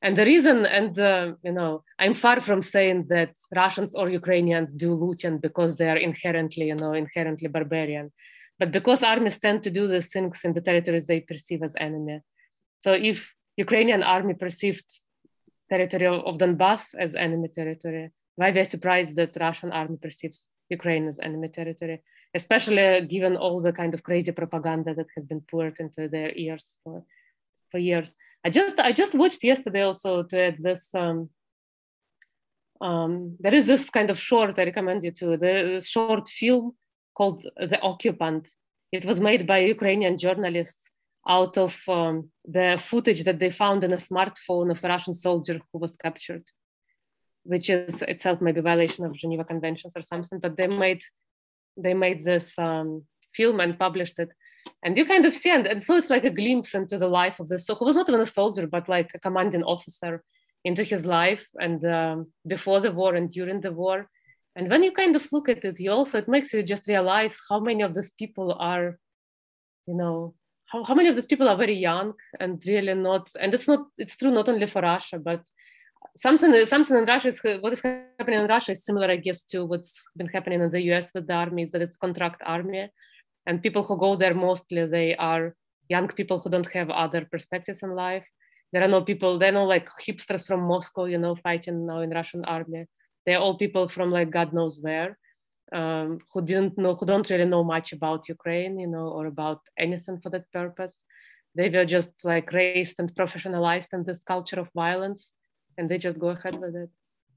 And 0.02 0.18
the 0.18 0.26
reason, 0.26 0.66
and 0.66 0.98
uh, 0.98 1.34
you 1.44 1.52
know, 1.52 1.84
I'm 2.00 2.16
far 2.16 2.42
from 2.42 2.64
saying 2.64 3.06
that 3.10 3.34
Russians 3.56 3.94
or 3.94 4.10
Ukrainians 4.10 4.74
do 4.74 4.96
looting 4.96 5.38
because 5.38 5.76
they 5.76 5.90
are 5.94 6.02
inherently, 6.10 6.66
you 6.72 6.76
know, 6.76 6.94
inherently 6.94 7.50
barbarian. 7.50 8.12
But 8.60 8.72
because 8.72 9.04
armies 9.04 9.40
tend 9.40 9.64
to 9.64 9.72
do 9.72 9.88
these 9.88 10.10
things 10.12 10.42
in 10.44 10.54
the 10.54 10.62
territories 10.62 11.06
they 11.06 11.22
perceive 11.22 11.64
as 11.64 11.74
enemy. 11.78 12.22
So 12.82 12.94
if 12.94 13.34
Ukrainian 13.58 14.04
army 14.04 14.34
perceived 14.34 14.86
territory 15.70 16.08
of 16.08 16.38
Donbass 16.38 16.96
as 16.98 17.16
enemy 17.16 17.48
territory, 17.48 18.12
why 18.36 18.52
we 18.52 18.64
surprised 18.64 19.16
that 19.16 19.38
Russian 19.40 19.72
army 19.72 19.98
perceives 20.02 20.48
Ukraine 20.70 21.08
as 21.08 21.20
enemy 21.20 21.50
territory, 21.50 22.02
especially 22.34 23.08
given 23.08 23.36
all 23.36 23.60
the 23.62 23.74
kind 23.74 23.94
of 23.94 24.04
crazy 24.04 24.32
propaganda 24.32 24.94
that 24.96 25.08
has 25.16 25.26
been 25.26 25.42
poured 25.42 25.80
into 25.80 26.08
their 26.08 26.32
ears 26.36 26.78
for, 26.84 27.04
for 27.70 27.78
years. 27.78 28.16
I 28.46 28.50
just 28.50 28.80
I 28.80 28.92
just 28.92 29.16
watched 29.16 29.44
yesterday 29.44 29.82
also 29.82 30.24
to 30.24 30.38
add 30.48 30.58
this. 30.58 30.90
Um, 30.94 31.30
um, 32.82 33.38
there 33.40 33.54
is 33.54 33.66
this 33.66 33.90
kind 33.90 34.10
of 34.10 34.20
short 34.20 34.60
I 34.60 34.66
recommend 34.66 35.04
you 35.04 35.12
to 35.12 35.38
the 35.38 35.82
short 35.86 36.28
film 36.28 36.74
called 37.14 37.48
The 37.58 37.80
Occupant. 37.82 38.48
It 38.92 39.06
was 39.06 39.20
made 39.20 39.48
by 39.48 39.60
Ukrainian 39.60 40.18
journalists 40.18 40.90
out 41.28 41.58
of 41.58 41.80
um, 41.88 42.30
the 42.46 42.78
footage 42.80 43.24
that 43.24 43.40
they 43.40 43.50
found 43.50 43.84
in 43.84 43.94
a 43.94 43.98
smartphone 43.98 44.72
of 44.72 44.84
a 44.84 44.88
Russian 44.88 45.14
soldier 45.14 45.60
who 45.72 45.80
was 45.80 45.96
captured, 45.96 46.44
which 47.44 47.70
is 47.70 48.02
itself 48.04 48.42
maybe 48.42 48.62
violation 48.62 49.06
of 49.06 49.14
Geneva 49.14 49.46
Conventions 49.46 49.94
or 49.96 50.02
something, 50.02 50.40
but 50.40 50.58
they 50.58 50.68
made 50.68 51.02
they 51.76 51.94
made 51.94 52.24
this 52.24 52.58
um, 52.60 53.04
film 53.34 53.60
and 53.60 53.80
published 53.80 54.20
it. 54.20 54.30
And 54.84 54.98
you 54.98 55.06
kind 55.06 55.26
of 55.26 55.34
see, 55.36 55.50
and, 55.50 55.66
and 55.66 55.84
so 55.84 55.96
it's 55.98 56.10
like 56.10 56.24
a 56.24 56.30
glimpse 56.30 56.76
into 56.76 56.98
the 56.98 57.08
life 57.08 57.40
of 57.40 57.48
this. 57.48 57.66
So 57.66 57.76
who 57.76 57.86
was 57.86 57.96
not 57.96 58.10
even 58.10 58.22
a 58.22 58.28
soldier, 58.28 58.68
but 58.68 58.88
like 58.88 59.10
a 59.14 59.20
commanding 59.20 59.64
officer 59.64 60.24
into 60.64 60.84
his 60.84 61.06
life 61.06 61.42
and 61.60 61.84
um, 61.86 62.32
before 62.48 62.80
the 62.80 62.92
war 62.92 63.16
and 63.16 63.32
during 63.32 63.62
the 63.62 63.72
war. 63.72 64.10
And 64.56 64.70
when 64.70 64.84
you 64.84 64.92
kind 64.92 65.16
of 65.16 65.32
look 65.32 65.50
at 65.50 65.64
it, 65.66 65.80
you 65.80 65.92
also 65.92 66.20
it 66.20 66.28
makes 66.28 66.54
you 66.54 66.64
just 66.64 66.88
realize 66.88 67.36
how 67.50 67.60
many 67.60 67.84
of 67.84 67.94
these 67.94 68.12
people 68.12 68.56
are, 68.60 69.00
you 69.88 69.96
know, 69.96 70.36
how, 70.68 70.84
how 70.84 70.94
many 70.94 71.10
of 71.10 71.16
these 71.16 71.26
people 71.26 71.50
are 71.50 71.58
very 71.58 71.76
young 71.76 72.14
and 72.40 72.64
really 72.66 72.94
not. 72.94 73.30
And 73.40 73.54
it's 73.54 73.68
not 73.68 73.88
it's 73.98 74.16
true 74.16 74.32
not 74.32 74.50
only 74.50 74.68
for 74.68 74.82
Russia, 74.82 75.18
but 75.18 75.42
something 76.18 76.66
something 76.66 76.98
in 76.98 77.06
Russia 77.06 77.30
is 77.30 77.42
what 77.62 77.74
is 77.74 77.82
happening 77.82 78.40
in 78.40 78.48
Russia 78.48 78.72
is 78.72 78.86
similar, 78.86 79.10
I 79.10 79.18
guess, 79.18 79.44
to 79.46 79.66
what's 79.66 80.00
been 80.16 80.28
happening 80.28 80.62
in 80.62 80.72
the 80.72 80.82
US 80.92 81.10
with 81.16 81.28
the 81.28 81.34
army. 81.34 81.64
Is 81.64 81.72
that 81.72 81.82
it's 81.82 81.98
contract 81.98 82.42
army, 82.46 82.90
and 83.46 83.64
people 83.64 83.84
who 83.84 83.98
go 83.98 84.16
there 84.16 84.36
mostly 84.36 84.86
they 84.86 85.16
are 85.16 85.56
young 85.90 86.08
people 86.08 86.40
who 86.40 86.50
don't 86.50 86.72
have 86.74 86.90
other 86.90 87.28
perspectives 87.32 87.84
in 87.84 87.96
life. 87.96 88.26
There 88.72 88.84
are 88.84 88.88
no 88.88 89.02
people. 89.04 89.38
There 89.38 89.50
are 89.50 89.60
no 89.62 89.66
like 89.66 89.88
hipsters 90.06 90.48
from 90.48 90.62
Moscow, 90.62 91.06
you 91.06 91.18
know, 91.18 91.36
fighting 91.36 91.86
now 91.86 92.00
in 92.00 92.10
Russian 92.10 92.44
army. 92.46 92.86
They're 93.26 93.40
all 93.40 93.58
people 93.58 93.88
from 93.88 94.12
like 94.12 94.32
God 94.32 94.54
knows 94.54 94.80
where, 94.82 95.18
um, 95.74 96.20
who 96.32 96.42
didn't 96.42 96.78
know, 96.78 96.96
who 96.96 97.06
don't 97.06 97.30
really 97.30 97.46
know 97.46 97.64
much 97.64 97.94
about 97.94 98.30
Ukraine, 98.30 98.80
you 98.80 98.88
know, 98.88 99.08
or 99.10 99.26
about 99.28 99.62
anything 99.78 100.20
for 100.22 100.30
that 100.32 100.52
purpose. 100.52 100.96
They 101.56 101.70
were 101.70 101.86
just 101.86 102.12
like 102.24 102.52
raised 102.52 102.96
and 103.00 103.14
professionalized 103.14 103.94
in 103.94 104.04
this 104.04 104.22
culture 104.24 104.60
of 104.60 104.70
violence 104.76 105.30
and 105.78 105.90
they 105.90 105.98
just 105.98 106.20
go 106.20 106.30
ahead 106.30 106.60
with 106.60 106.76
it. 106.76 106.90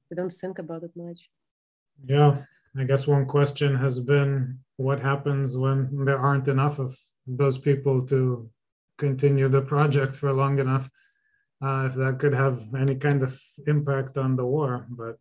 They 0.08 0.16
don't 0.16 0.32
think 0.32 0.58
about 0.58 0.82
it 0.82 0.92
much. 0.96 1.20
Yeah, 2.04 2.42
I 2.78 2.84
guess 2.84 3.06
one 3.06 3.26
question 3.26 3.74
has 3.76 3.98
been 3.98 4.58
what 4.76 5.00
happens 5.00 5.56
when 5.56 6.04
there 6.04 6.18
aren't 6.18 6.48
enough 6.48 6.78
of 6.78 6.98
those 7.26 7.58
people 7.58 8.04
to 8.06 8.50
continue 8.98 9.48
the 9.48 9.62
project 9.62 10.12
for 10.14 10.32
long 10.32 10.58
enough. 10.58 10.88
Uh, 11.62 11.86
if 11.86 11.94
that 11.94 12.18
could 12.18 12.34
have 12.34 12.62
any 12.74 12.94
kind 12.94 13.22
of 13.22 13.40
impact 13.66 14.18
on 14.18 14.36
the 14.36 14.44
war, 14.44 14.86
but 14.90 15.16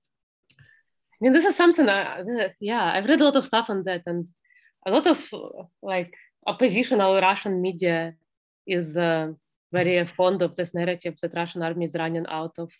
I 1.15 1.19
mean, 1.21 1.33
this 1.33 1.45
is 1.45 1.55
something. 1.55 1.87
Uh, 1.87 2.49
yeah, 2.59 2.91
I've 2.93 3.05
read 3.05 3.21
a 3.21 3.23
lot 3.23 3.35
of 3.35 3.45
stuff 3.45 3.69
on 3.69 3.83
that, 3.83 4.03
and 4.05 4.27
a 4.85 4.91
lot 4.91 5.07
of 5.07 5.19
like 5.81 6.13
oppositional 6.45 7.19
Russian 7.21 7.61
media 7.61 8.15
is 8.67 8.97
uh, 8.97 9.31
very 9.71 10.05
fond 10.05 10.41
of 10.41 10.55
this 10.55 10.73
narrative 10.73 11.15
that 11.21 11.33
Russian 11.33 11.61
army 11.61 11.85
is 11.85 11.93
running 11.93 12.25
out 12.27 12.55
of 12.57 12.71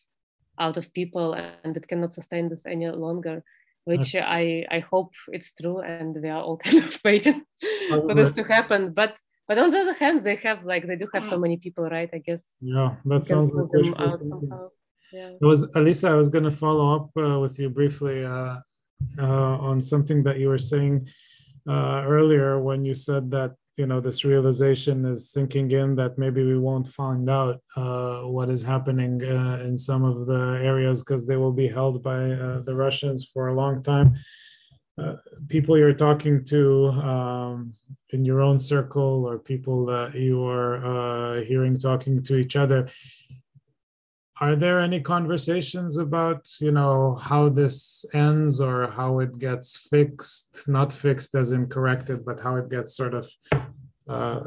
out 0.58 0.78
of 0.78 0.94
people 0.94 1.34
and 1.34 1.76
it 1.76 1.86
cannot 1.88 2.14
sustain 2.14 2.48
this 2.48 2.66
any 2.66 2.88
longer 2.90 3.44
which 3.86 4.16
I, 4.16 4.66
I 4.72 4.80
hope 4.80 5.14
it's 5.28 5.54
true 5.54 5.80
and 5.80 6.16
we 6.22 6.30
are 6.30 6.42
all 6.42 6.58
kind 6.66 6.84
of 6.84 7.00
waiting 7.06 7.44
for 7.90 8.14
this 8.16 8.34
to 8.36 8.44
happen. 8.44 8.94
But 8.94 9.16
but 9.48 9.58
on 9.60 9.72
the 9.72 9.80
other 9.80 9.94
hand 9.94 10.26
they 10.26 10.38
have 10.38 10.66
like 10.66 10.88
they 10.88 10.96
do 10.96 11.08
have 11.14 11.26
so 11.26 11.38
many 11.38 11.58
people 11.58 11.88
right 11.88 12.10
i 12.14 12.18
guess? 12.18 12.44
Yeah 12.62 12.96
that 13.06 13.26
sounds 13.26 13.54
like 13.54 13.70
yeah. 15.16 15.30
it 15.41 15.47
was 15.51 15.59
alisa 15.78 16.07
i 16.09 16.16
was 16.22 16.30
going 16.36 16.47
to 16.51 16.57
follow 16.66 16.88
up 16.97 17.09
uh, 17.26 17.39
with 17.43 17.55
you 17.61 17.70
briefly 17.70 18.18
uh, 18.26 18.57
uh, 19.20 19.55
on 19.70 19.82
something 19.82 20.24
that 20.24 20.38
you 20.39 20.47
were 20.47 20.66
saying 20.74 21.07
uh, 21.68 22.03
earlier 22.05 22.59
when 22.59 22.86
you 22.86 22.93
said 22.93 23.32
that 23.32 23.51
you 23.78 23.86
know 23.86 23.99
this 23.99 24.24
realization 24.24 25.05
is 25.05 25.32
sinking 25.32 25.70
in 25.72 25.95
that 25.95 26.18
maybe 26.18 26.43
we 26.43 26.57
won't 26.57 26.88
find 26.88 27.30
out 27.30 27.61
uh, 27.76 28.22
what 28.22 28.49
is 28.49 28.63
happening 28.63 29.22
uh, 29.24 29.59
in 29.66 29.78
some 29.78 30.03
of 30.03 30.26
the 30.26 30.59
areas 30.63 31.03
because 31.03 31.28
they 31.28 31.36
will 31.36 31.51
be 31.51 31.68
held 31.68 32.01
by 32.01 32.32
uh, 32.32 32.61
the 32.61 32.76
Russians 32.76 33.26
for 33.26 33.47
a 33.47 33.53
long 33.53 33.84
time. 33.84 34.16
Uh, 34.97 35.16
people 35.49 35.78
you're 35.78 35.93
talking 36.07 36.41
to 36.45 36.88
um, 37.03 37.74
in 38.11 38.24
your 38.24 38.41
own 38.41 38.57
circle 38.57 39.26
or 39.26 39.38
people 39.38 39.86
that 39.86 40.16
you 40.16 40.47
are 40.47 41.41
hearing 41.41 41.78
talking 41.78 42.24
to 42.24 42.38
each 42.38 42.55
other 42.55 42.88
are 44.42 44.56
there 44.56 44.80
any 44.80 45.00
conversations 45.00 45.98
about 45.98 46.48
you 46.60 46.72
know 46.72 47.16
how 47.16 47.48
this 47.48 48.06
ends 48.14 48.60
or 48.60 48.92
how 48.92 49.20
it 49.20 49.38
gets 49.40 49.78
fixed? 49.78 50.68
Not 50.68 50.92
fixed 50.92 51.36
as 51.36 51.52
in 51.54 51.68
corrected 51.68 52.26
but 52.26 52.40
how 52.42 52.58
it 52.58 52.70
gets 52.70 52.96
sort 52.98 53.14
of 53.14 53.30
uh, 54.10 54.42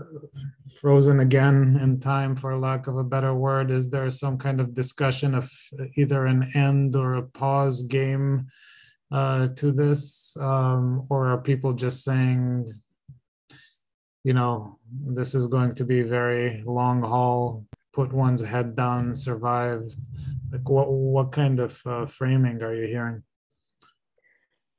frozen 0.80 1.20
again 1.20 1.78
in 1.82 1.98
time 1.98 2.36
for 2.36 2.56
lack 2.58 2.86
of 2.86 2.98
a 2.98 3.04
better 3.04 3.34
word? 3.34 3.70
Is 3.70 3.88
there 3.88 4.10
some 4.10 4.36
kind 4.36 4.60
of 4.60 4.74
discussion 4.74 5.34
of 5.34 5.50
either 5.96 6.26
an 6.26 6.50
end 6.54 6.94
or 6.94 7.14
a 7.14 7.22
pause 7.22 7.82
game 7.82 8.48
uh, 9.10 9.48
to 9.56 9.72
this? 9.72 10.36
Um, 10.38 11.06
or 11.08 11.28
are 11.28 11.38
people 11.38 11.72
just 11.72 12.04
saying 12.04 12.70
you 14.24 14.34
know 14.34 14.78
this 15.06 15.34
is 15.34 15.46
going 15.46 15.74
to 15.74 15.84
be 15.84 16.02
very 16.02 16.62
long 16.66 17.00
haul 17.00 17.64
put 17.98 18.12
one's 18.12 18.44
head 18.44 18.76
down, 18.76 19.12
survive? 19.12 19.82
Like 20.52 20.68
what 20.74 20.88
what 20.88 21.32
kind 21.32 21.58
of 21.66 21.72
uh, 21.84 22.06
framing 22.06 22.62
are 22.62 22.74
you 22.80 22.86
hearing? 22.94 23.22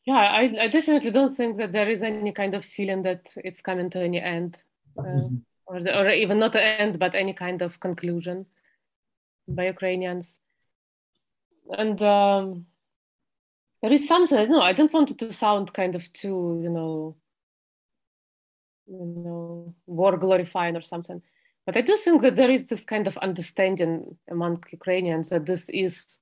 Yeah, 0.06 0.24
I, 0.42 0.44
I 0.64 0.68
definitely 0.70 1.12
don't 1.12 1.36
think 1.40 1.58
that 1.58 1.74
there 1.74 1.90
is 1.90 2.02
any 2.02 2.32
kind 2.32 2.54
of 2.54 2.64
feeling 2.76 3.02
that 3.04 3.24
it's 3.48 3.62
coming 3.62 3.90
to 3.92 4.00
any 4.10 4.22
end, 4.22 4.52
uh, 4.98 5.04
mm-hmm. 5.04 5.36
or 5.68 5.84
the, 5.84 5.92
or 6.00 6.10
even 6.10 6.40
not 6.40 6.56
an 6.56 6.68
end, 6.84 6.94
but 6.98 7.14
any 7.14 7.34
kind 7.34 7.62
of 7.62 7.80
conclusion 7.88 8.46
by 9.48 9.66
Ukrainians. 9.66 10.26
And 11.84 12.02
um, 12.02 12.66
there 13.82 13.92
is 13.92 14.08
something. 14.08 14.38
I 14.38 14.44
don't 14.46 14.56
know. 14.58 14.70
I 14.72 14.74
don't 14.78 14.94
want 14.94 15.12
it 15.12 15.20
to 15.20 15.34
sound 15.34 15.74
kind 15.74 15.94
of 15.96 16.04
too, 16.14 16.62
you 16.64 16.72
know, 16.78 17.18
you 18.88 19.24
know, 19.26 19.76
war 19.86 20.18
glorifying 20.18 20.78
or 20.78 20.86
something. 20.94 21.22
But 21.66 21.78
I 21.78 21.82
do 21.82 21.96
think 21.98 22.22
that 22.22 22.36
there 22.36 22.50
is 22.50 22.68
this 22.68 22.84
kind 22.84 23.08
of 23.08 23.18
understanding 23.18 24.18
among 24.30 24.64
Ukrainians 24.72 25.30
that 25.30 25.46
this 25.46 25.70
is 25.70 26.18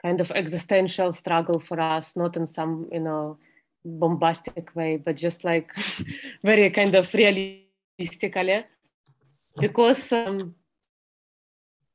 kind 0.00 0.20
of 0.20 0.30
existential 0.32 1.12
struggle 1.12 1.58
for 1.58 1.80
us, 1.80 2.16
not 2.16 2.36
in 2.36 2.46
some, 2.46 2.88
you 2.92 3.00
know, 3.00 3.38
bombastic 3.84 4.74
way, 4.74 4.96
but 4.96 5.16
just 5.16 5.44
like 5.44 5.72
very 6.44 6.70
kind 6.70 6.94
of 6.94 7.12
realistically. 7.14 8.64
Because 9.58 10.12
um, 10.12 10.54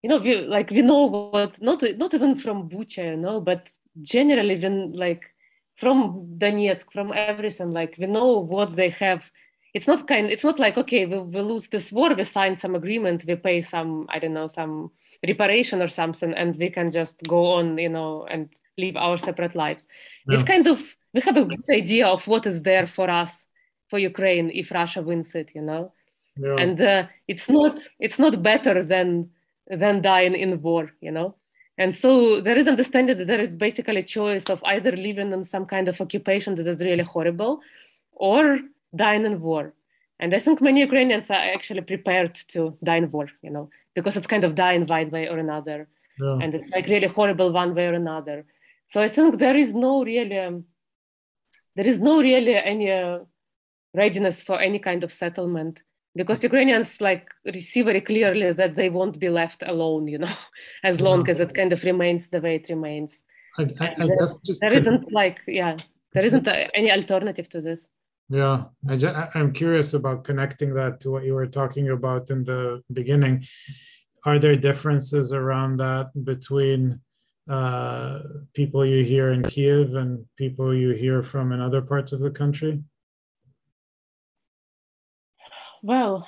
you 0.04 0.10
know, 0.10 0.20
we 0.20 0.38
like 0.41 0.70
we 0.70 0.82
know 0.82 1.06
what 1.06 1.62
not 1.62 1.84
not 1.98 2.14
even 2.14 2.38
from 2.38 2.70
Bucha, 2.70 3.12
you 3.12 3.18
know, 3.18 3.41
but 3.41 3.68
generally 4.02 4.58
when 4.60 4.91
like 4.93 5.24
from 5.76 6.36
Donetsk, 6.38 6.91
from 6.91 7.14
everything, 7.14 7.72
like 7.72 7.95
we 7.98 8.08
know 8.08 8.39
what 8.39 8.76
they 8.76 8.89
have 8.89 9.24
it's 9.78 9.89
not 9.91 10.07
kind 10.11 10.25
it's 10.36 10.47
not 10.49 10.59
like 10.65 10.75
okay 10.82 11.05
we, 11.05 11.17
we 11.34 11.41
lose 11.51 11.65
this 11.69 11.91
war 11.91 12.09
we 12.19 12.23
sign 12.23 12.53
some 12.63 12.73
agreement 12.82 13.25
we 13.28 13.36
pay 13.36 13.61
some 13.73 13.91
i 14.09 14.17
don't 14.21 14.38
know 14.39 14.49
some 14.59 14.73
reparation 15.32 15.82
or 15.86 15.88
something 15.99 16.34
and 16.34 16.55
we 16.63 16.69
can 16.78 16.89
just 16.99 17.15
go 17.36 17.41
on 17.57 17.78
you 17.78 17.91
know 17.97 18.25
and 18.34 18.49
live 18.78 18.95
our 18.95 19.17
separate 19.17 19.55
lives. 19.55 19.88
Yeah. 20.28 20.38
we've 20.38 20.45
kind 20.45 20.67
of 20.67 20.80
we 21.13 21.21
have 21.21 21.38
a 21.38 21.45
good 21.45 21.69
idea 21.82 22.05
of 22.07 22.28
what 22.28 22.45
is 22.51 22.61
there 22.69 22.88
for 22.97 23.07
us 23.09 23.34
for 23.89 23.97
ukraine 24.11 24.47
if 24.61 24.71
russia 24.71 25.01
wins 25.01 25.34
it 25.36 25.49
you 25.57 25.61
know? 25.69 25.84
And 26.65 26.80
uh, 26.80 27.03
it's 27.28 27.49
not 27.49 27.75
it's 28.05 28.19
not 28.19 28.43
better 28.51 28.75
than 28.93 29.30
than 29.82 30.01
dying 30.01 30.36
in 30.43 30.61
war 30.61 30.84
you 31.01 31.11
know? 31.17 31.30
And 31.80 31.95
so 32.03 32.41
there 32.41 32.57
is 32.61 32.67
understanding 32.67 33.17
that 33.17 33.28
there 33.32 33.43
is 33.47 33.53
basically 33.53 34.01
a 34.01 34.11
choice 34.17 34.45
of 34.53 34.63
either 34.73 34.91
living 35.07 35.32
in 35.38 35.43
some 35.53 35.65
kind 35.73 35.88
of 35.88 36.01
occupation 36.05 36.55
that 36.55 36.67
is 36.67 36.80
really 36.80 37.07
horrible 37.13 37.53
or 38.11 38.59
dying 38.98 39.26
in 39.26 39.41
war. 39.41 39.74
And 40.20 40.34
I 40.34 40.39
think 40.39 40.62
many 40.62 40.82
Ukrainians 40.82 41.30
are 41.30 41.45
actually 41.56 41.82
prepared 41.82 42.36
to 42.54 42.78
die 42.84 42.98
in 42.98 43.12
war, 43.12 43.28
you 43.41 43.52
know, 43.52 43.70
because 43.95 44.18
it's 44.18 44.28
kind 44.28 44.43
of 44.43 44.56
die 44.56 44.74
in 44.74 44.88
one 44.88 45.10
way 45.12 45.28
or 45.30 45.38
another. 45.38 45.88
Yeah. 46.20 46.39
And 46.41 46.56
it's 46.56 46.70
like 46.70 46.88
really 46.88 47.08
horrible 47.08 47.52
one 47.52 47.76
way 47.76 47.88
or 47.88 47.93
another. 47.93 48.45
So 48.88 49.02
I 49.02 49.10
think 49.10 49.38
there 49.38 49.56
is 49.56 49.76
no 49.76 50.04
really, 50.04 50.39
um, 50.39 50.66
there 51.76 51.86
is 51.86 52.00
no 52.00 52.20
really 52.22 52.56
any 52.56 52.91
uh, 52.91 53.20
readiness 53.93 54.43
for 54.43 54.60
any 54.60 54.80
kind 54.80 55.04
of 55.04 55.12
settlement 55.12 55.82
because 56.16 56.43
Ukrainians 56.43 57.00
like 57.00 57.30
see 57.60 57.84
very 57.84 58.02
clearly 58.02 58.52
that 58.54 58.76
they 58.76 58.89
won't 58.89 59.20
be 59.20 59.30
left 59.30 59.62
alone, 59.66 60.08
you 60.08 60.18
know, 60.18 60.36
as 60.84 61.00
long 61.00 61.26
yeah. 61.26 61.32
as 61.32 61.39
it 61.39 61.54
kind 61.54 61.72
of 61.72 61.84
remains 61.84 62.30
the 62.30 62.41
way 62.41 62.56
it 62.56 62.70
remains. 62.70 63.22
I, 63.60 63.64
I, 63.80 63.95
I 64.00 64.08
guess 64.08 64.38
just 64.38 64.62
there 64.62 64.80
not 64.82 65.12
like, 65.12 65.39
yeah, 65.48 65.78
there 66.14 66.26
isn't 66.26 66.48
any 66.48 66.91
alternative 66.91 67.50
to 67.50 67.62
this. 67.62 67.80
Yeah, 68.30 68.65
I 68.89 68.97
just, 68.97 69.36
I'm 69.36 69.53
curious 69.53 69.93
about 69.93 70.25
connecting 70.25 70.73
that 70.73 70.99
to 71.01 71.11
what 71.11 71.23
you 71.23 71.34
were 71.34 71.47
talking 71.47 71.89
about 71.89 72.30
in 72.30 72.43
the 72.43 72.84
beginning. 72.91 73.45
Are 74.25 74.38
there 74.38 74.57
differences 74.57 75.32
around 75.32 75.78
that 75.78 76.07
between 76.25 76.99
uh, 77.49 78.19
people 78.53 78.86
you 78.86 79.05
hear 79.05 79.32
in 79.32 79.43
Kiev 79.43 79.95
and 79.95 80.25
people 80.36 80.75
you 80.75 80.89
hear 80.89 81.23
from 81.23 81.53
in 81.53 81.61
other 81.61 81.82
parts 81.82 82.11
of 82.11 82.19
the 82.19 82.32
country? 82.32 82.84
Well, 85.82 86.28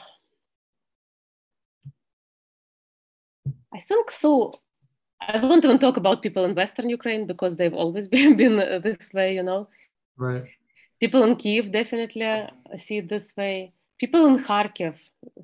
I 3.74 3.82
think 3.82 4.12
so. 4.12 4.62
I 5.20 5.38
won't 5.46 5.66
even 5.66 5.80
talk 5.80 5.98
about 5.98 6.22
people 6.22 6.46
in 6.46 6.56
Western 6.56 6.88
Ukraine 6.88 7.28
because 7.28 7.58
they've 7.58 7.74
always 7.74 8.08
been, 8.16 8.38
been 8.38 8.56
this 8.56 9.12
way, 9.14 9.36
you 9.36 9.44
know. 9.44 9.68
Right 10.16 10.46
people 11.00 11.24
in 11.24 11.36
Kiev 11.36 11.72
definitely 11.72 12.48
see 12.78 12.98
it 12.98 13.10
this 13.10 13.34
way. 13.38 13.74
People 14.00 14.26
in 14.28 14.44
Kharkiv 14.44 14.96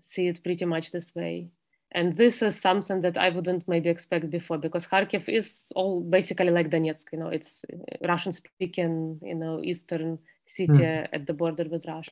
see 0.03 0.27
it 0.27 0.43
pretty 0.43 0.65
much 0.65 0.91
this 0.91 1.13
way. 1.15 1.49
And 1.91 2.17
this 2.17 2.41
is 2.41 2.59
something 2.59 3.01
that 3.01 3.17
I 3.17 3.29
wouldn't 3.29 3.67
maybe 3.67 3.89
expect 3.89 4.29
before 4.29 4.57
because 4.57 4.85
Kharkiv 4.85 5.29
is 5.29 5.71
all 5.75 6.01
basically 6.01 6.49
like 6.49 6.69
Donetsk, 6.69 7.05
you 7.13 7.19
know, 7.19 7.29
it's 7.29 7.63
Russian 8.05 8.33
speaking, 8.33 9.19
you 9.23 9.35
know, 9.35 9.61
eastern 9.63 10.19
city 10.45 10.73
mm. 10.73 11.07
at 11.13 11.25
the 11.25 11.33
border 11.33 11.65
with 11.69 11.85
Russia. 11.87 12.11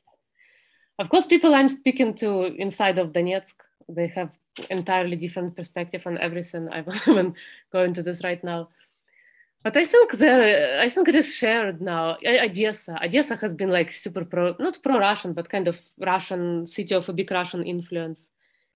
Of 0.98 1.10
course, 1.10 1.26
people 1.26 1.54
I'm 1.54 1.68
speaking 1.68 2.14
to 2.14 2.44
inside 2.44 2.98
of 2.98 3.12
Donetsk, 3.12 3.54
they 3.88 4.06
have 4.08 4.30
entirely 4.70 5.16
different 5.16 5.56
perspective 5.56 6.02
on 6.06 6.18
everything. 6.18 6.68
I 6.70 6.80
won't 6.86 7.08
even 7.08 7.34
go 7.72 7.82
into 7.82 8.02
this 8.02 8.22
right 8.22 8.42
now. 8.42 8.68
But 9.64 9.78
I 9.78 9.86
think 9.86 10.12
there, 10.12 10.78
I 10.78 10.90
think 10.90 11.08
it 11.08 11.14
is 11.14 11.34
shared 11.34 11.80
now. 11.80 12.18
Odessa, 12.22 12.98
Odessa 13.02 13.34
has 13.36 13.54
been 13.54 13.70
like 13.70 13.92
super 13.92 14.22
pro, 14.22 14.54
not 14.58 14.82
pro-Russian, 14.82 15.32
but 15.32 15.48
kind 15.48 15.68
of 15.68 15.80
Russian 15.98 16.66
city 16.66 16.94
of 16.94 17.08
a 17.08 17.14
big 17.14 17.30
Russian 17.30 17.64
influence, 17.64 18.20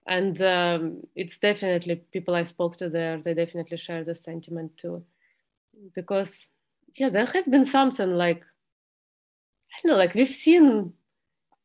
and 0.07 0.41
um, 0.41 1.01
it's 1.15 1.37
definitely 1.37 1.97
people 2.11 2.33
I 2.33 2.43
spoke 2.43 2.77
to 2.77 2.89
there. 2.89 3.21
They 3.23 3.35
definitely 3.35 3.77
share 3.77 4.03
the 4.03 4.15
sentiment 4.15 4.77
too, 4.77 5.03
because 5.93 6.49
yeah, 6.95 7.09
there 7.09 7.27
has 7.27 7.45
been 7.45 7.65
something 7.65 8.15
like 8.15 8.41
I 9.71 9.75
don't 9.83 9.91
know, 9.91 9.97
like 9.97 10.15
we've 10.15 10.27
seen. 10.27 10.93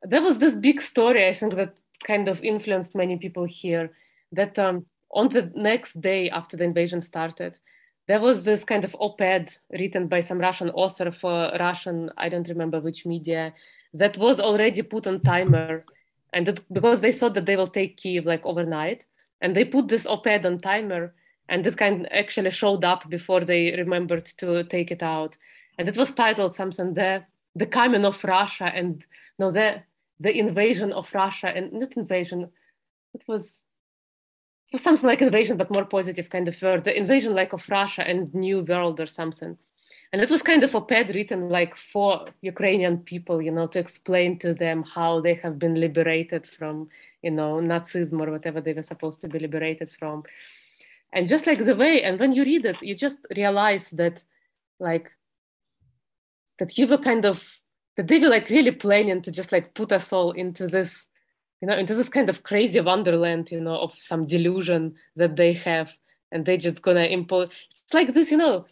There 0.03 0.20
was 0.20 0.39
this 0.39 0.55
big 0.55 0.83
story 0.83 1.27
I 1.27 1.33
think 1.33 1.55
that 1.55 1.79
kind 2.07 2.29
of 2.29 2.43
influenced 2.43 2.95
many 2.95 3.16
people 3.16 3.47
here. 3.47 3.91
That 4.33 4.59
um, 4.59 4.85
on 5.11 5.31
the 5.31 5.51
next 5.55 5.99
day 5.99 6.29
after 6.29 6.59
the 6.59 6.64
invasion 6.64 7.01
started, 7.01 7.55
there 8.07 8.20
was 8.20 8.44
this 8.44 8.64
kind 8.64 8.84
of 8.84 8.94
op-ed 8.98 9.55
written 9.70 10.09
by 10.09 10.20
some 10.20 10.38
Russian 10.38 10.70
author 10.70 11.11
for 11.11 11.50
Russian, 11.59 12.11
I 12.16 12.28
don't 12.28 12.48
remember 12.48 12.80
which 12.80 13.07
media, 13.07 13.55
that 13.94 14.18
was 14.18 14.40
already 14.40 14.82
put 14.82 15.07
on 15.07 15.20
timer. 15.20 15.84
And 16.32 16.46
that, 16.46 16.61
because 16.72 17.00
they 17.00 17.12
thought 17.12 17.34
that 17.34 17.46
they 17.46 17.57
will 17.57 17.68
take 17.68 17.96
Kiev 17.96 18.26
like 18.26 18.44
overnight, 18.44 19.02
and 19.40 19.57
they 19.57 19.64
put 19.64 19.88
this 19.88 20.07
op-ed 20.07 20.44
on 20.44 20.59
timer, 20.59 21.14
and 21.48 21.66
it 21.66 21.76
kind 21.76 22.09
actually 22.12 22.50
showed 22.50 22.84
up 22.84 23.09
before 23.09 23.44
they 23.44 23.74
remembered 23.76 24.24
to 24.38 24.64
take 24.64 24.90
it 24.90 25.02
out. 25.02 25.36
And 25.78 25.88
it 25.88 25.96
was 25.96 26.12
titled 26.12 26.55
something 26.55 26.94
the 26.94 27.24
the 27.57 27.66
coming 27.66 28.05
of 28.05 28.24
Russia 28.24 28.64
and 28.64 29.05
no 29.38 29.50
the 29.50 29.82
the 30.20 30.36
invasion 30.36 30.92
of 30.92 31.12
Russia 31.14 31.48
and 31.48 31.72
not 31.72 31.92
invasion, 31.92 32.50
it 33.14 33.22
was 33.26 33.59
something 34.81 35.09
like 35.09 35.22
invasion, 35.22 35.57
but 35.57 35.70
more 35.70 35.85
positive 35.85 36.31
kind 36.31 36.49
of 36.49 36.61
word, 36.61 36.85
the 36.85 36.97
invasion 36.97 37.35
like 37.35 37.53
of 37.53 37.68
Russia 37.68 38.09
and 38.09 38.35
new 38.35 38.61
world 38.61 39.01
or 39.01 39.07
something. 39.07 39.57
And 40.12 40.22
it 40.22 40.31
was 40.31 40.43
kind 40.43 40.62
of 40.62 40.75
op-ed 40.77 41.12
written 41.14 41.49
like 41.49 41.75
for 41.77 42.27
Ukrainian 42.41 42.99
people, 42.99 43.43
you 43.43 43.51
know, 43.51 43.66
to 43.66 43.81
explain 43.81 44.39
to 44.39 44.55
them 44.55 44.85
how 44.85 45.20
they 45.20 45.35
have 45.35 45.59
been 45.59 45.75
liberated 45.75 46.47
from, 46.57 46.89
you 47.22 47.33
know, 47.33 47.57
Nazism 47.57 48.20
or 48.20 48.31
whatever 48.31 48.61
they 48.61 48.75
were 48.75 48.85
supposed 48.85 49.20
to 49.22 49.29
be 49.29 49.41
liberated 49.41 49.91
from. 49.99 50.22
And 51.12 51.27
just 51.27 51.47
like 51.49 51.64
the 51.64 51.75
way, 51.75 52.03
and 52.03 52.20
when 52.20 52.33
you 52.33 52.45
read 52.45 52.64
it, 52.64 52.81
you 52.83 52.95
just 52.95 53.18
realize 53.37 53.91
that 53.91 54.22
like 54.79 55.11
that 56.59 56.79
you 56.79 56.87
were 56.87 56.99
kind 56.99 57.25
of 57.25 57.61
that 57.97 58.09
they 58.09 58.18
were 58.18 58.29
like 58.29 58.49
really 58.51 58.72
planning 58.72 59.22
to 59.22 59.31
just 59.31 59.53
like 59.53 59.75
put 59.75 59.93
us 59.93 60.12
all 60.12 60.33
into 60.33 60.66
this 60.66 61.07
you 61.65 61.69
know, 61.71 61.79
into 61.79 61.95
this 61.95 62.11
kind 62.11 62.29
of 62.29 62.43
crazy 62.43 62.79
wonderland, 62.79 63.51
you 63.51 63.59
know, 63.59 63.77
of 63.77 63.93
some 63.97 64.27
delusion 64.27 64.95
that 65.17 65.35
they 65.35 65.55
have, 65.55 65.89
and 66.31 66.45
they 66.45 66.59
just 66.59 66.83
gonna 66.83 67.05
impose. 67.05 67.49
It's 67.85 67.95
like 67.95 68.12
this, 68.12 68.31
you 68.31 68.37
know. 68.37 68.67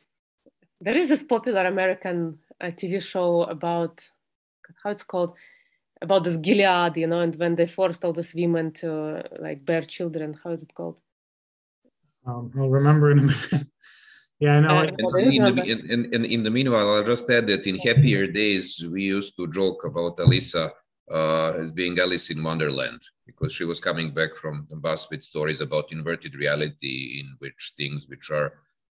There 0.78 0.98
is 0.98 1.08
this 1.08 1.22
popular 1.22 1.64
American 1.64 2.38
uh, 2.60 2.66
TV 2.66 3.02
show 3.02 3.44
about 3.44 4.06
how 4.84 4.90
it's 4.90 5.04
called 5.04 5.32
about 6.02 6.24
this 6.24 6.36
Gilead, 6.36 6.98
you 6.98 7.06
know, 7.06 7.20
and 7.20 7.34
when 7.36 7.54
they 7.54 7.66
forced 7.66 8.04
all 8.04 8.12
these 8.12 8.34
women 8.34 8.72
to 8.72 8.88
uh, 8.92 9.22
like 9.38 9.64
bear 9.64 9.86
children. 9.86 10.38
How 10.44 10.50
is 10.50 10.62
it 10.62 10.74
called? 10.74 10.98
Um, 12.26 12.52
I'll 12.58 12.68
remember 12.68 13.10
in 13.10 13.20
a 13.20 13.22
minute. 13.22 13.68
yeah, 14.38 14.56
I 14.56 14.60
know. 14.60 14.78
Uh, 14.80 15.16
in, 15.16 15.56
the, 15.56 15.62
in, 15.64 16.12
in, 16.12 16.24
in, 16.26 16.42
the 16.42 16.50
meanwhile, 16.50 16.90
I'll 16.90 17.04
just 17.04 17.30
add 17.30 17.46
that 17.46 17.66
in 17.66 17.78
happier 17.78 18.26
days, 18.26 18.84
we 18.86 19.04
used 19.04 19.34
to 19.36 19.50
joke 19.50 19.82
about 19.86 20.18
Alisa 20.18 20.72
uh, 21.12 21.50
as 21.50 21.70
being 21.70 21.98
Alice 21.98 22.30
in 22.30 22.42
Wonderland 22.42 23.02
because 23.26 23.52
she 23.52 23.64
was 23.64 23.80
coming 23.80 24.12
back 24.14 24.34
from 24.34 24.66
the 24.70 24.76
bus 24.76 25.10
with 25.10 25.22
stories 25.22 25.60
about 25.60 25.92
inverted 25.92 26.34
reality 26.34 27.20
in 27.20 27.36
which 27.38 27.72
things 27.76 28.08
which 28.08 28.30
are 28.30 28.54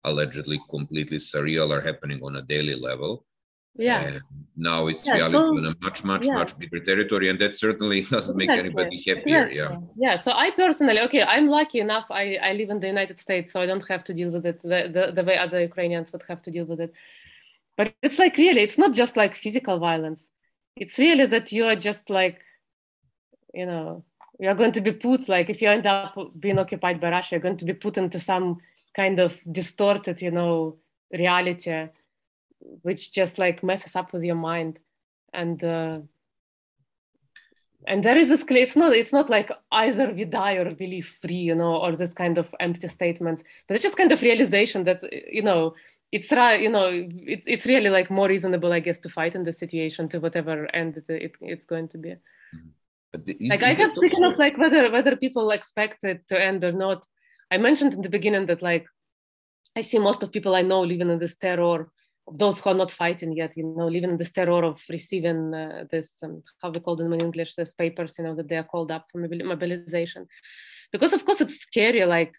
allegedly 0.04 0.60
completely 0.68 1.16
surreal 1.16 1.70
are 1.74 1.80
happening 1.80 2.20
on 2.22 2.36
a 2.36 2.42
daily 2.42 2.74
level. 2.74 3.24
Yeah. 3.74 4.02
And 4.02 4.20
now 4.54 4.88
it's 4.88 5.06
yeah, 5.06 5.14
reality 5.14 5.38
so, 5.38 5.56
on 5.56 5.64
a 5.64 5.74
much, 5.80 6.04
much, 6.04 6.26
yeah. 6.26 6.34
much 6.34 6.58
bigger 6.58 6.80
territory, 6.80 7.30
and 7.30 7.38
that 7.38 7.54
certainly 7.54 8.02
doesn't 8.10 8.36
make 8.36 8.50
anybody 8.50 9.02
happier. 9.06 9.48
Yeah. 9.48 9.78
Yeah. 9.96 10.16
So 10.20 10.32
I 10.32 10.50
personally, 10.50 11.00
okay, 11.00 11.22
I'm 11.22 11.48
lucky 11.48 11.80
enough. 11.80 12.06
I, 12.10 12.36
I 12.36 12.52
live 12.52 12.68
in 12.68 12.80
the 12.80 12.88
United 12.88 13.18
States, 13.18 13.54
so 13.54 13.62
I 13.62 13.66
don't 13.66 13.88
have 13.88 14.04
to 14.04 14.12
deal 14.12 14.30
with 14.30 14.44
it 14.44 14.60
the, 14.60 14.90
the, 14.92 15.12
the 15.14 15.24
way 15.24 15.38
other 15.38 15.62
Ukrainians 15.62 16.12
would 16.12 16.24
have 16.28 16.42
to 16.42 16.50
deal 16.50 16.66
with 16.66 16.80
it. 16.80 16.92
But 17.78 17.94
it's 18.02 18.18
like 18.18 18.36
really, 18.36 18.60
it's 18.60 18.76
not 18.76 18.92
just 18.92 19.16
like 19.16 19.34
physical 19.34 19.78
violence 19.78 20.24
it's 20.76 20.98
really 20.98 21.26
that 21.26 21.52
you 21.52 21.64
are 21.64 21.76
just 21.76 22.10
like 22.10 22.40
you 23.54 23.66
know 23.66 24.04
you're 24.38 24.54
going 24.54 24.72
to 24.72 24.80
be 24.80 24.92
put 24.92 25.28
like 25.28 25.50
if 25.50 25.62
you 25.62 25.68
end 25.68 25.86
up 25.86 26.16
being 26.38 26.58
occupied 26.58 27.00
by 27.00 27.10
russia 27.10 27.28
you're 27.32 27.40
going 27.40 27.56
to 27.56 27.64
be 27.64 27.74
put 27.74 27.96
into 27.96 28.18
some 28.18 28.58
kind 28.96 29.20
of 29.20 29.38
distorted 29.50 30.20
you 30.20 30.30
know 30.30 30.76
reality 31.12 31.88
which 32.82 33.12
just 33.12 33.38
like 33.38 33.62
messes 33.62 33.96
up 33.96 34.12
with 34.12 34.22
your 34.22 34.36
mind. 34.36 34.78
And 35.32 35.62
uh, 35.64 36.00
and 37.86 38.04
there 38.04 38.16
is 38.16 38.28
this 38.28 38.44
it's 38.48 38.76
not 38.76 38.92
it's 38.92 39.12
not 39.12 39.30
like 39.30 39.50
either 39.72 40.12
we 40.12 40.24
die 40.24 40.54
or 40.54 40.74
we 40.78 40.86
live 40.86 41.06
free 41.06 41.34
you 41.34 41.54
know 41.54 41.76
or 41.76 41.96
this 41.96 42.12
kind 42.12 42.38
of 42.38 42.54
empty 42.60 42.86
statements 42.86 43.42
but 43.66 43.74
it's 43.74 43.82
just 43.82 43.96
kind 43.96 44.12
of 44.12 44.22
realization 44.22 44.84
that 44.84 45.02
you 45.32 45.42
know 45.42 45.74
it's 46.12 46.30
you 46.30 46.68
know 46.68 46.88
it's 47.32 47.46
it's 47.46 47.66
really 47.66 47.88
like 47.88 48.10
more 48.10 48.28
reasonable 48.28 48.72
i 48.72 48.80
guess 48.80 48.98
to 48.98 49.08
fight 49.08 49.34
in 49.34 49.44
the 49.44 49.52
situation 49.52 50.08
to 50.08 50.20
whatever 50.20 50.68
end 50.76 50.98
it, 50.98 51.04
it 51.08 51.32
it's 51.40 51.64
going 51.64 51.88
to 51.88 51.98
be. 51.98 52.10
Mm-hmm. 52.10 52.68
but 53.12 53.26
the, 53.26 53.36
like 53.48 53.62
i 53.62 53.74
kept 53.74 53.98
thinking 53.98 54.24
of 54.24 54.38
like 54.38 54.56
whether 54.58 54.90
whether 54.92 55.16
people 55.16 55.50
expect 55.50 56.04
it 56.04 56.20
to 56.28 56.40
end 56.40 56.62
or 56.64 56.72
not. 56.72 57.04
I 57.50 57.58
mentioned 57.58 57.92
in 57.94 58.02
the 58.02 58.08
beginning 58.16 58.46
that 58.46 58.62
like 58.62 58.86
i 59.76 59.80
see 59.80 59.98
most 59.98 60.22
of 60.22 60.32
people 60.32 60.54
i 60.54 60.62
know 60.62 60.80
living 60.82 61.10
in 61.10 61.18
this 61.18 61.36
terror 61.36 61.88
of 62.28 62.38
those 62.38 62.60
who 62.60 62.70
are 62.70 62.80
not 62.82 62.90
fighting 62.90 63.32
yet 63.32 63.56
you 63.56 63.64
know 63.64 63.88
living 63.88 64.10
in 64.10 64.18
this 64.18 64.32
terror 64.32 64.64
of 64.64 64.80
receiving 64.88 65.54
uh, 65.54 65.84
this 65.90 66.10
um, 66.22 66.42
how 66.62 66.70
we 66.70 66.80
call 66.80 66.96
them 66.96 67.12
in 67.12 67.20
english 67.20 67.54
these 67.54 67.74
papers 67.74 68.14
you 68.18 68.24
know 68.24 68.34
that 68.34 68.48
they 68.48 68.56
are 68.56 68.70
called 68.72 68.90
up 68.90 69.06
for 69.10 69.18
mobilization. 69.18 70.26
Because 70.92 71.14
of 71.14 71.24
course 71.24 71.40
it's 71.40 71.58
scary 71.60 72.04
like 72.04 72.34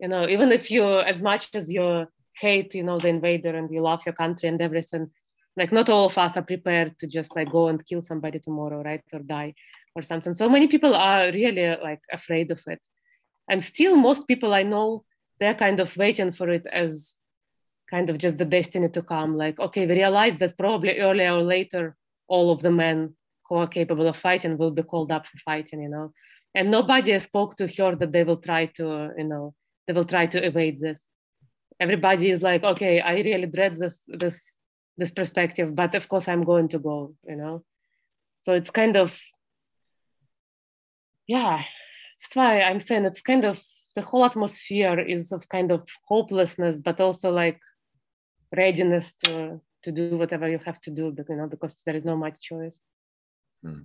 you 0.00 0.08
know 0.08 0.28
even 0.28 0.52
if 0.52 0.70
you 0.70 0.84
as 1.12 1.22
much 1.22 1.48
as 1.54 1.72
you're 1.72 2.06
hate 2.36 2.74
you 2.74 2.82
know 2.82 2.98
the 2.98 3.08
invader 3.08 3.56
and 3.56 3.70
you 3.70 3.80
love 3.80 4.02
your 4.06 4.14
country 4.14 4.48
and 4.48 4.60
everything. 4.60 5.10
Like 5.56 5.72
not 5.72 5.88
all 5.88 6.06
of 6.06 6.18
us 6.18 6.36
are 6.36 6.42
prepared 6.42 6.98
to 6.98 7.06
just 7.06 7.36
like 7.36 7.50
go 7.50 7.68
and 7.68 7.84
kill 7.86 8.02
somebody 8.02 8.40
tomorrow 8.40 8.82
right 8.82 9.02
or 9.12 9.20
die 9.20 9.54
or 9.94 10.02
something. 10.02 10.34
So 10.34 10.48
many 10.48 10.66
people 10.66 10.94
are 10.94 11.30
really 11.30 11.76
like 11.82 12.00
afraid 12.12 12.50
of 12.50 12.60
it. 12.66 12.80
And 13.48 13.62
still 13.62 13.96
most 13.96 14.26
people 14.26 14.54
i 14.54 14.62
know 14.62 15.04
they're 15.38 15.54
kind 15.54 15.80
of 15.80 15.96
waiting 15.96 16.32
for 16.32 16.48
it 16.48 16.66
as 16.72 17.14
kind 17.90 18.08
of 18.08 18.18
just 18.18 18.38
the 18.38 18.44
destiny 18.44 18.88
to 18.88 19.02
come. 19.02 19.36
Like 19.36 19.60
okay 19.60 19.86
we 19.86 19.94
realize 19.94 20.38
that 20.38 20.58
probably 20.58 20.98
earlier 20.98 21.32
or 21.32 21.42
later 21.42 21.96
all 22.26 22.50
of 22.50 22.62
the 22.62 22.70
men 22.70 23.14
who 23.48 23.56
are 23.56 23.66
capable 23.66 24.08
of 24.08 24.16
fighting 24.16 24.56
will 24.56 24.70
be 24.70 24.82
called 24.82 25.12
up 25.12 25.26
for 25.26 25.38
fighting 25.44 25.82
you 25.82 25.88
know. 25.88 26.12
And 26.56 26.70
nobody 26.70 27.18
spoke 27.18 27.56
to 27.56 27.66
her 27.66 27.96
that 27.96 28.12
they 28.12 28.24
will 28.24 28.38
try 28.38 28.66
to 28.78 29.10
you 29.16 29.24
know 29.24 29.54
they 29.86 29.92
will 29.92 30.04
try 30.04 30.26
to 30.26 30.44
evade 30.44 30.80
this 30.80 31.06
everybody 31.80 32.30
is 32.30 32.42
like 32.42 32.62
okay 32.64 33.00
i 33.00 33.14
really 33.14 33.46
dread 33.46 33.76
this 33.76 33.98
this 34.06 34.58
this 34.96 35.10
perspective 35.10 35.74
but 35.74 35.94
of 35.94 36.08
course 36.08 36.28
i'm 36.28 36.44
going 36.44 36.68
to 36.68 36.78
go 36.78 37.14
you 37.26 37.36
know? 37.36 37.64
So 38.42 38.52
it's 38.52 38.70
kind 38.70 38.96
of 38.96 39.16
yeah 41.26 41.62
that's 42.20 42.36
why 42.36 42.60
i'm 42.60 42.80
saying 42.80 43.04
it's 43.04 43.22
kind 43.22 43.44
of 43.44 43.62
the 43.94 44.02
whole 44.02 44.24
atmosphere 44.24 44.98
is 45.00 45.32
of 45.32 45.48
kind 45.48 45.70
of 45.70 45.86
hopelessness 46.06 46.78
but 46.78 47.00
also 47.00 47.30
like 47.30 47.60
readiness 48.56 49.14
to 49.14 49.60
to 49.82 49.92
do 49.92 50.16
whatever 50.16 50.48
you 50.48 50.58
have 50.64 50.80
to 50.80 50.90
do 50.90 51.12
but 51.12 51.28
you 51.28 51.36
know 51.36 51.46
because 51.46 51.82
there 51.84 51.96
is 51.96 52.04
no 52.04 52.16
much 52.16 52.40
choice. 52.40 52.80
Hmm. 53.62 53.82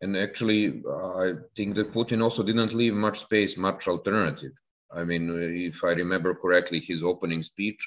and 0.00 0.16
actually 0.16 0.82
i 1.24 1.34
think 1.56 1.74
that 1.74 1.92
putin 1.92 2.22
also 2.22 2.42
didn't 2.42 2.72
leave 2.72 2.94
much 2.94 3.18
space 3.20 3.56
much 3.56 3.86
alternative 3.86 4.52
I 4.92 5.04
mean, 5.04 5.30
if 5.70 5.84
I 5.84 5.92
remember 5.92 6.34
correctly, 6.34 6.80
his 6.80 7.02
opening 7.02 7.42
speech, 7.42 7.86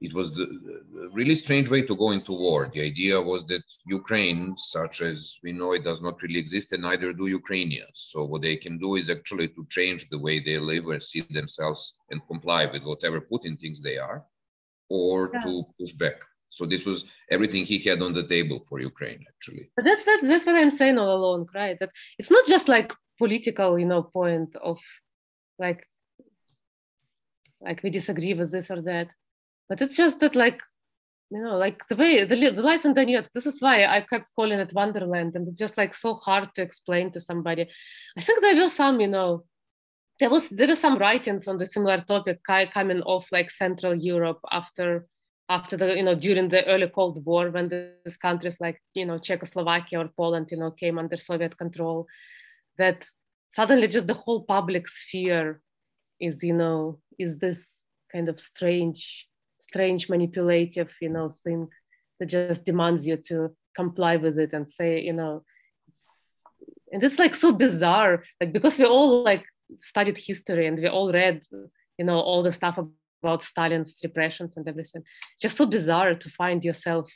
it 0.00 0.14
was 0.14 0.32
the, 0.32 0.46
the 0.94 1.10
really 1.12 1.34
strange 1.34 1.68
way 1.68 1.82
to 1.82 1.94
go 1.94 2.12
into 2.12 2.32
war. 2.32 2.70
The 2.72 2.80
idea 2.80 3.20
was 3.20 3.44
that 3.46 3.62
Ukraine, 3.84 4.56
such 4.56 5.02
as 5.02 5.36
we 5.42 5.52
know 5.52 5.74
it, 5.74 5.84
does 5.84 6.00
not 6.00 6.22
really 6.22 6.38
exist, 6.38 6.72
and 6.72 6.82
neither 6.82 7.12
do 7.12 7.26
Ukrainians. 7.26 8.08
So 8.10 8.24
what 8.24 8.40
they 8.40 8.56
can 8.56 8.78
do 8.78 8.96
is 8.96 9.10
actually 9.10 9.48
to 9.48 9.66
change 9.68 10.08
the 10.08 10.18
way 10.18 10.40
they 10.40 10.58
live 10.58 10.86
and 10.88 11.02
see 11.02 11.20
themselves 11.28 11.98
and 12.10 12.26
comply 12.26 12.64
with 12.64 12.82
whatever 12.84 13.20
Putin 13.20 13.60
thinks 13.60 13.80
they 13.80 13.98
are, 13.98 14.24
or 14.88 15.30
yeah. 15.34 15.40
to 15.40 15.64
push 15.78 15.92
back. 15.92 16.18
So 16.48 16.64
this 16.64 16.86
was 16.86 17.04
everything 17.30 17.64
he 17.64 17.78
had 17.78 18.02
on 18.02 18.14
the 18.14 18.26
table 18.26 18.60
for 18.68 18.80
Ukraine, 18.80 19.22
actually. 19.28 19.70
But 19.76 19.84
that's 19.84 20.04
that, 20.06 20.20
that's 20.22 20.46
what 20.46 20.56
I'm 20.56 20.70
saying 20.70 20.98
all 20.98 21.14
along, 21.14 21.48
right? 21.54 21.78
That 21.78 21.90
it's 22.18 22.30
not 22.30 22.46
just 22.46 22.68
like 22.68 22.92
political, 23.18 23.78
you 23.78 23.84
know, 23.86 24.02
point 24.02 24.56
of 24.56 24.78
like 25.58 25.86
like 27.60 27.82
we 27.82 27.90
disagree 27.90 28.34
with 28.34 28.50
this 28.50 28.70
or 28.70 28.82
that, 28.82 29.08
but 29.68 29.80
it's 29.80 29.96
just 29.96 30.20
that 30.20 30.36
like 30.36 30.60
you 31.30 31.40
know, 31.40 31.56
like 31.56 31.86
the 31.88 31.96
way 31.96 32.24
the, 32.24 32.34
the 32.34 32.62
life 32.62 32.84
in 32.84 32.94
Donetsk. 32.94 33.28
This 33.32 33.46
is 33.46 33.60
why 33.60 33.84
I 33.84 34.00
kept 34.00 34.30
calling 34.34 34.58
it 34.58 34.72
Wonderland, 34.72 35.36
and 35.36 35.46
it's 35.46 35.58
just 35.58 35.76
like 35.76 35.94
so 35.94 36.14
hard 36.14 36.48
to 36.56 36.62
explain 36.62 37.12
to 37.12 37.20
somebody. 37.20 37.68
I 38.18 38.20
think 38.20 38.42
there 38.42 38.56
were 38.56 38.68
some, 38.68 39.00
you 39.00 39.06
know, 39.06 39.44
there 40.18 40.30
was 40.30 40.48
there 40.48 40.66
were 40.66 40.74
some 40.74 40.98
writings 40.98 41.46
on 41.46 41.58
the 41.58 41.66
similar 41.66 41.98
topic 41.98 42.40
coming 42.74 43.02
off 43.02 43.26
like 43.30 43.50
Central 43.50 43.94
Europe 43.94 44.40
after 44.50 45.06
after 45.48 45.76
the 45.76 45.96
you 45.96 46.02
know 46.02 46.16
during 46.16 46.48
the 46.48 46.64
early 46.66 46.88
Cold 46.88 47.24
War 47.24 47.50
when 47.50 47.68
these 47.68 48.16
countries 48.16 48.56
like 48.60 48.82
you 48.94 49.06
know 49.06 49.18
Czechoslovakia 49.18 50.00
or 50.00 50.10
Poland 50.16 50.48
you 50.50 50.58
know 50.58 50.72
came 50.72 50.98
under 50.98 51.16
Soviet 51.16 51.56
control, 51.56 52.06
that 52.76 53.04
suddenly 53.54 53.86
just 53.86 54.08
the 54.08 54.14
whole 54.14 54.42
public 54.44 54.88
sphere 54.88 55.60
is 56.20 56.42
you 56.42 56.54
know 56.54 56.98
is 57.18 57.38
this 57.38 57.66
kind 58.12 58.28
of 58.28 58.40
strange 58.40 59.26
strange 59.60 60.08
manipulative 60.08 60.90
you 61.00 61.08
know 61.08 61.34
thing 61.44 61.68
that 62.18 62.26
just 62.26 62.64
demands 62.64 63.06
you 63.06 63.16
to 63.16 63.50
comply 63.74 64.16
with 64.16 64.38
it 64.38 64.52
and 64.52 64.68
say 64.68 65.00
you 65.00 65.12
know 65.12 65.42
and 66.92 67.02
it's 67.02 67.18
like 67.18 67.34
so 67.34 67.52
bizarre. 67.52 68.24
Like 68.40 68.52
because 68.52 68.78
we 68.78 68.84
all 68.84 69.22
like 69.22 69.44
studied 69.80 70.18
history 70.18 70.66
and 70.66 70.78
we 70.78 70.88
all 70.88 71.12
read 71.12 71.42
you 71.98 72.04
know 72.04 72.20
all 72.20 72.42
the 72.42 72.52
stuff 72.52 72.78
about 73.22 73.42
stalin's 73.42 73.98
repressions 74.02 74.56
and 74.56 74.66
everything. 74.68 75.02
Just 75.40 75.56
so 75.56 75.66
bizarre 75.66 76.14
to 76.14 76.30
find 76.30 76.64
yourself 76.64 77.10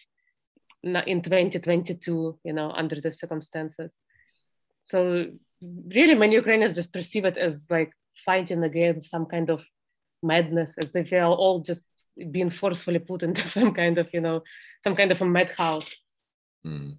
in 0.83 1.23
2022 1.23 2.39
you 2.45 2.53
know 2.53 2.71
under 2.71 3.01
the 3.01 3.13
circumstances. 3.13 3.95
So 4.83 5.27
really 5.63 6.15
many 6.15 6.35
ukrainians 6.35 6.75
just 6.75 6.93
perceive 6.93 7.25
it 7.25 7.39
as 7.39 7.67
like 7.71 7.93
fighting 8.25 8.63
against 8.65 9.11
some 9.11 9.27
kind 9.27 9.51
of 9.51 9.65
madness 10.23 10.75
as 10.79 10.95
if 10.95 11.11
they 11.11 11.19
are 11.19 11.33
all 11.33 11.61
just 11.61 11.83
being 12.31 12.51
forcefully 12.51 12.99
put 12.99 13.23
into 13.23 13.47
some 13.57 13.73
kind 13.73 13.99
of 13.99 14.13
you 14.13 14.21
know 14.21 14.43
some 14.83 14.97
kind 14.97 15.13
of 15.13 15.21
a 15.21 15.25
madhouse. 15.25 15.91
Mm. 16.67 16.99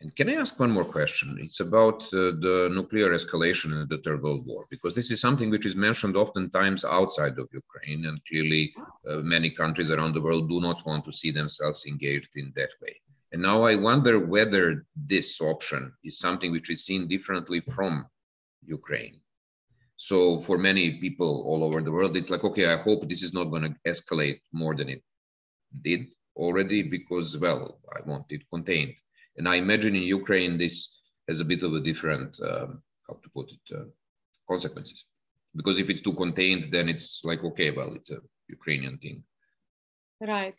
and 0.00 0.16
can 0.16 0.30
i 0.30 0.34
ask 0.34 0.58
one 0.58 0.70
more 0.70 0.90
question? 0.96 1.38
It's 1.40 1.60
about 1.60 2.02
uh, 2.04 2.32
the 2.46 2.70
nuclear 2.72 3.10
escalation 3.18 3.68
in 3.72 3.86
the 3.88 4.00
third 4.04 4.22
world 4.22 4.46
war 4.46 4.64
because 4.70 4.94
this 4.94 5.10
is 5.10 5.20
something 5.20 5.50
which 5.50 5.66
is 5.66 5.76
mentioned 5.76 6.16
oftentimes 6.16 6.84
outside 6.84 7.36
of 7.38 7.58
ukraine 7.62 8.06
and 8.06 8.24
clearly 8.28 8.64
uh, 9.08 9.16
many 9.34 9.50
countries 9.50 9.90
around 9.90 10.12
the 10.14 10.24
world 10.26 10.48
do 10.48 10.60
not 10.60 10.84
want 10.86 11.04
to 11.04 11.12
see 11.20 11.30
themselves 11.30 11.84
engaged 11.86 12.32
in 12.36 12.52
that 12.56 12.72
way. 12.82 12.94
And 13.32 13.42
now 13.42 13.58
i 13.70 13.74
wonder 13.88 14.14
whether 14.34 14.64
this 15.12 15.28
option 15.52 15.82
is 16.08 16.18
something 16.18 16.50
which 16.52 16.70
is 16.74 16.86
seen 16.88 17.02
differently 17.14 17.60
from 17.74 17.92
ukraine 18.78 19.21
so 20.08 20.36
for 20.36 20.58
many 20.58 20.98
people 20.98 21.44
all 21.46 21.62
over 21.62 21.80
the 21.80 21.92
world, 21.92 22.16
it's 22.16 22.28
like, 22.28 22.42
okay, 22.42 22.66
I 22.66 22.76
hope 22.76 23.08
this 23.08 23.22
is 23.22 23.32
not 23.32 23.52
going 23.52 23.62
to 23.62 23.74
escalate 23.86 24.40
more 24.52 24.74
than 24.74 24.88
it 24.88 25.00
did 25.80 26.08
already 26.34 26.82
because, 26.82 27.38
well, 27.38 27.78
I 27.96 28.00
want 28.04 28.26
it 28.30 28.42
contained. 28.50 28.96
And 29.36 29.48
I 29.48 29.54
imagine 29.66 29.94
in 29.94 30.02
Ukraine, 30.02 30.58
this 30.58 31.02
has 31.28 31.40
a 31.40 31.44
bit 31.44 31.62
of 31.62 31.74
a 31.74 31.80
different, 31.80 32.36
um, 32.40 32.82
how 33.06 33.14
to 33.22 33.28
put 33.32 33.48
it, 33.52 33.76
uh, 33.78 33.84
consequences. 34.48 35.04
Because 35.54 35.78
if 35.78 35.88
it's 35.88 36.00
too 36.00 36.14
contained, 36.14 36.72
then 36.72 36.88
it's 36.88 37.22
like, 37.22 37.44
okay, 37.44 37.70
well, 37.70 37.94
it's 37.94 38.10
a 38.10 38.18
Ukrainian 38.48 38.98
thing. 38.98 39.22
Right. 40.20 40.56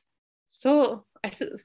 So 0.47 1.05
I, 1.21 1.27
th- 1.27 1.59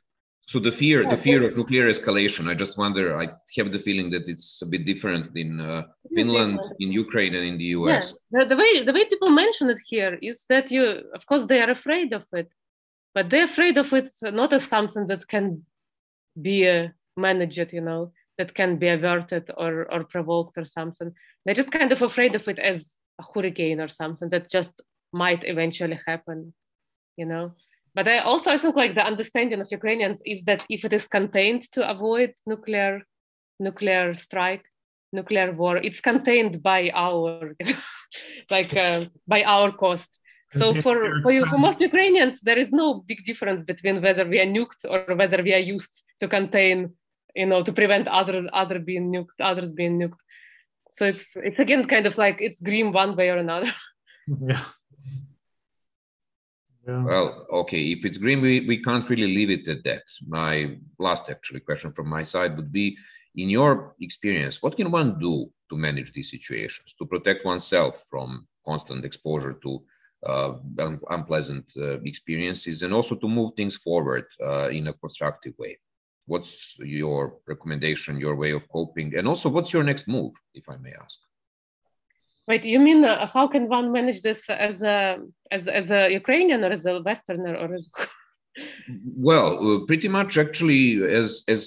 so 0.49 0.59
the 0.59 0.73
fear, 0.73 1.07
the 1.07 1.17
fear 1.17 1.47
of 1.47 1.59
nuclear 1.59 1.91
escalation. 1.91 2.49
I 2.49 2.55
just 2.55 2.79
wonder. 2.79 3.15
I 3.15 3.29
have 3.59 3.71
the 3.71 3.79
feeling 3.79 4.09
that 4.13 4.27
it's 4.31 4.63
a 4.63 4.67
bit 4.67 4.87
different 4.87 5.37
in 5.37 5.61
uh, 5.61 5.83
Finland, 6.15 6.57
different. 6.57 6.81
in 6.81 6.93
Ukraine, 6.93 7.35
and 7.35 7.45
in 7.45 7.59
the 7.59 7.71
US. 7.79 8.15
Yeah. 8.33 8.45
The, 8.45 8.49
the, 8.51 8.57
way 8.57 8.83
the 8.83 8.95
way 8.95 9.05
people 9.05 9.29
mention 9.29 9.69
it 9.69 9.81
here 9.85 10.19
is 10.23 10.45
that 10.49 10.71
you, 10.71 10.85
of 11.15 11.27
course, 11.27 11.45
they 11.45 11.61
are 11.61 11.71
afraid 11.71 12.15
of 12.15 12.25
it, 12.33 12.51
but 13.15 13.29
they're 13.29 13.45
afraid 13.45 13.77
of 13.77 13.93
it 13.93 14.11
not 14.23 14.55
as 14.55 14.65
something 14.65 15.07
that 15.09 15.29
can 15.29 15.67
be 16.41 16.67
uh, 16.67 16.89
managed, 17.19 17.71
you 17.75 17.83
know, 17.83 18.13
that 18.39 18.55
can 18.55 18.79
be 18.79 18.89
averted 18.89 19.51
or 19.59 19.73
or 19.93 20.05
provoked 20.05 20.57
or 20.57 20.65
something. 20.65 21.13
They're 21.45 21.61
just 21.63 21.73
kind 21.79 21.93
of 21.93 22.01
afraid 22.01 22.35
of 22.35 22.49
it 22.49 22.59
as 22.59 22.91
a 23.21 23.25
hurricane 23.35 23.83
or 23.83 23.89
something 23.89 24.31
that 24.31 24.51
just 24.51 24.73
might 25.13 25.43
eventually 25.45 26.01
happen, 26.07 26.55
you 27.19 27.27
know. 27.27 27.53
But 27.99 28.07
I 28.07 28.19
also 28.21 28.53
I 28.53 28.59
think 28.59 28.77
like 28.77 28.95
the 28.95 29.05
understanding 29.05 29.61
of 29.61 29.73
Ukrainians 29.73 30.21
is 30.25 30.45
that 30.45 30.65
if 30.71 30.85
it 30.85 30.93
is 30.93 31.09
contained 31.09 31.63
to 31.73 31.81
avoid 31.95 32.31
nuclear 32.47 33.03
nuclear 33.59 34.15
strike, 34.15 34.65
nuclear 35.13 35.51
war, 35.51 35.79
it's 35.79 36.01
contained 36.01 36.63
by 36.63 36.81
our 36.95 37.57
like 38.55 38.73
uh, 38.77 39.07
by 39.27 39.43
our 39.43 39.73
cost. 39.73 40.11
So 40.59 40.67
for 40.85 40.97
for, 41.25 41.33
you, 41.37 41.45
for 41.47 41.59
most 41.59 41.81
Ukrainians, 41.81 42.41
there 42.41 42.61
is 42.65 42.71
no 42.71 42.87
big 43.11 43.25
difference 43.25 43.65
between 43.65 44.01
whether 44.01 44.25
we 44.33 44.39
are 44.43 44.51
nuked 44.57 44.83
or 44.93 45.17
whether 45.17 45.43
we 45.43 45.53
are 45.59 45.67
used 45.77 45.95
to 46.21 46.29
contain, 46.29 46.79
you 47.35 47.47
know, 47.47 47.65
to 47.65 47.73
prevent 47.81 48.07
other 48.07 48.37
other 48.53 48.79
being 48.79 49.07
nuked, 49.15 49.39
others 49.51 49.73
being 49.73 49.99
nuked. 50.03 50.23
So 50.97 51.03
it's 51.13 51.27
it's 51.49 51.59
again 51.59 51.85
kind 51.89 52.07
of 52.07 52.17
like 52.17 52.37
it's 52.47 52.61
grim 52.69 52.93
one 52.93 53.17
way 53.17 53.29
or 53.31 53.39
another. 53.39 53.73
Yeah. 54.47 54.65
Yeah. 56.89 57.05
Well, 57.05 57.47
okay, 57.51 57.93
if 57.93 58.07
it's 58.07 58.17
green, 58.17 58.41
we, 58.41 58.61
we 58.61 58.83
can't 58.83 59.09
really 59.11 59.27
leave 59.27 59.51
it 59.51 59.69
at 59.69 59.85
that. 59.85 60.05
My 60.27 60.79
last 60.99 61.29
actually 61.29 61.61
question 61.61 61.93
from 61.93 62.09
my 62.09 62.23
side 62.23 62.57
would 62.57 62.73
be, 62.73 62.97
in 63.37 63.51
your 63.51 63.95
experience, 64.01 64.63
what 64.63 64.77
can 64.77 64.91
one 64.91 65.19
do 65.19 65.53
to 65.69 65.77
manage 65.77 66.13
these 66.13 66.31
situations, 66.31 66.95
to 66.99 67.05
protect 67.05 67.45
oneself 67.45 68.05
from 68.09 68.49
constant 68.65 69.05
exposure 69.05 69.53
to 69.63 69.85
uh, 70.27 70.55
un- 70.79 71.01
unpleasant 71.11 71.71
uh, 71.77 72.01
experiences, 72.01 72.83
and 72.83 72.95
also 72.95 73.15
to 73.17 73.29
move 73.29 73.53
things 73.55 73.77
forward 73.77 74.25
uh, 74.43 74.71
in 74.71 74.87
a 74.87 74.95
constructive 74.95 75.53
way? 75.59 75.79
What's 76.25 76.77
your 76.79 77.37
recommendation, 77.47 78.19
your 78.19 78.35
way 78.35 78.53
of 78.53 78.67
coping, 78.69 79.15
and 79.15 79.29
also 79.29 79.51
what's 79.51 79.75
your 79.75 79.85
next 79.85 80.09
move, 80.09 80.33
if 80.55 80.69
I 80.71 80.79
may 80.79 80.93
ask? 80.93 81.19
Wait, 82.49 82.65
you 82.65 82.81
mean 82.81 83.05
uh, 83.05 83.27
how 83.27 83.47
can 83.47 83.69
one 83.69 83.93
manage 83.93 84.23
this 84.23 84.49
as 84.49 84.81
a 84.83 85.19
as 85.53 85.69
as 85.69 85.91
a 85.91 86.11
Ukrainian 86.11 86.65
or 86.65 86.71
as 86.79 86.87
a 86.87 87.03
Westerner 87.03 87.55
or 87.63 87.75
as 87.75 87.85
well 89.29 89.51
uh, 89.69 89.85
pretty 89.87 90.09
much 90.09 90.39
actually 90.39 90.83
as 91.21 91.45
as 91.47 91.63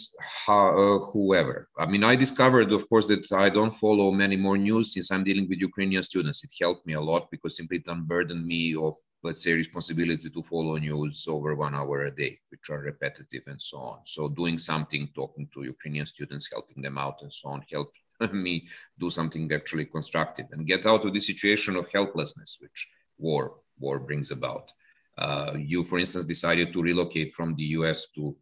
uh, 0.47 0.97
whoever. 1.11 1.69
I 1.77 1.85
mean 1.85 2.03
i 2.03 2.15
discovered 2.15 2.69
of 2.71 2.89
course 2.89 3.07
that 3.11 3.25
i 3.45 3.47
don't 3.57 3.75
follow 3.85 4.07
many 4.23 4.37
more 4.45 4.57
news 4.57 4.85
since 4.93 5.11
i'm 5.11 5.23
dealing 5.23 5.47
with 5.47 5.67
ukrainian 5.69 6.03
students. 6.11 6.43
It 6.43 6.53
helped 6.63 6.83
me 6.87 6.93
a 6.93 7.07
lot 7.11 7.29
because 7.33 7.55
simply 7.57 7.77
it 7.77 7.87
unburdened 7.95 8.45
me 8.53 8.63
of 8.87 8.95
let's 9.25 9.43
say 9.43 9.53
responsibility 9.53 10.29
to 10.31 10.41
follow 10.51 10.75
news 10.77 11.27
over 11.35 11.49
one 11.53 11.75
hour 11.79 11.97
a 12.05 12.15
day 12.23 12.33
which 12.51 12.65
are 12.71 12.89
repetitive 12.91 13.43
and 13.45 13.61
so 13.69 13.77
on. 13.91 13.99
So 14.13 14.21
doing 14.41 14.57
something 14.57 15.03
talking 15.13 15.45
to 15.53 15.69
ukrainian 15.75 16.07
students 16.07 16.49
helping 16.55 16.81
them 16.81 16.97
out 16.97 17.17
and 17.21 17.31
so 17.39 17.49
on 17.53 17.61
helped 17.71 17.99
me 18.33 18.67
do 18.99 19.09
something 19.09 19.51
actually 19.51 19.85
constructive 19.85 20.45
and 20.51 20.67
get 20.67 20.85
out 20.85 21.05
of 21.05 21.13
the 21.13 21.19
situation 21.19 21.75
of 21.75 21.91
helplessness 21.91 22.57
which 22.59 22.87
war 23.17 23.55
war 23.79 23.99
brings 23.99 24.31
about. 24.31 24.71
Uh, 25.17 25.53
you, 25.57 25.83
for 25.83 25.99
instance, 25.99 26.25
decided 26.25 26.71
to 26.71 26.81
relocate 26.81 27.33
from 27.33 27.55
the 27.55 27.63
U.S. 27.77 28.07
to 28.15 28.35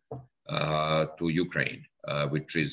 uh, 0.49 1.05
to 1.17 1.29
Ukraine, 1.29 1.83
uh, 2.07 2.27
which 2.27 2.55
is 2.55 2.71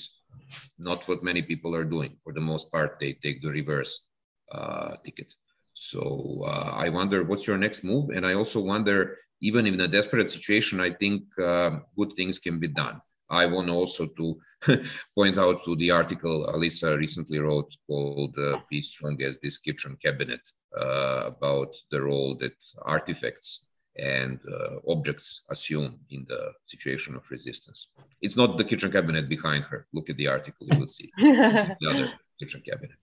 not 0.79 1.07
what 1.09 1.23
many 1.23 1.43
people 1.43 1.75
are 1.75 1.85
doing. 1.85 2.17
For 2.23 2.33
the 2.33 2.41
most 2.41 2.71
part, 2.71 2.99
they 3.01 3.13
take 3.15 3.43
the 3.43 3.51
reverse 3.51 4.05
uh, 4.53 4.97
ticket. 5.05 5.35
So 5.75 6.45
uh, 6.47 6.73
I 6.75 6.89
wonder 6.89 7.25
what's 7.25 7.47
your 7.47 7.59
next 7.59 7.85
move, 7.85 8.11
and 8.11 8.27
I 8.27 8.35
also 8.35 8.61
wonder, 8.61 9.19
even 9.41 9.67
in 9.67 9.81
a 9.81 9.89
desperate 9.89 10.31
situation, 10.31 10.81
I 10.81 10.91
think 10.91 11.25
uh, 11.39 11.81
good 11.99 12.13
things 12.17 12.39
can 12.39 12.59
be 12.59 12.69
done. 12.69 13.01
I 13.31 13.47
want 13.47 13.71
also 13.71 14.07
to 14.07 14.39
point 15.15 15.39
out 15.39 15.65
to 15.65 15.77
the 15.77 15.91
article 15.91 16.47
Alisa 16.55 16.97
recently 16.97 17.39
wrote 17.39 17.75
called 17.87 18.37
uh, 18.39 18.61
Be 18.71 18.81
Strong 18.81 19.23
as 19.23 19.39
This 19.39 19.59
Kitchen 19.59 19.97
Cabinet 20.03 20.41
uh, 20.79 21.25
about 21.27 21.75
the 21.91 22.03
role 22.03 22.37
that 22.37 22.55
artifacts 22.83 23.67
and 23.99 24.39
uh, 24.53 24.77
objects 24.89 25.43
assume 25.51 25.99
in 26.11 26.25
the 26.29 26.53
situation 26.65 27.15
of 27.17 27.31
resistance. 27.31 27.89
It's 28.21 28.37
not 28.37 28.59
the 28.59 28.65
kitchen 28.65 28.93
cabinet 28.93 29.29
behind 29.29 29.65
her. 29.65 29.87
Look 29.93 30.11
at 30.11 30.17
the 30.17 30.29
article, 30.29 30.67
you 30.71 30.79
will 30.79 30.87
see 30.87 31.11
the 31.17 31.77
other 31.89 32.13
kitchen 32.39 32.63
cabinet. 32.69 32.99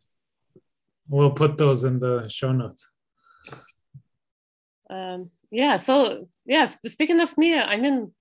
We'll 1.10 1.32
put 1.32 1.58
those 1.58 1.84
in 1.84 2.00
the 2.00 2.28
show 2.30 2.52
notes. 2.52 2.90
Um, 4.90 5.32
yeah, 5.52 5.78
so, 5.78 6.28
yeah, 6.46 6.68
speaking 6.86 7.20
of 7.20 7.38
me, 7.38 7.58
I 7.58 7.78
mean, 7.78 8.14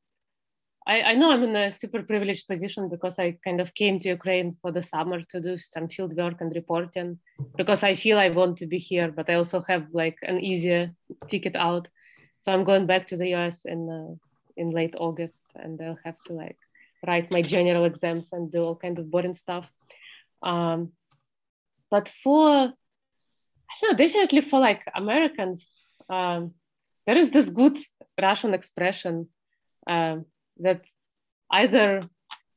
I, 0.87 1.03
I 1.03 1.15
know 1.15 1.31
I'm 1.31 1.45
in 1.45 1.55
a 1.55 1.71
super 1.71 2.03
privileged 2.03 2.49
position 2.49 2.89
because 2.89 3.19
I 3.19 3.39
kind 3.45 3.61
of 3.61 3.73
came 3.75 4.01
to 4.01 4.09
Ukraine 4.09 4.57
for 4.61 4.73
the 4.73 4.83
summer 4.83 5.23
to 5.23 5.41
do 5.41 5.57
some 5.57 5.89
field 5.89 6.17
work 6.17 6.41
and 6.41 6.53
reporting 6.55 7.19
because 7.57 7.85
I 7.85 7.95
feel 7.95 8.19
I 8.19 8.31
want 8.31 8.59
to 8.59 8.67
be 8.67 8.79
here, 8.79 9.13
but 9.13 9.31
I 9.31 9.35
also 9.35 9.61
have 9.69 9.87
like 9.93 10.19
an 10.23 10.41
easier 10.41 10.91
ticket 11.29 11.55
out. 11.55 11.89
So 12.41 12.53
I'm 12.53 12.65
going 12.65 12.87
back 12.87 13.07
to 13.09 13.17
the 13.17 13.35
US 13.35 13.65
in 13.65 13.89
uh, 13.89 14.15
in 14.57 14.71
late 14.71 14.95
August, 14.99 15.43
and 15.55 15.81
I'll 15.81 15.99
have 16.05 16.17
to 16.27 16.33
like 16.33 16.59
write 17.07 17.31
my 17.31 17.43
general 17.43 17.85
exams 17.85 18.31
and 18.33 18.51
do 18.51 18.65
all 18.65 18.77
kind 18.77 18.99
of 18.99 19.11
boring 19.11 19.37
stuff. 19.37 19.71
Um, 20.43 20.93
but 21.91 22.09
for 22.09 22.73
I 23.73 23.75
know, 23.83 23.95
definitely 23.95 24.41
for 24.41 24.59
like 24.59 24.83
Americans, 24.95 25.67
um, 26.09 26.55
there 27.07 27.17
is 27.17 27.31
this 27.31 27.49
good 27.49 27.79
Russian 28.21 28.53
expression 28.53 29.29
um, 29.87 30.27
that 30.63 30.83
either 31.51 32.09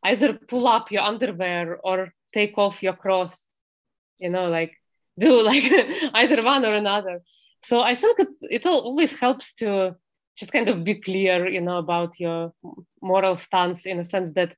either 0.03 0.33
pull 0.33 0.67
up 0.67 0.91
your 0.91 1.01
underwear 1.01 1.79
or 1.83 2.13
take 2.33 2.57
off 2.57 2.83
your 2.83 2.93
cross, 2.93 3.47
you 4.19 4.29
know, 4.29 4.49
like 4.49 4.73
do 5.19 5.41
like 5.41 5.63
either 6.13 6.43
one 6.43 6.65
or 6.65 6.75
another. 6.75 7.21
So 7.63 7.81
I 7.81 7.95
think 7.95 8.19
it, 8.19 8.27
it 8.41 8.65
always 8.65 9.17
helps 9.17 9.53
to 9.55 9.95
just 10.37 10.51
kind 10.51 10.69
of 10.69 10.83
be 10.83 10.95
clear, 10.95 11.47
you 11.47 11.61
know, 11.61 11.77
about 11.77 12.19
your 12.19 12.53
moral 13.01 13.37
stance 13.37 13.85
in 13.85 13.99
a 13.99 14.05
sense 14.05 14.33
that, 14.33 14.53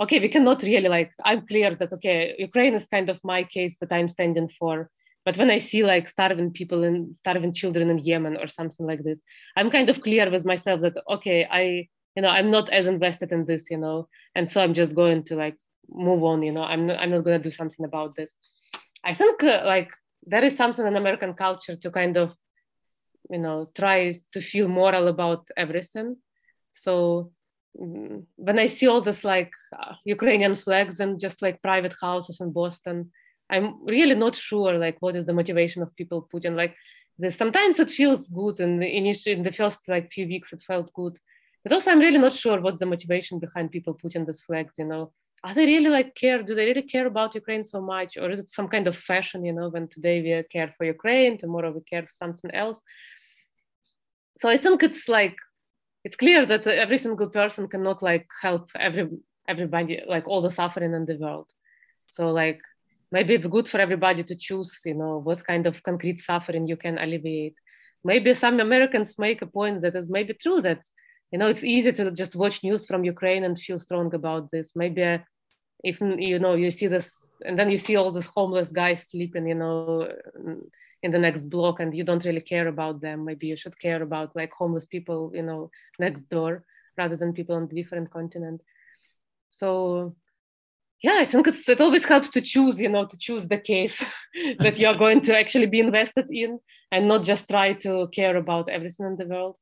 okay, 0.00 0.18
we 0.18 0.28
cannot 0.28 0.62
really 0.62 0.88
like, 0.88 1.12
I'm 1.24 1.46
clear 1.46 1.74
that, 1.76 1.92
okay, 1.92 2.34
Ukraine 2.38 2.74
is 2.74 2.88
kind 2.88 3.08
of 3.08 3.20
my 3.22 3.44
case 3.44 3.76
that 3.80 3.92
I'm 3.92 4.08
standing 4.08 4.50
for. 4.58 4.90
But 5.24 5.36
when 5.36 5.50
I 5.50 5.58
see 5.58 5.84
like 5.84 6.08
starving 6.08 6.50
people 6.50 6.82
and 6.82 7.16
starving 7.16 7.52
children 7.52 7.90
in 7.90 7.98
Yemen 7.98 8.36
or 8.36 8.48
something 8.48 8.86
like 8.86 9.04
this, 9.04 9.20
I'm 9.56 9.70
kind 9.70 9.88
of 9.88 10.00
clear 10.02 10.30
with 10.30 10.44
myself 10.44 10.80
that, 10.80 10.96
okay, 11.08 11.46
I, 11.50 11.88
you 12.20 12.22
know, 12.22 12.28
I'm 12.28 12.50
not 12.50 12.68
as 12.68 12.84
invested 12.84 13.32
in 13.32 13.46
this, 13.46 13.70
you 13.70 13.78
know, 13.78 14.06
and 14.34 14.48
so 14.50 14.62
I'm 14.62 14.74
just 14.74 14.94
going 14.94 15.24
to 15.24 15.36
like 15.36 15.56
move 15.88 16.22
on, 16.22 16.42
you 16.42 16.52
know, 16.52 16.62
I'm 16.62 16.84
not, 16.84 16.98
I'm 17.00 17.10
not 17.10 17.24
going 17.24 17.40
to 17.40 17.42
do 17.42 17.50
something 17.50 17.86
about 17.86 18.14
this. 18.14 18.30
I 19.02 19.14
think 19.14 19.42
uh, 19.42 19.62
like 19.64 19.90
there 20.26 20.44
is 20.44 20.54
something 20.54 20.86
in 20.86 20.96
American 20.96 21.32
culture 21.32 21.76
to 21.76 21.90
kind 21.90 22.18
of 22.18 22.36
you 23.30 23.38
know 23.38 23.70
try 23.74 24.20
to 24.32 24.40
feel 24.42 24.68
moral 24.68 25.08
about 25.08 25.48
everything 25.56 26.16
so 26.74 27.30
mm, 27.80 28.24
when 28.36 28.58
i 28.58 28.66
see 28.66 28.88
all 28.88 29.00
this 29.00 29.22
like 29.24 29.52
uh, 29.78 29.94
ukrainian 30.04 30.56
flags 30.56 31.00
and 31.00 31.20
just 31.20 31.40
like 31.40 31.62
private 31.62 31.94
houses 32.00 32.40
in 32.40 32.50
boston 32.50 33.10
i'm 33.48 33.86
really 33.86 34.16
not 34.16 34.34
sure 34.34 34.72
like 34.78 34.96
what 35.00 35.14
is 35.14 35.26
the 35.26 35.32
motivation 35.40 35.80
of 35.80 35.94
people 35.96 36.28
putting 36.32 36.56
like 36.56 36.74
this 37.18 37.36
sometimes 37.36 37.78
it 37.78 37.90
feels 37.90 38.28
good 38.28 38.58
and 38.60 38.82
in, 38.82 39.06
in 39.06 39.42
the 39.42 39.52
first 39.52 39.80
like 39.88 40.10
few 40.10 40.26
weeks 40.26 40.52
it 40.52 40.62
felt 40.66 40.92
good 40.94 41.16
but 41.62 41.72
also 41.72 41.90
i'm 41.90 41.98
really 41.98 42.18
not 42.18 42.32
sure 42.32 42.60
what 42.60 42.78
the 42.78 42.86
motivation 42.86 43.38
behind 43.38 43.70
people 43.70 43.94
putting 43.94 44.24
these 44.24 44.40
flags 44.40 44.74
you 44.78 44.84
know. 44.84 45.12
Are 45.42 45.54
they 45.54 45.64
really 45.64 45.88
like 45.88 46.14
care 46.14 46.42
do 46.42 46.54
they 46.54 46.66
really 46.66 46.82
care 46.82 47.06
about 47.06 47.34
ukraine 47.34 47.64
so 47.64 47.80
much 47.80 48.18
or 48.18 48.30
is 48.30 48.40
it 48.40 48.50
some 48.50 48.68
kind 48.68 48.86
of 48.86 48.96
fashion 48.96 49.44
you 49.44 49.54
know 49.54 49.70
when 49.70 49.88
today 49.88 50.20
we 50.20 50.42
care 50.54 50.74
for 50.76 50.84
ukraine 50.84 51.38
tomorrow 51.38 51.70
we 51.70 51.80
care 51.92 52.02
for 52.02 52.12
something 52.12 52.50
else? 52.52 52.78
So 54.38 54.50
i 54.50 54.58
think 54.58 54.82
it's 54.82 55.08
like 55.08 55.36
it's 56.04 56.16
clear 56.16 56.46
that 56.46 56.66
every 56.66 56.98
single 56.98 57.28
person 57.28 57.68
cannot 57.68 58.02
like 58.02 58.26
help 58.42 58.70
every 58.78 59.08
everybody 59.48 60.02
like 60.06 60.26
all 60.28 60.40
the 60.42 60.50
suffering 60.50 60.94
in 60.94 61.04
the 61.06 61.16
world. 61.16 61.48
So 62.06 62.28
like 62.28 62.60
maybe 63.12 63.34
it's 63.34 63.46
good 63.46 63.68
for 63.68 63.78
everybody 63.78 64.22
to 64.24 64.36
choose 64.36 64.80
you 64.84 64.94
know 64.94 65.18
what 65.18 65.46
kind 65.46 65.66
of 65.66 65.82
concrete 65.82 66.20
suffering 66.20 66.66
you 66.68 66.76
can 66.76 66.98
alleviate. 66.98 67.56
Maybe 68.04 68.32
some 68.34 68.60
americans 68.60 69.18
make 69.18 69.42
a 69.42 69.46
point 69.46 69.82
that 69.82 69.96
is 69.96 70.08
maybe 70.08 70.32
true 70.34 70.60
that 70.62 70.80
you 71.30 71.38
know 71.38 71.48
it's 71.48 71.64
easy 71.64 71.92
to 71.92 72.10
just 72.10 72.36
watch 72.36 72.62
news 72.62 72.86
from 72.86 73.04
ukraine 73.04 73.44
and 73.44 73.58
feel 73.58 73.78
strong 73.78 74.14
about 74.14 74.50
this. 74.50 74.72
Maybe 74.74 75.20
if 75.84 76.00
you 76.00 76.38
know 76.38 76.54
you 76.54 76.70
see 76.70 76.88
this 76.88 77.12
and 77.44 77.58
then 77.58 77.70
you 77.70 77.76
see 77.76 77.96
all 77.96 78.12
these 78.12 78.26
homeless 78.26 78.70
guys 78.70 79.06
sleeping 79.08 79.46
you 79.48 79.54
know 79.54 80.08
in 81.02 81.10
the 81.10 81.18
next 81.18 81.48
block 81.48 81.80
and 81.80 81.94
you 81.94 82.04
don't 82.04 82.24
really 82.24 82.40
care 82.40 82.68
about 82.68 83.00
them. 83.00 83.24
Maybe 83.24 83.46
you 83.46 83.56
should 83.56 83.78
care 83.78 84.02
about 84.02 84.36
like 84.36 84.52
homeless 84.52 84.86
people 84.86 85.30
you 85.34 85.42
know 85.42 85.70
next 85.98 86.24
door 86.28 86.64
rather 86.98 87.16
than 87.16 87.32
people 87.32 87.56
on 87.56 87.64
a 87.64 87.74
different 87.74 88.10
continent. 88.10 88.60
So 89.48 90.14
yeah 91.02 91.16
i 91.18 91.24
think 91.24 91.46
it's, 91.46 91.66
it 91.68 91.80
always 91.80 92.04
helps 92.04 92.28
to 92.28 92.42
choose 92.42 92.78
you 92.78 92.88
know 92.88 93.06
to 93.06 93.16
choose 93.16 93.48
the 93.48 93.56
case 93.56 94.04
that 94.58 94.78
you're 94.78 94.96
going 95.04 95.20
to 95.22 95.34
actually 95.34 95.66
be 95.66 95.80
invested 95.80 96.26
in 96.30 96.58
and 96.92 97.08
not 97.08 97.22
just 97.22 97.48
try 97.48 97.72
to 97.72 98.08
care 98.12 98.36
about 98.36 98.68
everything 98.68 99.06
in 99.06 99.16
the 99.16 99.24
world. 99.24 99.56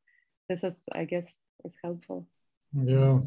This 0.49 0.65
is 0.65 0.83
i 0.93 1.05
guess 1.05 1.27
is 1.65 1.77
helpful 1.83 2.27
yeah 2.75 3.19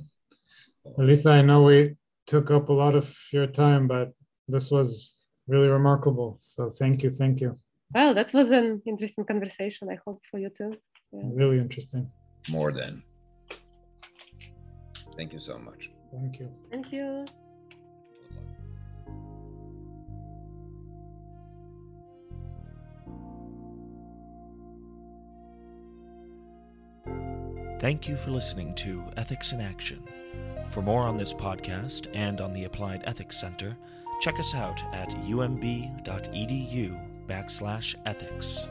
lisa 0.97 1.31
i 1.31 1.41
know 1.41 1.63
we 1.63 1.95
took 2.25 2.51
up 2.51 2.69
a 2.69 2.73
lot 2.73 2.95
of 2.95 3.07
your 3.31 3.47
time 3.47 3.87
but 3.87 4.13
this 4.47 4.69
was 4.71 5.13
really 5.47 5.67
remarkable 5.67 6.39
so 6.47 6.69
thank 6.69 7.03
you 7.03 7.09
thank 7.09 7.41
you 7.41 7.57
well, 7.93 8.13
that 8.13 8.33
was 8.33 8.51
an 8.51 8.81
interesting 8.85 9.25
conversation. 9.25 9.89
I 9.89 9.97
hope 10.05 10.21
for 10.29 10.39
you 10.39 10.49
too. 10.49 10.77
Yeah. 11.11 11.23
Really 11.33 11.59
interesting. 11.59 12.09
More 12.49 12.71
than. 12.71 13.03
Thank 15.17 15.33
you 15.33 15.39
so 15.39 15.57
much. 15.57 15.91
Thank 16.13 16.39
you. 16.39 16.49
Thank 16.71 16.91
you. 16.93 17.25
Thank 27.81 28.07
you 28.07 28.15
for 28.15 28.29
listening 28.29 28.75
to 28.75 29.03
Ethics 29.17 29.53
in 29.53 29.59
Action. 29.59 30.03
For 30.69 30.83
more 30.83 31.01
on 31.01 31.17
this 31.17 31.33
podcast 31.33 32.05
and 32.13 32.39
on 32.39 32.53
the 32.53 32.65
Applied 32.65 33.01
Ethics 33.05 33.41
Center, 33.41 33.75
check 34.19 34.39
us 34.39 34.53
out 34.53 34.79
at 34.93 35.09
umb.edu 35.25 36.99
backslash 37.27 37.95
ethics. 38.05 38.67